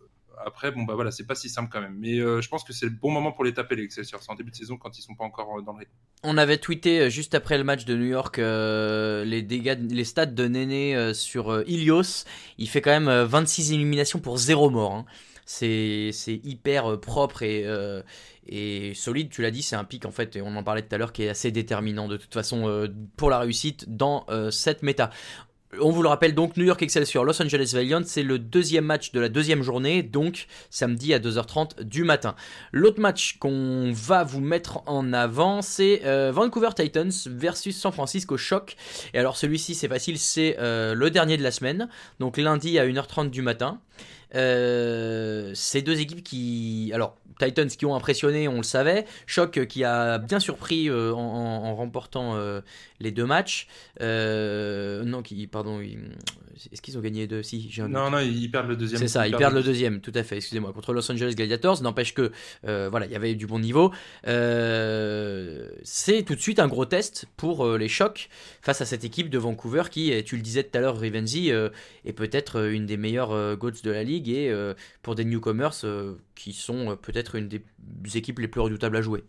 Après, 0.45 0.69
bon 0.69 0.83
bah 0.83 0.95
voilà, 0.95 1.11
c'est 1.11 1.25
pas 1.25 1.33
si 1.35 1.47
simple 1.47 1.69
quand 1.71 1.79
même. 1.79 1.95
Mais 1.97 2.19
euh, 2.19 2.41
je 2.41 2.49
pense 2.49 2.65
que 2.65 2.73
c'est 2.73 2.85
le 2.85 2.91
bon 2.91 3.09
moment 3.09 3.31
pour 3.31 3.45
les 3.45 3.53
taper 3.53 3.75
les 3.77 3.83
Excelsior. 3.83 4.21
C'est 4.21 4.31
en 4.31 4.35
début 4.35 4.51
de 4.51 4.55
saison 4.55 4.75
quand 4.75 4.97
ils 4.97 5.01
sont 5.01 5.15
pas 5.15 5.23
encore 5.23 5.61
dans 5.63 5.71
le 5.71 5.79
rythme. 5.79 5.91
On 6.23 6.37
avait 6.37 6.57
tweeté 6.57 7.09
juste 7.09 7.35
après 7.35 7.57
le 7.57 7.63
match 7.63 7.85
de 7.85 7.95
New 7.95 8.07
York 8.07 8.37
les 8.37 9.41
dégâts, 9.41 9.77
les 9.89 10.03
stats 10.03 10.25
de 10.25 10.45
Néné 10.45 11.13
sur 11.13 11.63
Ilios. 11.67 12.25
Il 12.57 12.67
fait 12.67 12.81
quand 12.81 12.91
même 12.91 13.07
euh, 13.07 13.25
26 13.25 13.71
éliminations 13.73 14.19
pour 14.19 14.37
0 14.37 14.69
mort. 14.69 14.93
hein. 14.93 15.05
C'est 15.45 16.11
hyper 16.43 16.91
euh, 16.91 16.97
propre 16.97 17.43
et, 17.43 17.63
euh, 17.65 18.01
et 18.47 18.93
solide. 18.95 19.29
Tu 19.29 19.41
l'as 19.43 19.51
dit, 19.51 19.61
c'est 19.61 19.75
un 19.75 19.83
pic 19.83 20.05
en 20.05 20.11
fait, 20.11 20.35
et 20.35 20.41
on 20.41 20.55
en 20.55 20.63
parlait 20.63 20.81
tout 20.81 20.93
à 20.93 20.97
l'heure, 20.97 21.13
qui 21.13 21.23
est 21.23 21.29
assez 21.29 21.51
déterminant 21.51 22.07
de 22.07 22.17
toute 22.17 22.33
façon 22.33 22.67
euh, 22.67 22.87
pour 23.15 23.29
la 23.29 23.39
réussite 23.39 23.95
dans 23.95 24.25
cette 24.49 24.81
méta. 24.81 25.11
On 25.81 25.91
vous 25.91 26.01
le 26.01 26.07
rappelle 26.07 26.33
donc, 26.33 26.55
New 26.55 26.63
York 26.63 26.81
Excelsior, 26.81 27.25
Los 27.25 27.41
Angeles 27.41 27.71
Valiant, 27.73 28.01
c'est 28.05 28.23
le 28.23 28.39
deuxième 28.39 28.85
match 28.85 29.11
de 29.11 29.19
la 29.19 29.27
deuxième 29.27 29.61
journée, 29.61 30.03
donc 30.03 30.47
samedi 30.69 31.13
à 31.13 31.19
2h30 31.19 31.83
du 31.83 32.05
matin. 32.05 32.35
L'autre 32.71 33.01
match 33.01 33.37
qu'on 33.39 33.91
va 33.91 34.23
vous 34.23 34.39
mettre 34.39 34.81
en 34.85 35.11
avant, 35.11 35.61
c'est 35.61 36.01
Vancouver 36.31 36.69
Titans 36.75 37.11
versus 37.25 37.77
San 37.77 37.91
Francisco 37.91 38.37
Shock. 38.37 38.77
Et 39.13 39.19
alors 39.19 39.35
celui-ci, 39.35 39.75
c'est 39.75 39.89
facile, 39.89 40.17
c'est 40.17 40.55
le 40.59 41.09
dernier 41.09 41.35
de 41.35 41.43
la 41.43 41.51
semaine, 41.51 41.89
donc 42.19 42.37
lundi 42.37 42.79
à 42.79 42.87
1h30 42.87 43.29
du 43.29 43.41
matin. 43.41 43.81
Euh, 44.33 45.51
ces 45.53 45.81
deux 45.81 45.99
équipes 45.99 46.23
qui, 46.23 46.91
alors 46.93 47.17
Titans 47.39 47.67
qui 47.67 47.85
ont 47.85 47.95
impressionné, 47.95 48.47
on 48.47 48.57
le 48.57 48.63
savait. 48.63 49.05
Euh, 49.37 49.65
qui 49.65 49.83
a 49.83 50.17
bien 50.17 50.39
surpris 50.39 50.89
euh, 50.89 51.13
en, 51.13 51.75
remportant 51.75 52.35
euh, 52.35 52.61
les 52.99 53.11
deux 53.11 53.25
matchs. 53.25 53.67
Non, 53.99 55.21
qui, 55.21 55.47
pardon, 55.47 55.79
est-ce 56.71 56.81
qu'ils 56.81 56.97
ont 56.97 57.01
gagné 57.01 57.27
deux? 57.27 57.43
Si, 57.43 57.69
j'ai 57.69 57.81
un. 57.81 57.87
Non, 57.87 58.09
non, 58.09 58.19
ils 58.19 58.49
perdent 58.49 58.69
le 58.69 58.75
deuxième. 58.75 58.99
C'est 58.99 59.07
ça, 59.07 59.27
ils 59.27 59.35
perdent 59.35 59.55
le 59.55 59.63
deuxième, 59.63 60.01
tout 60.01 60.11
à 60.15 60.23
fait, 60.23 60.37
excusez-moi, 60.37 60.73
contre 60.73 60.93
Los 60.93 61.11
Angeles 61.11 61.33
Gladiators. 61.35 61.81
N'empêche 61.81 62.13
que, 62.13 62.31
euh, 62.65 62.89
voilà, 62.89 63.05
il 63.05 63.11
y 63.11 63.15
avait 63.15 63.35
du 63.35 63.47
bon 63.47 63.59
niveau. 63.59 63.91
Euh, 64.27 65.69
c'est 65.83 66.23
tout 66.23 66.35
de 66.35 66.39
suite 66.39 66.59
un 66.59 66.67
gros 66.67 66.85
test 66.85 67.25
pour 67.37 67.65
euh, 67.65 67.77
les 67.77 67.87
chocs 67.87 68.29
face 68.61 68.81
à 68.81 68.85
cette 68.85 69.03
équipe 69.03 69.29
de 69.29 69.37
Vancouver 69.37 69.83
qui, 69.91 70.13
euh, 70.13 70.21
tu 70.23 70.35
le 70.35 70.41
disais 70.41 70.63
tout 70.63 70.77
à 70.77 70.81
l'heure, 70.81 70.97
Rivenzi, 70.97 71.49
est 71.49 72.13
peut-être 72.13 72.69
une 72.69 72.85
des 72.85 72.97
meilleures 72.97 73.57
GOATs 73.57 73.83
de 73.83 73.91
la 73.91 74.03
ligue 74.03 74.29
et 74.29 74.53
pour 75.01 75.15
des 75.15 75.25
newcomers 75.25 75.73
qui 76.35 76.53
sont 76.53 76.97
peut-être 77.01 77.35
une 77.35 77.47
des 77.47 77.61
équipes 78.15 78.39
les 78.39 78.47
plus 78.47 78.61
redoutables 78.61 78.97
à 78.97 79.01
jouer. 79.01 79.23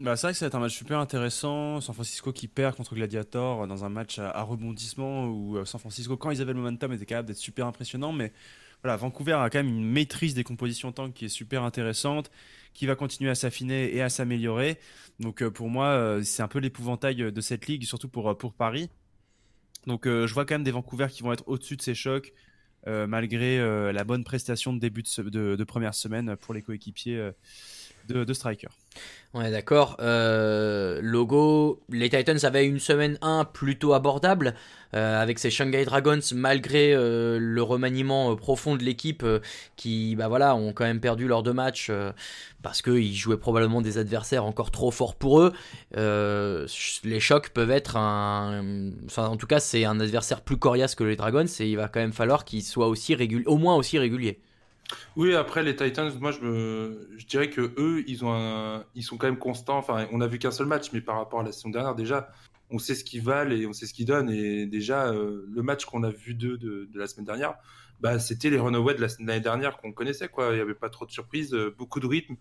Bah, 0.00 0.16
c'est 0.16 0.26
vrai 0.26 0.32
que 0.32 0.38
ça 0.38 0.46
va 0.46 0.48
être 0.48 0.54
un 0.56 0.60
match 0.60 0.76
super 0.76 0.98
intéressant. 0.98 1.80
San 1.80 1.94
Francisco 1.94 2.32
qui 2.32 2.48
perd 2.48 2.74
contre 2.76 2.94
Gladiator 2.96 3.66
dans 3.68 3.84
un 3.84 3.88
match 3.88 4.18
à, 4.18 4.42
rebondissement 4.42 5.26
où 5.28 5.56
euh, 5.58 5.64
San 5.64 5.80
Francisco, 5.80 6.16
quand 6.16 6.30
ils 6.30 6.40
avaient 6.42 6.52
le 6.52 6.58
momentum, 6.58 6.92
était 6.92 7.06
capable 7.06 7.28
d'être 7.28 7.36
super 7.36 7.66
impressionnant. 7.66 8.12
Mais 8.12 8.32
voilà, 8.82 8.96
Vancouver 8.96 9.34
a 9.34 9.48
quand 9.48 9.58
même 9.60 9.68
une 9.68 9.84
maîtrise 9.84 10.34
des 10.34 10.42
compositions 10.42 10.90
tank 10.90 11.14
qui 11.14 11.26
est 11.26 11.28
super 11.28 11.62
intéressante, 11.62 12.32
qui 12.74 12.86
va 12.86 12.96
continuer 12.96 13.30
à 13.30 13.36
s'affiner 13.36 13.94
et 13.94 14.02
à 14.02 14.08
s'améliorer. 14.08 14.80
Donc 15.20 15.40
euh, 15.42 15.50
pour 15.52 15.68
moi, 15.68 15.86
euh, 15.86 16.22
c'est 16.24 16.42
un 16.42 16.48
peu 16.48 16.58
l'épouvantail 16.58 17.16
de 17.32 17.40
cette 17.40 17.66
ligue, 17.68 17.84
surtout 17.84 18.08
pour, 18.08 18.28
euh, 18.28 18.34
Paris. 18.58 18.90
Donc 19.86 20.06
euh, 20.06 20.26
je 20.26 20.34
vois 20.34 20.44
quand 20.44 20.54
même 20.54 20.64
des 20.64 20.70
Vancouver 20.70 21.08
qui 21.10 21.22
vont 21.22 21.32
être 21.32 21.44
au-dessus 21.46 21.76
de 21.76 21.82
ces 21.82 21.94
chocs. 21.94 22.32
euh, 22.88 23.06
malgré 23.06 23.60
euh, 23.60 23.92
la 23.92 24.04
bonne 24.04 24.24
prestation 24.24 24.72
de 24.72 24.80
début 24.80 25.02
de, 25.02 25.64
première 25.64 25.94
semaine 25.94 26.36
pour 26.36 26.54
les 26.54 26.62
coéquipiers 26.62 27.16
euh, 27.18 27.32
de, 28.08 28.24
de 28.24 28.32
Striker. 28.32 28.68
Ouais, 29.34 29.50
d'accord. 29.50 29.96
Euh, 30.00 31.00
logo, 31.02 31.80
les 31.88 32.10
Titans 32.10 32.38
avaient 32.42 32.66
une 32.66 32.78
semaine 32.78 33.16
1 33.22 33.46
plutôt 33.46 33.94
abordable 33.94 34.54
euh, 34.94 35.22
avec 35.22 35.38
ces 35.38 35.50
Shanghai 35.50 35.86
Dragons, 35.86 36.20
malgré 36.34 36.92
euh, 36.92 37.38
le 37.40 37.62
remaniement 37.62 38.36
profond 38.36 38.76
de 38.76 38.82
l'équipe 38.82 39.24
qui, 39.76 40.16
bah 40.16 40.28
voilà, 40.28 40.54
ont 40.54 40.74
quand 40.74 40.84
même 40.84 41.00
perdu 41.00 41.28
leurs 41.28 41.42
deux 41.42 41.54
matchs 41.54 41.90
parce 42.60 42.82
qu'ils 42.82 43.14
jouaient 43.14 43.38
probablement 43.38 43.80
des 43.80 43.96
adversaires 43.96 44.44
encore 44.44 44.70
trop 44.70 44.90
forts 44.90 45.14
pour 45.14 45.40
eux. 45.40 45.52
Les 45.96 47.20
chocs 47.20 47.48
peuvent 47.50 47.70
être 47.70 47.96
un, 47.96 48.90
enfin, 49.06 49.28
en 49.28 49.38
tout 49.38 49.46
cas, 49.46 49.60
c'est 49.60 49.86
un 49.86 49.98
adversaire 49.98 50.42
plus 50.42 50.58
coriace 50.58 50.94
que 50.94 51.04
les 51.04 51.16
Dragons 51.16 51.46
et 51.58 51.70
il 51.70 51.76
va 51.76 51.88
quand 51.88 52.00
même 52.00 52.12
falloir 52.12 52.44
qu'ils 52.44 52.62
soient 52.64 52.88
aussi 52.88 53.14
réguliers, 53.14 53.46
au 53.46 53.56
moins 53.56 53.76
aussi 53.76 53.98
réguliers. 53.98 54.40
Oui, 55.16 55.34
après 55.34 55.62
les 55.62 55.76
Titans, 55.76 56.10
moi 56.20 56.30
je, 56.30 56.40
me... 56.40 57.08
je 57.16 57.26
dirais 57.26 57.50
que 57.50 57.72
eux, 57.78 58.04
ils 58.06 58.24
ont 58.24 58.84
ils 58.94 59.02
sont 59.02 59.16
quand 59.16 59.26
même 59.26 59.38
constants. 59.38 59.78
Enfin, 59.78 60.06
on 60.12 60.20
a 60.20 60.26
vu 60.26 60.38
qu'un 60.38 60.50
seul 60.50 60.66
match, 60.66 60.92
mais 60.92 61.00
par 61.00 61.16
rapport 61.16 61.40
à 61.40 61.42
la 61.42 61.52
saison 61.52 61.70
dernière, 61.70 61.94
déjà, 61.94 62.30
on 62.72 62.78
sait 62.78 62.94
ce 62.94 63.04
qu'ils 63.04 63.22
valent 63.22 63.54
et 63.54 63.66
on 63.66 63.72
sait 63.72 63.86
ce 63.86 63.94
qu'ils 63.94 64.06
donnent. 64.06 64.30
Et 64.30 64.66
déjà, 64.66 65.08
euh, 65.08 65.46
le 65.48 65.62
match 65.62 65.84
qu'on 65.84 66.02
a 66.02 66.10
vu 66.10 66.34
d'eux 66.34 66.56
de, 66.56 66.88
la 66.94 67.06
semaine 67.06 67.26
dernière, 67.26 67.54
bah, 68.00 68.18
c'était 68.18 68.50
les 68.50 68.58
Runaways 68.58 68.94
de 68.94 69.00
l'année 69.02 69.40
dernière 69.40 69.76
qu'on 69.76 69.92
connaissait. 69.92 70.28
Quoi. 70.28 70.48
Il 70.50 70.54
n'y 70.54 70.60
avait 70.60 70.74
pas 70.74 70.88
trop 70.88 71.06
de 71.06 71.12
surprises, 71.12 71.54
euh, 71.54 71.74
beaucoup 71.76 72.00
de 72.00 72.06
rythme, 72.06 72.36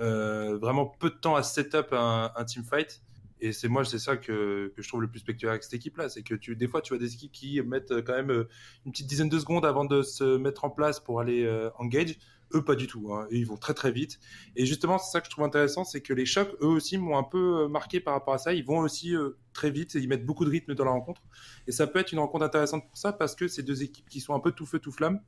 euh, 0.00 0.56
vraiment 0.58 0.86
peu 0.86 1.10
de 1.10 1.16
temps 1.16 1.36
à 1.36 1.42
set 1.42 1.74
up 1.74 1.92
un, 1.92 2.32
un 2.34 2.44
team 2.44 2.64
fight. 2.64 3.02
Et 3.44 3.52
c'est 3.52 3.66
moi, 3.66 3.84
c'est 3.84 3.98
ça 3.98 4.16
que, 4.16 4.72
que 4.74 4.82
je 4.82 4.88
trouve 4.88 5.02
le 5.02 5.10
plus 5.10 5.18
spectaculaire 5.18 5.50
avec 5.54 5.64
cette 5.64 5.74
équipe-là. 5.74 6.08
C'est 6.08 6.22
que 6.22 6.36
tu, 6.36 6.54
des 6.54 6.68
fois, 6.68 6.80
tu 6.80 6.94
vois 6.94 6.98
des 6.98 7.12
équipes 7.12 7.32
qui 7.32 7.60
mettent 7.60 7.90
euh, 7.90 8.00
quand 8.00 8.14
même 8.14 8.30
euh, 8.30 8.48
une 8.86 8.92
petite 8.92 9.08
dizaine 9.08 9.28
de 9.28 9.38
secondes 9.40 9.66
avant 9.66 9.84
de 9.84 10.00
se 10.02 10.36
mettre 10.36 10.64
en 10.64 10.70
place 10.70 11.00
pour 11.00 11.18
aller 11.20 11.44
euh, 11.44 11.68
engage. 11.76 12.16
Eux, 12.54 12.62
pas 12.64 12.76
du 12.76 12.86
tout. 12.86 13.12
hein. 13.12 13.26
Ils 13.32 13.44
vont 13.44 13.56
très 13.56 13.74
très 13.74 13.90
vite. 13.90 14.20
Et 14.54 14.64
justement, 14.64 14.96
c'est 14.98 15.10
ça 15.10 15.20
que 15.20 15.26
je 15.26 15.30
trouve 15.32 15.44
intéressant, 15.44 15.82
c'est 15.82 16.02
que 16.02 16.12
les 16.12 16.24
chocs, 16.24 16.54
eux 16.60 16.66
aussi, 16.66 16.98
m'ont 16.98 17.18
un 17.18 17.24
peu 17.24 17.64
euh, 17.64 17.68
marqué 17.68 17.98
par 17.98 18.14
rapport 18.14 18.34
à 18.34 18.38
ça. 18.38 18.54
Ils 18.54 18.64
vont 18.64 18.78
aussi 18.78 19.12
très 19.52 19.72
vite 19.72 19.96
et 19.96 19.98
ils 19.98 20.08
mettent 20.08 20.24
beaucoup 20.24 20.44
de 20.44 20.50
rythme 20.50 20.74
dans 20.74 20.84
la 20.84 20.92
rencontre. 20.92 21.20
Et 21.66 21.72
ça 21.72 21.88
peut 21.88 21.98
être 21.98 22.12
une 22.12 22.20
rencontre 22.20 22.44
intéressante 22.44 22.86
pour 22.86 22.96
ça 22.96 23.12
parce 23.12 23.34
que 23.34 23.48
c'est 23.48 23.64
deux 23.64 23.82
équipes 23.82 24.08
qui 24.08 24.20
sont 24.20 24.34
un 24.34 24.40
peu 24.40 24.52
tout 24.52 24.66
feu 24.66 24.78
tout 24.78 24.92
flamme. 24.92 25.20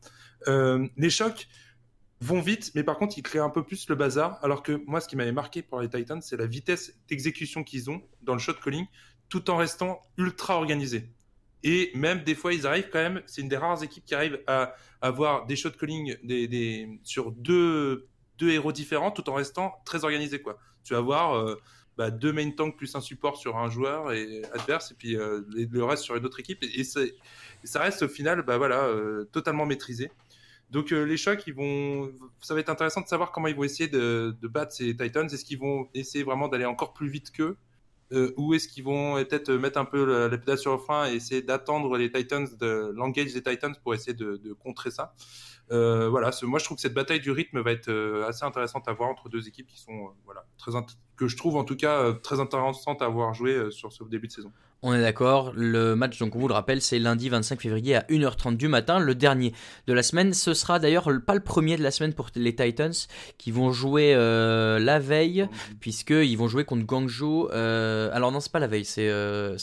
Les 0.47 1.11
chocs 1.11 1.49
vont 2.25 2.41
vite, 2.41 2.73
mais 2.75 2.83
par 2.83 2.97
contre, 2.97 3.19
ils 3.19 3.23
créent 3.23 3.39
un 3.39 3.51
peu 3.51 3.63
plus 3.63 3.89
le 3.89 3.95
bazar. 3.95 4.39
Alors 4.43 4.63
que 4.63 4.83
moi, 4.87 5.01
ce 5.01 5.09
qui 5.09 5.17
m'avait 5.17 5.33
marqué 5.33 5.63
pour 5.63 5.81
les 5.81 5.89
Titans, 5.89 6.21
c'est 6.23 6.37
la 6.37 6.47
vitesse 6.47 6.95
d'exécution 7.09 7.65
qu'ils 7.65 7.91
ont 7.91 8.03
dans 8.23 8.33
le 8.33 8.39
shot 8.39 8.55
calling, 8.55 8.87
tout 9.29 9.51
en 9.51 9.57
restant 9.57 10.01
ultra 10.17 10.57
organisés. 10.57 11.09
Et 11.63 11.91
même 11.95 12.23
des 12.25 12.35
fois, 12.35 12.53
ils 12.53 12.67
arrivent 12.67 12.91
quand 12.93 12.99
même. 12.99 13.23
C'est 13.27 13.41
une 13.41 13.49
des 13.49 13.57
rares 13.57 13.83
équipes 13.83 14.05
qui 14.05 14.15
arrivent 14.15 14.41
à 14.47 14.75
avoir 15.01 15.47
des 15.47 15.57
shot 15.57 15.71
calling 15.71 16.17
sur 17.03 17.33
deux, 17.33 18.09
deux 18.39 18.51
héros 18.51 18.73
différents, 18.73 19.11
tout 19.11 19.29
en 19.31 19.35
restant 19.35 19.75
très 19.85 20.05
organisés. 20.05 20.41
Quoi. 20.43 20.59
Tu 20.85 20.93
vas 20.93 21.01
avoir 21.01 21.37
euh, 21.37 21.61
bah, 21.97 22.11
deux 22.11 22.33
main 22.33 22.51
tanks 22.51 22.77
plus 22.77 22.95
un 22.97 23.01
support 23.01 23.37
sur 23.37 23.57
un 23.57 23.71
joueur 23.71 24.13
et 24.13 24.43
adverse, 24.53 24.91
et 24.91 24.95
puis 24.95 25.17
euh, 25.17 25.43
le 25.49 25.85
reste 25.85 26.03
sur 26.03 26.17
une 26.17 26.27
autre 26.27 26.41
équipe. 26.41 26.63
Et 26.63 26.85
ça 26.85 27.81
reste 27.81 28.03
au 28.03 28.09
final, 28.09 28.43
bah 28.43 28.59
voilà, 28.59 28.85
euh, 28.85 29.25
totalement 29.33 29.65
maîtrisé. 29.65 30.11
Donc 30.71 30.93
euh, 30.93 31.05
les 31.05 31.17
chocs, 31.17 31.43
ils 31.47 31.55
vont, 31.55 32.13
ça 32.41 32.55
va 32.55 32.61
être 32.61 32.69
intéressant 32.69 33.01
de 33.01 33.07
savoir 33.07 33.31
comment 33.31 33.49
ils 33.49 33.55
vont 33.55 33.65
essayer 33.65 33.89
de, 33.89 34.35
de 34.41 34.49
battre 34.49 34.73
ces 34.73 34.97
Titans. 34.97 35.27
Est-ce 35.27 35.45
qu'ils 35.45 35.59
vont 35.59 35.89
essayer 35.95 36.25
vraiment 36.25 36.49
d'aller 36.49 36.65
encore 36.65 36.93
plus 36.93 37.09
vite 37.09 37.31
qu'eux 37.31 37.57
euh, 38.13 38.33
ou 38.37 38.55
est-ce 38.55 38.69
qu'ils 38.69 38.85
vont 38.85 39.15
peut-être 39.25 39.51
mettre 39.53 39.79
un 39.79 39.85
peu 39.85 40.05
le, 40.05 40.29
le 40.29 40.39
pédale 40.39 40.59
sur 40.59 40.73
le 40.73 40.79
frein 40.79 41.11
et 41.11 41.15
essayer 41.15 41.43
d'attendre 41.43 41.97
les 41.97 42.11
Titans, 42.11 42.47
de 42.61 42.93
l'engage 42.95 43.33
des 43.33 43.43
Titans 43.43 43.75
pour 43.83 43.95
essayer 43.95 44.15
de, 44.15 44.37
de 44.37 44.53
contrer 44.53 44.91
ça? 44.91 45.15
Euh, 45.75 46.09
voilà, 46.09 46.33
ce- 46.33 46.47
moi 46.47 46.59
je 46.59 46.65
trouve 46.65 46.77
que 46.77 46.83
cette 46.83 46.95
bataille 46.95 47.21
du 47.21 47.31
rythme 47.31 47.61
va 47.61 47.73
être 47.73 47.89
euh, 47.89 48.27
assez 48.29 48.45
intéressante 48.45 48.89
à 48.89 48.93
voir 48.93 49.11
entre 49.11 49.29
deux 49.29 49.47
équipes 49.49 49.67
qui 49.67 49.79
sont, 49.81 49.93
euh, 49.93 50.09
voilà, 50.25 50.45
très 50.59 50.73
que 51.17 51.29
je 51.29 51.37
trouve 51.37 51.57
en 51.57 51.65
tout 51.65 51.77
cas 51.77 52.13
très 52.25 52.41
intéressantes 52.41 53.01
à 53.01 53.05
avoir 53.05 53.35
joué 53.35 53.71
sur 53.71 53.93
ce 53.93 54.03
début 54.05 54.27
de 54.27 54.33
saison. 54.33 54.51
On 54.83 54.93
est 54.93 55.01
d'accord, 55.01 55.53
le 55.55 55.95
match, 55.95 56.19
donc 56.19 56.35
on 56.37 56.39
vous 56.41 56.49
le 56.49 56.53
rappelle, 56.55 56.83
c'est 56.83 56.99
lundi 56.99 57.29
25 57.31 57.59
février 57.63 57.95
à 57.95 58.05
1h30 58.11 58.57
du 58.57 58.69
matin, 58.69 58.99
le 58.99 59.15
dernier 59.15 59.55
de 59.87 59.93
la 59.95 60.03
semaine. 60.03 60.35
Ce 60.35 60.53
sera 60.55 60.79
d'ailleurs 60.81 61.09
le- 61.11 61.21
pas 61.21 61.33
le 61.35 61.41
premier 61.41 61.77
de 61.79 61.83
la 61.83 61.91
semaine 61.93 62.13
pour 62.13 62.29
les 62.35 62.55
Titans 62.55 62.93
qui 63.39 63.51
vont 63.53 63.71
jouer 63.73 64.13
la 64.15 64.99
veille, 64.99 65.49
puisqu'ils 65.81 66.37
vont 66.37 66.49
jouer 66.49 66.65
contre 66.65 66.85
Guangzhou. 66.85 67.49
Alors 67.53 68.31
non, 68.33 68.41
c'est 68.41 68.53
pas 68.53 68.59
la 68.59 68.67
veille, 68.67 68.85
c'est 68.85 69.09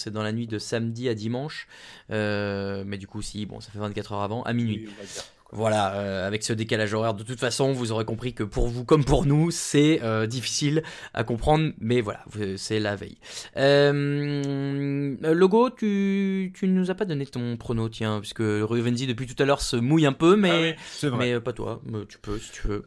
dans 0.09 0.24
la 0.24 0.32
nuit 0.32 0.47
de 0.47 0.57
samedi 0.57 1.07
à 1.09 1.14
dimanche. 1.14 1.68
Mais 2.09 2.97
du 2.97 3.07
coup, 3.07 3.22
si, 3.22 3.45
bon, 3.45 3.59
ça 3.59 3.72
fait 3.72 3.80
24 3.80 4.14
heures 4.14 4.22
avant, 4.22 4.41
à 4.43 4.53
minuit. 4.53 4.86
Oui, 4.86 4.93
on 4.97 5.01
va 5.01 5.07
dire. 5.07 5.24
Voilà, 5.54 5.95
euh, 5.95 6.28
avec 6.28 6.43
ce 6.43 6.54
décalage 6.54 6.93
horaire, 6.93 7.14
de 7.14 7.24
toute 7.24 7.39
façon, 7.39 7.74
vous 7.74 7.91
aurez 7.91 8.06
compris 8.06 8.34
que 8.34 8.43
pour 8.43 8.68
vous 8.68 8.86
comme 8.86 9.04
pour 9.04 9.26
nous, 9.26 9.52
c'est 9.52 9.99
euh, 10.02 10.26
difficile 10.26 10.82
à 11.14 11.24
comprendre, 11.24 11.72
mais 11.80 11.99
voilà, 11.99 12.24
c'est 12.56 12.80
la 12.80 12.95
veille. 12.95 13.18
Euh, 13.58 15.16
Logo, 15.22 15.70
tu, 15.70 16.54
tu 16.56 16.68
nous 16.68 16.89
as 16.89 16.95
pas 16.95 17.06
donné 17.06 17.26
ton 17.26 17.58
prono, 17.58 17.89
tiens, 17.89 18.20
puisque 18.20 18.39
Ruvenzi 18.39 19.08
depuis 19.08 19.28
tout 19.28 19.41
à 19.43 19.45
l'heure 19.45 19.62
se 19.62 19.76
mouille 19.76 20.06
un 20.06 20.14
peu, 20.14 20.38
mais, 20.38 20.78
Ah 21.04 21.08
oui. 21.08 21.18
Mais 21.18 21.39
pas 21.41 21.54
toi, 21.54 21.82
mais 21.86 22.06
tu 22.08 22.18
peux 22.18 22.39
si 22.39 22.52
tu 22.52 22.68
veux. 22.68 22.86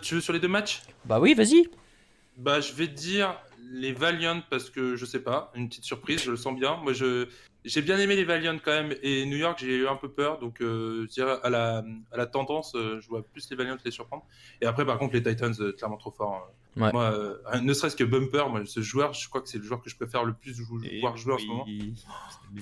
Tu 0.00 0.14
veux 0.14 0.20
sur 0.20 0.32
les 0.32 0.40
deux 0.40 0.48
matchs? 0.48 0.82
Bah 1.04 1.20
oui, 1.20 1.34
vas-y. 1.34 1.68
Bah, 2.38 2.60
je 2.60 2.72
vais 2.72 2.86
te 2.86 2.94
dire 2.94 3.34
les 3.72 3.92
Valiant 3.92 4.42
parce 4.48 4.70
que 4.70 4.96
je 4.96 5.04
sais 5.04 5.20
pas, 5.20 5.52
une 5.54 5.68
petite 5.68 5.84
surprise, 5.84 6.22
je 6.22 6.30
le 6.30 6.36
sens 6.36 6.58
bien. 6.58 6.76
Moi, 6.82 6.92
je 6.92 7.28
j'ai 7.66 7.82
bien 7.82 7.98
aimé 7.98 8.16
les 8.16 8.24
Valiant 8.24 8.56
quand 8.64 8.70
même 8.72 8.94
et 9.02 9.26
New 9.26 9.36
York, 9.36 9.58
j'ai 9.60 9.76
eu 9.76 9.86
un 9.88 9.96
peu 9.96 10.08
peur, 10.10 10.38
donc 10.38 10.60
euh, 10.62 11.02
je 11.06 11.12
dirais 11.12 11.36
à 11.42 11.50
la 11.50 11.84
à 12.12 12.16
la 12.16 12.26
tendance, 12.26 12.74
euh, 12.74 13.00
je 13.00 13.08
vois 13.08 13.22
plus 13.22 13.48
les 13.50 13.56
Valiant 13.56 13.76
les 13.84 13.90
surprendre. 13.90 14.24
Et 14.60 14.66
après, 14.66 14.86
par 14.86 14.98
contre, 14.98 15.14
les 15.14 15.22
Titans, 15.22 15.54
euh, 15.60 15.72
clairement 15.72 15.96
trop 15.98 16.10
forts. 16.10 16.34
hein. 16.34 16.52
Ouais. 16.82 16.92
Moi, 16.92 17.04
euh, 17.04 17.60
ne 17.60 17.72
serait-ce 17.72 17.96
que 17.96 18.04
Bumper, 18.04 18.48
moi, 18.50 18.60
ce 18.66 18.80
joueur, 18.82 19.14
je 19.14 19.26
crois 19.30 19.40
que 19.40 19.48
c'est 19.48 19.56
le 19.58 19.64
joueur 19.64 19.80
que 19.82 19.88
je 19.88 19.96
préfère 19.96 20.24
le 20.24 20.34
plus 20.34 20.54
jou- 20.54 20.78
Et 20.84 21.00
voir 21.00 21.16
jouer 21.16 21.32
en 21.34 21.38
ce 21.38 21.46
moment. 21.46 21.64
oui. 21.66 21.94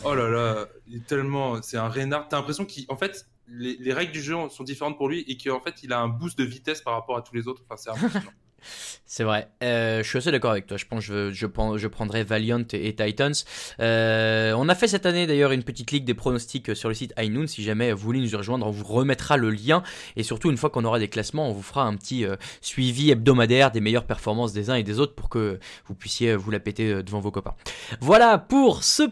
Oh 0.04 0.14
là 0.14 0.28
là, 0.28 0.66
il 0.86 0.96
est 0.98 1.06
tellement, 1.06 1.60
c'est 1.62 1.76
un 1.78 1.88
Reynard. 1.88 2.28
T'as 2.28 2.36
l'impression 2.36 2.64
qu'en 2.64 2.96
fait, 2.96 3.26
les, 3.48 3.76
les 3.76 3.92
règles 3.92 4.12
du 4.12 4.22
jeu 4.22 4.36
sont 4.50 4.62
différentes 4.64 4.96
pour 4.96 5.08
lui 5.08 5.24
et 5.26 5.36
qu'en 5.36 5.60
fait, 5.60 5.82
il 5.82 5.92
a 5.92 5.98
un 6.00 6.06
boost 6.08 6.38
de 6.38 6.44
vitesse 6.44 6.80
par 6.80 6.94
rapport 6.94 7.16
à 7.16 7.22
tous 7.22 7.34
les 7.34 7.48
autres. 7.48 7.62
Enfin, 7.68 7.76
c'est 7.76 7.90
impressionnant. 7.90 8.32
C'est 9.06 9.24
vrai. 9.24 9.48
Euh, 9.62 10.02
je 10.02 10.08
suis 10.08 10.18
assez 10.18 10.30
d'accord 10.30 10.50
avec 10.50 10.66
toi. 10.66 10.76
Je 10.76 10.86
pense 10.86 11.06
que 11.06 11.30
je, 11.30 11.46
je, 11.76 11.86
prendrai 11.86 12.24
Valiant 12.24 12.64
et, 12.72 12.94
Titans. 12.94 13.32
Euh, 13.80 14.52
on 14.56 14.68
a 14.68 14.74
fait 14.74 14.88
cette 14.88 15.06
année 15.06 15.26
d'ailleurs 15.26 15.52
une 15.52 15.62
petite 15.62 15.90
ligue 15.92 16.04
des 16.04 16.14
pronostics 16.14 16.74
sur 16.74 16.88
le 16.88 16.94
site 16.94 17.12
iNoon. 17.18 17.46
Si 17.46 17.62
jamais 17.62 17.92
vous 17.92 17.98
voulez 17.98 18.20
nous 18.20 18.36
rejoindre, 18.36 18.66
on 18.66 18.70
vous 18.70 18.84
remettra 18.84 19.36
le 19.36 19.50
lien. 19.50 19.82
Et 20.16 20.22
surtout, 20.22 20.50
une 20.50 20.56
fois 20.56 20.70
qu'on 20.70 20.84
aura 20.84 20.98
des 20.98 21.08
classements, 21.08 21.48
on 21.48 21.52
vous 21.52 21.62
fera 21.62 21.84
un 21.84 21.94
petit 21.96 22.24
euh, 22.24 22.36
suivi 22.60 23.10
hebdomadaire 23.10 23.70
des 23.70 23.80
meilleures 23.80 24.06
performances 24.06 24.52
des 24.52 24.70
uns 24.70 24.74
et 24.74 24.82
des 24.82 24.98
autres 24.98 25.14
pour 25.14 25.28
que 25.28 25.58
vous 25.86 25.94
puissiez 25.94 26.34
vous 26.34 26.50
la 26.50 26.60
péter 26.60 27.02
devant 27.02 27.20
vos 27.20 27.30
copains. 27.30 27.54
Voilà 28.00 28.38
pour 28.38 28.82
ce 28.82 29.04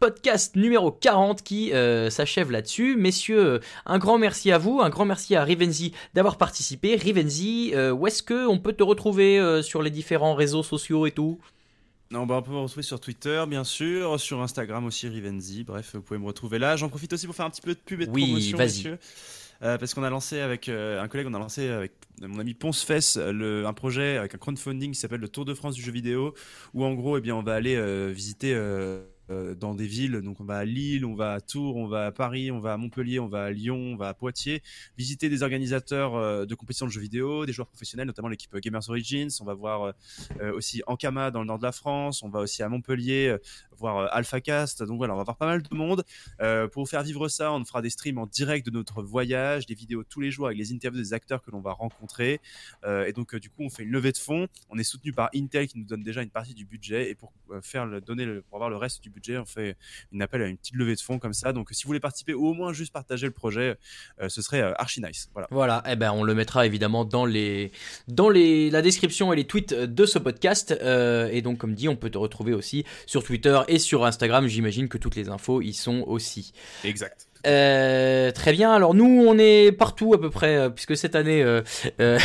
podcast 0.00 0.56
numéro 0.56 0.90
40 0.90 1.42
qui 1.42 1.72
euh, 1.72 2.10
s'achève 2.10 2.50
là-dessus. 2.50 2.96
Messieurs, 2.96 3.44
euh, 3.44 3.58
un 3.86 3.98
grand 3.98 4.18
merci 4.18 4.52
à 4.52 4.58
vous, 4.58 4.80
un 4.80 4.90
grand 4.90 5.04
merci 5.04 5.34
à 5.36 5.44
Rivenzi 5.44 5.92
d'avoir 6.14 6.36
participé. 6.36 6.96
Rivenzi, 6.96 7.72
euh, 7.74 7.92
où 7.92 8.06
est-ce 8.06 8.22
que 8.22 8.46
on 8.46 8.58
peut 8.58 8.72
te 8.72 8.82
retrouver 8.82 9.38
euh, 9.38 9.62
sur 9.62 9.82
les 9.82 9.90
différents 9.90 10.34
réseaux 10.34 10.62
sociaux 10.62 11.06
et 11.06 11.12
tout? 11.12 11.38
Non, 12.10 12.24
bah, 12.24 12.36
on 12.36 12.42
peut 12.42 12.52
me 12.52 12.58
retrouver 12.58 12.82
sur 12.82 13.00
Twitter, 13.00 13.44
bien 13.48 13.64
sûr, 13.64 14.18
sur 14.18 14.40
Instagram 14.40 14.86
aussi, 14.86 15.08
Rivenzi. 15.08 15.64
Bref, 15.64 15.90
vous 15.94 16.02
pouvez 16.02 16.18
me 16.18 16.26
retrouver 16.26 16.58
là. 16.58 16.76
J'en 16.76 16.88
profite 16.88 17.12
aussi 17.12 17.26
pour 17.26 17.34
faire 17.34 17.46
un 17.46 17.50
petit 17.50 17.60
peu 17.60 17.74
de 17.74 17.80
pub 17.80 18.00
et 18.00 18.06
de 18.06 18.10
Oui, 18.10 18.24
promotion, 18.24 18.58
messieurs. 18.58 18.98
Euh, 19.62 19.76
parce 19.76 19.92
qu'on 19.92 20.04
a 20.04 20.10
lancé 20.10 20.38
avec 20.38 20.68
euh, 20.68 21.02
un 21.02 21.08
collègue, 21.08 21.26
on 21.28 21.34
a 21.34 21.38
lancé 21.38 21.68
avec 21.68 21.92
mon 22.22 22.38
ami 22.38 22.54
Ponce 22.54 22.84
Fess 22.84 23.16
le, 23.16 23.66
un 23.66 23.72
projet 23.72 24.16
avec 24.16 24.34
un 24.34 24.38
crowdfunding 24.38 24.92
qui 24.92 24.98
s'appelle 24.98 25.20
le 25.20 25.28
Tour 25.28 25.44
de 25.44 25.52
France 25.52 25.74
du 25.74 25.82
jeu 25.82 25.90
vidéo, 25.90 26.32
où 26.74 26.84
en 26.84 26.94
gros, 26.94 27.18
eh 27.18 27.20
bien, 27.20 27.34
on 27.34 27.42
va 27.42 27.54
aller 27.54 27.74
euh, 27.74 28.12
visiter 28.14 28.54
euh, 29.30 29.54
dans 29.54 29.74
des 29.74 29.86
villes. 29.86 30.20
Donc, 30.22 30.40
on 30.40 30.44
va 30.44 30.58
à 30.58 30.64
Lille, 30.64 31.04
on 31.04 31.14
va 31.14 31.34
à 31.34 31.40
Tours, 31.40 31.76
on 31.76 31.86
va 31.86 32.06
à 32.06 32.12
Paris, 32.12 32.50
on 32.50 32.60
va 32.60 32.72
à 32.72 32.76
Montpellier, 32.76 33.18
on 33.20 33.28
va 33.28 33.44
à 33.44 33.50
Lyon, 33.50 33.76
on 33.76 33.96
va 33.96 34.08
à 34.08 34.14
Poitiers, 34.14 34.62
visiter 34.96 35.28
des 35.28 35.42
organisateurs 35.42 36.14
euh, 36.14 36.46
de 36.46 36.54
compétitions 36.54 36.86
de 36.86 36.90
jeux 36.90 37.00
vidéo, 37.00 37.46
des 37.46 37.52
joueurs 37.52 37.68
professionnels, 37.68 38.06
notamment 38.06 38.28
l'équipe 38.28 38.56
Gamers 38.56 38.88
Origins. 38.88 39.28
On 39.40 39.44
va 39.44 39.54
voir 39.54 39.92
euh, 40.40 40.52
aussi 40.52 40.82
Ankama 40.86 41.30
dans 41.30 41.40
le 41.40 41.46
nord 41.46 41.58
de 41.58 41.64
la 41.64 41.72
France. 41.72 42.22
On 42.22 42.28
va 42.28 42.40
aussi 42.40 42.62
à 42.62 42.68
Montpellier 42.68 43.36
voir 43.78 43.98
euh, 43.98 44.06
AlphaCast. 44.10 44.82
Donc 44.82 44.98
voilà, 44.98 45.14
on 45.14 45.16
va 45.16 45.24
voir 45.24 45.36
pas 45.36 45.46
mal 45.46 45.62
de 45.62 45.74
monde. 45.74 46.04
Euh, 46.40 46.68
pour 46.68 46.88
faire 46.88 47.02
vivre 47.02 47.28
ça, 47.28 47.52
on 47.52 47.64
fera 47.64 47.82
des 47.82 47.90
streams 47.90 48.18
en 48.18 48.26
direct 48.26 48.66
de 48.66 48.70
notre 48.70 49.02
voyage, 49.02 49.66
des 49.66 49.74
vidéos 49.74 50.04
tous 50.04 50.20
les 50.20 50.30
jours 50.30 50.46
avec 50.46 50.58
les 50.58 50.72
interviews 50.72 51.00
des 51.00 51.14
acteurs 51.14 51.42
que 51.42 51.50
l'on 51.50 51.60
va 51.60 51.72
rencontrer. 51.72 52.40
Euh, 52.84 53.06
et 53.06 53.12
donc, 53.12 53.34
du 53.36 53.50
coup, 53.50 53.62
on 53.62 53.70
fait 53.70 53.84
une 53.84 53.90
levée 53.90 54.12
de 54.12 54.18
fonds. 54.18 54.48
On 54.70 54.78
est 54.78 54.84
soutenu 54.84 55.12
par 55.12 55.30
Intel 55.34 55.68
qui 55.68 55.78
nous 55.78 55.84
donne 55.84 56.02
déjà 56.02 56.22
une 56.22 56.30
partie 56.30 56.54
du 56.54 56.64
budget. 56.64 57.10
Et 57.10 57.14
pour 57.14 57.32
faire 57.62 57.86
le, 57.86 58.00
donner 58.00 58.26
pour 58.48 58.56
avoir 58.56 58.70
le 58.70 58.76
reste 58.76 59.02
du 59.02 59.10
budget, 59.10 59.38
on 59.38 59.46
fait 59.46 59.76
une 60.12 60.22
appel 60.22 60.42
à 60.42 60.46
une 60.46 60.56
petite 60.56 60.74
levée 60.74 60.94
de 60.94 61.00
fonds 61.00 61.18
comme 61.18 61.34
ça. 61.34 61.52
Donc, 61.52 61.68
si 61.72 61.84
vous 61.84 61.88
voulez 61.88 62.00
participer 62.00 62.34
ou 62.34 62.46
au 62.48 62.54
moins 62.54 62.72
juste 62.72 62.92
partager 62.92 63.26
le 63.26 63.32
projet, 63.32 63.76
ce 64.28 64.42
serait 64.42 64.60
archi 64.78 65.00
nice. 65.00 65.30
Voilà. 65.32 65.48
Voilà, 65.50 65.82
eh 65.88 65.96
ben 65.96 66.12
on 66.12 66.24
le 66.24 66.34
mettra 66.34 66.66
évidemment 66.66 67.04
dans 67.04 67.24
les 67.24 67.72
dans 68.08 68.28
les 68.28 68.70
la 68.70 68.82
description 68.82 69.32
et 69.32 69.36
les 69.36 69.44
tweets 69.44 69.74
de 69.74 70.06
ce 70.06 70.18
podcast. 70.18 70.72
Et 70.72 71.42
donc 71.42 71.58
comme 71.58 71.74
dit, 71.74 71.88
on 71.88 71.96
peut 71.96 72.10
te 72.10 72.18
retrouver 72.18 72.54
aussi 72.54 72.84
sur 73.06 73.22
Twitter 73.22 73.60
et 73.68 73.78
sur 73.78 74.04
Instagram. 74.04 74.46
J'imagine 74.46 74.88
que 74.88 74.98
toutes 74.98 75.16
les 75.16 75.28
infos 75.28 75.62
y 75.62 75.72
sont 75.72 76.04
aussi. 76.06 76.52
Exact. 76.84 77.28
Euh, 77.46 78.32
très 78.32 78.52
bien. 78.52 78.72
Alors 78.72 78.94
nous, 78.94 79.24
on 79.26 79.38
est 79.38 79.72
partout 79.72 80.12
à 80.14 80.20
peu 80.20 80.30
près, 80.30 80.56
euh, 80.56 80.70
puisque 80.70 80.96
cette 80.96 81.14
année, 81.14 81.42
euh, 81.42 81.62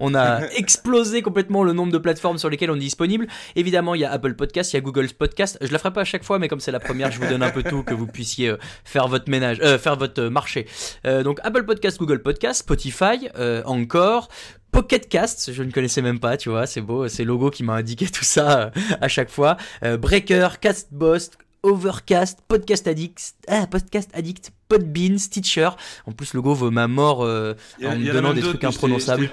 on 0.00 0.14
a 0.14 0.46
explosé 0.56 1.22
complètement 1.22 1.62
le 1.62 1.72
nombre 1.72 1.92
de 1.92 1.98
plateformes 1.98 2.38
sur 2.38 2.48
lesquelles 2.48 2.70
on 2.70 2.76
est 2.76 2.80
disponible. 2.80 3.26
Évidemment, 3.54 3.94
il 3.94 4.00
y 4.00 4.04
a 4.04 4.10
Apple 4.10 4.34
Podcast, 4.34 4.72
il 4.72 4.76
y 4.76 4.78
a 4.78 4.80
Google 4.80 5.08
Podcast. 5.08 5.58
Je 5.60 5.72
la 5.72 5.78
ferai 5.78 5.92
pas 5.92 6.02
à 6.02 6.04
chaque 6.04 6.24
fois, 6.24 6.38
mais 6.38 6.48
comme 6.48 6.60
c'est 6.60 6.72
la 6.72 6.80
première, 6.80 7.10
je 7.10 7.20
vous 7.20 7.28
donne 7.28 7.42
un 7.42 7.50
peu 7.50 7.62
tout 7.62 7.82
que 7.82 7.94
vous 7.94 8.06
puissiez 8.06 8.54
faire 8.84 9.08
votre 9.08 9.30
ménage, 9.30 9.58
faire 9.78 9.96
votre 9.96 10.22
marché. 10.24 10.66
Donc 11.04 11.38
Apple 11.42 11.64
Podcast, 11.64 11.98
Google 11.98 12.22
Podcast, 12.22 12.60
Spotify, 12.60 13.28
encore. 13.64 14.28
Pocket 14.76 15.08
Cast, 15.08 15.54
je 15.54 15.62
ne 15.62 15.70
connaissais 15.70 16.02
même 16.02 16.20
pas, 16.20 16.36
tu 16.36 16.50
vois, 16.50 16.66
c'est 16.66 16.82
beau, 16.82 17.08
c'est 17.08 17.24
Logo 17.24 17.48
qui 17.48 17.62
m'a 17.62 17.76
indiqué 17.76 18.06
tout 18.12 18.26
ça 18.26 18.60
euh, 18.60 18.70
à 19.00 19.08
chaque 19.08 19.30
fois. 19.30 19.56
Euh, 19.82 19.96
Breaker, 19.96 20.48
Castbox, 20.60 21.30
Overcast, 21.62 22.40
Podcast 22.46 22.86
Addict, 22.86 23.36
ah, 23.48 23.66
Podcast 23.66 24.10
Addict, 24.12 24.52
Podbean, 24.68 25.18
Stitcher. 25.18 25.70
En 26.06 26.12
plus, 26.12 26.34
Logo 26.34 26.54
veut 26.54 26.70
ma 26.70 26.88
mort 26.88 27.24
euh, 27.24 27.54
a- 27.82 27.88
en 27.88 27.96
me 27.98 28.12
donnant 28.12 28.32
des 28.34 28.40
trucs 28.42 28.64
imprononçables. 28.64 29.22
ouais. 29.22 29.28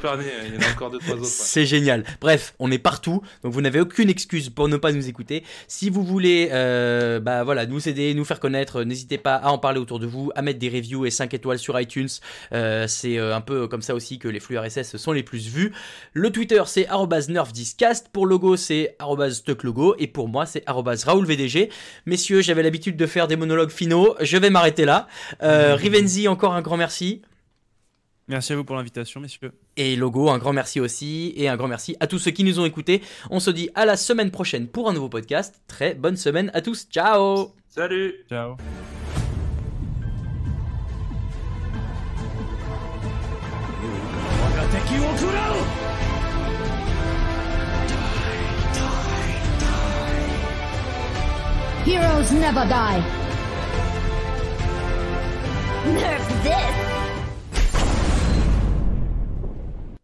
C'est 1.24 1.66
génial. 1.66 2.04
Bref, 2.22 2.54
on 2.60 2.72
est 2.72 2.78
partout, 2.78 3.22
donc 3.44 3.54
vous 3.54 3.62
n'avez 3.62 3.80
aucune 3.80 4.10
excuse 4.10 4.50
pour 4.50 4.68
ne 4.68 4.78
pas 4.78 4.92
nous 4.92 5.08
écouter. 5.10 5.44
Si 5.68 5.90
vous 5.90 6.04
voulez, 6.04 6.50
euh, 6.52 7.20
bah 7.20 7.44
voilà, 7.44 7.66
nous 7.66 7.88
aider, 7.90 8.14
nous 8.14 8.26
faire 8.26 8.40
connaître, 8.40 8.84
n'hésitez 8.84 9.18
pas 9.18 9.36
à 9.36 9.50
en 9.50 9.58
parler 9.58 9.80
autour 9.80 10.00
de 10.00 10.06
vous, 10.06 10.32
à 10.36 10.42
mettre 10.42 10.60
des 10.60 10.70
reviews 10.70 11.06
et 11.06 11.12
5 11.12 11.34
étoiles 11.34 11.60
sur 11.60 11.80
iTunes. 11.80 12.08
Euh, 12.54 12.88
c'est 12.88 13.18
euh, 13.18 13.36
un 13.36 13.42
peu 13.42 13.68
comme 13.68 13.82
ça 13.82 13.96
aussi 13.96 14.20
que 14.20 14.28
les 14.28 14.40
flux 14.40 14.58
RSS 14.58 14.98
sont 14.98 15.12
les 15.12 15.24
plus 15.24 15.48
vus. 15.48 15.74
Le 16.14 16.30
Twitter 16.32 16.62
c'est 16.66 16.88
@nerfdiscast, 17.30 18.10
pour 18.12 18.26
logo 18.26 18.56
c'est 18.56 18.96
@stucklogo 19.32 19.96
et 19.98 20.08
pour 20.08 20.28
moi 20.30 20.46
c'est 20.46 20.64
@raoulvdg. 20.68 21.70
Messieurs, 22.06 22.42
j'avais 22.42 22.64
l'habitude 22.64 22.96
de 22.98 23.06
faire 23.06 23.28
des 23.28 23.36
monologues 23.36 23.72
finaux, 23.72 24.16
je 24.22 24.38
vais 24.38 24.50
m'arrêter 24.50 24.86
là. 24.86 25.08
Euh, 25.42 25.76
Rivenzi, 25.76 26.28
encore 26.28 26.54
un 26.54 26.62
grand 26.62 26.78
merci. 26.78 27.22
Merci 28.28 28.54
à 28.54 28.56
vous 28.56 28.64
pour 28.64 28.76
l'invitation, 28.76 29.20
messieurs. 29.20 29.52
Et 29.76 29.96
Logo, 29.96 30.30
un 30.30 30.38
grand 30.38 30.54
merci 30.54 30.80
aussi. 30.80 31.34
Et 31.36 31.50
un 31.50 31.58
grand 31.58 31.68
merci 31.68 31.96
à 32.00 32.08
tous 32.08 32.20
ceux 32.20 32.32
qui 32.32 32.44
nous 32.44 32.60
ont 32.60 32.66
écoutés. 32.66 33.02
On 33.30 33.40
se 33.40 33.52
dit 33.52 33.70
à 33.76 33.86
la 33.86 33.98
semaine 33.98 34.32
prochaine 34.32 34.68
pour 34.68 34.90
un 34.90 34.94
nouveau 34.94 35.10
podcast. 35.10 35.62
Très 35.68 35.94
bonne 35.94 36.16
semaine 36.16 36.50
à 36.54 36.62
tous. 36.62 36.88
Ciao 36.90 37.54
Salut 37.70 38.16
Ciao. 38.30 38.56
Heroes 51.86 52.32
never 52.32 52.66
die. 52.66 53.23
Nerf 55.86 56.44
this! 56.44 56.93